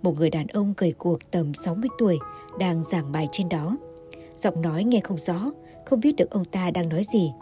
Một 0.02 0.14
người 0.18 0.30
đàn 0.30 0.46
ông 0.46 0.74
gầy 0.76 0.92
cuộc 0.98 1.30
tầm 1.30 1.54
60 1.54 1.88
tuổi 1.98 2.18
đang 2.58 2.82
giảng 2.82 3.12
bài 3.12 3.28
trên 3.32 3.48
đó. 3.48 3.76
Giọng 4.36 4.62
nói 4.62 4.84
nghe 4.84 5.00
không 5.00 5.18
rõ, 5.18 5.50
không 5.86 6.00
biết 6.00 6.16
được 6.16 6.30
ông 6.30 6.44
ta 6.44 6.70
đang 6.70 6.88
nói 6.88 7.02
gì. 7.12 7.32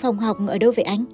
Phòng 0.00 0.18
học 0.18 0.36
ở 0.48 0.58
đâu 0.58 0.72
vậy 0.76 0.84
anh? 0.84 1.04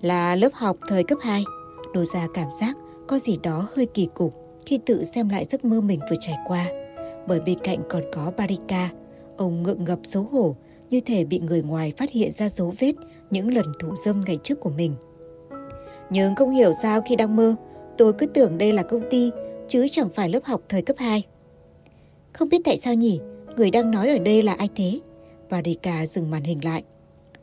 Là 0.00 0.34
lớp 0.34 0.50
học 0.52 0.76
thời 0.88 1.04
cấp 1.04 1.18
2. 1.22 1.44
Noza 1.92 2.28
cảm 2.34 2.48
giác 2.60 2.76
có 3.08 3.18
gì 3.18 3.38
đó 3.42 3.68
hơi 3.74 3.86
kỳ 3.86 4.08
cục 4.14 4.34
khi 4.66 4.78
tự 4.86 5.04
xem 5.04 5.28
lại 5.28 5.44
giấc 5.50 5.64
mơ 5.64 5.80
mình 5.80 6.00
vừa 6.10 6.16
trải 6.20 6.36
qua. 6.46 6.66
Bởi 7.28 7.40
bên 7.40 7.58
cạnh 7.58 7.78
còn 7.88 8.02
có 8.12 8.32
Barika, 8.36 8.90
ông 9.36 9.62
ngượng 9.62 9.84
ngập 9.84 9.98
xấu 10.02 10.22
hổ 10.22 10.56
như 10.90 11.00
thể 11.00 11.24
bị 11.24 11.38
người 11.38 11.62
ngoài 11.62 11.92
phát 11.96 12.10
hiện 12.10 12.32
ra 12.32 12.48
dấu 12.48 12.74
vết 12.78 12.92
những 13.30 13.54
lần 13.54 13.66
thủ 13.80 13.96
dâm 14.04 14.20
ngày 14.26 14.38
trước 14.42 14.60
của 14.60 14.70
mình. 14.70 14.94
Nhưng 16.10 16.34
không 16.34 16.50
hiểu 16.50 16.72
sao 16.82 17.00
khi 17.00 17.16
đang 17.16 17.36
mơ, 17.36 17.54
tôi 17.98 18.12
cứ 18.12 18.26
tưởng 18.26 18.58
đây 18.58 18.72
là 18.72 18.82
công 18.82 19.02
ty, 19.10 19.30
chứ 19.68 19.86
chẳng 19.90 20.08
phải 20.08 20.28
lớp 20.28 20.44
học 20.44 20.60
thời 20.68 20.82
cấp 20.82 20.96
2. 20.98 21.22
Không 22.32 22.48
biết 22.48 22.60
tại 22.64 22.78
sao 22.78 22.94
nhỉ, 22.94 23.20
người 23.56 23.70
đang 23.70 23.90
nói 23.90 24.08
ở 24.08 24.18
đây 24.18 24.42
là 24.42 24.52
ai 24.52 24.68
thế? 24.76 25.00
Varika 25.50 26.06
dừng 26.06 26.30
màn 26.30 26.42
hình 26.42 26.64
lại. 26.64 26.82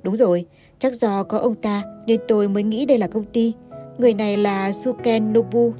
Đúng 0.03 0.15
rồi, 0.15 0.45
chắc 0.79 0.93
do 0.93 1.23
có 1.23 1.37
ông 1.37 1.55
ta 1.55 1.83
nên 2.07 2.19
tôi 2.27 2.47
mới 2.47 2.63
nghĩ 2.63 2.85
đây 2.85 2.97
là 2.97 3.07
công 3.07 3.25
ty. 3.25 3.53
Người 3.97 4.13
này 4.13 4.37
là 4.37 4.71
Suken 4.71 5.33
Nobu, 5.33 5.73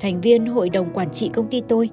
thành 0.00 0.20
viên 0.20 0.46
hội 0.46 0.70
đồng 0.70 0.92
quản 0.94 1.10
trị 1.10 1.30
công 1.34 1.48
ty 1.48 1.62
tôi. 1.68 1.90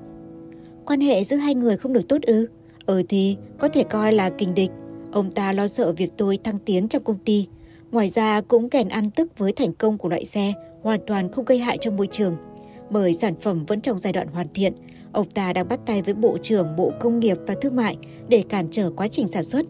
Quan 0.86 1.02
hệ 1.02 1.24
giữa 1.24 1.36
hai 1.36 1.56
người 1.56 1.78
không 1.78 1.94
được 1.94 2.08
tốt 2.08 2.22
ư? 2.22 2.48
Ừ 2.86 3.04
thì 3.10 3.38
có 3.60 3.68
thể 3.68 3.84
coi 3.84 4.12
là 4.14 4.30
kình 4.30 4.54
địch. 4.54 4.72
Ông 5.12 5.32
ta 5.32 5.52
lo 5.52 5.68
sợ 5.68 5.92
việc 5.92 6.12
tôi 6.18 6.40
thăng 6.44 6.60
tiến 6.60 6.88
trong 6.88 7.04
công 7.04 7.18
ty. 7.26 7.48
Ngoài 7.92 8.10
ra 8.10 8.42
cũng 8.42 8.70
kèn 8.70 8.90
ăn 8.90 9.12
tức 9.12 9.38
với 9.38 9.52
thành 9.52 9.74
công 9.74 9.98
của 9.98 10.10
loại 10.10 10.26
xe 10.26 10.54
hoàn 10.82 11.00
toàn 11.08 11.32
không 11.32 11.46
gây 11.46 11.60
hại 11.60 11.78
cho 11.82 11.92
môi 11.92 12.08
trường. 12.08 12.36
Bởi 12.90 13.14
sản 13.14 13.34
phẩm 13.42 13.66
vẫn 13.66 13.82
trong 13.82 14.00
giai 14.00 14.14
đoạn 14.14 14.28
hoàn 14.28 14.48
thiện, 14.54 14.74
ông 15.12 15.30
ta 15.30 15.54
đang 15.54 15.68
bắt 15.68 15.80
tay 15.86 16.02
với 16.02 16.14
Bộ 16.14 16.38
trưởng 16.38 16.76
Bộ 16.76 16.92
Công 17.00 17.20
nghiệp 17.20 17.38
và 17.48 17.56
Thương 17.62 17.76
mại 17.76 17.98
để 18.28 18.44
cản 18.50 18.68
trở 18.72 18.92
quá 18.96 19.08
trình 19.08 19.28
sản 19.28 19.44
xuất. 19.44 19.66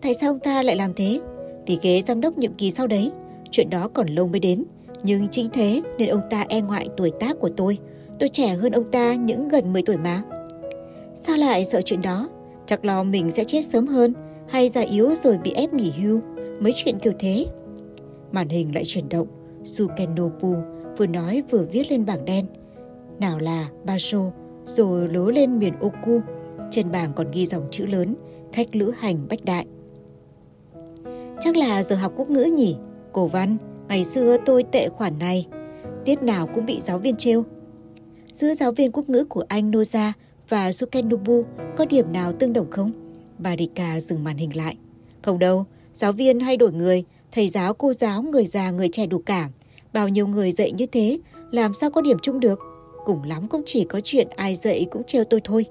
Tại 0.00 0.14
sao 0.20 0.30
ông 0.30 0.38
ta 0.38 0.62
lại 0.62 0.76
làm 0.76 0.92
thế? 0.94 1.20
Vì 1.66 1.78
ghế 1.82 2.02
giám 2.08 2.20
đốc 2.20 2.38
nhiệm 2.38 2.54
kỳ 2.54 2.70
sau 2.70 2.86
đấy, 2.86 3.10
chuyện 3.50 3.70
đó 3.70 3.88
còn 3.94 4.06
lâu 4.08 4.28
mới 4.28 4.40
đến. 4.40 4.64
Nhưng 5.02 5.28
chính 5.28 5.50
thế 5.52 5.82
nên 5.98 6.08
ông 6.08 6.22
ta 6.30 6.44
e 6.48 6.60
ngại 6.60 6.88
tuổi 6.96 7.12
tác 7.20 7.36
của 7.40 7.50
tôi. 7.56 7.78
Tôi 8.18 8.28
trẻ 8.28 8.48
hơn 8.48 8.72
ông 8.72 8.90
ta 8.90 9.14
những 9.14 9.48
gần 9.48 9.72
10 9.72 9.82
tuổi 9.82 9.96
mà. 9.96 10.22
Sao 11.14 11.36
lại 11.36 11.64
sợ 11.64 11.80
chuyện 11.82 12.02
đó? 12.02 12.28
Chắc 12.66 12.84
lo 12.84 13.02
mình 13.02 13.30
sẽ 13.30 13.44
chết 13.44 13.64
sớm 13.64 13.86
hơn 13.86 14.14
hay 14.48 14.68
già 14.68 14.80
yếu 14.80 15.14
rồi 15.14 15.38
bị 15.44 15.52
ép 15.52 15.72
nghỉ 15.72 15.92
hưu. 16.02 16.20
Mấy 16.60 16.72
chuyện 16.74 16.98
kiểu 16.98 17.12
thế. 17.18 17.46
Màn 18.32 18.48
hình 18.48 18.74
lại 18.74 18.84
chuyển 18.86 19.08
động. 19.08 19.28
Sukenobu 19.64 20.54
vừa 20.96 21.06
nói 21.06 21.42
vừa 21.50 21.66
viết 21.72 21.90
lên 21.90 22.06
bảng 22.06 22.24
đen. 22.24 22.46
Nào 23.20 23.38
là 23.38 23.68
Basho 23.84 24.30
rồi 24.64 25.08
lố 25.08 25.30
lên 25.30 25.58
miền 25.58 25.74
Oku. 25.80 26.20
Trên 26.70 26.92
bảng 26.92 27.12
còn 27.12 27.30
ghi 27.30 27.46
dòng 27.46 27.68
chữ 27.70 27.86
lớn 27.86 28.14
khách 28.52 28.76
lữ 28.76 28.92
hành 28.98 29.28
Bách 29.28 29.44
Đại. 29.44 29.66
Chắc 31.40 31.56
là 31.56 31.82
giờ 31.82 31.96
học 31.96 32.12
quốc 32.16 32.30
ngữ 32.30 32.44
nhỉ? 32.44 32.76
Cổ 33.12 33.26
văn, 33.26 33.56
ngày 33.88 34.04
xưa 34.04 34.36
tôi 34.44 34.62
tệ 34.72 34.88
khoản 34.88 35.18
này. 35.18 35.46
Tiết 36.04 36.22
nào 36.22 36.48
cũng 36.54 36.66
bị 36.66 36.80
giáo 36.80 36.98
viên 36.98 37.16
trêu. 37.16 37.44
Giữa 38.32 38.54
giáo 38.54 38.72
viên 38.72 38.92
quốc 38.92 39.08
ngữ 39.08 39.24
của 39.24 39.44
anh 39.48 39.70
Noza 39.70 40.12
và 40.48 40.72
Sukenobu 40.72 41.42
có 41.76 41.84
điểm 41.84 42.12
nào 42.12 42.32
tương 42.32 42.52
đồng 42.52 42.70
không? 42.70 42.92
Barika 43.38 44.00
dừng 44.00 44.24
màn 44.24 44.36
hình 44.36 44.56
lại. 44.56 44.76
Không 45.22 45.38
đâu, 45.38 45.64
giáo 45.96 46.12
viên 46.12 46.40
hay 46.40 46.56
đổi 46.56 46.72
người, 46.72 47.04
thầy 47.32 47.48
giáo, 47.48 47.74
cô 47.74 47.92
giáo, 47.92 48.22
người 48.22 48.46
già, 48.46 48.70
người 48.70 48.88
trẻ 48.88 49.06
đủ 49.06 49.18
cả. 49.26 49.48
Bao 49.92 50.08
nhiêu 50.08 50.26
người 50.26 50.52
dạy 50.52 50.72
như 50.72 50.86
thế, 50.86 51.18
làm 51.50 51.74
sao 51.74 51.90
có 51.90 52.00
điểm 52.00 52.16
chung 52.22 52.40
được? 52.40 52.58
Cùng 53.04 53.22
lắm 53.22 53.48
cũng 53.48 53.62
chỉ 53.66 53.84
có 53.84 54.00
chuyện 54.04 54.28
ai 54.36 54.54
dạy 54.54 54.86
cũng 54.90 55.04
trêu 55.04 55.24
tôi 55.24 55.40
thôi. 55.44 55.66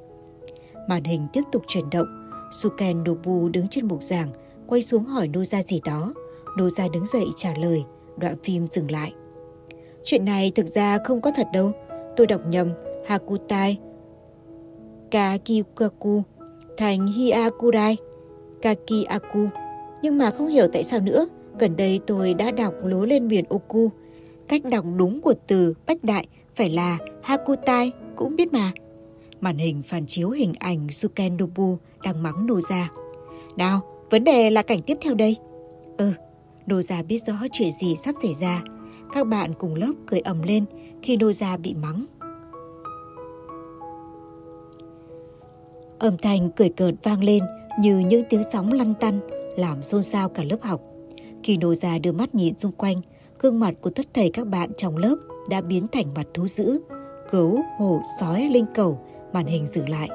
Màn 0.90 1.04
hình 1.04 1.28
tiếp 1.34 1.42
tục 1.52 1.64
chuyển 1.68 1.90
động. 1.90 2.08
Suken 2.52 3.04
Nobu 3.04 3.50
đứng 3.50 3.68
trên 3.68 3.88
bục 3.88 4.04
giảng, 4.04 4.30
quay 4.68 4.82
xuống 4.82 5.04
hỏi 5.04 5.28
Noza 5.28 5.62
gì 5.62 5.82
đó. 5.86 6.14
Noza 6.58 6.92
đứng 6.92 7.06
dậy 7.06 7.26
trả 7.38 7.54
lời, 7.58 7.84
đoạn 8.18 8.36
phim 8.44 8.68
dừng 8.68 8.92
lại. 8.92 9.14
Chuyện 10.04 10.26
này 10.26 10.52
thực 10.56 10.68
ra 10.68 10.98
không 11.04 11.22
có 11.22 11.32
thật 11.36 11.48
đâu. 11.54 11.72
Tôi 12.16 12.28
đọc 12.28 12.42
nhầm 12.48 12.70
Hakutai 13.06 13.78
Kakikaku 15.12 16.24
thành 16.78 17.08
Hiakurai 17.08 17.98
Kakiaku. 18.62 19.48
Nhưng 20.06 20.18
mà 20.18 20.32
không 20.32 20.48
hiểu 20.48 20.68
tại 20.74 20.84
sao 20.84 21.00
nữa, 21.00 21.28
gần 21.60 21.78
đây 21.78 22.00
tôi 22.08 22.34
đã 22.34 22.52
đọc 22.52 22.74
lố 22.84 23.06
lên 23.06 23.28
miền 23.28 23.46
Oku. 23.50 23.90
Cách 24.48 24.66
đọc 24.66 24.86
đúng 24.98 25.22
của 25.22 25.34
từ 25.48 25.74
Bách 25.88 26.04
Đại 26.04 26.28
phải 26.56 26.70
là 26.70 26.98
Hakutai, 27.24 27.92
cũng 28.16 28.36
biết 28.36 28.54
mà. 28.54 28.72
Màn 29.42 29.58
hình 29.58 29.82
phản 29.84 30.06
chiếu 30.06 30.30
hình 30.30 30.54
ảnh 30.60 30.90
Sukendobu 30.90 31.78
đang 32.04 32.24
mắng 32.24 32.48
Noza. 32.48 32.86
Nào, 33.58 33.82
vấn 34.10 34.24
đề 34.24 34.50
là 34.50 34.62
cảnh 34.62 34.82
tiếp 34.82 34.98
theo 35.02 35.14
đây. 35.14 35.38
Ừ, 35.98 36.12
Noza 36.68 37.06
biết 37.08 37.20
rõ 37.28 37.34
chuyện 37.52 37.72
gì 37.82 37.96
sắp 37.96 38.16
xảy 38.22 38.34
ra. 38.42 38.64
Các 39.14 39.28
bạn 39.28 39.54
cùng 39.60 39.76
lớp 39.76 39.94
cười 40.08 40.20
ầm 40.20 40.44
lên 40.44 40.66
khi 41.02 41.18
Noza 41.18 41.62
bị 41.62 41.76
mắng. 41.82 42.06
Âm 46.00 46.18
thanh 46.18 46.50
cười 46.56 46.70
cợt 46.70 46.94
vang 47.04 47.24
lên 47.24 47.44
như 47.80 47.98
những 47.98 48.24
tiếng 48.30 48.44
sóng 48.54 48.74
lăn 48.74 48.94
tăn 49.00 49.20
làm 49.56 49.82
xôn 49.82 50.04
xao 50.04 50.30
cả 50.30 50.44
lớp 50.44 50.62
học. 50.62 50.82
Khi 51.44 51.58
già 51.76 51.98
đưa 51.98 52.12
mắt 52.12 52.36
nhìn 52.36 52.54
xung 52.54 52.72
quanh, 52.72 53.02
gương 53.40 53.60
mặt 53.60 53.74
của 53.82 53.90
tất 53.90 54.06
thầy 54.14 54.30
các 54.30 54.48
bạn 54.48 54.70
trong 54.78 54.98
lớp 54.98 55.16
đã 55.50 55.62
biến 55.62 55.88
thành 55.92 56.06
mặt 56.16 56.28
thú 56.34 56.48
dữ. 56.48 56.80
gấu, 57.32 57.60
hổ, 57.78 58.02
sói, 58.20 58.50
linh 58.52 58.66
cầu, 58.74 59.00
màn 59.34 59.46
hình 59.46 59.66
dừng 59.68 59.90
lại. 59.90 60.10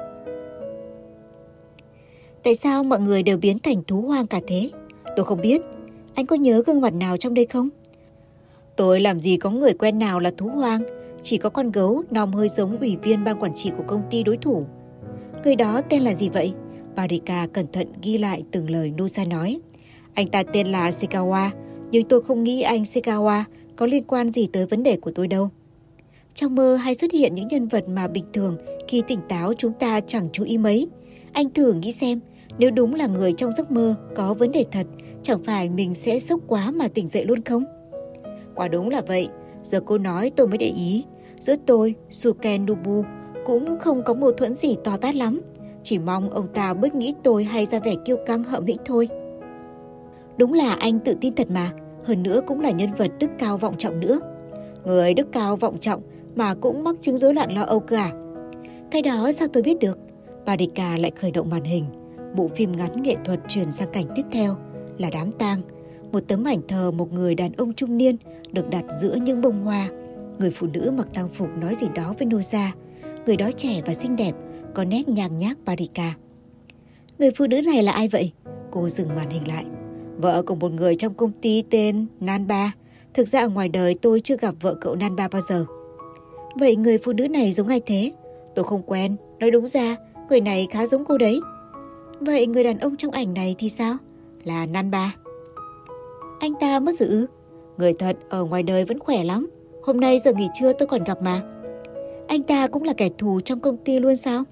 Tại 2.43 2.55
sao 2.55 2.83
mọi 2.83 2.99
người 2.99 3.23
đều 3.23 3.37
biến 3.37 3.59
thành 3.59 3.83
thú 3.83 4.01
hoang 4.01 4.27
cả 4.27 4.39
thế? 4.47 4.69
Tôi 5.15 5.25
không 5.25 5.41
biết. 5.41 5.61
Anh 6.15 6.25
có 6.25 6.35
nhớ 6.35 6.63
gương 6.65 6.81
mặt 6.81 6.93
nào 6.93 7.17
trong 7.17 7.33
đây 7.33 7.45
không? 7.45 7.69
Tôi 8.75 8.99
làm 8.99 9.19
gì 9.19 9.37
có 9.37 9.49
người 9.49 9.73
quen 9.73 9.99
nào 9.99 10.19
là 10.19 10.31
thú 10.37 10.47
hoang, 10.47 10.81
chỉ 11.23 11.37
có 11.37 11.49
con 11.49 11.71
gấu 11.71 12.03
nòm 12.11 12.33
hơi 12.33 12.49
giống 12.49 12.77
ủy 12.77 12.97
viên 13.03 13.23
ban 13.23 13.43
quản 13.43 13.53
trị 13.55 13.71
của 13.77 13.83
công 13.87 14.01
ty 14.09 14.23
đối 14.23 14.37
thủ. 14.37 14.65
Người 15.43 15.55
đó 15.55 15.81
tên 15.89 16.01
là 16.01 16.13
gì 16.13 16.29
vậy? 16.29 16.53
Barika 16.95 17.47
cẩn 17.53 17.67
thận 17.67 17.87
ghi 18.01 18.17
lại 18.17 18.43
từng 18.51 18.69
lời 18.69 18.93
Nusa 19.01 19.25
nói. 19.25 19.59
Anh 20.13 20.27
ta 20.27 20.43
tên 20.43 20.67
là 20.67 20.91
Sekawa, 20.91 21.49
nhưng 21.91 22.07
tôi 22.07 22.21
không 22.21 22.43
nghĩ 22.43 22.61
anh 22.61 22.83
Sekawa 22.83 23.43
có 23.75 23.85
liên 23.85 24.03
quan 24.03 24.29
gì 24.29 24.47
tới 24.53 24.65
vấn 24.65 24.83
đề 24.83 24.97
của 24.97 25.11
tôi 25.15 25.27
đâu. 25.27 25.49
Trong 26.33 26.55
mơ 26.55 26.75
hay 26.75 26.95
xuất 26.95 27.11
hiện 27.11 27.35
những 27.35 27.47
nhân 27.47 27.67
vật 27.67 27.89
mà 27.89 28.07
bình 28.07 28.23
thường 28.33 28.57
khi 28.87 29.03
tỉnh 29.07 29.19
táo 29.29 29.53
chúng 29.53 29.73
ta 29.73 29.99
chẳng 29.99 30.29
chú 30.33 30.43
ý 30.43 30.57
mấy. 30.57 30.87
Anh 31.31 31.49
thử 31.49 31.73
nghĩ 31.73 31.91
xem, 31.91 32.19
nếu 32.57 32.71
đúng 32.71 32.95
là 32.95 33.07
người 33.07 33.33
trong 33.33 33.53
giấc 33.57 33.71
mơ 33.71 33.95
có 34.15 34.33
vấn 34.33 34.51
đề 34.51 34.65
thật, 34.71 34.87
chẳng 35.21 35.43
phải 35.43 35.69
mình 35.69 35.95
sẽ 35.95 36.19
sốc 36.19 36.39
quá 36.47 36.71
mà 36.71 36.87
tỉnh 36.87 37.07
dậy 37.07 37.25
luôn 37.25 37.41
không? 37.41 37.63
Quả 38.55 38.67
đúng 38.67 38.89
là 38.89 39.01
vậy, 39.07 39.27
giờ 39.63 39.79
cô 39.85 39.97
nói 39.97 40.31
tôi 40.35 40.47
mới 40.47 40.57
để 40.57 40.67
ý. 40.67 41.03
Giữa 41.39 41.55
tôi, 41.65 41.95
Suken 42.09 42.65
Nubu 42.65 43.03
cũng 43.45 43.79
không 43.79 44.03
có 44.03 44.13
mâu 44.13 44.31
thuẫn 44.31 44.53
gì 44.53 44.75
to 44.83 44.97
tát 44.97 45.15
lắm. 45.15 45.41
Chỉ 45.83 45.99
mong 45.99 46.29
ông 46.29 46.47
ta 46.53 46.73
bớt 46.73 46.95
nghĩ 46.95 47.13
tôi 47.23 47.43
hay 47.43 47.65
ra 47.65 47.79
vẻ 47.79 47.93
kiêu 48.05 48.17
căng 48.25 48.43
hậm 48.43 48.65
hĩnh 48.65 48.77
thôi. 48.85 49.09
Đúng 50.37 50.53
là 50.53 50.73
anh 50.73 50.99
tự 50.99 51.15
tin 51.21 51.35
thật 51.35 51.47
mà, 51.51 51.71
hơn 52.03 52.23
nữa 52.23 52.41
cũng 52.47 52.59
là 52.61 52.71
nhân 52.71 52.89
vật 52.97 53.11
đức 53.19 53.31
cao 53.39 53.57
vọng 53.57 53.75
trọng 53.77 53.99
nữa. 53.99 54.19
Người 54.85 55.13
đức 55.13 55.27
cao 55.31 55.55
vọng 55.55 55.79
trọng 55.79 56.01
mà 56.35 56.55
cũng 56.55 56.83
mắc 56.83 56.95
chứng 57.01 57.17
rối 57.17 57.33
loạn 57.33 57.55
lo 57.55 57.61
âu 57.61 57.79
cơ 57.79 57.95
à? 57.95 58.11
Cái 58.91 59.01
đó 59.01 59.31
sao 59.31 59.47
tôi 59.53 59.63
biết 59.63 59.79
được? 59.79 59.99
Barika 60.45 60.97
lại 60.97 61.11
khởi 61.15 61.31
động 61.31 61.49
màn 61.49 61.63
hình. 61.63 61.85
Bộ 62.35 62.47
phim 62.47 62.71
ngắn 62.71 63.03
nghệ 63.03 63.15
thuật 63.25 63.39
chuyển 63.47 63.71
sang 63.71 63.89
cảnh 63.93 64.05
tiếp 64.15 64.23
theo 64.31 64.55
là 64.97 65.09
đám 65.13 65.31
tang. 65.31 65.61
Một 66.11 66.19
tấm 66.27 66.43
ảnh 66.43 66.61
thờ 66.67 66.91
một 66.91 67.13
người 67.13 67.35
đàn 67.35 67.51
ông 67.51 67.73
trung 67.73 67.97
niên 67.97 68.15
được 68.51 68.69
đặt 68.69 68.83
giữa 69.01 69.15
những 69.15 69.41
bông 69.41 69.63
hoa. 69.63 69.89
Người 70.39 70.51
phụ 70.51 70.67
nữ 70.73 70.91
mặc 70.97 71.07
tang 71.13 71.27
phục 71.27 71.49
nói 71.57 71.75
gì 71.75 71.87
đó 71.95 72.13
với 72.19 72.27
Noza. 72.27 72.67
Người 73.25 73.37
đó 73.37 73.51
trẻ 73.57 73.81
và 73.85 73.93
xinh 73.93 74.15
đẹp, 74.15 74.31
có 74.73 74.83
nét 74.83 75.07
nhàng 75.07 75.39
nhác 75.39 75.57
Parika. 75.65 76.13
Người 77.19 77.31
phụ 77.31 77.47
nữ 77.47 77.61
này 77.65 77.83
là 77.83 77.91
ai 77.91 78.07
vậy? 78.07 78.31
Cô 78.71 78.89
dừng 78.89 79.15
màn 79.15 79.29
hình 79.29 79.47
lại. 79.47 79.65
Vợ 80.17 80.41
của 80.41 80.55
một 80.55 80.71
người 80.71 80.95
trong 80.95 81.13
công 81.13 81.31
ty 81.31 81.63
tên 81.69 82.05
Nanba. 82.19 82.71
Thực 83.13 83.27
ra 83.27 83.39
ở 83.39 83.49
ngoài 83.49 83.69
đời 83.69 83.95
tôi 84.01 84.19
chưa 84.19 84.37
gặp 84.37 84.55
vợ 84.61 84.73
cậu 84.81 84.95
Nanba 84.95 85.27
bao 85.27 85.41
giờ. 85.49 85.65
Vậy 86.55 86.75
người 86.75 86.97
phụ 86.97 87.13
nữ 87.13 87.27
này 87.27 87.53
giống 87.53 87.67
ai 87.67 87.81
thế? 87.85 88.11
Tôi 88.55 88.65
không 88.65 88.83
quen, 88.85 89.15
nói 89.39 89.51
đúng 89.51 89.67
ra, 89.67 89.95
người 90.29 90.41
này 90.41 90.67
khá 90.71 90.85
giống 90.85 91.05
cô 91.05 91.17
đấy. 91.17 91.39
Vậy 92.19 92.47
người 92.47 92.63
đàn 92.63 92.77
ông 92.77 92.97
trong 92.97 93.11
ảnh 93.11 93.33
này 93.33 93.55
thì 93.57 93.69
sao? 93.69 93.97
Là 94.43 94.65
Nanba. 94.65 95.15
Anh 96.39 96.53
ta 96.59 96.79
mất 96.79 96.95
rồi 96.95 97.09
ư? 97.09 97.27
Người 97.77 97.93
thật 97.93 98.17
ở 98.29 98.45
ngoài 98.45 98.63
đời 98.63 98.85
vẫn 98.85 98.99
khỏe 98.99 99.23
lắm. 99.23 99.49
Hôm 99.83 99.99
nay 99.99 100.19
giờ 100.25 100.33
nghỉ 100.33 100.47
trưa 100.53 100.73
tôi 100.73 100.87
còn 100.87 101.03
gặp 101.03 101.21
mà. 101.21 101.41
Anh 102.27 102.43
ta 102.43 102.67
cũng 102.67 102.83
là 102.83 102.93
kẻ 102.93 103.09
thù 103.17 103.41
trong 103.41 103.59
công 103.59 103.77
ty 103.77 103.99
luôn 103.99 104.15
sao? 104.15 104.43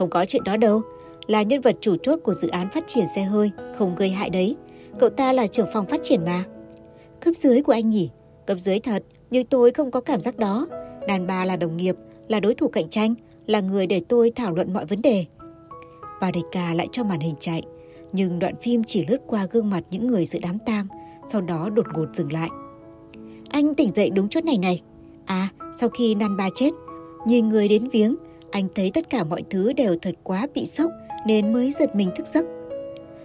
Không 0.00 0.10
có 0.10 0.24
chuyện 0.24 0.44
đó 0.44 0.56
đâu. 0.56 0.82
Là 1.26 1.42
nhân 1.42 1.60
vật 1.60 1.76
chủ 1.80 1.96
chốt 2.02 2.18
của 2.22 2.34
dự 2.34 2.48
án 2.48 2.68
phát 2.70 2.86
triển 2.86 3.04
xe 3.14 3.22
hơi, 3.22 3.50
không 3.78 3.94
gây 3.94 4.10
hại 4.10 4.30
đấy. 4.30 4.56
Cậu 4.98 5.10
ta 5.10 5.32
là 5.32 5.46
trưởng 5.46 5.68
phòng 5.72 5.86
phát 5.86 6.00
triển 6.02 6.24
mà. 6.24 6.44
Cấp 7.20 7.34
dưới 7.34 7.62
của 7.62 7.72
anh 7.72 7.90
nhỉ? 7.90 8.10
Cấp 8.46 8.58
dưới 8.60 8.78
thật, 8.78 9.02
nhưng 9.30 9.46
tôi 9.46 9.70
không 9.70 9.90
có 9.90 10.00
cảm 10.00 10.20
giác 10.20 10.36
đó. 10.36 10.66
Đàn 11.08 11.26
bà 11.26 11.44
là 11.44 11.56
đồng 11.56 11.76
nghiệp, 11.76 11.96
là 12.28 12.40
đối 12.40 12.54
thủ 12.54 12.68
cạnh 12.68 12.88
tranh, 12.88 13.14
là 13.46 13.60
người 13.60 13.86
để 13.86 14.00
tôi 14.08 14.32
thảo 14.36 14.52
luận 14.52 14.72
mọi 14.72 14.84
vấn 14.84 15.02
đề. 15.02 15.24
Varika 16.20 16.74
lại 16.74 16.88
cho 16.92 17.04
màn 17.04 17.20
hình 17.20 17.34
chạy, 17.40 17.62
nhưng 18.12 18.38
đoạn 18.38 18.54
phim 18.56 18.84
chỉ 18.84 19.04
lướt 19.08 19.18
qua 19.26 19.46
gương 19.50 19.70
mặt 19.70 19.84
những 19.90 20.06
người 20.06 20.26
dự 20.26 20.38
đám 20.42 20.58
tang, 20.66 20.86
sau 21.28 21.40
đó 21.40 21.68
đột 21.74 21.86
ngột 21.94 22.06
dừng 22.14 22.32
lại. 22.32 22.48
Anh 23.48 23.74
tỉnh 23.74 23.90
dậy 23.94 24.10
đúng 24.10 24.28
chỗ 24.28 24.40
này 24.44 24.58
này. 24.58 24.82
À, 25.24 25.48
sau 25.76 25.88
khi 25.88 26.14
Nan 26.14 26.36
Ba 26.36 26.48
chết, 26.54 26.70
nhìn 27.26 27.48
người 27.48 27.68
đến 27.68 27.88
viếng, 27.88 28.16
anh 28.50 28.68
thấy 28.74 28.90
tất 28.94 29.10
cả 29.10 29.24
mọi 29.24 29.42
thứ 29.50 29.72
đều 29.72 29.96
thật 30.02 30.14
quá 30.22 30.46
bị 30.54 30.66
sốc 30.66 30.90
nên 31.26 31.52
mới 31.52 31.70
giật 31.70 31.96
mình 31.96 32.10
thức 32.16 32.26
giấc. 32.26 32.44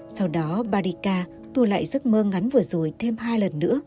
Sau 0.09 0.27
đó 0.27 0.63
Barika 0.71 1.25
tua 1.53 1.65
lại 1.65 1.85
giấc 1.85 2.05
mơ 2.05 2.23
ngắn 2.23 2.49
vừa 2.49 2.63
rồi 2.63 2.93
thêm 2.99 3.17
hai 3.17 3.39
lần 3.39 3.59
nữa. 3.59 3.81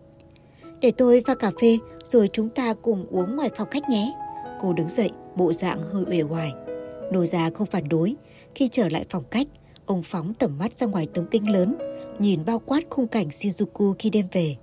Để 0.80 0.90
tôi 0.90 1.22
pha 1.26 1.34
cà 1.34 1.50
phê 1.60 1.78
rồi 2.04 2.28
chúng 2.32 2.48
ta 2.48 2.74
cùng 2.82 3.06
uống 3.10 3.36
ngoài 3.36 3.50
phòng 3.56 3.68
khách 3.70 3.88
nhé. 3.88 4.14
Cô 4.60 4.72
đứng 4.72 4.88
dậy, 4.88 5.10
bộ 5.36 5.52
dạng 5.52 5.82
hơi 5.82 6.04
uể 6.10 6.22
oải. 6.22 6.52
Nô 7.12 7.24
già 7.24 7.50
không 7.50 7.66
phản 7.66 7.88
đối. 7.88 8.14
Khi 8.54 8.68
trở 8.68 8.88
lại 8.88 9.04
phòng 9.10 9.24
khách, 9.30 9.46
ông 9.86 10.02
phóng 10.02 10.34
tầm 10.34 10.58
mắt 10.58 10.78
ra 10.78 10.86
ngoài 10.86 11.06
tấm 11.14 11.26
kính 11.30 11.50
lớn, 11.50 11.74
nhìn 12.18 12.40
bao 12.46 12.58
quát 12.58 12.80
khung 12.90 13.08
cảnh 13.08 13.28
Shinjuku 13.28 13.94
khi 13.98 14.10
đêm 14.10 14.26
về. 14.32 14.56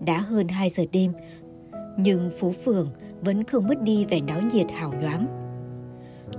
Đã 0.00 0.18
hơn 0.18 0.48
2 0.48 0.70
giờ 0.70 0.84
đêm, 0.92 1.12
nhưng 1.96 2.30
phố 2.38 2.52
phường 2.64 2.88
vẫn 3.20 3.44
không 3.44 3.68
mất 3.68 3.82
đi 3.82 4.04
vẻ 4.04 4.20
náo 4.20 4.40
nhiệt 4.52 4.70
hào 4.70 4.92
nhoáng. 4.92 5.41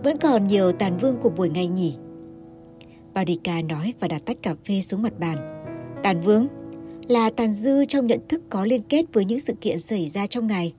Vẫn 0.03 0.17
còn 0.17 0.47
nhiều 0.47 0.71
tàn 0.71 0.97
vương 0.97 1.17
của 1.17 1.29
buổi 1.29 1.49
ngày 1.49 1.67
nhỉ? 1.67 1.95
Barika 3.13 3.61
nói 3.61 3.93
và 3.99 4.07
đặt 4.07 4.21
tách 4.25 4.37
cà 4.43 4.55
phê 4.65 4.81
xuống 4.81 5.01
mặt 5.01 5.19
bàn. 5.19 5.63
Tàn 6.03 6.21
vương 6.21 6.47
là 7.07 7.29
tàn 7.29 7.53
dư 7.53 7.85
trong 7.85 8.07
nhận 8.07 8.19
thức 8.29 8.41
có 8.49 8.65
liên 8.65 8.81
kết 8.81 9.05
với 9.13 9.25
những 9.25 9.39
sự 9.39 9.53
kiện 9.61 9.79
xảy 9.79 10.09
ra 10.09 10.27
trong 10.27 10.47
ngày. 10.47 10.73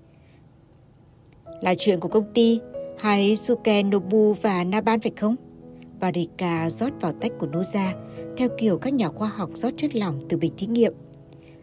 Là 1.61 1.75
chuyện 1.79 2.01
của 2.01 2.09
công 2.09 2.33
ty 2.35 2.61
hay 2.99 3.37
Suke 3.37 3.83
Nobu 3.83 4.35
và 4.43 4.64
Naban 4.64 5.01
phải 5.01 5.12
không? 5.16 5.37
Barika 6.01 6.70
rót 6.70 6.93
vào 7.01 7.12
tách 7.12 7.33
của 7.39 7.47
Noza 7.47 7.93
theo 8.37 8.49
kiểu 8.59 8.79
các 8.79 8.95
nhà 8.95 9.09
khoa 9.09 9.29
học 9.29 9.51
rót 9.55 9.70
chất 9.77 9.97
lỏng 9.97 10.18
từ 10.29 10.37
bình 10.37 10.53
thí 10.57 10.66
nghiệm. 10.66 10.93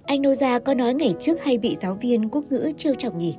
Anh 0.03 0.21
Noza 0.21 0.59
có 0.59 0.73
nói 0.73 0.93
ngày 0.93 1.13
trước 1.19 1.43
hay 1.43 1.57
bị 1.57 1.75
giáo 1.75 1.97
viên 2.01 2.29
quốc 2.29 2.45
ngữ 2.49 2.71
trêu 2.77 2.95
chọc 2.95 3.15
nhỉ? 3.15 3.35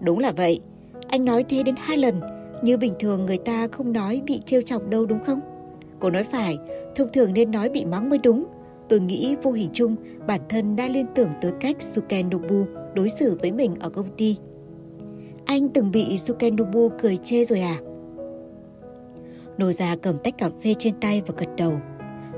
Đúng 0.00 0.18
là 0.18 0.32
vậy. 0.32 0.60
Anh 1.08 1.24
nói 1.24 1.44
thế 1.48 1.62
đến 1.62 1.74
hai 1.78 1.96
lần, 1.96 2.20
như 2.62 2.76
bình 2.76 2.94
thường 2.98 3.26
người 3.26 3.38
ta 3.38 3.68
không 3.72 3.92
nói 3.92 4.22
bị 4.26 4.40
trêu 4.46 4.62
chọc 4.62 4.88
đâu 4.88 5.06
đúng 5.06 5.24
không? 5.24 5.40
Cô 6.00 6.10
nói 6.10 6.24
phải, 6.24 6.58
thông 6.94 7.12
thường 7.12 7.34
nên 7.34 7.50
nói 7.50 7.68
bị 7.68 7.84
mắng 7.84 8.10
mới 8.10 8.18
đúng. 8.18 8.44
Tôi 8.88 9.00
nghĩ 9.00 9.36
vô 9.42 9.52
hình 9.52 9.70
chung 9.72 9.96
bản 10.26 10.40
thân 10.48 10.76
đã 10.76 10.88
liên 10.88 11.06
tưởng 11.14 11.28
tới 11.42 11.52
cách 11.60 11.82
Sukenobu 11.82 12.64
đối 12.94 13.08
xử 13.08 13.38
với 13.40 13.52
mình 13.52 13.74
ở 13.80 13.90
công 13.90 14.16
ty. 14.16 14.36
Anh 15.44 15.68
từng 15.68 15.90
bị 15.90 16.18
Sukenobu 16.18 16.88
cười 17.00 17.16
chê 17.16 17.44
rồi 17.44 17.60
à? 17.60 17.76
Nô 19.58 19.72
già 19.72 19.96
cầm 20.02 20.18
tách 20.18 20.38
cà 20.38 20.50
phê 20.62 20.74
trên 20.78 20.94
tay 21.00 21.22
và 21.26 21.34
gật 21.38 21.48
đầu. 21.56 21.72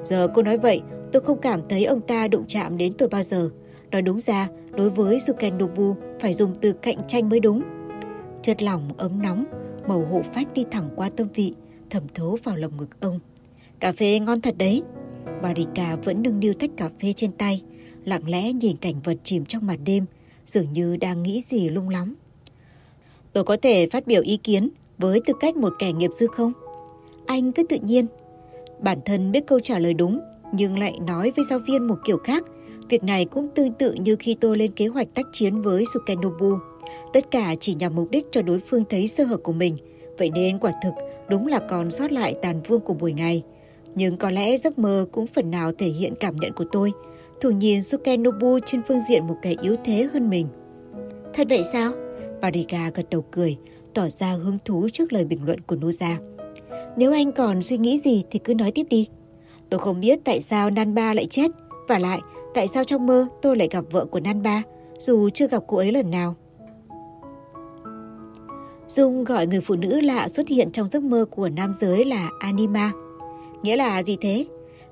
Giờ 0.03 0.29
cô 0.35 0.43
nói 0.43 0.59
vậy, 0.59 0.81
tôi 1.13 1.23
không 1.23 1.39
cảm 1.39 1.61
thấy 1.69 1.85
ông 1.85 2.01
ta 2.01 2.29
đụng 2.29 2.45
chạm 2.49 2.77
đến 2.77 2.93
tôi 2.99 3.09
bao 3.09 3.23
giờ. 3.23 3.49
Nói 3.91 4.03
đúng 4.03 4.21
ra, 4.21 4.49
đối 4.77 4.91
với 4.91 5.21
Sukenobu 5.21 5.95
phải 6.21 6.35
dùng 6.35 6.55
từ 6.61 6.73
cạnh 6.73 6.97
tranh 7.07 7.29
mới 7.29 7.41
đúng. 7.41 7.63
Chất 8.43 8.63
lỏng 8.63 8.83
ấm 8.97 9.23
nóng, 9.23 9.45
màu 9.89 10.05
hộ 10.05 10.23
phách 10.35 10.53
đi 10.55 10.65
thẳng 10.71 10.91
qua 10.97 11.11
tâm 11.17 11.29
vị, 11.35 11.53
thẩm 11.91 12.03
thấu 12.15 12.39
vào 12.45 12.57
lồng 12.57 12.77
ngực 12.77 13.01
ông. 13.01 13.19
Cà 13.81 13.93
phê 13.93 14.19
ngon 14.21 14.41
thật 14.41 14.55
đấy. 14.59 14.83
Barika 15.43 15.97
vẫn 15.97 16.23
nâng 16.23 16.41
niu 16.41 16.55
tách 16.55 16.71
cà 16.77 16.91
phê 17.01 17.13
trên 17.13 17.33
tay, 17.33 17.63
lặng 18.05 18.29
lẽ 18.29 18.53
nhìn 18.53 18.77
cảnh 18.77 18.95
vật 19.05 19.17
chìm 19.23 19.45
trong 19.45 19.67
màn 19.67 19.85
đêm, 19.85 20.05
dường 20.47 20.73
như 20.73 20.97
đang 20.97 21.23
nghĩ 21.23 21.43
gì 21.51 21.69
lung 21.69 21.89
lắm. 21.89 22.15
Tôi 23.33 23.45
có 23.45 23.57
thể 23.63 23.87
phát 23.87 24.07
biểu 24.07 24.23
ý 24.23 24.37
kiến 24.37 24.69
với 24.99 25.21
tư 25.27 25.35
cách 25.41 25.57
một 25.57 25.73
kẻ 25.79 25.93
nghiệp 25.93 26.11
dư 26.21 26.27
không? 26.27 26.53
Anh 27.27 27.53
cứ 27.53 27.63
tự 27.63 27.77
nhiên. 27.83 28.07
Bản 28.81 28.99
thân 29.05 29.33
biết 29.33 29.47
câu 29.47 29.61
trả 29.61 29.79
lời 29.79 29.95
đúng, 29.95 30.21
nhưng 30.53 30.79
lại 30.79 30.99
nói 31.07 31.33
với 31.37 31.45
giáo 31.45 31.59
viên 31.59 31.87
một 31.87 31.99
kiểu 32.05 32.19
khác. 32.19 32.45
Việc 32.89 33.05
này 33.05 33.25
cũng 33.25 33.49
tương 33.55 33.73
tự 33.73 33.95
như 33.95 34.17
khi 34.19 34.35
tôi 34.35 34.57
lên 34.57 34.73
kế 34.73 34.87
hoạch 34.87 35.15
tác 35.15 35.27
chiến 35.33 35.63
với 35.63 35.85
Sukenobu. 35.95 36.59
Tất 37.13 37.31
cả 37.31 37.55
chỉ 37.61 37.75
nhằm 37.75 37.95
mục 37.95 38.11
đích 38.11 38.27
cho 38.31 38.43
đối 38.43 38.61
phương 38.61 38.85
thấy 38.91 39.09
sơ 39.09 39.25
hở 39.25 39.37
của 39.37 39.53
mình. 39.53 39.77
Vậy 40.19 40.31
nên 40.31 40.59
quả 40.59 40.73
thực 40.83 40.95
đúng 41.29 41.47
là 41.47 41.61
còn 41.69 41.91
sót 41.91 42.13
lại 42.13 42.35
tàn 42.43 42.61
vương 42.63 42.81
của 42.81 42.95
buổi 42.95 43.13
ngày. 43.13 43.43
Nhưng 43.95 44.17
có 44.17 44.31
lẽ 44.31 44.57
giấc 44.57 44.79
mơ 44.79 45.07
cũng 45.13 45.27
phần 45.27 45.51
nào 45.51 45.73
thể 45.73 45.87
hiện 45.87 46.15
cảm 46.21 46.37
nhận 46.37 46.53
của 46.53 46.65
tôi. 46.73 46.93
Thủ 47.41 47.51
nhìn 47.51 47.83
Sukenobu 47.83 48.59
trên 48.67 48.83
phương 48.89 49.01
diện 49.09 49.27
một 49.27 49.37
kẻ 49.43 49.55
yếu 49.63 49.77
thế 49.85 50.09
hơn 50.13 50.31
mình. 50.31 50.47
Thật 51.35 51.47
vậy 51.51 51.63
sao? 51.73 51.93
Parika 52.43 52.91
gật 52.95 53.11
đầu 53.11 53.25
cười, 53.31 53.57
tỏ 53.95 54.07
ra 54.07 54.33
hứng 54.33 54.59
thú 54.65 54.89
trước 54.93 55.13
lời 55.13 55.25
bình 55.25 55.45
luận 55.45 55.61
của 55.61 55.77
Noza. 55.77 56.15
Nếu 56.97 57.13
anh 57.13 57.33
còn 57.33 57.63
suy 57.63 57.79
nghĩ 57.79 58.01
gì 58.05 58.23
thì 58.31 58.39
cứ 58.39 58.55
nói 58.55 58.71
tiếp 58.71 58.87
đi. 58.91 59.09
Tôi 59.71 59.81
không 59.81 60.01
biết 60.01 60.19
tại 60.25 60.41
sao 60.41 60.71
Nanba 60.71 61.15
lại 61.15 61.27
chết. 61.27 61.51
Và 61.89 61.99
lại, 61.99 62.21
tại 62.55 62.69
sao 62.69 62.85
trong 62.85 63.07
mơ 63.07 63.27
tôi 63.43 63.57
lại 63.57 63.69
gặp 63.71 63.85
vợ 63.91 64.05
của 64.05 64.21
Nanba, 64.21 64.63
dù 64.99 65.31
chưa 65.31 65.49
gặp 65.49 65.63
cô 65.67 65.77
ấy 65.77 65.93
lần 65.93 66.11
nào. 66.11 66.35
Dung 68.97 69.25
gọi 69.25 69.47
người 69.47 69.61
phụ 69.61 69.75
nữ 69.75 70.01
lạ 70.01 70.29
xuất 70.29 70.49
hiện 70.49 70.71
trong 70.71 70.89
giấc 70.89 71.03
mơ 71.03 71.25
của 71.31 71.49
nam 71.49 71.73
giới 71.81 72.05
là 72.05 72.31
Anima. 72.39 72.93
Nghĩa 73.63 73.77
là 73.77 74.03
gì 74.03 74.17
thế? 74.21 74.47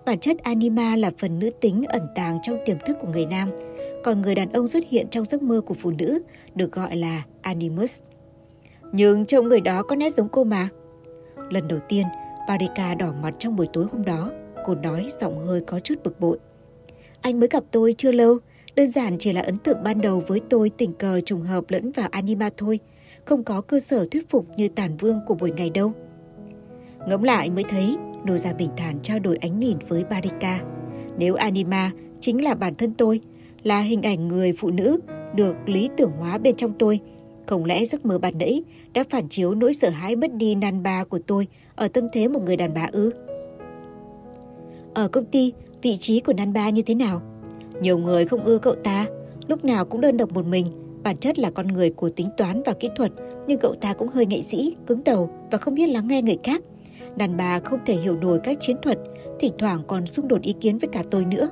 Bản 0.05 0.19
chất 0.19 0.39
Anima 0.43 0.97
là 0.97 1.11
phần 1.19 1.39
nữ 1.39 1.51
tính 1.61 1.85
ẩn 1.89 2.03
tàng 2.15 2.39
trong 2.43 2.59
tiềm 2.67 2.77
thức 2.87 2.97
của 3.01 3.09
người 3.09 3.27
nam, 3.27 3.49
còn 4.05 4.23
người 4.23 4.35
đàn 4.35 4.53
ông 4.53 4.69
xuất 4.69 4.85
hiện 4.89 5.07
trong 5.11 5.25
giấc 5.25 5.43
mơ 5.43 5.61
của 5.61 5.75
phụ 5.75 5.91
nữ 5.99 6.23
được 6.55 6.73
gọi 6.73 6.97
là 6.97 7.23
Animus. 7.43 8.03
Nhưng 8.93 9.27
trông 9.27 9.49
người 9.49 9.61
đó 9.61 9.83
có 9.83 9.97
nét 9.97 10.15
giống 10.15 10.29
cô 10.29 10.45
mà. 10.45 10.69
Lần 11.51 11.69
đầu 11.69 11.79
tiên, 11.89 12.07
Barika 12.49 12.95
đỏ 12.95 13.13
mặt 13.23 13.35
trong 13.39 13.57
buổi 13.57 13.67
tối 13.73 13.87
hôm 13.93 14.05
đó. 14.05 14.31
Cô 14.65 14.75
nói 14.75 15.09
giọng 15.21 15.47
hơi 15.47 15.61
có 15.61 15.81
chút 15.81 15.95
bực 16.05 16.21
bội. 16.21 16.39
Anh 17.21 17.41
mới 17.41 17.49
gặp 17.49 17.65
tôi 17.71 17.95
chưa 17.99 18.13
lâu, 18.13 18.39
đơn 18.77 18.91
giản 18.91 19.17
chỉ 19.19 19.33
là 19.33 19.41
ấn 19.41 19.57
tượng 19.57 19.83
ban 19.85 20.01
đầu 20.01 20.23
với 20.27 20.41
tôi 20.51 20.71
tình 20.71 20.93
cờ 20.93 21.21
trùng 21.21 21.43
hợp 21.43 21.65
lẫn 21.69 21.93
vào 21.93 22.09
anima 22.11 22.51
thôi, 22.57 22.81
không 23.25 23.45
có 23.45 23.61
cơ 23.61 23.81
sở 23.81 24.07
thuyết 24.11 24.29
phục 24.29 24.47
như 24.57 24.69
tàn 24.69 24.97
vương 24.97 25.21
của 25.27 25.35
buổi 25.35 25.51
ngày 25.51 25.71
đâu. 25.71 25.93
Ngẫm 27.09 27.23
lại 27.23 27.51
mới 27.51 27.65
thấy, 27.69 27.97
nô 28.25 28.37
gia 28.37 28.53
bình 28.53 28.71
thản 28.77 29.01
trao 29.01 29.19
đổi 29.19 29.37
ánh 29.37 29.59
nhìn 29.59 29.77
với 29.89 30.05
Barika. 30.11 30.61
Nếu 31.19 31.35
anima 31.35 31.91
chính 32.21 32.45
là 32.45 32.55
bản 32.55 32.75
thân 32.75 32.95
tôi, 32.95 33.21
là 33.63 33.81
hình 33.81 34.03
ảnh 34.03 34.29
người 34.29 34.53
phụ 34.59 34.71
nữ 34.71 35.01
được 35.35 35.57
lý 35.69 35.89
tưởng 35.97 36.11
hóa 36.11 36.39
bên 36.39 36.57
trong 36.57 36.73
tôi, 36.79 37.01
không 37.47 37.65
lẽ 37.65 37.85
giấc 37.85 38.07
mơ 38.07 38.19
ban 38.19 38.39
nãy 38.39 38.63
đã 38.95 39.05
phản 39.11 39.29
chiếu 39.29 39.55
nỗi 39.55 39.75
sợ 39.75 39.91
hãi 39.91 40.17
mất 40.17 40.35
đi 40.35 40.55
nan 40.55 40.83
ba 40.83 41.05
của 41.05 41.19
tôi 41.19 41.47
ở 41.77 41.89
tâm 41.89 42.09
thế 42.13 42.29
một 42.29 42.43
người 42.43 42.57
đàn 42.57 42.75
bà 42.75 42.89
ư? 42.93 43.13
Ở 44.95 45.09
công 45.09 45.25
ty, 45.25 45.53
vị 45.83 45.97
trí 45.97 46.21
của 46.21 46.33
nan 46.33 46.53
ba 46.53 46.71
như 46.71 46.83
thế 46.83 46.95
nào? 46.95 47.23
Nhiều 47.81 47.99
người 47.99 48.27
không 48.27 48.45
ưa 48.45 48.59
cậu 48.59 48.75
ta, 48.75 49.07
lúc 49.47 49.65
nào 49.65 49.85
cũng 49.85 50.01
đơn 50.01 50.17
độc 50.17 50.33
một 50.33 50.47
mình, 50.47 50.67
bản 51.03 51.17
chất 51.17 51.39
là 51.39 51.51
con 51.51 51.67
người 51.67 51.91
của 51.91 52.09
tính 52.09 52.29
toán 52.37 52.63
và 52.67 52.73
kỹ 52.73 52.91
thuật, 52.97 53.13
nhưng 53.47 53.59
cậu 53.59 53.75
ta 53.81 53.95
cũng 53.95 54.09
hơi 54.09 54.27
nghệ 54.27 54.43
sĩ, 54.43 54.77
cứng 54.87 55.05
đầu 55.05 55.31
và 55.51 55.59
không 55.59 55.75
biết 55.75 55.87
lắng 55.87 56.09
nghe 56.09 56.23
người 56.23 56.39
khác. 56.43 56.63
Đàn 57.17 57.37
bà 57.37 57.61
không 57.61 57.81
thể 57.87 57.95
hiểu 57.95 58.17
nổi 58.17 58.41
các 58.45 58.57
chiến 58.61 58.77
thuật, 58.83 58.99
thỉnh 59.41 59.53
thoảng 59.59 59.83
còn 59.87 60.07
xung 60.07 60.29
đột 60.29 60.43
ý 60.43 60.53
kiến 60.61 60.79
với 60.79 60.89
cả 60.93 61.03
tôi 61.11 61.25
nữa. 61.25 61.49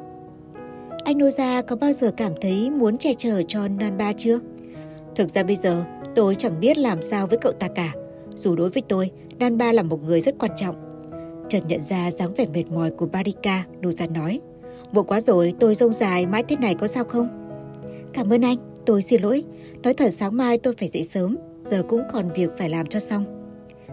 Anh 1.05 1.19
Noza 1.19 1.63
có 1.63 1.77
bao 1.77 1.93
giờ 1.93 2.11
cảm 2.17 2.33
thấy 2.41 2.71
muốn 2.71 2.97
che 2.97 3.15
chở 3.15 3.43
cho 3.49 3.69
Nan 3.69 3.99
Ba 3.99 4.13
chưa? 4.13 4.39
Thực 5.17 5.29
ra 5.29 5.43
bây 5.43 5.57
giờ 5.57 5.85
tôi 6.15 6.35
chẳng 6.35 6.61
biết 6.61 6.79
làm 6.79 7.03
sao 7.03 7.27
với 7.27 7.39
cậu 7.39 7.53
ta 7.53 7.69
cả. 7.69 7.93
Dù 8.35 8.57
đối 8.57 8.71
với 8.71 8.83
tôi, 8.89 9.11
Nan 9.39 9.59
Ba 9.59 9.73
là 9.73 9.83
một 9.83 10.03
người 10.05 10.21
rất 10.21 10.35
quan 10.39 10.51
trọng. 10.57 10.77
Trần 11.49 11.69
nhận 11.69 11.81
ra 11.81 12.11
dáng 12.11 12.35
vẻ 12.37 12.47
mệt 12.55 12.65
mỏi 12.71 12.91
của 12.91 13.07
Barika, 13.07 13.65
Noza 13.83 14.13
nói. 14.13 14.41
Muộn 14.93 15.07
quá 15.07 15.21
rồi, 15.21 15.55
tôi 15.61 15.75
rông 15.75 15.93
dài 15.93 16.27
mãi 16.27 16.43
thế 16.49 16.57
này 16.57 16.75
có 16.75 16.87
sao 16.87 17.05
không? 17.05 17.29
Cảm 18.13 18.33
ơn 18.33 18.43
anh, 18.43 18.57
tôi 18.87 19.03
xin 19.03 19.23
lỗi. 19.23 19.45
Nói 19.83 19.95
thật 19.95 20.11
sáng 20.15 20.37
mai 20.37 20.59
tôi 20.59 20.75
phải 20.79 20.89
dậy 20.89 21.05
sớm, 21.05 21.37
giờ 21.65 21.83
cũng 21.89 22.03
còn 22.13 22.33
việc 22.37 22.51
phải 22.59 22.69
làm 22.69 22.87
cho 22.87 22.99
xong. 22.99 23.25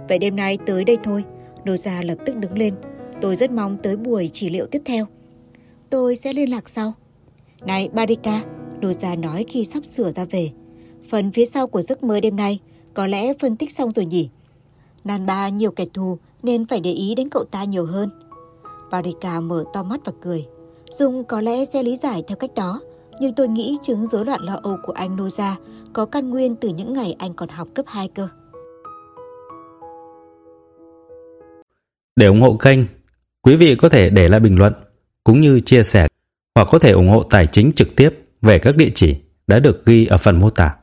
Vậy 0.10 0.20
đêm 0.20 0.36
nay 0.36 0.58
tới 0.66 0.84
đây 0.84 0.98
thôi. 1.04 1.24
Noza 1.66 2.06
lập 2.06 2.18
tức 2.26 2.36
đứng 2.36 2.58
lên. 2.58 2.74
Tôi 3.22 3.36
rất 3.36 3.52
mong 3.52 3.78
tới 3.84 3.98
buổi 3.98 4.30
trị 4.34 4.50
liệu 4.50 4.66
tiếp 4.66 4.82
theo. 4.86 5.06
Tôi 5.90 6.16
sẽ 6.16 6.34
liên 6.34 6.50
lạc 6.50 6.70
sau. 6.70 6.94
Này 7.66 7.90
Barika, 7.94 8.44
Noza 8.82 9.20
nói 9.20 9.46
khi 9.50 9.66
sắp 9.66 9.86
sửa 9.86 10.12
ra 10.12 10.26
về. 10.26 10.50
Phần 11.10 11.32
phía 11.32 11.46
sau 11.46 11.68
của 11.68 11.82
giấc 11.82 12.04
mơ 12.04 12.20
đêm 12.20 12.36
nay 12.36 12.60
có 12.94 13.08
lẽ 13.08 13.34
phân 13.40 13.58
tích 13.58 13.72
xong 13.72 13.92
rồi 13.92 14.06
nhỉ? 14.06 14.30
Nan 15.04 15.26
ba 15.26 15.50
nhiều 15.50 15.72
kẻ 15.72 15.86
thù 15.94 16.18
nên 16.44 16.68
phải 16.68 16.80
để 16.80 16.92
ý 16.92 17.16
đến 17.16 17.30
cậu 17.30 17.44
ta 17.44 17.64
nhiều 17.64 17.86
hơn. 17.86 18.10
Barika 18.92 19.40
mở 19.40 19.64
to 19.74 19.84
mắt 19.84 20.00
và 20.06 20.12
cười. 20.22 20.46
Dung 20.90 21.24
có 21.24 21.42
lẽ 21.42 21.66
sẽ 21.66 21.84
lý 21.84 21.98
giải 21.98 22.24
theo 22.28 22.36
cách 22.36 22.54
đó, 22.56 22.82
nhưng 23.20 23.34
tôi 23.34 23.48
nghĩ 23.48 23.78
chứng 23.82 24.06
rối 24.06 24.26
loạn 24.26 24.42
lo 24.42 24.60
âu 24.64 24.78
của 24.84 24.94
anh 24.94 25.18
Noza 25.18 25.54
có 25.94 26.06
căn 26.06 26.30
nguyên 26.30 26.56
từ 26.56 26.70
những 26.70 26.94
ngày 26.94 27.16
anh 27.20 27.34
còn 27.34 27.50
học 27.50 27.68
cấp 27.76 27.86
2 27.88 28.08
cơ. 28.08 28.28
Để 32.16 32.26
ủng 32.26 32.42
hộ 32.42 32.54
kênh, 32.54 32.80
quý 33.42 33.56
vị 33.56 33.76
có 33.76 33.90
thể 33.90 34.10
để 34.10 34.28
lại 34.28 34.40
bình 34.40 34.60
luận 34.60 34.74
cũng 35.24 35.42
như 35.42 35.60
chia 35.60 35.84
sẻ 35.84 36.08
hoặc 36.56 36.68
có 36.72 36.80
thể 36.80 36.92
ủng 36.92 37.10
hộ 37.10 37.24
tài 37.24 37.48
chính 37.48 37.72
trực 37.76 37.96
tiếp 37.96 38.10
về 38.42 38.60
các 38.60 38.78
địa 38.78 38.90
chỉ 38.96 39.16
đã 39.48 39.60
được 39.60 39.86
ghi 39.86 40.06
ở 40.06 40.18
phần 40.18 40.40
mô 40.40 40.50
tả. 40.50 40.76